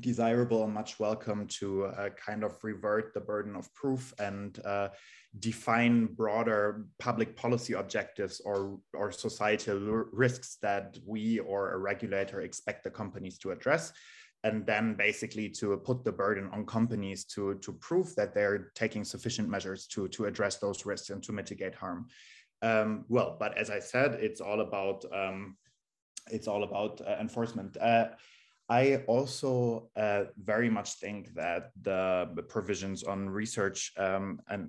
desirable 0.00 0.64
and 0.64 0.72
much 0.72 0.98
welcome 0.98 1.46
to 1.46 1.86
uh, 1.86 2.10
kind 2.10 2.44
of 2.44 2.62
revert 2.62 3.14
the 3.14 3.20
burden 3.20 3.56
of 3.56 3.72
proof 3.74 4.12
and 4.18 4.60
uh, 4.64 4.88
define 5.38 6.06
broader 6.06 6.86
public 6.98 7.36
policy 7.36 7.74
objectives 7.74 8.40
or, 8.44 8.78
or 8.94 9.12
societal 9.12 10.04
risks 10.12 10.58
that 10.62 10.98
we 11.04 11.38
or 11.40 11.72
a 11.72 11.78
regulator 11.78 12.40
expect 12.40 12.84
the 12.84 12.90
companies 12.90 13.38
to 13.38 13.50
address 13.50 13.92
and 14.44 14.64
then 14.66 14.94
basically 14.94 15.48
to 15.48 15.76
put 15.78 16.04
the 16.04 16.12
burden 16.12 16.48
on 16.52 16.64
companies 16.64 17.24
to, 17.24 17.54
to 17.56 17.72
prove 17.72 18.14
that 18.14 18.34
they're 18.34 18.70
taking 18.74 19.04
sufficient 19.04 19.48
measures 19.48 19.86
to, 19.88 20.08
to 20.08 20.26
address 20.26 20.56
those 20.58 20.86
risks 20.86 21.10
and 21.10 21.22
to 21.22 21.32
mitigate 21.32 21.74
harm. 21.74 22.06
Um, 22.62 23.04
well, 23.08 23.36
but 23.38 23.56
as 23.58 23.70
I 23.70 23.80
said, 23.80 24.14
it's 24.14 24.40
all 24.40 24.60
about 24.60 25.04
um, 25.12 25.56
it's 26.30 26.48
all 26.48 26.64
about 26.64 27.00
uh, 27.06 27.16
enforcement. 27.20 27.76
I 28.68 28.96
also 29.06 29.90
uh, 29.96 30.24
very 30.42 30.68
much 30.68 30.94
think 30.94 31.34
that 31.34 31.70
the 31.82 32.44
provisions 32.48 33.04
on 33.04 33.30
research 33.30 33.92
um, 33.96 34.40
and 34.48 34.68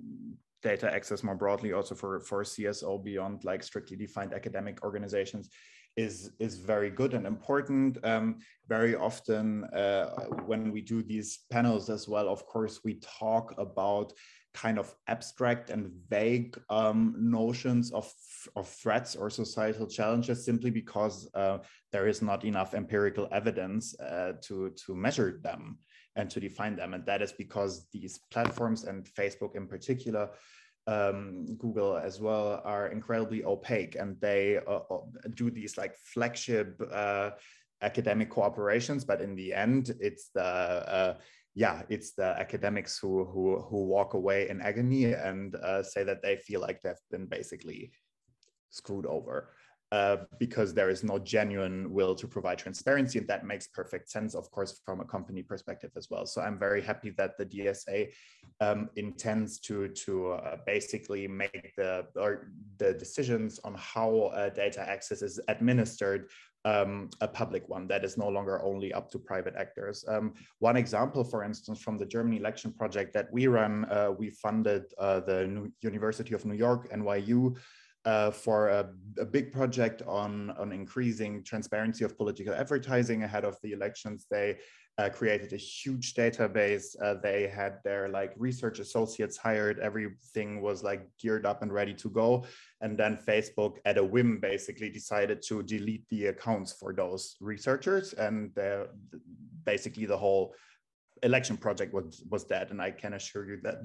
data 0.62 0.92
access 0.92 1.22
more 1.22 1.34
broadly, 1.34 1.72
also 1.72 1.94
for, 1.94 2.20
for 2.20 2.42
CSO 2.42 3.02
beyond 3.02 3.44
like 3.44 3.62
strictly 3.62 3.96
defined 3.96 4.32
academic 4.32 4.82
organizations, 4.84 5.50
is 5.96 6.30
is 6.38 6.58
very 6.58 6.90
good 6.90 7.12
and 7.14 7.26
important. 7.26 7.98
Um, 8.04 8.38
very 8.68 8.94
often, 8.94 9.64
uh, 9.64 10.06
when 10.46 10.70
we 10.70 10.80
do 10.80 11.02
these 11.02 11.40
panels 11.50 11.90
as 11.90 12.06
well, 12.06 12.28
of 12.28 12.46
course, 12.46 12.80
we 12.84 13.00
talk 13.00 13.52
about 13.58 14.12
kind 14.62 14.78
of 14.78 14.92
abstract 15.06 15.70
and 15.70 15.90
vague 16.08 16.58
um, 16.68 17.14
notions 17.16 17.92
of, 17.92 18.12
of 18.56 18.66
threats 18.68 19.14
or 19.14 19.30
societal 19.30 19.86
challenges 19.86 20.44
simply 20.44 20.70
because 20.70 21.30
uh, 21.34 21.58
there 21.92 22.08
is 22.08 22.22
not 22.22 22.44
enough 22.44 22.74
empirical 22.74 23.28
evidence 23.30 23.98
uh, 24.00 24.32
to, 24.42 24.70
to 24.70 24.96
measure 24.96 25.38
them 25.42 25.78
and 26.16 26.28
to 26.28 26.40
define 26.40 26.74
them. 26.74 26.92
And 26.94 27.06
that 27.06 27.22
is 27.22 27.32
because 27.32 27.86
these 27.92 28.18
platforms 28.32 28.82
and 28.84 29.06
Facebook 29.06 29.54
in 29.54 29.68
particular, 29.68 30.30
um, 30.88 31.46
Google 31.58 31.96
as 31.96 32.20
well, 32.20 32.60
are 32.64 32.88
incredibly 32.88 33.44
opaque 33.44 33.94
and 33.94 34.16
they 34.20 34.58
uh, 34.66 34.80
uh 34.90 35.00
do 35.34 35.50
these 35.50 35.76
like 35.78 35.94
flagship 35.98 36.80
uh, 36.92 37.30
academic 37.82 38.28
cooperations, 38.30 39.06
but 39.06 39.20
in 39.20 39.36
the 39.36 39.54
end, 39.54 39.94
it's 40.00 40.30
the 40.34 40.42
uh, 40.42 41.14
yeah, 41.64 41.82
it's 41.88 42.12
the 42.12 42.28
academics 42.44 42.92
who 43.00 43.24
who 43.32 43.44
who 43.68 43.78
walk 43.96 44.14
away 44.14 44.48
in 44.48 44.60
agony 44.60 45.12
and 45.28 45.56
uh, 45.56 45.82
say 45.82 46.04
that 46.04 46.22
they 46.22 46.36
feel 46.36 46.60
like 46.60 46.80
they've 46.80 47.06
been 47.10 47.26
basically 47.26 47.90
screwed 48.70 49.06
over. 49.06 49.36
uh, 49.90 50.18
because 50.38 50.74
there 50.74 50.90
is 50.90 51.02
no 51.02 51.18
genuine 51.18 51.90
will 51.90 52.14
to 52.14 52.28
provide 52.28 52.58
transparency. 52.58 53.18
And 53.18 53.28
that 53.28 53.46
makes 53.46 53.66
perfect 53.68 54.10
sense, 54.10 54.34
of 54.34 54.50
course, 54.50 54.80
from 54.84 55.00
a 55.00 55.04
company 55.04 55.42
perspective 55.42 55.90
as 55.96 56.08
well. 56.10 56.26
So 56.26 56.42
I'm 56.42 56.58
very 56.58 56.82
happy 56.82 57.10
that 57.16 57.38
the 57.38 57.46
DSA 57.46 58.12
um, 58.60 58.90
intends 58.96 59.58
to, 59.60 59.88
to 59.88 60.32
uh, 60.32 60.56
basically 60.66 61.26
make 61.26 61.72
the, 61.76 62.06
or 62.16 62.50
the 62.76 62.92
decisions 62.92 63.58
on 63.64 63.74
how 63.78 64.30
uh, 64.34 64.50
data 64.50 64.80
access 64.86 65.22
is 65.22 65.40
administered 65.48 66.28
um, 66.64 67.10
a 67.20 67.28
public 67.28 67.68
one 67.68 67.86
that 67.88 68.04
is 68.04 68.16
no 68.16 68.28
longer 68.28 68.62
only 68.62 68.92
up 68.92 69.10
to 69.10 69.18
private 69.18 69.54
actors. 69.56 70.04
Um, 70.08 70.34
one 70.58 70.76
example, 70.76 71.24
for 71.24 71.44
instance, 71.44 71.80
from 71.80 71.96
the 71.96 72.06
German 72.06 72.36
election 72.36 72.72
project 72.72 73.14
that 73.14 73.32
we 73.32 73.46
run, 73.46 73.84
uh, 73.90 74.10
we 74.16 74.30
funded 74.30 74.84
uh, 74.98 75.20
the 75.20 75.46
New 75.46 75.72
University 75.80 76.34
of 76.34 76.44
New 76.44 76.54
York, 76.54 76.90
NYU, 76.90 77.56
uh, 78.04 78.30
for 78.30 78.68
a, 78.68 78.88
a, 79.18 79.24
big 79.24 79.52
project 79.52 80.02
on, 80.06 80.50
on 80.52 80.72
increasing 80.72 81.42
transparency 81.42 82.04
of 82.04 82.16
political 82.16 82.54
advertising 82.54 83.24
ahead 83.24 83.44
of 83.44 83.56
the 83.62 83.72
elections. 83.72 84.26
They 84.30 84.58
uh, 84.98 85.08
created 85.08 85.52
a 85.52 85.56
huge 85.56 86.14
database. 86.14 87.00
Uh, 87.00 87.14
they 87.22 87.46
had 87.46 87.78
their 87.84 88.08
like 88.08 88.32
research 88.36 88.80
associates 88.80 89.36
hired. 89.36 89.78
Everything 89.78 90.60
was 90.60 90.82
like 90.82 91.08
geared 91.20 91.46
up 91.46 91.62
and 91.62 91.72
ready 91.72 91.94
to 91.94 92.10
go. 92.10 92.44
And 92.80 92.98
then 92.98 93.16
Facebook, 93.16 93.76
at 93.84 93.96
a 93.96 94.04
whim, 94.04 94.40
basically 94.40 94.90
decided 94.90 95.40
to 95.42 95.62
delete 95.62 96.08
the 96.10 96.26
accounts 96.26 96.72
for 96.72 96.92
those 96.92 97.36
researchers, 97.40 98.12
and 98.12 98.50
basically 99.64 100.06
the 100.06 100.16
whole 100.16 100.54
election 101.22 101.56
project 101.56 101.92
was 101.92 102.22
was 102.30 102.44
that 102.46 102.70
and 102.70 102.80
i 102.80 102.90
can 102.90 103.14
assure 103.14 103.44
you 103.50 103.58
that 103.62 103.78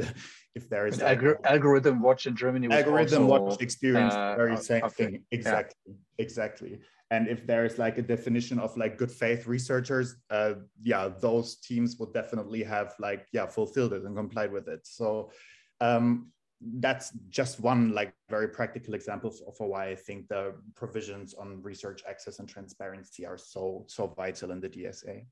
if 0.56 0.70
there 0.70 0.86
is 0.86 1.00
algor 1.00 1.36
AlgorithmWatch 1.42 2.28
in 2.28 2.36
germany 2.36 2.68
algorithm 2.72 3.24
also, 3.24 3.44
watch 3.46 3.62
experience 3.62 4.14
uh, 4.14 4.36
very 4.36 4.56
same 4.58 4.88
thing 4.90 5.24
exactly 5.32 5.76
yeah. 5.88 5.94
exactly 6.26 6.80
and 7.14 7.28
if 7.28 7.46
there 7.46 7.64
is 7.70 7.78
like 7.78 7.98
a 7.98 8.02
definition 8.16 8.58
of 8.66 8.76
like 8.76 8.98
good 8.98 9.12
faith 9.12 9.46
researchers 9.46 10.08
uh, 10.38 10.54
yeah 10.82 11.04
those 11.28 11.48
teams 11.68 11.90
would 11.98 12.14
definitely 12.14 12.64
have 12.64 12.90
like 13.08 13.28
yeah 13.38 13.48
fulfilled 13.58 13.94
it 13.94 14.04
and 14.04 14.16
complied 14.16 14.52
with 14.52 14.68
it 14.68 14.82
so 15.00 15.32
um, 15.82 16.28
that's 16.80 17.12
just 17.30 17.60
one 17.60 17.94
like 17.94 18.14
very 18.30 18.48
practical 18.48 18.94
example 18.94 19.32
for, 19.58 19.68
why 19.68 19.90
I 19.90 19.96
think 19.96 20.28
the 20.30 20.56
provisions 20.76 21.34
on 21.34 21.62
research 21.62 22.04
access 22.10 22.40
and 22.40 22.48
transparency 22.48 23.26
are 23.26 23.38
so 23.38 23.86
so 23.88 24.08
vital 24.08 24.52
in 24.52 24.62
the 24.62 24.70
DSA. 24.70 25.26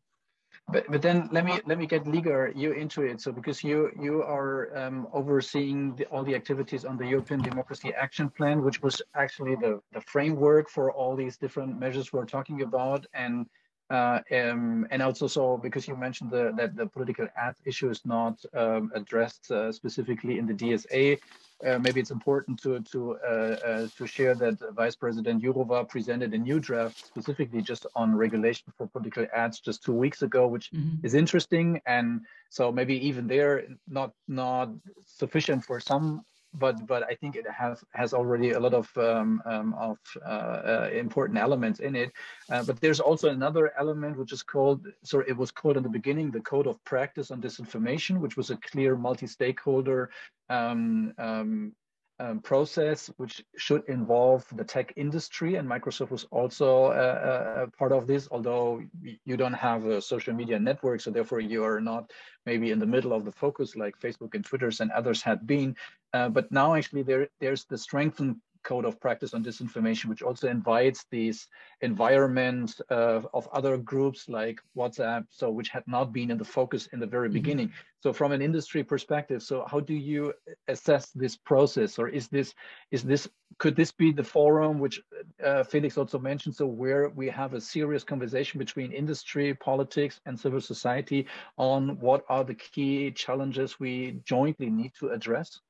But, 0.68 0.86
but 0.90 1.02
then 1.02 1.28
let 1.32 1.44
me 1.44 1.60
let 1.66 1.78
me 1.78 1.86
get 1.86 2.06
Līga 2.06 2.56
you 2.56 2.72
into 2.72 3.02
it. 3.02 3.20
So 3.20 3.32
because 3.32 3.64
you 3.64 3.92
you 4.00 4.24
are 4.24 4.76
um, 4.78 5.08
overseeing 5.12 5.96
the, 5.96 6.06
all 6.06 6.24
the 6.24 6.36
activities 6.36 6.86
on 6.86 6.98
the 6.98 7.06
European 7.06 7.42
Democracy 7.42 7.94
Action 7.94 8.30
Plan, 8.30 8.62
which 8.64 8.82
was 8.82 9.02
actually 9.16 9.56
the 9.56 9.82
the 9.92 10.02
framework 10.02 10.70
for 10.70 10.92
all 10.92 11.16
these 11.16 11.36
different 11.38 11.78
measures 11.78 12.14
we're 12.14 12.26
talking 12.26 12.62
about, 12.62 13.06
and 13.14 13.48
uh, 13.92 14.20
um, 14.32 14.88
and 14.90 15.02
also 15.02 15.28
so 15.28 15.58
because 15.58 15.88
you 15.88 15.96
mentioned 15.98 16.32
the, 16.32 16.54
that 16.56 16.76
the 16.76 16.86
political 16.86 17.28
ad 17.36 17.56
issue 17.66 17.90
is 17.90 18.06
not 18.06 18.40
um, 18.54 18.92
addressed 18.96 19.52
uh, 19.52 19.72
specifically 19.72 20.38
in 20.40 20.46
the 20.46 20.54
DSA, 20.54 21.20
uh, 21.68 21.78
maybe 21.80 22.00
it's 22.00 22.12
important 22.12 22.62
to 22.64 22.80
to 22.92 23.18
uh, 23.18 23.58
uh, 23.70 23.88
to 23.98 24.08
share 24.08 24.34
that 24.36 24.58
Vice 24.76 24.96
President 24.96 25.44
Jourova 25.44 25.88
presented 25.88 26.34
a 26.34 26.38
new 26.38 26.60
draft 26.60 27.06
specifically 27.06 27.62
just 27.62 27.86
on 27.96 28.16
regulation 28.16 28.72
for 28.78 28.88
political 28.88 29.28
ads 29.36 29.60
just 29.60 29.84
two 29.84 29.94
weeks 29.94 30.22
ago, 30.22 30.48
which 30.48 30.72
mm 30.72 30.82
-hmm. 30.82 31.06
is 31.06 31.14
interesting. 31.14 31.82
And 31.86 32.08
so 32.50 32.72
maybe 32.72 32.96
even 33.10 33.28
there, 33.28 33.54
not 33.88 34.12
not 34.28 34.70
sufficient 35.06 35.66
for 35.66 35.80
some 35.80 36.24
but 36.54 36.86
but 36.86 37.04
I 37.04 37.16
think 37.16 37.36
it 37.36 37.46
has 37.50 37.84
has 37.94 38.14
already 38.14 38.52
a 38.52 38.60
lot 38.60 38.74
of 38.74 38.90
um, 38.98 39.42
um, 39.46 39.74
of 39.74 39.98
uh, 40.26 40.30
uh, 40.30 40.90
important 40.94 41.40
elements 41.40 41.80
in 41.80 41.96
it. 41.96 42.12
Uh, 42.50 42.64
but 42.64 42.80
there's 42.82 43.00
also 43.00 43.30
another 43.30 43.72
element 43.78 44.18
which 44.18 44.34
is 44.34 44.44
called 44.44 44.88
so 45.04 45.20
it 45.20 45.38
was 45.38 45.52
called 45.52 45.78
in 45.78 45.84
the 45.84 45.90
beginning 45.90 46.32
the 46.32 46.42
code 46.42 46.68
of 46.68 46.84
practice 46.84 47.32
on 47.32 47.42
disinformation, 47.42 48.20
which 48.20 48.38
was 48.38 48.50
a 48.50 48.58
clear 48.58 48.96
multi-stakeholder 48.96 50.10
um, 50.50 51.14
um 52.22 52.40
process, 52.40 53.10
which 53.18 53.44
should 53.58 53.84
involve 53.88 54.46
the 54.56 54.64
tech 54.64 54.94
industry. 54.96 55.56
And 55.56 55.68
Microsoft 55.68 56.12
was 56.12 56.26
also 56.32 56.92
a, 56.92 57.64
a, 57.64 57.68
part 57.80 57.92
of 57.92 58.06
this, 58.06 58.28
although 58.32 58.82
you 59.26 59.38
don't 59.38 59.60
have 59.70 59.86
a 59.86 60.02
social 60.02 60.34
media 60.34 60.60
network. 60.60 61.02
So 61.02 61.10
therefore 61.12 61.40
you 61.40 61.64
are 61.64 61.82
not 61.82 62.12
maybe 62.46 62.72
in 62.72 62.80
the 62.80 62.92
middle 62.96 63.14
of 63.14 63.26
the 63.26 63.32
focus 63.32 63.76
like 63.76 64.00
Facebook 64.00 64.36
and 64.36 64.46
Twitters 64.46 64.82
and 64.82 64.92
others 64.92 65.22
had 65.22 65.48
been. 65.48 65.76
Uh, 66.14 66.30
but 66.30 66.52
now 66.52 66.76
actually 66.76 67.04
there, 67.04 67.28
there's 67.40 67.66
the 67.66 67.78
strengthened 67.78 68.36
code 68.64 68.86
of 68.86 69.00
practice 69.00 69.34
on 69.34 69.44
disinformation, 69.44 70.06
which 70.06 70.22
also 70.22 70.48
invites 70.48 71.06
these 71.12 71.48
environment 71.82 72.80
uh, 72.90 73.22
of 73.34 73.48
other 73.54 73.78
groups 73.78 74.30
like 74.30 74.60
WhatsApp, 74.76 75.26
so 75.30 75.50
which 75.50 75.70
had 75.70 75.84
not 75.88 76.14
been 76.14 76.32
in 76.32 76.38
the 76.38 76.46
focus 76.46 76.88
in 76.94 77.00
the 77.00 77.08
very 77.08 77.28
mm 77.28 77.32
-hmm. 77.32 77.42
beginning. 77.42 77.74
So 78.04 78.14
from 78.14 78.32
an 78.32 78.42
industry 78.42 78.84
perspective, 78.84 79.42
so 79.42 79.66
how 79.72 79.80
do 79.80 79.94
you 79.94 80.34
assess 80.68 81.12
this 81.12 81.38
process, 81.38 82.00
or 82.00 82.08
is 82.10 82.28
this 82.30 82.56
is 82.90 83.04
this 83.04 83.30
could 83.58 83.76
this 83.76 83.92
be 83.92 84.12
the 84.12 84.24
forum 84.24 84.80
which 84.80 84.98
uh, 85.44 85.64
Felix 85.64 85.98
also 85.98 86.20
mentioned, 86.20 86.56
so 86.56 86.66
where 86.66 87.10
we 87.10 87.30
have 87.30 87.54
a 87.54 87.62
serious 87.62 88.04
conversation 88.04 88.58
between 88.58 88.92
industry, 88.92 89.54
politics, 89.54 90.20
and 90.26 90.40
civil 90.40 90.62
society 90.62 91.28
on 91.58 92.00
what 92.00 92.22
are 92.28 92.44
the 92.44 92.56
key 92.56 93.12
challenges 93.12 93.80
we 93.80 94.22
jointly 94.26 94.70
need 94.70 94.94
to 95.00 95.10
address? 95.10 95.62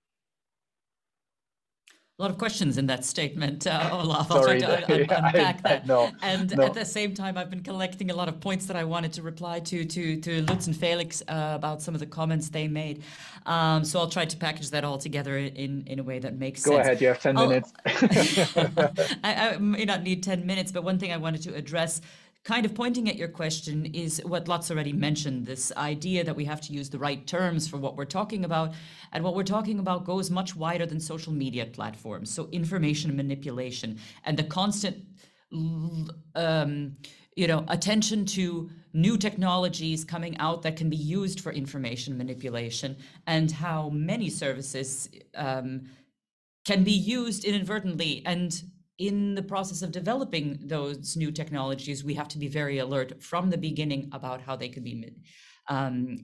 A 2.22 2.26
lot 2.26 2.30
of 2.30 2.38
questions 2.38 2.78
in 2.78 2.86
that 2.86 3.04
statement, 3.04 3.66
uh, 3.66 3.90
Olaf. 3.92 4.30
I'll 4.30 4.44
Sorry, 4.44 4.62
try 4.62 4.82
to 4.82 4.94
un 4.94 5.02
unpack 5.02 5.58
I, 5.66 5.70
that. 5.70 5.82
I, 5.84 5.88
no, 5.88 6.12
and 6.22 6.56
no. 6.56 6.66
at 6.66 6.76
the 6.76 6.86
same 6.86 7.16
time, 7.16 7.36
I've 7.36 7.50
been 7.50 7.64
collecting 7.64 8.12
a 8.12 8.16
lot 8.16 8.30
of 8.30 8.40
points 8.40 8.68
that 8.68 8.76
I 8.76 8.84
wanted 8.84 9.12
to 9.14 9.24
reply 9.24 9.60
to 9.62 9.84
to 9.84 10.22
to 10.22 10.44
Lutz 10.44 10.68
and 10.68 10.78
Felix 10.78 11.24
uh, 11.28 11.54
about 11.56 11.82
some 11.82 11.96
of 11.96 12.00
the 12.00 12.06
comments 12.06 12.50
they 12.50 12.68
made. 12.68 13.02
Um, 13.48 13.84
so 13.84 14.00
I'll 14.00 14.08
try 14.08 14.26
to 14.26 14.38
package 14.38 14.70
that 14.70 14.84
all 14.84 15.00
together 15.00 15.36
in 15.36 15.84
in 15.88 15.98
a 15.98 16.04
way 16.04 16.20
that 16.20 16.38
makes 16.38 16.64
Go 16.64 16.74
sense. 16.74 16.78
Go 16.78 16.82
ahead. 16.82 17.02
You 17.02 17.08
have 17.08 17.22
10 17.22 17.36
minutes. 17.36 17.74
I, 19.24 19.56
I 19.56 19.58
may 19.58 19.86
not 19.86 20.04
need 20.04 20.22
10 20.22 20.46
minutes, 20.46 20.72
but 20.72 20.84
one 20.84 21.00
thing 21.00 21.12
I 21.12 21.18
wanted 21.18 21.42
to 21.44 21.56
address 21.56 22.02
kind 22.44 22.66
of 22.66 22.74
pointing 22.74 23.08
at 23.08 23.18
your 23.18 23.28
question 23.28 23.86
is 23.88 24.22
what 24.26 24.48
Lutz 24.48 24.72
already 24.72 24.94
mentioned 24.94 25.46
this 25.46 25.72
idea 25.78 26.24
that 26.24 26.36
we 26.36 26.46
have 26.46 26.60
to 26.62 26.74
use 26.74 26.90
the 26.90 26.98
right 26.98 27.26
terms 27.28 27.68
for 27.68 27.78
what 27.78 27.96
we're 27.96 28.06
talking 28.06 28.46
about. 28.46 28.74
And 29.12 29.24
what 29.24 29.36
we're 29.36 29.44
talking 29.44 29.80
about 29.80 30.06
goes 30.06 30.32
much 30.32 30.56
wider 30.56 30.86
than 30.86 31.00
social 31.00 31.34
media 31.34 31.66
platforms. 31.68 32.32
So, 32.34 32.50
information 32.52 33.16
manipulation 33.16 34.00
and 34.26 34.38
the 34.38 34.44
constant. 34.44 34.98
Um, 36.36 36.96
you 37.36 37.48
know, 37.48 37.64
attention 37.70 38.26
to 38.26 38.70
new 38.94 39.18
technologies 39.18 40.04
coming 40.04 40.38
out 40.38 40.62
that 40.64 40.76
can 40.76 40.90
be 40.90 40.98
used 40.98 41.40
for 41.40 41.52
information 41.52 42.18
manipulation, 42.18 42.98
and 43.26 43.50
how 43.52 43.90
many 43.90 44.30
services 44.30 45.10
um, 45.36 45.84
can 46.66 46.84
be 46.84 46.92
used 46.92 47.46
inadvertently 47.46 48.22
and 48.26 48.64
in 48.98 49.36
the 49.36 49.44
process 49.44 49.82
of 49.82 49.92
developing 49.92 50.60
those 50.64 51.16
new 51.16 51.32
technologies, 51.32 52.04
we 52.04 52.14
have 52.14 52.28
to 52.30 52.38
be 52.38 52.48
very 52.48 52.80
alert 52.80 53.22
from 53.22 53.50
the 53.50 53.58
beginning 53.58 54.10
about 54.12 54.42
how 54.42 54.56
they 54.56 54.70
could 54.70 54.84
be 54.84 55.14
um, 55.68 56.18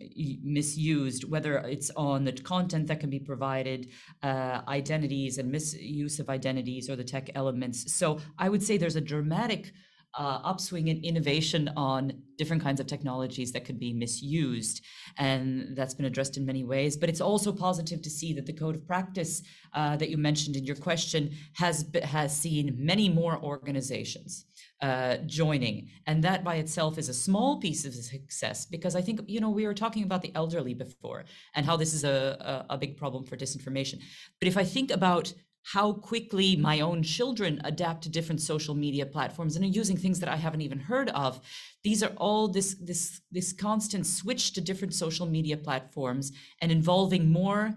misused, 0.43 1.23
whether 1.29 1.57
it's 1.59 1.91
on 1.95 2.23
the 2.23 2.33
content 2.33 2.87
that 2.87 2.99
can 2.99 3.09
be 3.09 3.19
provided, 3.19 3.89
uh, 4.23 4.61
identities 4.67 5.37
and 5.37 5.51
misuse 5.51 6.19
of 6.19 6.29
identities 6.29 6.89
or 6.89 6.95
the 6.95 7.03
tech 7.03 7.29
elements. 7.35 7.93
So 7.93 8.19
I 8.37 8.49
would 8.49 8.63
say 8.63 8.77
there's 8.77 8.95
a 8.95 9.01
dramatic 9.01 9.71
uh, 10.17 10.39
upswing 10.43 10.87
in 10.87 11.03
innovation 11.03 11.69
on 11.77 12.11
different 12.37 12.61
kinds 12.61 12.79
of 12.79 12.87
technologies 12.87 13.51
that 13.51 13.65
could 13.65 13.79
be 13.79 13.93
misused. 13.93 14.83
And 15.17 15.75
that's 15.75 15.93
been 15.93 16.05
addressed 16.05 16.37
in 16.37 16.45
many 16.45 16.63
ways. 16.63 16.97
But 16.97 17.09
it's 17.09 17.21
also 17.21 17.51
positive 17.51 18.01
to 18.01 18.09
see 18.09 18.33
that 18.33 18.45
the 18.45 18.53
code 18.53 18.75
of 18.75 18.87
practice 18.87 19.43
uh, 19.73 19.95
that 19.97 20.09
you 20.09 20.17
mentioned 20.17 20.55
in 20.55 20.65
your 20.65 20.75
question 20.75 21.31
has, 21.55 21.85
has 22.03 22.35
seen 22.35 22.75
many 22.77 23.09
more 23.09 23.39
organizations 23.41 24.45
uh, 24.81 25.17
joining. 25.25 25.89
And 26.05 26.23
that 26.23 26.43
by 26.43 26.55
itself 26.55 26.97
is 26.97 27.09
a 27.09 27.13
small 27.13 27.59
piece 27.59 27.85
of 27.85 27.93
success 27.93 28.65
because 28.65 28.95
I 28.95 29.01
think, 29.01 29.21
you 29.27 29.39
know, 29.39 29.49
we 29.49 29.65
were 29.65 29.73
talking 29.73 30.03
about 30.03 30.21
the 30.21 30.31
elderly 30.35 30.73
before 30.73 31.25
and 31.55 31.65
how 31.65 31.77
this 31.77 31.93
is 31.93 32.03
a, 32.03 32.65
a, 32.69 32.73
a 32.75 32.77
big 32.77 32.97
problem 32.97 33.23
for 33.23 33.35
disinformation. 33.35 33.99
But 34.39 34.47
if 34.47 34.57
I 34.57 34.63
think 34.63 34.91
about 34.91 35.33
how 35.73 35.91
quickly 35.91 36.55
my 36.55 36.79
own 36.79 37.03
children 37.03 37.59
adapt 37.65 38.01
to 38.03 38.09
different 38.09 38.41
social 38.41 38.73
media 38.73 39.05
platforms 39.05 39.55
and 39.55 39.65
are 39.65 39.67
using 39.67 39.97
things 39.97 40.19
that 40.19 40.29
I 40.29 40.37
haven't 40.37 40.61
even 40.61 40.79
heard 40.79 41.09
of. 41.09 41.41
These 41.83 42.03
are 42.03 42.13
all 42.15 42.47
this 42.47 42.75
this 42.75 43.21
this 43.31 43.51
constant 43.51 44.07
switch 44.07 44.53
to 44.53 44.61
different 44.61 44.93
social 44.93 45.25
media 45.25 45.57
platforms 45.57 46.31
and 46.61 46.71
involving 46.71 47.31
more 47.31 47.73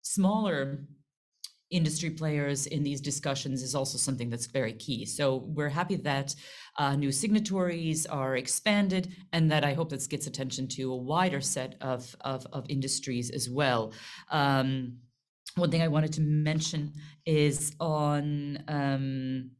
smaller 0.00 0.86
industry 1.70 2.10
players 2.10 2.66
in 2.66 2.82
these 2.82 3.00
discussions 3.00 3.62
is 3.62 3.74
also 3.74 3.98
something 3.98 4.30
that's 4.30 4.46
very 4.46 4.72
key. 4.72 5.04
So 5.04 5.36
we're 5.36 5.68
happy 5.68 5.96
that 5.96 6.34
uh, 6.78 6.94
new 6.94 7.10
signatories 7.10 8.06
are 8.06 8.36
expanded 8.36 9.12
and 9.32 9.50
that 9.50 9.64
I 9.64 9.74
hope 9.74 9.90
this 9.90 10.06
gets 10.06 10.28
attention 10.28 10.68
to 10.68 10.92
a 10.92 10.96
wider 10.96 11.40
set 11.40 11.74
of, 11.80 12.14
of, 12.20 12.46
of 12.52 12.66
industries 12.68 13.30
as 13.30 13.50
well. 13.50 13.92
Um, 14.30 14.98
one 15.56 15.70
thing 15.70 15.82
I 15.82 15.88
wanted 15.88 16.12
to 16.14 16.20
mention 16.20 16.92
is 17.24 17.74
on 17.80 18.62
um, 18.68 19.50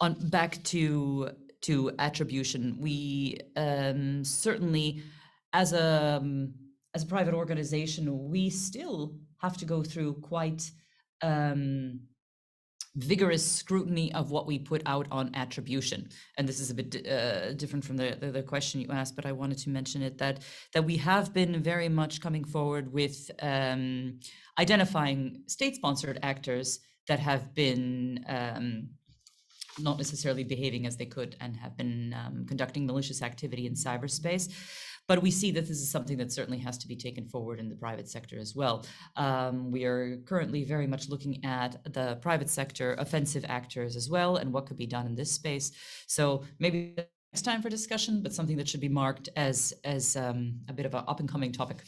on 0.00 0.14
back 0.28 0.62
to 0.64 1.30
to 1.62 1.92
attribution, 1.98 2.76
we 2.78 3.38
um, 3.56 4.24
certainly, 4.24 5.02
as 5.52 5.72
a 5.72 6.18
um, 6.20 6.54
as 6.94 7.04
a 7.04 7.06
private 7.06 7.34
organization, 7.34 8.28
we 8.30 8.50
still 8.50 9.16
have 9.38 9.56
to 9.58 9.64
go 9.64 9.82
through 9.82 10.14
quite 10.14 10.70
um, 11.22 12.00
vigorous 12.96 13.44
scrutiny 13.44 14.12
of 14.14 14.30
what 14.30 14.46
we 14.46 14.58
put 14.58 14.82
out 14.86 15.06
on 15.10 15.34
attribution. 15.34 16.08
And 16.38 16.48
this 16.48 16.60
is 16.60 16.70
a 16.70 16.74
bit 16.74 17.06
uh, 17.06 17.52
different 17.54 17.84
from 17.84 17.96
the, 17.96 18.16
the, 18.20 18.30
the, 18.30 18.42
question 18.42 18.80
you 18.80 18.88
asked, 18.90 19.16
but 19.16 19.26
I 19.26 19.32
wanted 19.32 19.58
to 19.58 19.70
mention 19.70 20.02
it 20.02 20.18
that 20.18 20.40
that 20.72 20.84
we 20.84 20.96
have 20.98 21.32
been 21.32 21.62
very 21.62 21.88
much 21.88 22.20
coming 22.20 22.44
forward 22.44 22.92
with 22.92 23.30
um, 23.42 24.20
identifying 24.58 25.42
state-sponsored 25.46 26.18
actors 26.22 26.80
that 27.08 27.18
have 27.18 27.54
been 27.54 28.24
um, 28.28 28.88
not 29.78 29.98
necessarily 29.98 30.44
behaving 30.44 30.86
as 30.86 30.96
they 30.96 31.06
could 31.06 31.36
and 31.40 31.56
have 31.56 31.76
been 31.76 32.14
um, 32.14 32.46
conducting 32.46 32.86
malicious 32.86 33.22
activity 33.22 33.66
in 33.66 33.74
cyberspace. 33.74 34.52
But 35.06 35.20
we 35.20 35.30
see 35.30 35.50
that 35.50 35.62
this 35.68 35.80
is 35.80 35.90
something 35.90 36.16
that 36.16 36.32
certainly 36.32 36.58
has 36.60 36.78
to 36.78 36.88
be 36.88 36.96
taken 36.96 37.26
forward 37.28 37.60
in 37.60 37.68
the 37.68 37.74
private 37.74 38.08
sector 38.08 38.38
as 38.38 38.54
well. 38.54 38.86
Um, 39.16 39.70
we 39.70 39.84
are 39.84 40.16
currently 40.24 40.64
very 40.64 40.86
much 40.86 41.10
looking 41.10 41.44
at 41.44 41.76
the 41.92 42.16
private 42.22 42.48
sector 42.48 42.94
offensive 42.98 43.44
actors 43.46 43.96
as 43.96 44.08
well 44.08 44.36
and 44.36 44.50
what 44.50 44.64
could 44.66 44.78
be 44.78 44.86
done 44.86 45.06
in 45.06 45.14
this 45.14 45.30
space. 45.30 45.72
So 46.06 46.44
maybe 46.58 46.96
next 47.34 47.42
time 47.42 47.60
for 47.60 47.68
discussion, 47.68 48.22
but 48.22 48.32
something 48.32 48.56
that 48.56 48.68
should 48.68 48.80
be 48.80 48.88
marked 48.88 49.28
as 49.36 49.74
as 49.84 50.16
um, 50.16 50.60
a 50.68 50.72
bit 50.72 50.86
of 50.86 50.94
an 50.94 51.04
up 51.06 51.20
and 51.20 51.28
coming 51.28 51.52
topic. 51.52 51.78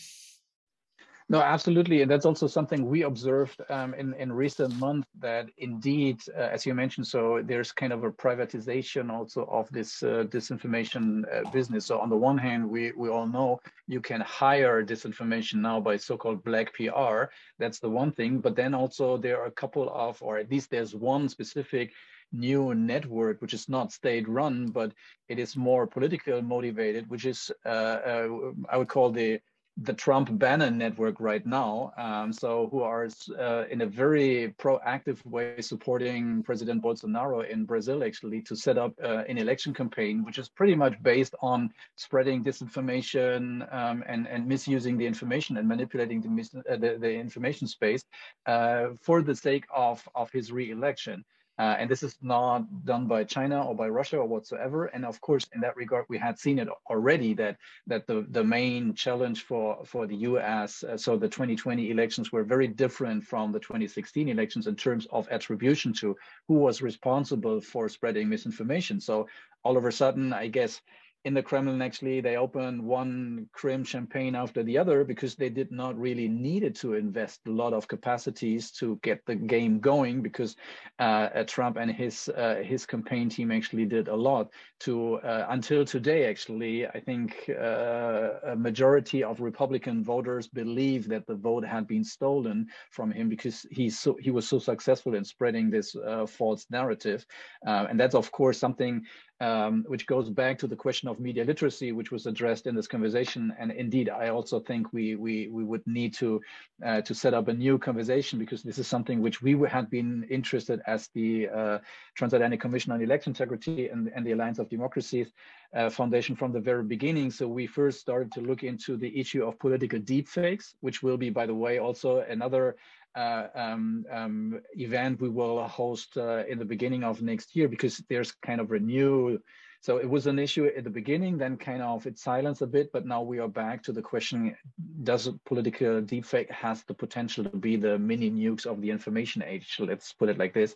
No, 1.29 1.41
absolutely. 1.41 2.03
And 2.03 2.11
that's 2.11 2.25
also 2.25 2.47
something 2.47 2.87
we 2.87 3.03
observed 3.03 3.61
um, 3.69 3.95
in, 3.95 4.15
in 4.15 4.33
recent 4.33 4.79
months 4.79 5.09
that 5.19 5.49
indeed, 5.59 6.21
uh, 6.39 6.43
as 6.43 6.65
you 6.65 6.73
mentioned, 6.73 7.09
so 7.09 7.43
there's 7.45 7.73
kind 7.73 7.93
of 7.93 8.05
a 8.05 8.13
privatization 8.13 9.11
also 9.11 9.43
of 9.51 9.69
this 9.71 10.05
uh, 10.05 10.25
disinformation 10.29 11.25
uh, 11.35 11.51
business. 11.51 11.85
So 11.87 11.99
on 11.99 12.11
the 12.11 12.17
one 12.17 12.39
hand, 12.39 12.71
we, 12.71 12.93
we 12.93 13.09
all 13.09 13.27
know 13.27 13.61
you 13.89 14.01
can 14.01 14.21
hire 14.21 14.85
disinformation 14.85 15.57
now 15.57 15.81
by 15.81 15.97
so-called 15.97 16.45
black 16.45 16.73
PR. 16.75 17.25
That's 17.59 17.81
the 17.81 17.91
one 17.91 18.13
thing. 18.13 18.39
But 18.39 18.55
then 18.55 18.73
also 18.73 19.17
there 19.17 19.41
are 19.43 19.47
a 19.47 19.51
couple 19.63 19.91
of, 19.93 20.23
or 20.23 20.39
at 20.39 20.49
least 20.49 20.71
there's 20.71 20.95
one 20.95 21.29
specific 21.29 21.93
new 22.31 22.73
network, 22.73 23.43
which 23.43 23.55
is 23.55 23.69
not 23.69 23.91
state 23.91 24.29
run, 24.29 24.67
but 24.67 24.93
it 25.29 25.41
is 25.41 25.57
more 25.57 25.89
political 25.89 26.41
motivated, 26.41 27.11
which 27.11 27.25
is, 27.25 27.51
uh, 27.65 27.69
uh, 27.69 28.29
I 28.71 28.77
would 28.77 28.89
call 28.89 29.11
the 29.11 29.41
the 29.79 29.93
Trump 29.93 30.31
Bannon 30.39 30.79
network 30.79 31.21
right 31.21 31.45
now. 31.45 31.93
Um, 31.99 32.33
so 32.33 32.69
who 32.71 32.81
are 32.81 33.09
uh, 33.39 33.65
in 33.71 33.83
a 33.83 33.87
very 33.87 34.55
proactive 34.59 35.25
way 35.27 35.61
supporting 35.61 36.43
President 36.43 36.83
Bolsonaro 36.83 37.49
in 37.49 37.67
Brazil, 37.67 38.03
actually, 38.03 38.41
to 38.43 38.57
set 38.57 38.79
up 38.79 38.93
uh, 39.03 39.25
an 39.29 39.37
election 39.37 39.75
campaign, 39.75 40.25
which 40.25 40.39
is 40.39 40.49
pretty 40.49 40.75
much 40.75 41.01
based 41.03 41.35
on 41.43 41.71
spreading 41.97 42.43
disinformation 42.43 43.73
um, 43.75 44.03
and, 44.07 44.27
and 44.27 44.47
misusing 44.47 44.97
the 44.97 45.07
information 45.07 45.59
and 45.59 45.69
manipulating 45.69 46.23
the, 46.23 46.63
uh, 46.71 46.77
the, 46.77 46.97
the, 46.99 47.13
information 47.13 47.67
space 47.67 48.05
uh, 48.47 48.89
for 49.03 49.21
the 49.21 49.35
sake 49.35 49.65
of, 49.75 50.07
of 50.15 50.31
his 50.31 50.51
re-election. 50.51 51.23
Uh, 51.59 51.77
and 51.79 51.91
this 51.91 52.03
is 52.03 52.17
not 52.21 52.85
done 52.85 53.07
by 53.07 53.25
China 53.25 53.65
or 53.65 53.75
by 53.75 53.89
Russia 53.89 54.19
or 54.19 54.27
whatsoever. 54.27 54.87
And 54.87 55.05
of 55.05 55.21
course, 55.21 55.47
in 55.55 55.61
that 55.63 55.77
regard, 55.77 56.05
we 56.09 56.19
had 56.19 56.39
seen 56.39 56.59
it 56.59 56.69
already 56.91 57.35
that 57.35 57.57
that 57.87 58.07
the, 58.07 58.27
the 58.31 58.45
main 58.45 58.95
challenge 58.95 59.45
for, 59.45 59.85
for 59.85 60.07
the 60.07 60.17
US, 60.17 60.85
uh, 60.85 60.97
so 60.97 61.17
the 61.17 61.29
2020 61.29 61.91
elections 61.91 62.31
were 62.33 62.45
very 62.45 62.69
different 62.69 63.25
from 63.25 63.53
the 63.53 63.61
2016 63.61 64.29
elections 64.29 64.67
in 64.67 64.77
terms 64.77 65.07
of 65.11 65.29
attribution 65.31 65.93
to 65.95 66.17
who 66.47 66.55
was 66.55 66.83
responsible 66.83 67.61
for 67.61 67.89
spreading 67.89 68.29
misinformation. 68.29 69.01
So 69.01 69.27
all 69.65 69.77
of 69.77 69.85
a 69.85 69.93
sudden, 69.93 70.33
I 70.33 70.49
guess, 70.49 70.81
in 71.27 71.35
the 71.35 71.43
Kremlin, 71.43 71.83
actually, 71.83 72.21
they 72.21 72.37
opened 72.37 72.81
one 72.81 73.49
Krim 73.53 73.83
champagne 73.83 74.37
after 74.37 74.63
the 74.63 74.79
other 74.79 75.03
because 75.03 75.35
they 75.35 75.49
did 75.49 75.73
not 75.73 75.99
really 75.99 76.29
needed 76.29 76.77
to 76.77 76.95
invest 76.95 77.41
a 77.49 77.51
lot 77.51 77.73
of 77.73 77.89
capacities 77.89 78.71
to 78.79 79.01
get 79.03 79.27
the 79.27 79.35
game 79.35 79.81
going 79.81 80.23
because 80.23 80.55
uh, 81.01 81.29
uh, 81.35 81.43
Trump 81.43 81.79
and 81.79 81.91
his 81.91 82.29
uh, 82.29 82.63
his 82.65 82.87
campaign 82.87 83.29
team 83.29 83.51
actually 83.51 83.87
did 83.87 84.07
a 84.07 84.15
lot 84.15 84.51
to 84.79 85.17
uh, 85.17 85.47
until 85.49 85.85
today. 85.85 86.31
Actually, 86.31 86.87
I 86.87 87.01
think 87.01 87.51
uh, 87.51 88.53
a 88.53 88.55
majority 88.55 89.25
of 89.25 89.41
Republican 89.41 90.05
voters 90.05 90.47
believe 90.47 91.09
that 91.09 91.27
the 91.27 91.35
vote 91.35 91.67
had 91.67 91.89
been 91.89 92.05
stolen 92.05 92.69
from 92.93 93.11
him 93.11 93.29
because 93.29 93.67
he's 93.73 93.99
so 93.99 94.17
he 94.21 94.31
was 94.31 94.47
so 94.47 94.61
successful 94.61 95.17
in 95.17 95.25
spreading 95.25 95.71
this 95.71 95.97
uh, 95.97 96.25
false 96.25 96.67
narrative, 96.71 97.27
and 97.65 97.99
that's 97.99 98.15
of 98.15 98.31
course 98.31 98.61
something 98.61 99.05
um, 99.41 99.85
which 99.87 100.07
goes 100.07 100.31
back 100.31 100.59
to 100.59 100.67
the 100.67 100.77
question 100.77 101.09
of 101.09 101.21
media 101.21 101.45
literacy, 101.45 101.93
which 101.93 102.11
was 102.11 102.27
addressed 102.27 102.67
in 102.67 102.75
this 102.75 102.87
conversation. 102.87 103.55
And 103.59 103.71
indeed, 103.71 104.09
I 104.09 104.29
also 104.29 104.61
think 104.61 104.93
we 104.93 105.15
we 105.15 105.49
we 105.49 105.65
would 105.65 105.87
need 105.87 106.15
to 106.15 106.41
uh, 106.85 107.03
to 107.03 107.15
set 107.15 107.35
up 107.35 107.49
a 107.49 107.53
new 107.53 107.79
conversation 107.79 108.39
because 108.39 108.63
this 108.63 108.79
is 108.79 108.87
something 108.87 109.21
which 109.21 109.43
we 109.43 109.59
had 109.69 109.91
been 109.91 110.27
interested 110.31 110.81
as 110.87 111.09
the 111.09 111.49
uh, 111.49 111.79
Transatlantic 112.15 112.61
Commission 112.61 112.93
on 112.93 113.03
Election 113.03 113.31
Integrity 113.31 113.89
and, 113.89 114.11
and 114.15 114.27
the 114.27 114.33
Alliance 114.33 114.59
of 114.59 114.69
Democracies 114.71 115.33
uh, 115.75 115.91
Foundation 115.91 116.35
from 116.35 116.53
the 116.53 116.61
very 116.61 116.85
beginning. 116.85 117.31
So 117.31 117.47
we 117.47 117.67
first 117.67 118.01
started 118.01 118.33
to 118.33 118.41
look 118.41 118.63
into 118.63 118.97
the 118.97 119.19
issue 119.19 119.45
of 119.45 119.59
political 119.59 119.99
deepfakes, 119.99 120.75
which 120.81 121.03
will 121.03 121.19
be, 121.19 121.31
by 121.31 121.47
the 121.47 121.55
way, 121.55 121.79
also 121.79 122.21
another 122.21 122.77
uh, 123.17 123.49
um, 123.55 124.05
um, 124.11 124.61
event 124.75 125.21
we 125.21 125.29
will 125.29 125.67
host 125.67 126.17
uh, 126.17 126.45
in 126.49 126.59
the 126.59 126.65
beginning 126.65 127.03
of 127.03 127.23
next 127.23 127.57
year 127.57 127.69
because 127.69 128.03
there's 128.09 128.33
kind 128.45 128.61
of 128.61 128.71
a 128.73 128.79
new 128.79 129.41
so 129.81 129.99
it 129.99 130.09
was 130.09 130.27
an 130.27 130.39
issue 130.39 130.67
at 130.67 130.85
the 130.85 130.91
beginning, 130.91 131.39
then 131.39 131.57
kind 131.57 131.83
of 131.83 132.07
it 132.07 132.19
silenced 132.19 132.63
a 132.63 132.67
bit, 132.67 132.91
but 132.93 133.07
now 133.07 133.23
we 133.23 133.39
are 133.39 133.49
back 133.49 133.83
to 133.85 133.93
the 133.93 134.03
question, 134.03 134.57
does 135.03 135.27
a 135.27 135.33
political 135.45 136.01
deepfake 136.03 136.51
has 136.51 136.83
the 136.85 136.95
potential 136.95 137.45
to 137.45 137.57
be 137.57 137.77
the 137.77 137.99
mini 137.99 138.31
nukes 138.31 138.67
of 138.67 138.81
the 138.81 138.91
information 138.91 139.43
age? 139.43 139.77
Let's 139.79 140.13
put 140.13 140.29
it 140.29 140.39
like 140.39 140.55
this. 140.55 140.75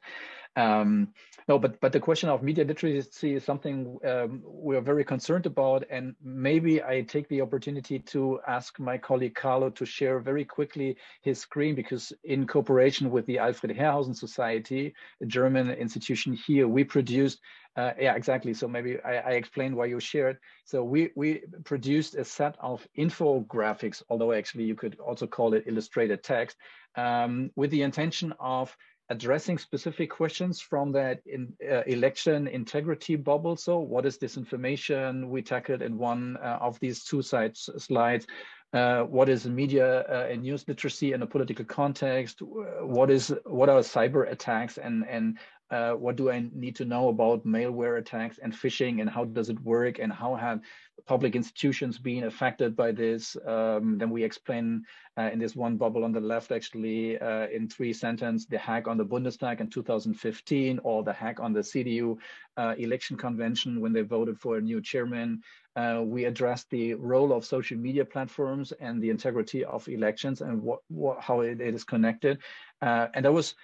Um, 0.57 1.09
no, 1.49 1.59
but 1.59 1.81
but 1.81 1.93
the 1.93 2.01
question 2.01 2.29
of 2.29 2.43
media 2.43 2.65
literacy 2.65 3.35
is 3.35 3.45
something 3.45 3.99
um, 4.05 4.43
we 4.45 4.77
are 4.77 4.81
very 4.81 5.05
concerned 5.05 5.47
about, 5.47 5.85
and 5.91 6.15
maybe 6.23 6.83
I 6.83 7.03
take 7.03 7.29
the 7.29 7.41
opportunity 7.41 7.99
to 7.99 8.41
ask 8.47 8.79
my 8.79 8.99
colleague 8.99 9.35
Carlo 9.35 9.71
to 9.71 9.87
share 9.87 10.19
very 10.19 10.45
quickly 10.45 10.97
his 11.23 11.39
screen 11.39 11.75
because 11.75 12.13
in 12.25 12.47
cooperation 12.47 13.11
with 13.11 13.27
the 13.27 13.39
Alfred 13.39 13.77
Herrhausen 13.77 14.15
Society, 14.15 14.93
a 15.23 15.27
German 15.27 15.71
institution 15.71 16.33
here, 16.33 16.67
we 16.67 16.85
produced 16.85 17.41
uh, 17.77 17.93
yeah, 17.99 18.15
exactly. 18.15 18.53
So 18.55 18.67
maybe 18.67 18.99
I, 19.05 19.17
I 19.19 19.31
explained 19.33 19.77
why 19.77 19.87
you 19.87 20.01
shared. 20.01 20.39
So 20.65 20.83
we 20.83 21.11
we 21.15 21.43
produced 21.65 22.15
a 22.17 22.25
set 22.25 22.57
of 22.61 22.87
infographics, 22.99 24.03
although 24.09 24.33
actually 24.33 24.65
you 24.65 24.75
could 24.75 24.99
also 24.99 25.27
call 25.27 25.55
it 25.55 25.65
illustrated 25.67 26.23
text, 26.23 26.57
um, 26.97 27.51
with 27.55 27.71
the 27.71 27.83
intention 27.83 28.35
of 28.41 28.77
addressing 29.09 29.59
specific 29.59 30.09
questions 30.09 30.61
from 30.61 30.93
that 30.93 31.21
in, 31.27 31.53
uh, 31.69 31.83
election 31.83 32.47
integrity 32.47 33.17
bubble. 33.17 33.57
So 33.57 33.79
what 33.79 34.07
is 34.07 34.19
disinformation? 34.19 35.29
We 35.29 35.43
tackled 35.43 35.83
in 35.83 35.99
one 35.99 36.37
uh, 36.37 36.59
of 36.61 36.79
these 36.81 37.05
two 37.05 37.23
sites, 37.23 37.69
slides. 37.79 38.27
Uh, 38.73 39.03
what 39.03 39.29
is 39.29 39.47
media 39.47 40.03
uh, 40.03 40.29
and 40.31 40.43
news 40.43 40.65
literacy 40.69 41.13
in 41.13 41.23
a 41.23 41.27
political 41.27 41.65
context? 41.65 42.41
What 42.41 43.11
is 43.11 43.35
what 43.45 43.69
are 43.69 43.81
cyber 43.81 44.31
attacks 44.31 44.79
and 44.79 45.05
and 45.09 45.39
uh, 45.71 45.93
what 45.93 46.17
do 46.17 46.31
I 46.31 46.49
need 46.53 46.77
to 46.77 46.85
know 46.85 47.09
about 47.09 47.47
malware 47.47 47.99
attacks 47.99 48.39
and 48.43 48.53
phishing 48.53 49.01
and 49.01 49.09
how 49.09 49.25
does 49.25 49.49
it 49.49 49.61
work 49.61 49.99
and 50.01 50.13
how 50.13 50.35
have 50.35 50.61
public 51.07 51.37
institutions 51.37 51.99
been 51.99 52.25
affected 52.25 52.75
by 52.75 52.91
this? 52.93 53.37
Um, 53.47 53.97
then 53.97 54.11
we 54.11 54.25
explain 54.25 54.85
uh, 55.17 55.31
in 55.33 55.39
this 55.39 55.55
one 55.55 55.77
bubble 55.77 56.05
on 56.05 56.13
the 56.13 56.21
left, 56.21 56.51
actually, 56.51 57.19
uh, 57.19 57.47
in 57.49 57.69
three 57.69 57.93
sentences, 57.93 58.47
the 58.47 58.59
hack 58.59 58.89
on 58.89 58.97
the 58.97 59.05
Bundestag 59.05 59.61
in 59.61 59.69
2015 59.69 60.81
or 60.83 61.05
the 61.05 61.13
hack 61.13 61.39
on 61.41 61.53
the 61.53 61.61
CDU 61.61 62.17
uh, 62.57 62.75
election 62.77 63.17
convention 63.17 63.81
when 63.81 63.93
they 63.93 64.03
voted 64.03 64.39
for 64.39 64.57
a 64.57 64.61
new 64.61 64.81
chairman. 64.81 65.41
Uh, 65.77 66.03
we 66.05 66.25
addressed 66.25 66.69
the 66.71 66.95
role 66.95 67.33
of 67.33 67.45
social 67.45 67.79
media 67.79 68.05
platforms 68.05 68.73
and 68.81 69.01
the 69.01 69.11
integrity 69.11 69.65
of 69.65 69.89
elections 69.89 70.41
and 70.41 70.61
what, 70.61 70.81
what 70.89 71.21
how 71.21 71.41
it, 71.41 71.61
it 71.61 71.75
is 71.75 71.85
connected. 71.85 72.39
Uh, 72.83 73.07
and 73.15 73.25
that 73.25 73.33
was 73.33 73.55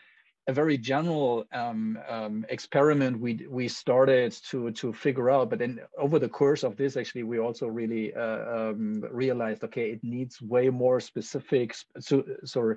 a 0.48 0.52
very 0.52 0.78
general 0.78 1.44
um, 1.52 1.98
um, 2.08 2.46
experiment 2.48 3.18
we 3.18 3.46
we 3.48 3.66
started 3.66 4.32
to 4.50 4.70
to 4.72 4.92
figure 4.92 5.30
out. 5.30 5.50
But 5.50 5.58
then 5.58 5.80
over 5.98 6.18
the 6.18 6.28
course 6.28 6.62
of 6.62 6.76
this, 6.76 6.96
actually, 6.96 7.24
we 7.24 7.38
also 7.38 7.66
really 7.66 8.14
uh, 8.14 8.70
um, 8.70 9.04
realized, 9.10 9.64
okay, 9.64 9.90
it 9.90 10.04
needs 10.04 10.40
way 10.40 10.70
more 10.70 11.00
specific, 11.00 11.74
so, 11.98 12.24
sorry, 12.44 12.76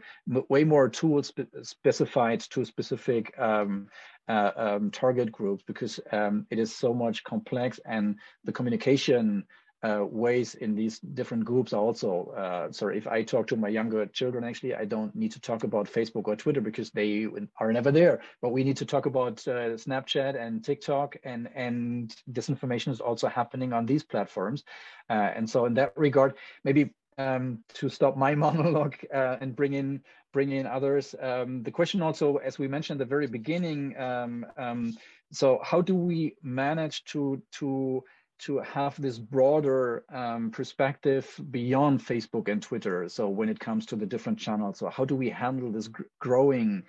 way 0.49 0.63
more 0.63 0.89
tools 0.89 1.27
spe 1.27 1.41
specified 1.61 2.39
to 2.51 2.65
specific 2.65 3.37
um, 3.37 3.87
uh, 4.27 4.51
um, 4.55 4.91
target 4.91 5.31
groups 5.31 5.63
because 5.65 5.99
um, 6.11 6.45
it 6.49 6.59
is 6.59 6.75
so 6.75 6.93
much 6.93 7.23
complex 7.23 7.79
and 7.85 8.15
the 8.45 8.51
communication 8.51 9.43
uh, 9.81 10.05
ways 10.05 10.55
in 10.55 10.75
these 10.75 10.99
different 10.99 11.45
groups 11.45 11.73
also. 11.73 12.33
Uh, 12.35 12.89
if 12.89 13.07
I 13.07 13.23
talk 13.23 13.47
to 13.47 13.55
my 13.55 13.69
younger 13.69 14.05
children, 14.07 14.43
actually, 14.43 14.75
I 14.75 14.85
don't 14.85 15.15
need 15.15 15.31
to 15.31 15.39
talk 15.39 15.63
about 15.63 15.91
Facebook 15.91 16.27
or 16.27 16.35
Twitter 16.35 16.61
because 16.61 16.89
they 16.89 17.27
are 17.57 17.71
never 17.71 17.91
there. 17.91 18.21
But 18.41 18.49
we 18.49 18.63
need 18.63 18.77
to 18.77 18.85
talk 18.85 19.05
about 19.05 19.47
uh, 19.47 19.77
Snapchat 19.77 20.35
and 20.39 20.63
TikTok, 20.63 21.17
and 21.23 21.49
and 21.55 22.13
disinformation 22.31 22.91
is 22.91 22.99
also 22.99 23.27
happening 23.27 23.73
on 23.73 23.85
these 23.85 24.03
platforms. 24.03 24.63
Uh, 25.09 25.31
and 25.35 25.49
so 25.49 25.65
in 25.65 25.73
that 25.75 25.93
regard, 25.97 26.35
maybe 26.63 26.91
um, 27.17 27.59
to 27.75 27.89
stop 27.89 28.17
my 28.17 28.35
monologue 28.45 28.95
uh, 29.13 29.37
and 29.39 29.55
bring 29.55 29.73
in 29.73 30.01
bring 30.31 30.51
in 30.51 30.67
others. 30.67 31.15
Um, 31.21 31.63
the 31.63 31.71
question 31.71 32.01
also, 32.01 32.37
as 32.37 32.59
we 32.59 32.67
mentioned 32.67 33.01
at 33.01 33.07
the 33.07 33.09
very 33.09 33.27
beginning, 33.27 33.97
um, 33.97 34.45
um 34.57 34.97
so 35.31 35.59
how 35.63 35.81
do 35.81 35.95
we 35.95 36.35
manage 36.41 37.03
to 37.05 37.41
to 37.53 38.03
to 38.39 38.59
have 38.59 38.99
this 39.01 39.17
broader 39.17 40.03
um, 40.13 40.51
perspective 40.51 41.39
beyond 41.51 41.99
Facebook 41.99 42.47
and 42.47 42.61
Twitter. 42.61 43.09
So 43.09 43.27
when 43.27 43.49
it 43.49 43.59
comes 43.59 43.85
to 43.87 43.95
the 43.95 44.05
different 44.05 44.39
channels, 44.39 44.79
so 44.79 44.89
how 44.89 45.05
do 45.05 45.15
we 45.15 45.29
handle 45.29 45.71
this 45.71 45.87
gr 45.87 46.03
growing, 46.19 46.83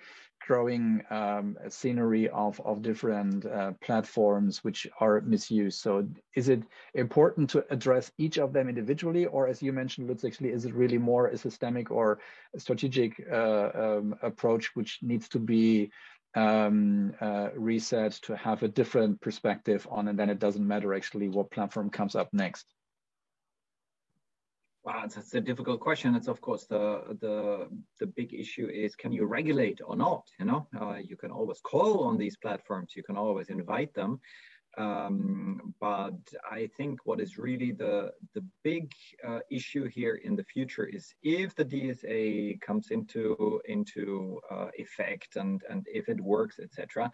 growing 0.47 1.03
um, 1.09 1.57
scenery 1.69 2.29
of 2.29 2.59
of 2.61 2.81
different 2.81 3.45
uh, 3.45 3.71
platforms 3.81 4.63
which 4.63 4.87
are 4.99 5.21
misused? 5.21 5.79
So 5.79 6.07
is 6.35 6.47
it 6.49 6.63
important 6.93 7.49
to 7.51 7.65
address 7.69 8.11
each 8.17 8.37
of 8.39 8.53
them 8.53 8.69
individually, 8.69 9.25
or 9.25 9.47
as 9.47 9.61
you 9.61 9.73
mentioned, 9.73 10.07
Lutz, 10.07 10.23
actually, 10.23 10.51
is 10.51 10.65
it 10.65 10.73
really 10.73 10.97
more 10.97 11.27
a 11.27 11.37
systemic 11.37 11.91
or 11.91 12.19
strategic 12.57 13.21
uh, 13.31 13.69
um, 13.75 14.15
approach 14.21 14.75
which 14.75 14.99
needs 15.01 15.27
to 15.29 15.39
be 15.39 15.91
um, 16.35 17.13
uh, 17.19 17.49
reset 17.55 18.13
to 18.23 18.35
have 18.35 18.63
a 18.63 18.67
different 18.67 19.19
perspective 19.21 19.87
on, 19.89 20.07
and 20.07 20.17
then 20.17 20.29
it 20.29 20.39
doesn't 20.39 20.65
matter 20.65 20.93
actually 20.93 21.29
what 21.29 21.51
platform 21.51 21.89
comes 21.89 22.15
up 22.15 22.29
next? 22.33 22.65
Wow, 24.83 25.03
that's 25.07 25.35
a 25.35 25.41
difficult 25.41 25.79
question. 25.79 26.15
It's 26.15 26.27
of 26.27 26.41
course 26.41 26.65
the 26.65 27.15
the 27.21 27.69
the 27.99 28.07
big 28.07 28.33
issue 28.33 28.67
is 28.67 28.95
can 28.95 29.11
you 29.11 29.25
regulate 29.25 29.79
or 29.85 29.95
not? 29.95 30.23
You 30.39 30.45
know, 30.45 30.67
uh, 30.79 30.95
you 30.95 31.15
can 31.15 31.29
always 31.29 31.61
call 31.61 32.05
on 32.05 32.17
these 32.17 32.35
platforms, 32.37 32.93
you 32.95 33.03
can 33.03 33.15
always 33.15 33.49
invite 33.49 33.93
them, 33.93 34.19
um, 34.77 35.73
but 35.79 36.19
I 36.49 36.69
think 36.77 36.99
what 37.05 37.19
is 37.19 37.37
really 37.37 37.71
the, 37.71 38.11
the 38.33 38.43
big 38.63 38.91
uh, 39.27 39.39
issue 39.49 39.87
here 39.87 40.15
in 40.23 40.35
the 40.35 40.43
future 40.43 40.85
is 40.85 41.13
if 41.23 41.55
the 41.55 41.65
DSA 41.65 42.61
comes 42.61 42.91
into, 42.91 43.61
into 43.65 44.39
uh, 44.49 44.67
effect 44.77 45.35
and, 45.35 45.61
and 45.69 45.85
if 45.91 46.07
it 46.07 46.21
works, 46.21 46.59
etc., 46.59 47.11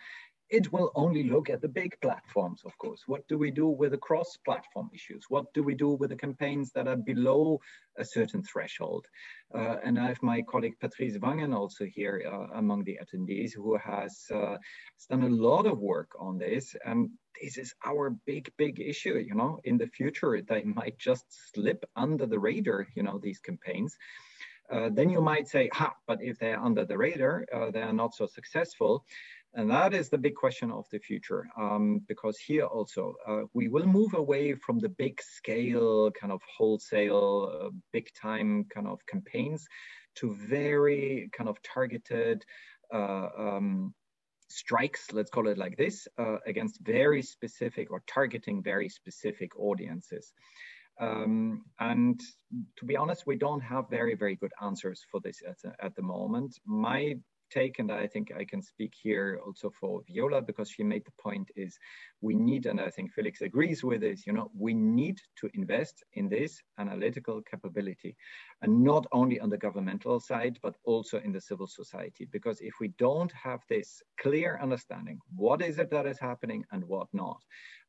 it 0.50 0.72
will 0.72 0.92
only 0.96 1.24
look 1.24 1.50
at 1.50 1.62
the 1.62 1.68
big 1.68 2.00
platforms, 2.02 2.62
of 2.66 2.78
course. 2.78 3.04
What 3.06 3.28
do 3.28 3.38
we 3.38 3.52
do 3.52 3.68
with 3.68 3.92
the 3.92 3.98
cross-platform 3.98 4.90
issues? 4.94 5.26
What 5.28 5.54
do 5.54 5.62
we 5.62 5.76
do 5.76 5.90
with 5.90 6.10
the 6.10 6.16
campaigns 6.16 6.72
that 6.72 6.88
are 6.88 6.96
below 6.96 7.60
a 7.98 8.06
certain 8.06 8.44
threshold? 8.44 9.06
Uh, 9.54 9.76
and 9.84 10.00
I 10.00 10.08
have 10.08 10.24
my 10.24 10.42
colleague 10.44 10.80
Patrice 10.80 11.18
Wangen 11.18 11.54
also 11.54 11.86
here 11.86 12.24
uh, 12.26 12.58
among 12.58 12.86
the 12.86 12.98
attendees 13.04 13.54
who 13.54 13.78
has 13.78 14.26
uh, 14.34 14.58
done 15.10 15.24
a 15.24 15.30
lot 15.30 15.66
of 15.66 15.80
work 15.80 16.12
on 16.18 16.38
this. 16.38 16.76
And 16.86 17.10
this 17.42 17.58
is 17.58 17.74
our 17.86 18.10
big, 18.26 18.52
big 18.58 18.80
issue, 18.80 19.18
you 19.18 19.36
know, 19.36 19.60
in 19.64 19.78
the 19.78 19.88
future, 19.88 20.42
they 20.42 20.64
might 20.64 20.98
just 20.98 21.26
slip 21.54 21.86
under 21.96 22.26
the 22.26 22.40
radar, 22.40 22.88
you 22.96 23.04
know, 23.04 23.20
these 23.22 23.40
campaigns. 23.40 23.96
Uh, 24.72 24.90
then 24.92 25.10
you 25.10 25.22
might 25.22 25.48
say, 25.48 25.70
ha, 25.72 25.94
but 26.08 26.22
if 26.22 26.38
they're 26.40 26.60
under 26.60 26.86
the 26.86 26.98
radar, 26.98 27.46
uh, 27.54 27.72
they 27.72 27.82
are 27.82 27.94
not 27.94 28.14
so 28.14 28.26
successful. 28.26 29.06
And 29.54 29.72
that 29.72 29.94
is 29.94 30.10
the 30.10 30.18
big 30.18 30.36
question 30.36 30.72
of 30.72 30.86
the 30.92 31.00
future, 31.00 31.48
um, 31.58 32.02
because 32.08 32.38
here 32.38 32.66
also 32.66 33.16
uh, 33.26 33.44
we 33.54 33.70
will 33.70 33.86
move 33.86 34.14
away 34.14 34.54
from 34.54 34.78
the 34.80 34.90
big 34.90 35.22
scale 35.22 36.12
kind 36.12 36.34
of 36.34 36.42
wholesale, 36.58 37.64
uh, 37.64 37.70
big 37.94 38.10
time 38.14 38.66
kind 38.66 38.88
of 38.88 39.00
campaigns 39.06 39.66
to 40.16 40.36
very 40.36 41.30
kind 41.32 41.50
of 41.50 41.58
targeted 41.64 42.44
uh, 42.94 43.30
um, 43.38 43.94
strikes, 44.50 45.12
let's 45.12 45.30
call 45.30 45.48
it 45.48 45.58
like 45.58 45.78
this, 45.78 46.08
uh, 46.18 46.38
against 46.46 46.80
very 46.82 47.22
specific 47.22 47.92
or 47.92 48.04
targeting 48.08 48.64
very 48.64 48.90
specific 48.90 49.58
audiences. 49.60 50.34
Um, 51.00 51.66
and 51.80 52.20
to 52.78 52.86
be 52.86 52.98
honest, 52.98 53.28
we 53.28 53.38
don't 53.38 53.62
have 53.62 53.90
very, 53.90 54.16
very 54.16 54.36
good 54.36 54.52
answers 54.62 55.06
for 55.12 55.20
this 55.24 55.42
at, 55.48 55.76
at 55.80 55.96
the 55.96 56.02
moment. 56.02 56.58
My 56.66 57.16
take, 57.50 57.80
and 57.80 57.92
I 57.92 58.08
think 58.08 58.32
I 58.36 58.46
can 58.46 58.62
speak 58.62 58.94
here 59.02 59.40
also 59.46 59.72
for 59.80 60.02
Viola 60.08 60.42
because 60.42 60.70
she 60.70 60.84
made 60.84 61.06
the 61.06 61.22
point 61.22 61.50
is 61.56 61.78
we 62.22 62.36
need, 62.36 62.66
and 62.66 62.80
I 62.80 62.90
think 62.90 63.14
Felix 63.14 63.42
agrees 63.42 63.84
with 63.84 64.02
this, 64.02 64.26
you 64.26 64.34
know, 64.34 64.52
we 64.58 64.74
need 64.74 65.20
to 65.38 65.50
invest 65.54 66.04
in 66.14 66.30
this 66.30 66.62
analytical 66.78 67.42
capability 67.42 68.16
and 68.62 68.84
not 68.84 69.06
only 69.12 69.40
on 69.40 69.50
the 69.50 69.58
governmental 69.58 70.20
side, 70.20 70.60
but 70.62 70.76
also 70.84 71.20
in 71.20 71.32
the 71.32 71.42
civil 71.42 71.68
society. 71.68 72.28
Because 72.32 72.60
if 72.62 72.74
we 72.80 72.90
don't 73.00 73.32
have 73.32 73.62
this 73.70 74.02
clear 74.20 74.60
understanding, 74.62 75.20
what 75.36 75.62
is 75.62 75.80
it 75.80 75.90
that 75.92 76.06
is 76.06 76.20
happening 76.20 76.64
and 76.72 76.84
what 76.84 77.08
not, 77.14 77.42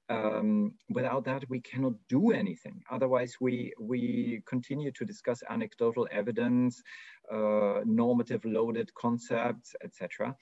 um, 0.08 0.72
without 0.88 1.24
that, 1.24 1.44
we 1.48 1.60
cannot 1.60 1.92
do 2.08 2.30
anything. 2.32 2.82
Otherwise, 2.90 3.36
we, 3.40 3.72
we 3.78 4.42
continue 4.46 4.90
to 4.92 5.04
discuss 5.04 5.42
anecdotal 5.50 6.08
evidence, 6.10 6.82
uh, 7.30 7.80
normative 7.84 8.44
loaded 8.44 8.92
concepts, 8.94 9.74
etc. 9.84 10.34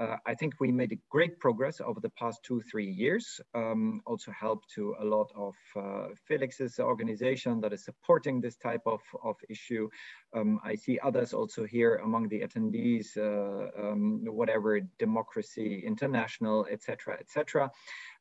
Uh, 0.00 0.16
I 0.26 0.34
think 0.34 0.54
we 0.60 0.72
made 0.72 0.98
great 1.10 1.38
progress 1.38 1.80
over 1.80 2.00
the 2.00 2.08
past 2.10 2.40
two, 2.42 2.62
three 2.62 2.90
years. 2.90 3.38
Um, 3.54 4.00
also 4.06 4.32
helped 4.32 4.70
to 4.76 4.94
a 4.98 5.04
lot 5.04 5.30
of 5.36 5.54
uh, 5.76 6.08
Felix's 6.26 6.80
organization 6.80 7.60
that 7.60 7.74
is 7.74 7.84
supporting 7.84 8.40
this 8.40 8.56
type 8.56 8.80
of, 8.86 9.00
of 9.22 9.36
issue. 9.50 9.90
Um, 10.34 10.58
I 10.64 10.74
see 10.74 10.98
others 11.02 11.34
also 11.34 11.64
here 11.64 11.96
among 11.96 12.28
the 12.28 12.40
attendees, 12.40 13.16
uh, 13.18 13.68
um, 13.78 14.22
whatever, 14.24 14.80
Democracy 14.98 15.82
International, 15.86 16.66
etc., 16.70 17.18
etc 17.20 17.70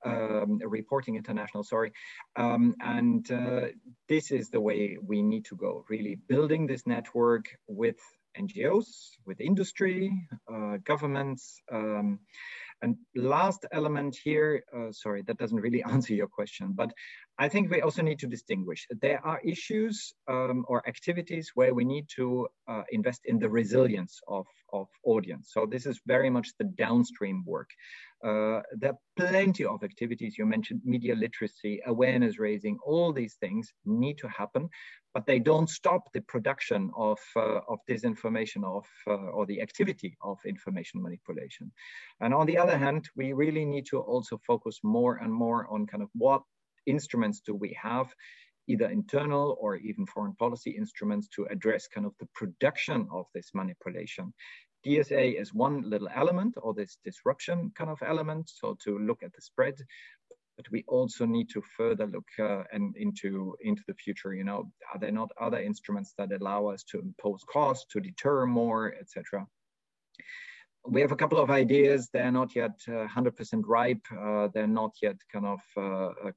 um, 0.05 0.59
reporting 0.65 1.15
international, 1.15 1.63
sorry. 1.63 1.91
Um, 2.35 2.75
and 2.79 3.29
uh, 3.31 3.67
this 4.07 4.31
is 4.31 4.49
the 4.49 4.61
way 4.61 4.97
we 5.01 5.21
need 5.21 5.45
to 5.45 5.55
go, 5.55 5.85
really 5.89 6.15
building 6.27 6.67
this 6.67 6.85
network 6.87 7.45
with 7.67 7.99
NGOs, 8.37 8.87
with 9.25 9.41
industry, 9.41 10.11
uh, 10.51 10.77
governments. 10.83 11.61
Um, 11.71 12.19
and 12.81 12.95
last 13.15 13.65
element 13.73 14.15
here, 14.23 14.63
uh, 14.75 14.91
sorry, 14.91 15.21
that 15.23 15.37
doesn't 15.37 15.59
really 15.59 15.83
answer 15.91 16.13
your 16.13 16.27
question, 16.27 16.73
but 16.73 16.91
I 17.37 17.47
think 17.47 17.71
we 17.71 17.81
also 17.81 18.01
need 18.01 18.19
to 18.19 18.27
distinguish. 18.27 18.85
There 19.01 19.25
are 19.25 19.39
issues 19.43 20.13
um, 20.27 20.65
or 20.67 20.87
activities 20.87 21.51
where 21.55 21.73
we 21.73 21.85
need 21.85 22.07
to 22.15 22.47
uh, 22.67 22.83
invest 22.91 23.21
in 23.25 23.39
the 23.39 23.49
resilience 23.49 24.19
of, 24.27 24.45
of 24.73 24.87
audience. 25.03 25.51
So 25.53 25.65
this 25.65 25.85
is 25.85 25.99
very 26.05 26.29
much 26.29 26.49
the 26.57 26.65
downstream 26.65 27.43
work. 27.45 27.69
Uh, 28.21 28.59
there 28.77 28.91
are 28.91 28.99
plenty 29.15 29.63
of 29.63 29.83
activities. 29.83 30.37
You 30.37 30.45
mentioned 30.45 30.81
media 30.83 31.15
literacy, 31.15 31.81
awareness 31.85 32.39
raising, 32.39 32.77
all 32.85 33.13
these 33.13 33.35
things 33.35 33.71
need 33.85 34.17
to 34.17 34.27
happen, 34.27 34.67
but 35.13 35.25
they 35.25 35.39
don't 35.39 35.69
stop 35.69 36.11
the 36.13 36.21
production 36.21 36.91
of, 36.95 37.17
uh, 37.35 37.61
of 37.67 37.79
disinformation 37.89 38.63
of, 38.63 38.85
uh, 39.07 39.31
or 39.31 39.45
the 39.45 39.61
activity 39.61 40.17
of 40.21 40.37
information 40.45 41.01
manipulation. 41.01 41.71
And 42.21 42.33
on 42.33 42.45
the 42.45 42.57
other 42.57 42.77
hand, 42.77 43.09
we 43.15 43.33
really 43.33 43.65
need 43.65 43.85
to 43.87 43.99
also 43.99 44.39
focus 44.45 44.79
more 44.83 45.17
and 45.17 45.33
more 45.33 45.67
on 45.71 45.87
kind 45.87 46.03
of 46.03 46.09
what 46.13 46.43
instruments 46.85 47.41
do 47.45 47.55
we 47.55 47.77
have 47.81 48.13
either 48.67 48.85
internal 48.85 49.57
or 49.59 49.77
even 49.77 50.05
foreign 50.05 50.35
policy 50.35 50.69
instruments 50.69 51.27
to 51.27 51.45
address 51.49 51.87
kind 51.87 52.05
of 52.05 52.13
the 52.19 52.27
production 52.35 53.07
of 53.11 53.25
this 53.33 53.49
manipulation. 53.55 54.31
DSA 54.85 55.41
is 55.41 55.53
one 55.53 55.81
little 55.89 56.07
element 56.15 56.53
or 56.61 56.73
this 56.73 56.97
disruption 57.03 57.71
kind 57.75 57.89
of 57.89 57.97
element. 58.05 58.49
So 58.49 58.77
to 58.85 58.99
look 58.99 59.23
at 59.23 59.33
the 59.33 59.41
spread, 59.41 59.75
but 60.59 60.69
we 60.73 60.83
also 60.89 61.25
need 61.25 61.49
to 61.49 61.61
further 61.77 62.05
look 62.05 62.27
uh, 62.37 62.63
and 62.73 62.93
into 62.97 63.55
into 63.61 63.81
the 63.87 63.93
future. 63.93 64.33
You 64.33 64.43
know, 64.43 64.69
are 64.93 64.99
there 64.99 65.09
not 65.09 65.31
other 65.39 65.59
instruments 65.59 66.13
that 66.17 66.33
allow 66.33 66.67
us 66.67 66.83
to 66.91 66.99
impose 66.99 67.45
costs, 67.49 67.85
to 67.91 68.01
deter 68.01 68.45
more, 68.45 68.93
etc. 68.99 69.47
We 70.85 70.99
have 70.99 71.13
a 71.13 71.15
couple 71.15 71.39
of 71.39 71.49
ideas. 71.49 72.09
They're 72.11 72.31
not 72.31 72.55
yet 72.55 72.77
100% 72.89 73.53
uh, 73.53 73.57
ripe. 73.67 74.05
Uh, 74.11 74.49
they're 74.53 74.75
not 74.81 74.91
yet 75.01 75.15
kind 75.31 75.45
of 75.45 75.61
uh, 75.77 76.29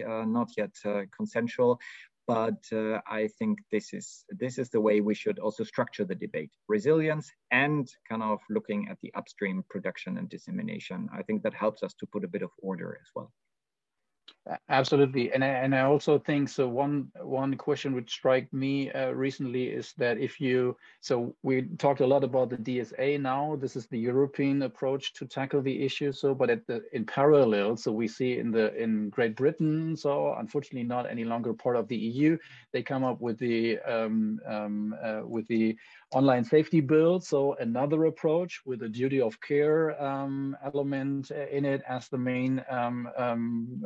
uh, 0.00 0.24
not 0.24 0.48
yet 0.56 0.74
consensual 1.14 1.78
but 2.26 2.60
uh, 2.72 3.00
I 3.06 3.28
think 3.38 3.58
this 3.70 3.92
is 3.92 4.24
this 4.30 4.58
is 4.58 4.70
the 4.70 4.80
way 4.80 5.00
we 5.00 5.14
should 5.14 5.38
also 5.38 5.64
structure 5.64 6.04
the 6.04 6.14
debate: 6.14 6.50
resilience 6.68 7.30
and 7.50 7.88
kind 8.08 8.22
of 8.22 8.40
looking 8.50 8.88
at 8.90 8.98
the 9.02 9.12
upstream 9.14 9.64
production 9.70 10.18
and 10.18 10.28
dissemination. 10.28 11.08
I 11.12 11.22
think 11.22 11.42
that 11.42 11.54
helps 11.54 11.82
us 11.82 11.94
to 12.00 12.06
put 12.06 12.24
a 12.24 12.28
bit 12.28 12.42
of 12.42 12.50
order 12.58 12.98
as 13.00 13.10
well. 13.14 13.32
Absolutely, 14.68 15.32
and 15.32 15.42
I, 15.42 15.48
and 15.48 15.74
I 15.74 15.80
also 15.80 16.20
think 16.20 16.48
so. 16.48 16.68
One 16.68 17.10
one 17.20 17.56
question 17.56 17.94
which 17.94 18.12
struck 18.12 18.44
me 18.52 18.92
uh, 18.92 19.10
recently 19.10 19.64
is 19.64 19.92
that 19.98 20.18
if 20.18 20.40
you 20.40 20.76
so 21.00 21.34
we 21.42 21.62
talked 21.78 22.00
a 22.00 22.06
lot 22.06 22.22
about 22.22 22.50
the 22.50 22.56
DSA 22.56 23.20
now. 23.20 23.56
This 23.56 23.74
is 23.74 23.86
the 23.86 23.98
European 23.98 24.62
approach 24.62 25.14
to 25.14 25.26
tackle 25.26 25.62
the 25.62 25.84
issue. 25.84 26.12
So, 26.12 26.32
but 26.32 26.48
at 26.48 26.64
the 26.68 26.84
in 26.92 27.04
parallel, 27.04 27.76
so 27.76 27.90
we 27.90 28.06
see 28.06 28.38
in 28.38 28.52
the 28.52 28.72
in 28.80 29.08
Great 29.10 29.34
Britain, 29.34 29.96
so 29.96 30.36
unfortunately 30.38 30.86
not 30.86 31.10
any 31.10 31.24
longer 31.24 31.52
part 31.52 31.74
of 31.74 31.88
the 31.88 31.96
EU, 31.96 32.38
they 32.72 32.84
come 32.84 33.02
up 33.02 33.20
with 33.20 33.38
the 33.38 33.80
um, 33.80 34.38
um, 34.46 34.94
uh, 35.02 35.22
with 35.24 35.48
the 35.48 35.76
online 36.12 36.44
safety 36.44 36.80
bill. 36.80 37.18
So 37.18 37.54
another 37.54 38.04
approach 38.04 38.60
with 38.64 38.82
a 38.82 38.88
duty 38.88 39.20
of 39.20 39.40
care 39.40 40.00
um, 40.00 40.56
element 40.64 41.32
in 41.32 41.64
it 41.64 41.82
as 41.88 42.08
the 42.08 42.18
main 42.18 42.64
um, 42.70 43.08
um, 43.16 43.84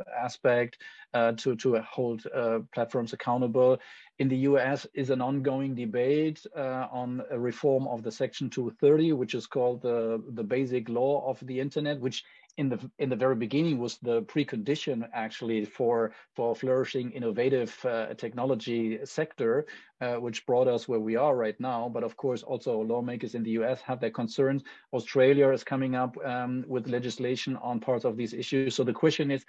uh, 1.13 1.33
to, 1.33 1.55
to 1.55 1.79
hold 1.81 2.25
uh, 2.33 2.59
platforms 2.73 3.13
accountable. 3.13 3.77
In 4.19 4.29
the 4.29 4.37
US 4.37 4.87
is 4.93 5.09
an 5.09 5.21
ongoing 5.21 5.75
debate 5.75 6.45
uh, 6.55 6.87
on 6.91 7.21
a 7.31 7.39
reform 7.39 7.87
of 7.87 8.03
the 8.03 8.11
Section 8.11 8.49
230, 8.49 9.13
which 9.13 9.33
is 9.33 9.47
called 9.47 9.81
the, 9.81 10.23
the 10.29 10.43
basic 10.43 10.89
law 10.89 11.27
of 11.29 11.39
the 11.47 11.59
internet, 11.59 11.99
which 11.99 12.23
in 12.57 12.69
the 12.69 12.91
in 12.99 13.09
the 13.09 13.15
very 13.15 13.35
beginning 13.35 13.77
was 13.79 13.97
the 13.99 14.21
precondition 14.23 15.07
actually 15.13 15.63
for 15.63 16.11
for 16.35 16.53
flourishing 16.53 17.09
innovative 17.11 17.73
uh, 17.85 18.13
technology 18.15 18.99
sector 19.05 19.65
uh, 20.01 20.15
which 20.15 20.45
brought 20.45 20.67
us 20.67 20.87
where 20.87 20.99
we 20.99 21.15
are 21.15 21.35
right 21.35 21.59
now. 21.59 21.89
But 21.93 22.03
of 22.03 22.17
course 22.17 22.43
also 22.43 22.81
lawmakers 22.81 23.35
in 23.35 23.43
the 23.43 23.51
US 23.51 23.81
have 23.81 23.99
their 23.99 24.09
concerns. 24.11 24.63
Australia 24.93 25.49
is 25.51 25.63
coming 25.63 25.95
up 25.95 26.17
um, 26.25 26.65
with 26.67 26.87
legislation 26.87 27.55
on 27.57 27.79
parts 27.79 28.05
of 28.05 28.17
these 28.17 28.33
issues. 28.33 28.75
So 28.75 28.83
the 28.83 28.93
question 28.93 29.31
is 29.31 29.45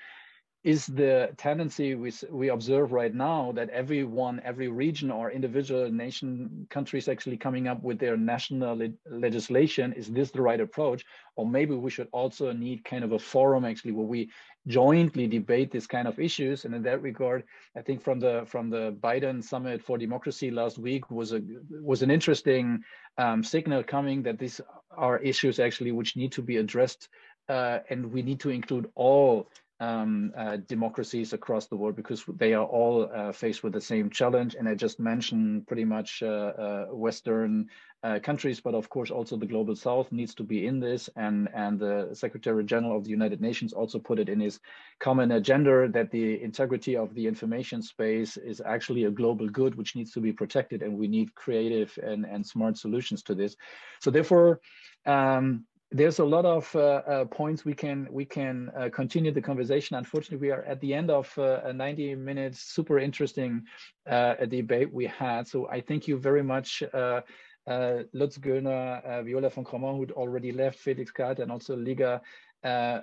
is 0.65 0.87
the 0.87 1.31
tendency 1.37 1.97
we, 1.97 2.13
we 2.31 2.51
observe 2.51 2.93
right 2.93 3.13
now 3.13 3.51
that 3.53 3.69
everyone, 3.71 4.41
every 4.45 4.69
region 4.69 5.11
or 5.11 5.31
individual 5.31 5.91
nation 5.91 6.67
countries 6.71 7.09
actually 7.09 7.37
coming 7.37 7.67
up 7.67 7.83
with 7.83 7.99
their 7.99 8.17
national 8.17 8.77
le 8.77 8.89
legislation. 9.11 9.93
Is 9.95 10.07
this 10.07 10.31
the 10.31 10.41
right 10.41 10.61
approach? 10.61 11.05
Or 11.35 11.47
maybe 11.47 11.75
we 11.75 11.91
should 11.91 12.09
also 12.13 12.53
need 12.53 12.85
kind 12.85 13.03
of 13.03 13.11
a 13.11 13.19
forum 13.19 13.65
actually 13.65 13.93
where 13.93 14.07
we 14.07 14.31
jointly 14.69 15.27
debate 15.27 15.73
this 15.73 15.89
kind 15.89 16.07
of 16.07 16.21
issues. 16.21 16.65
And 16.65 16.75
in 16.75 16.83
that 16.85 17.03
regard, 17.03 17.43
I 17.77 17.83
think 17.83 18.01
from 18.01 18.21
the 18.21 18.45
from 18.47 18.71
the 18.71 18.97
Biden 19.01 19.43
Summit 19.43 19.83
for 19.83 19.99
Democracy 19.99 20.53
last 20.53 20.79
week 20.79 21.11
was 21.11 21.33
a 21.33 21.43
was 21.71 22.03
an 22.03 22.11
interesting 22.11 22.85
um, 23.19 23.43
signal 23.43 23.83
coming 23.83 24.23
that 24.23 24.39
these 24.39 24.61
are 24.97 25.19
issues 25.19 25.59
actually 25.59 25.91
which 25.91 26.17
need 26.17 26.31
to 26.33 26.43
be 26.43 26.59
addressed 26.59 27.09
uh, 27.49 27.81
and 27.91 28.13
we 28.13 28.23
need 28.23 28.41
to 28.41 28.51
include 28.51 28.89
all 28.95 29.49
um, 29.83 30.33
uh, 30.37 30.59
democracies 30.69 31.33
across 31.33 31.67
the 31.67 31.77
world 31.77 31.97
because 31.97 32.25
they 32.37 32.55
are 32.55 32.65
all 32.65 33.11
uh, 33.13 33.33
faced 33.33 33.65
with 33.65 33.73
the 33.73 33.81
same 33.81 34.11
challenge. 34.11 34.55
And 34.55 34.69
I 34.69 34.77
just 34.77 35.01
mentioned 35.01 35.67
pretty 35.67 35.85
much 35.85 36.23
uh, 36.23 36.53
uh 36.65 36.85
Western 37.07 37.67
uh, 38.05 38.21
countries, 38.21 38.61
but 38.61 38.75
of 38.75 38.89
course 38.89 39.11
also 39.11 39.37
the 39.37 39.53
global 39.55 39.75
South 39.75 40.13
needs 40.13 40.35
to 40.37 40.45
be 40.45 40.67
in 40.67 40.79
this. 40.79 41.11
And, 41.17 41.49
and 41.53 41.81
the 41.81 42.11
Secretary 42.13 42.63
General 42.65 42.97
of 42.97 43.05
the 43.05 43.11
United 43.11 43.41
Nations 43.41 43.73
also 43.73 43.99
put 43.99 44.21
it 44.21 44.29
in 44.29 44.39
his 44.39 44.61
common 45.01 45.33
agenda 45.33 45.89
that 45.89 46.13
the 46.13 46.41
integrity 46.43 46.97
of 46.97 47.13
the 47.15 47.27
information 47.27 47.83
space 47.83 48.37
is 48.37 48.63
actually 48.65 49.05
a 49.05 49.11
global 49.11 49.49
good 49.49 49.75
which 49.75 49.97
needs 49.97 50.13
to 50.13 50.21
be 50.21 50.33
protected. 50.33 50.83
And 50.83 50.97
we 50.97 51.09
need 51.09 51.35
creative 51.35 51.99
and, 52.01 52.25
and 52.25 52.47
smart 52.47 52.79
solutions 52.79 53.23
to 53.25 53.35
this. 53.35 53.57
So 54.01 54.11
therefore, 54.13 54.61
um, 55.07 55.65
there's 55.93 56.19
a 56.19 56.25
lot 56.25 56.47
of 56.47 56.75
uh, 56.75 57.03
uh, 57.07 57.25
points 57.27 57.65
we 57.65 57.75
can 57.75 58.09
we 58.11 58.25
can 58.25 58.71
uh, 58.77 58.89
continue 58.89 59.31
the 59.31 59.43
conversation. 59.43 59.97
Unfortunately, 59.97 60.49
we 60.49 60.51
are 60.51 60.63
at 60.63 60.81
the 60.81 60.95
end 60.95 61.11
of 61.11 61.33
uh, 61.39 61.61
a 61.65 61.73
90 61.73 62.15
minutes 62.15 62.61
super 62.61 62.99
interesting 62.99 63.63
uh, 64.09 64.35
debate 64.47 64.93
we 64.93 65.07
had. 65.07 65.47
So 65.47 65.69
I 65.69 65.81
thank 65.81 66.09
you 66.09 66.17
very 66.17 66.43
much, 66.43 66.83
uh, 66.95 67.21
Lutz 67.67 68.39
Güllner, 68.39 69.25
Viola 69.25 69.51
von 69.51 69.65
Cramon, 69.65 69.99
who'd 69.99 70.13
already 70.13 70.51
left, 70.53 70.79
Felix 70.79 71.13
Kartte, 71.13 71.41
and 71.41 71.53
also 71.53 71.77
Līga. 71.77 72.21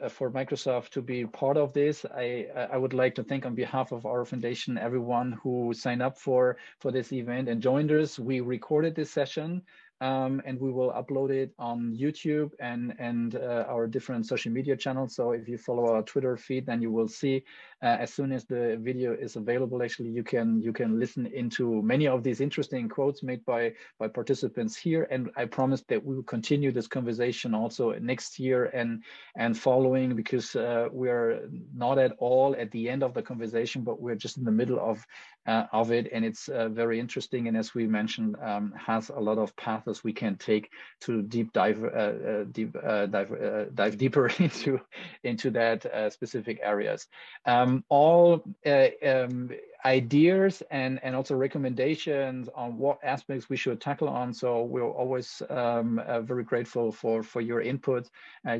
for 0.09 0.31
Microsoft 0.31 0.89
to 0.89 1.01
be 1.01 1.25
part 1.25 1.57
of 1.57 1.73
this, 1.73 2.05
I 2.05 2.47
I 2.73 2.77
would 2.77 2.93
like 2.93 3.13
to 3.15 3.23
thank 3.23 3.45
on 3.45 3.55
behalf 3.55 3.91
of 3.91 4.05
our 4.05 4.25
foundation 4.25 4.77
everyone 4.77 5.37
who 5.43 5.73
signed 5.73 6.01
up 6.01 6.17
for 6.17 6.57
for 6.79 6.91
this 6.91 7.11
event 7.11 7.49
and 7.49 7.61
joined 7.61 7.91
us. 7.91 8.17
We 8.17 8.39
recorded 8.41 8.95
this 8.95 9.11
session 9.11 9.61
um, 10.01 10.41
and 10.45 10.59
we 10.59 10.71
will 10.71 10.91
upload 10.91 11.29
it 11.31 11.51
on 11.59 11.95
YouTube 11.95 12.51
and 12.59 12.95
and 12.99 13.35
uh, 13.35 13.65
our 13.67 13.87
different 13.87 14.25
social 14.25 14.51
media 14.51 14.75
channels. 14.77 15.15
So 15.15 15.31
if 15.31 15.47
you 15.47 15.57
follow 15.57 15.93
our 15.93 16.03
Twitter 16.03 16.37
feed, 16.37 16.65
then 16.65 16.81
you 16.81 16.91
will 16.91 17.07
see 17.07 17.43
uh, 17.81 17.97
as 17.99 18.13
soon 18.13 18.31
as 18.31 18.45
the 18.45 18.77
video 18.81 19.13
is 19.13 19.35
available. 19.35 19.81
Actually, 19.81 20.09
you 20.09 20.23
can 20.23 20.61
you 20.61 20.73
can 20.73 20.99
listen 20.99 21.25
into 21.27 21.81
many 21.81 22.07
of 22.07 22.23
these 22.23 22.41
interesting 22.41 22.89
quotes 22.89 23.23
made 23.23 23.43
by 23.45 23.73
by 23.97 24.07
participants 24.07 24.75
here. 24.75 25.07
And 25.11 25.29
I 25.37 25.45
promise 25.45 25.83
that 25.87 26.03
we 26.03 26.15
will 26.15 26.23
continue 26.23 26.71
this 26.71 26.87
conversation 26.87 27.53
also 27.53 27.93
next 27.99 28.39
year 28.39 28.65
and 28.65 29.03
and 29.35 29.57
following 29.57 30.15
because 30.15 30.55
uh, 30.55 30.89
we 30.91 31.09
are 31.09 31.47
not 31.73 31.97
at 31.97 32.13
all 32.19 32.55
at 32.57 32.71
the 32.71 32.89
end 32.89 33.03
of 33.03 33.13
the 33.13 33.21
conversation, 33.21 33.83
but 33.83 34.01
we're 34.01 34.15
just 34.15 34.37
in 34.37 34.43
the 34.43 34.51
middle 34.51 34.79
of 34.79 35.05
uh, 35.47 35.65
of 35.71 35.91
it, 35.91 36.09
and 36.13 36.23
it's 36.25 36.49
uh, 36.49 36.69
very 36.69 36.99
interesting. 36.99 37.47
And 37.47 37.57
as 37.57 37.73
we 37.73 37.87
mentioned, 37.87 38.35
um, 38.43 38.73
has 38.77 39.09
a 39.09 39.19
lot 39.19 39.37
of 39.37 39.55
paths 39.55 40.03
we 40.03 40.13
can 40.13 40.35
take 40.35 40.69
to 41.01 41.21
deep 41.23 41.53
dive, 41.53 41.83
uh, 41.83 41.87
uh 41.87 42.43
deep 42.51 42.73
dive, 42.73 43.31
dive 43.73 43.97
deeper 43.97 44.27
into 44.39 44.79
into 45.23 45.49
that 45.51 46.11
specific 46.13 46.59
areas. 46.61 47.07
Um, 47.45 47.68
all 47.89 48.43
um, 48.65 49.49
ideas 49.85 50.61
and 50.71 50.99
and 51.03 51.15
also 51.15 51.35
recommendations 51.35 52.49
on 52.53 52.77
what 52.77 52.97
aspects 53.03 53.49
we 53.49 53.57
should 53.57 53.79
tackle 53.79 54.09
on. 54.09 54.33
So 54.33 54.63
we're 54.63 54.93
always 55.01 55.41
um, 55.49 56.01
very 56.31 56.43
grateful 56.43 56.91
for 56.91 57.23
for 57.23 57.41
your 57.41 57.61
input. 57.61 58.09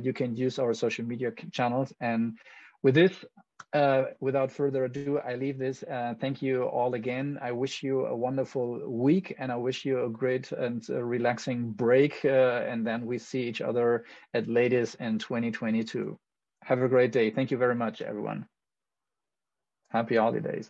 you 0.02 0.14
can 0.14 0.36
use 0.36 0.60
our 0.60 0.74
social 0.74 1.06
media 1.06 1.32
channels 1.52 1.94
and 2.00 2.38
with 2.82 2.96
this, 2.96 3.26
uh, 3.74 4.04
without 4.20 4.52
further 4.52 4.86
ado, 4.86 5.20
I 5.20 5.36
leave 5.36 5.58
this. 5.58 5.84
Uh, 5.84 6.14
thank 6.20 6.42
you 6.42 6.64
all 6.64 6.94
again. 6.94 7.38
I 7.42 7.52
wish 7.52 7.84
you 7.84 8.06
a 8.06 8.16
wonderful 8.16 8.90
week 8.90 9.36
and 9.38 9.52
I 9.52 9.58
wish 9.58 9.86
you 9.86 10.06
a 10.06 10.10
great 10.10 10.52
and 10.52 10.88
relaxing 10.90 11.72
break. 11.72 12.24
Uh, 12.24 12.64
and 12.68 12.86
then 12.88 13.06
we 13.06 13.18
see 13.18 13.44
each 13.44 13.62
other 13.62 14.06
at 14.34 14.48
latest 14.48 14.96
in 14.96 15.20
2022. 15.20 16.18
Have 16.64 16.82
a 16.82 16.88
great 16.88 17.12
day. 17.12 17.32
Thank 17.32 17.52
you 17.52 17.58
very 17.58 17.76
much, 17.76 18.02
everyone. 18.02 18.48
Happy 19.92 20.18
holidays. 20.18 20.70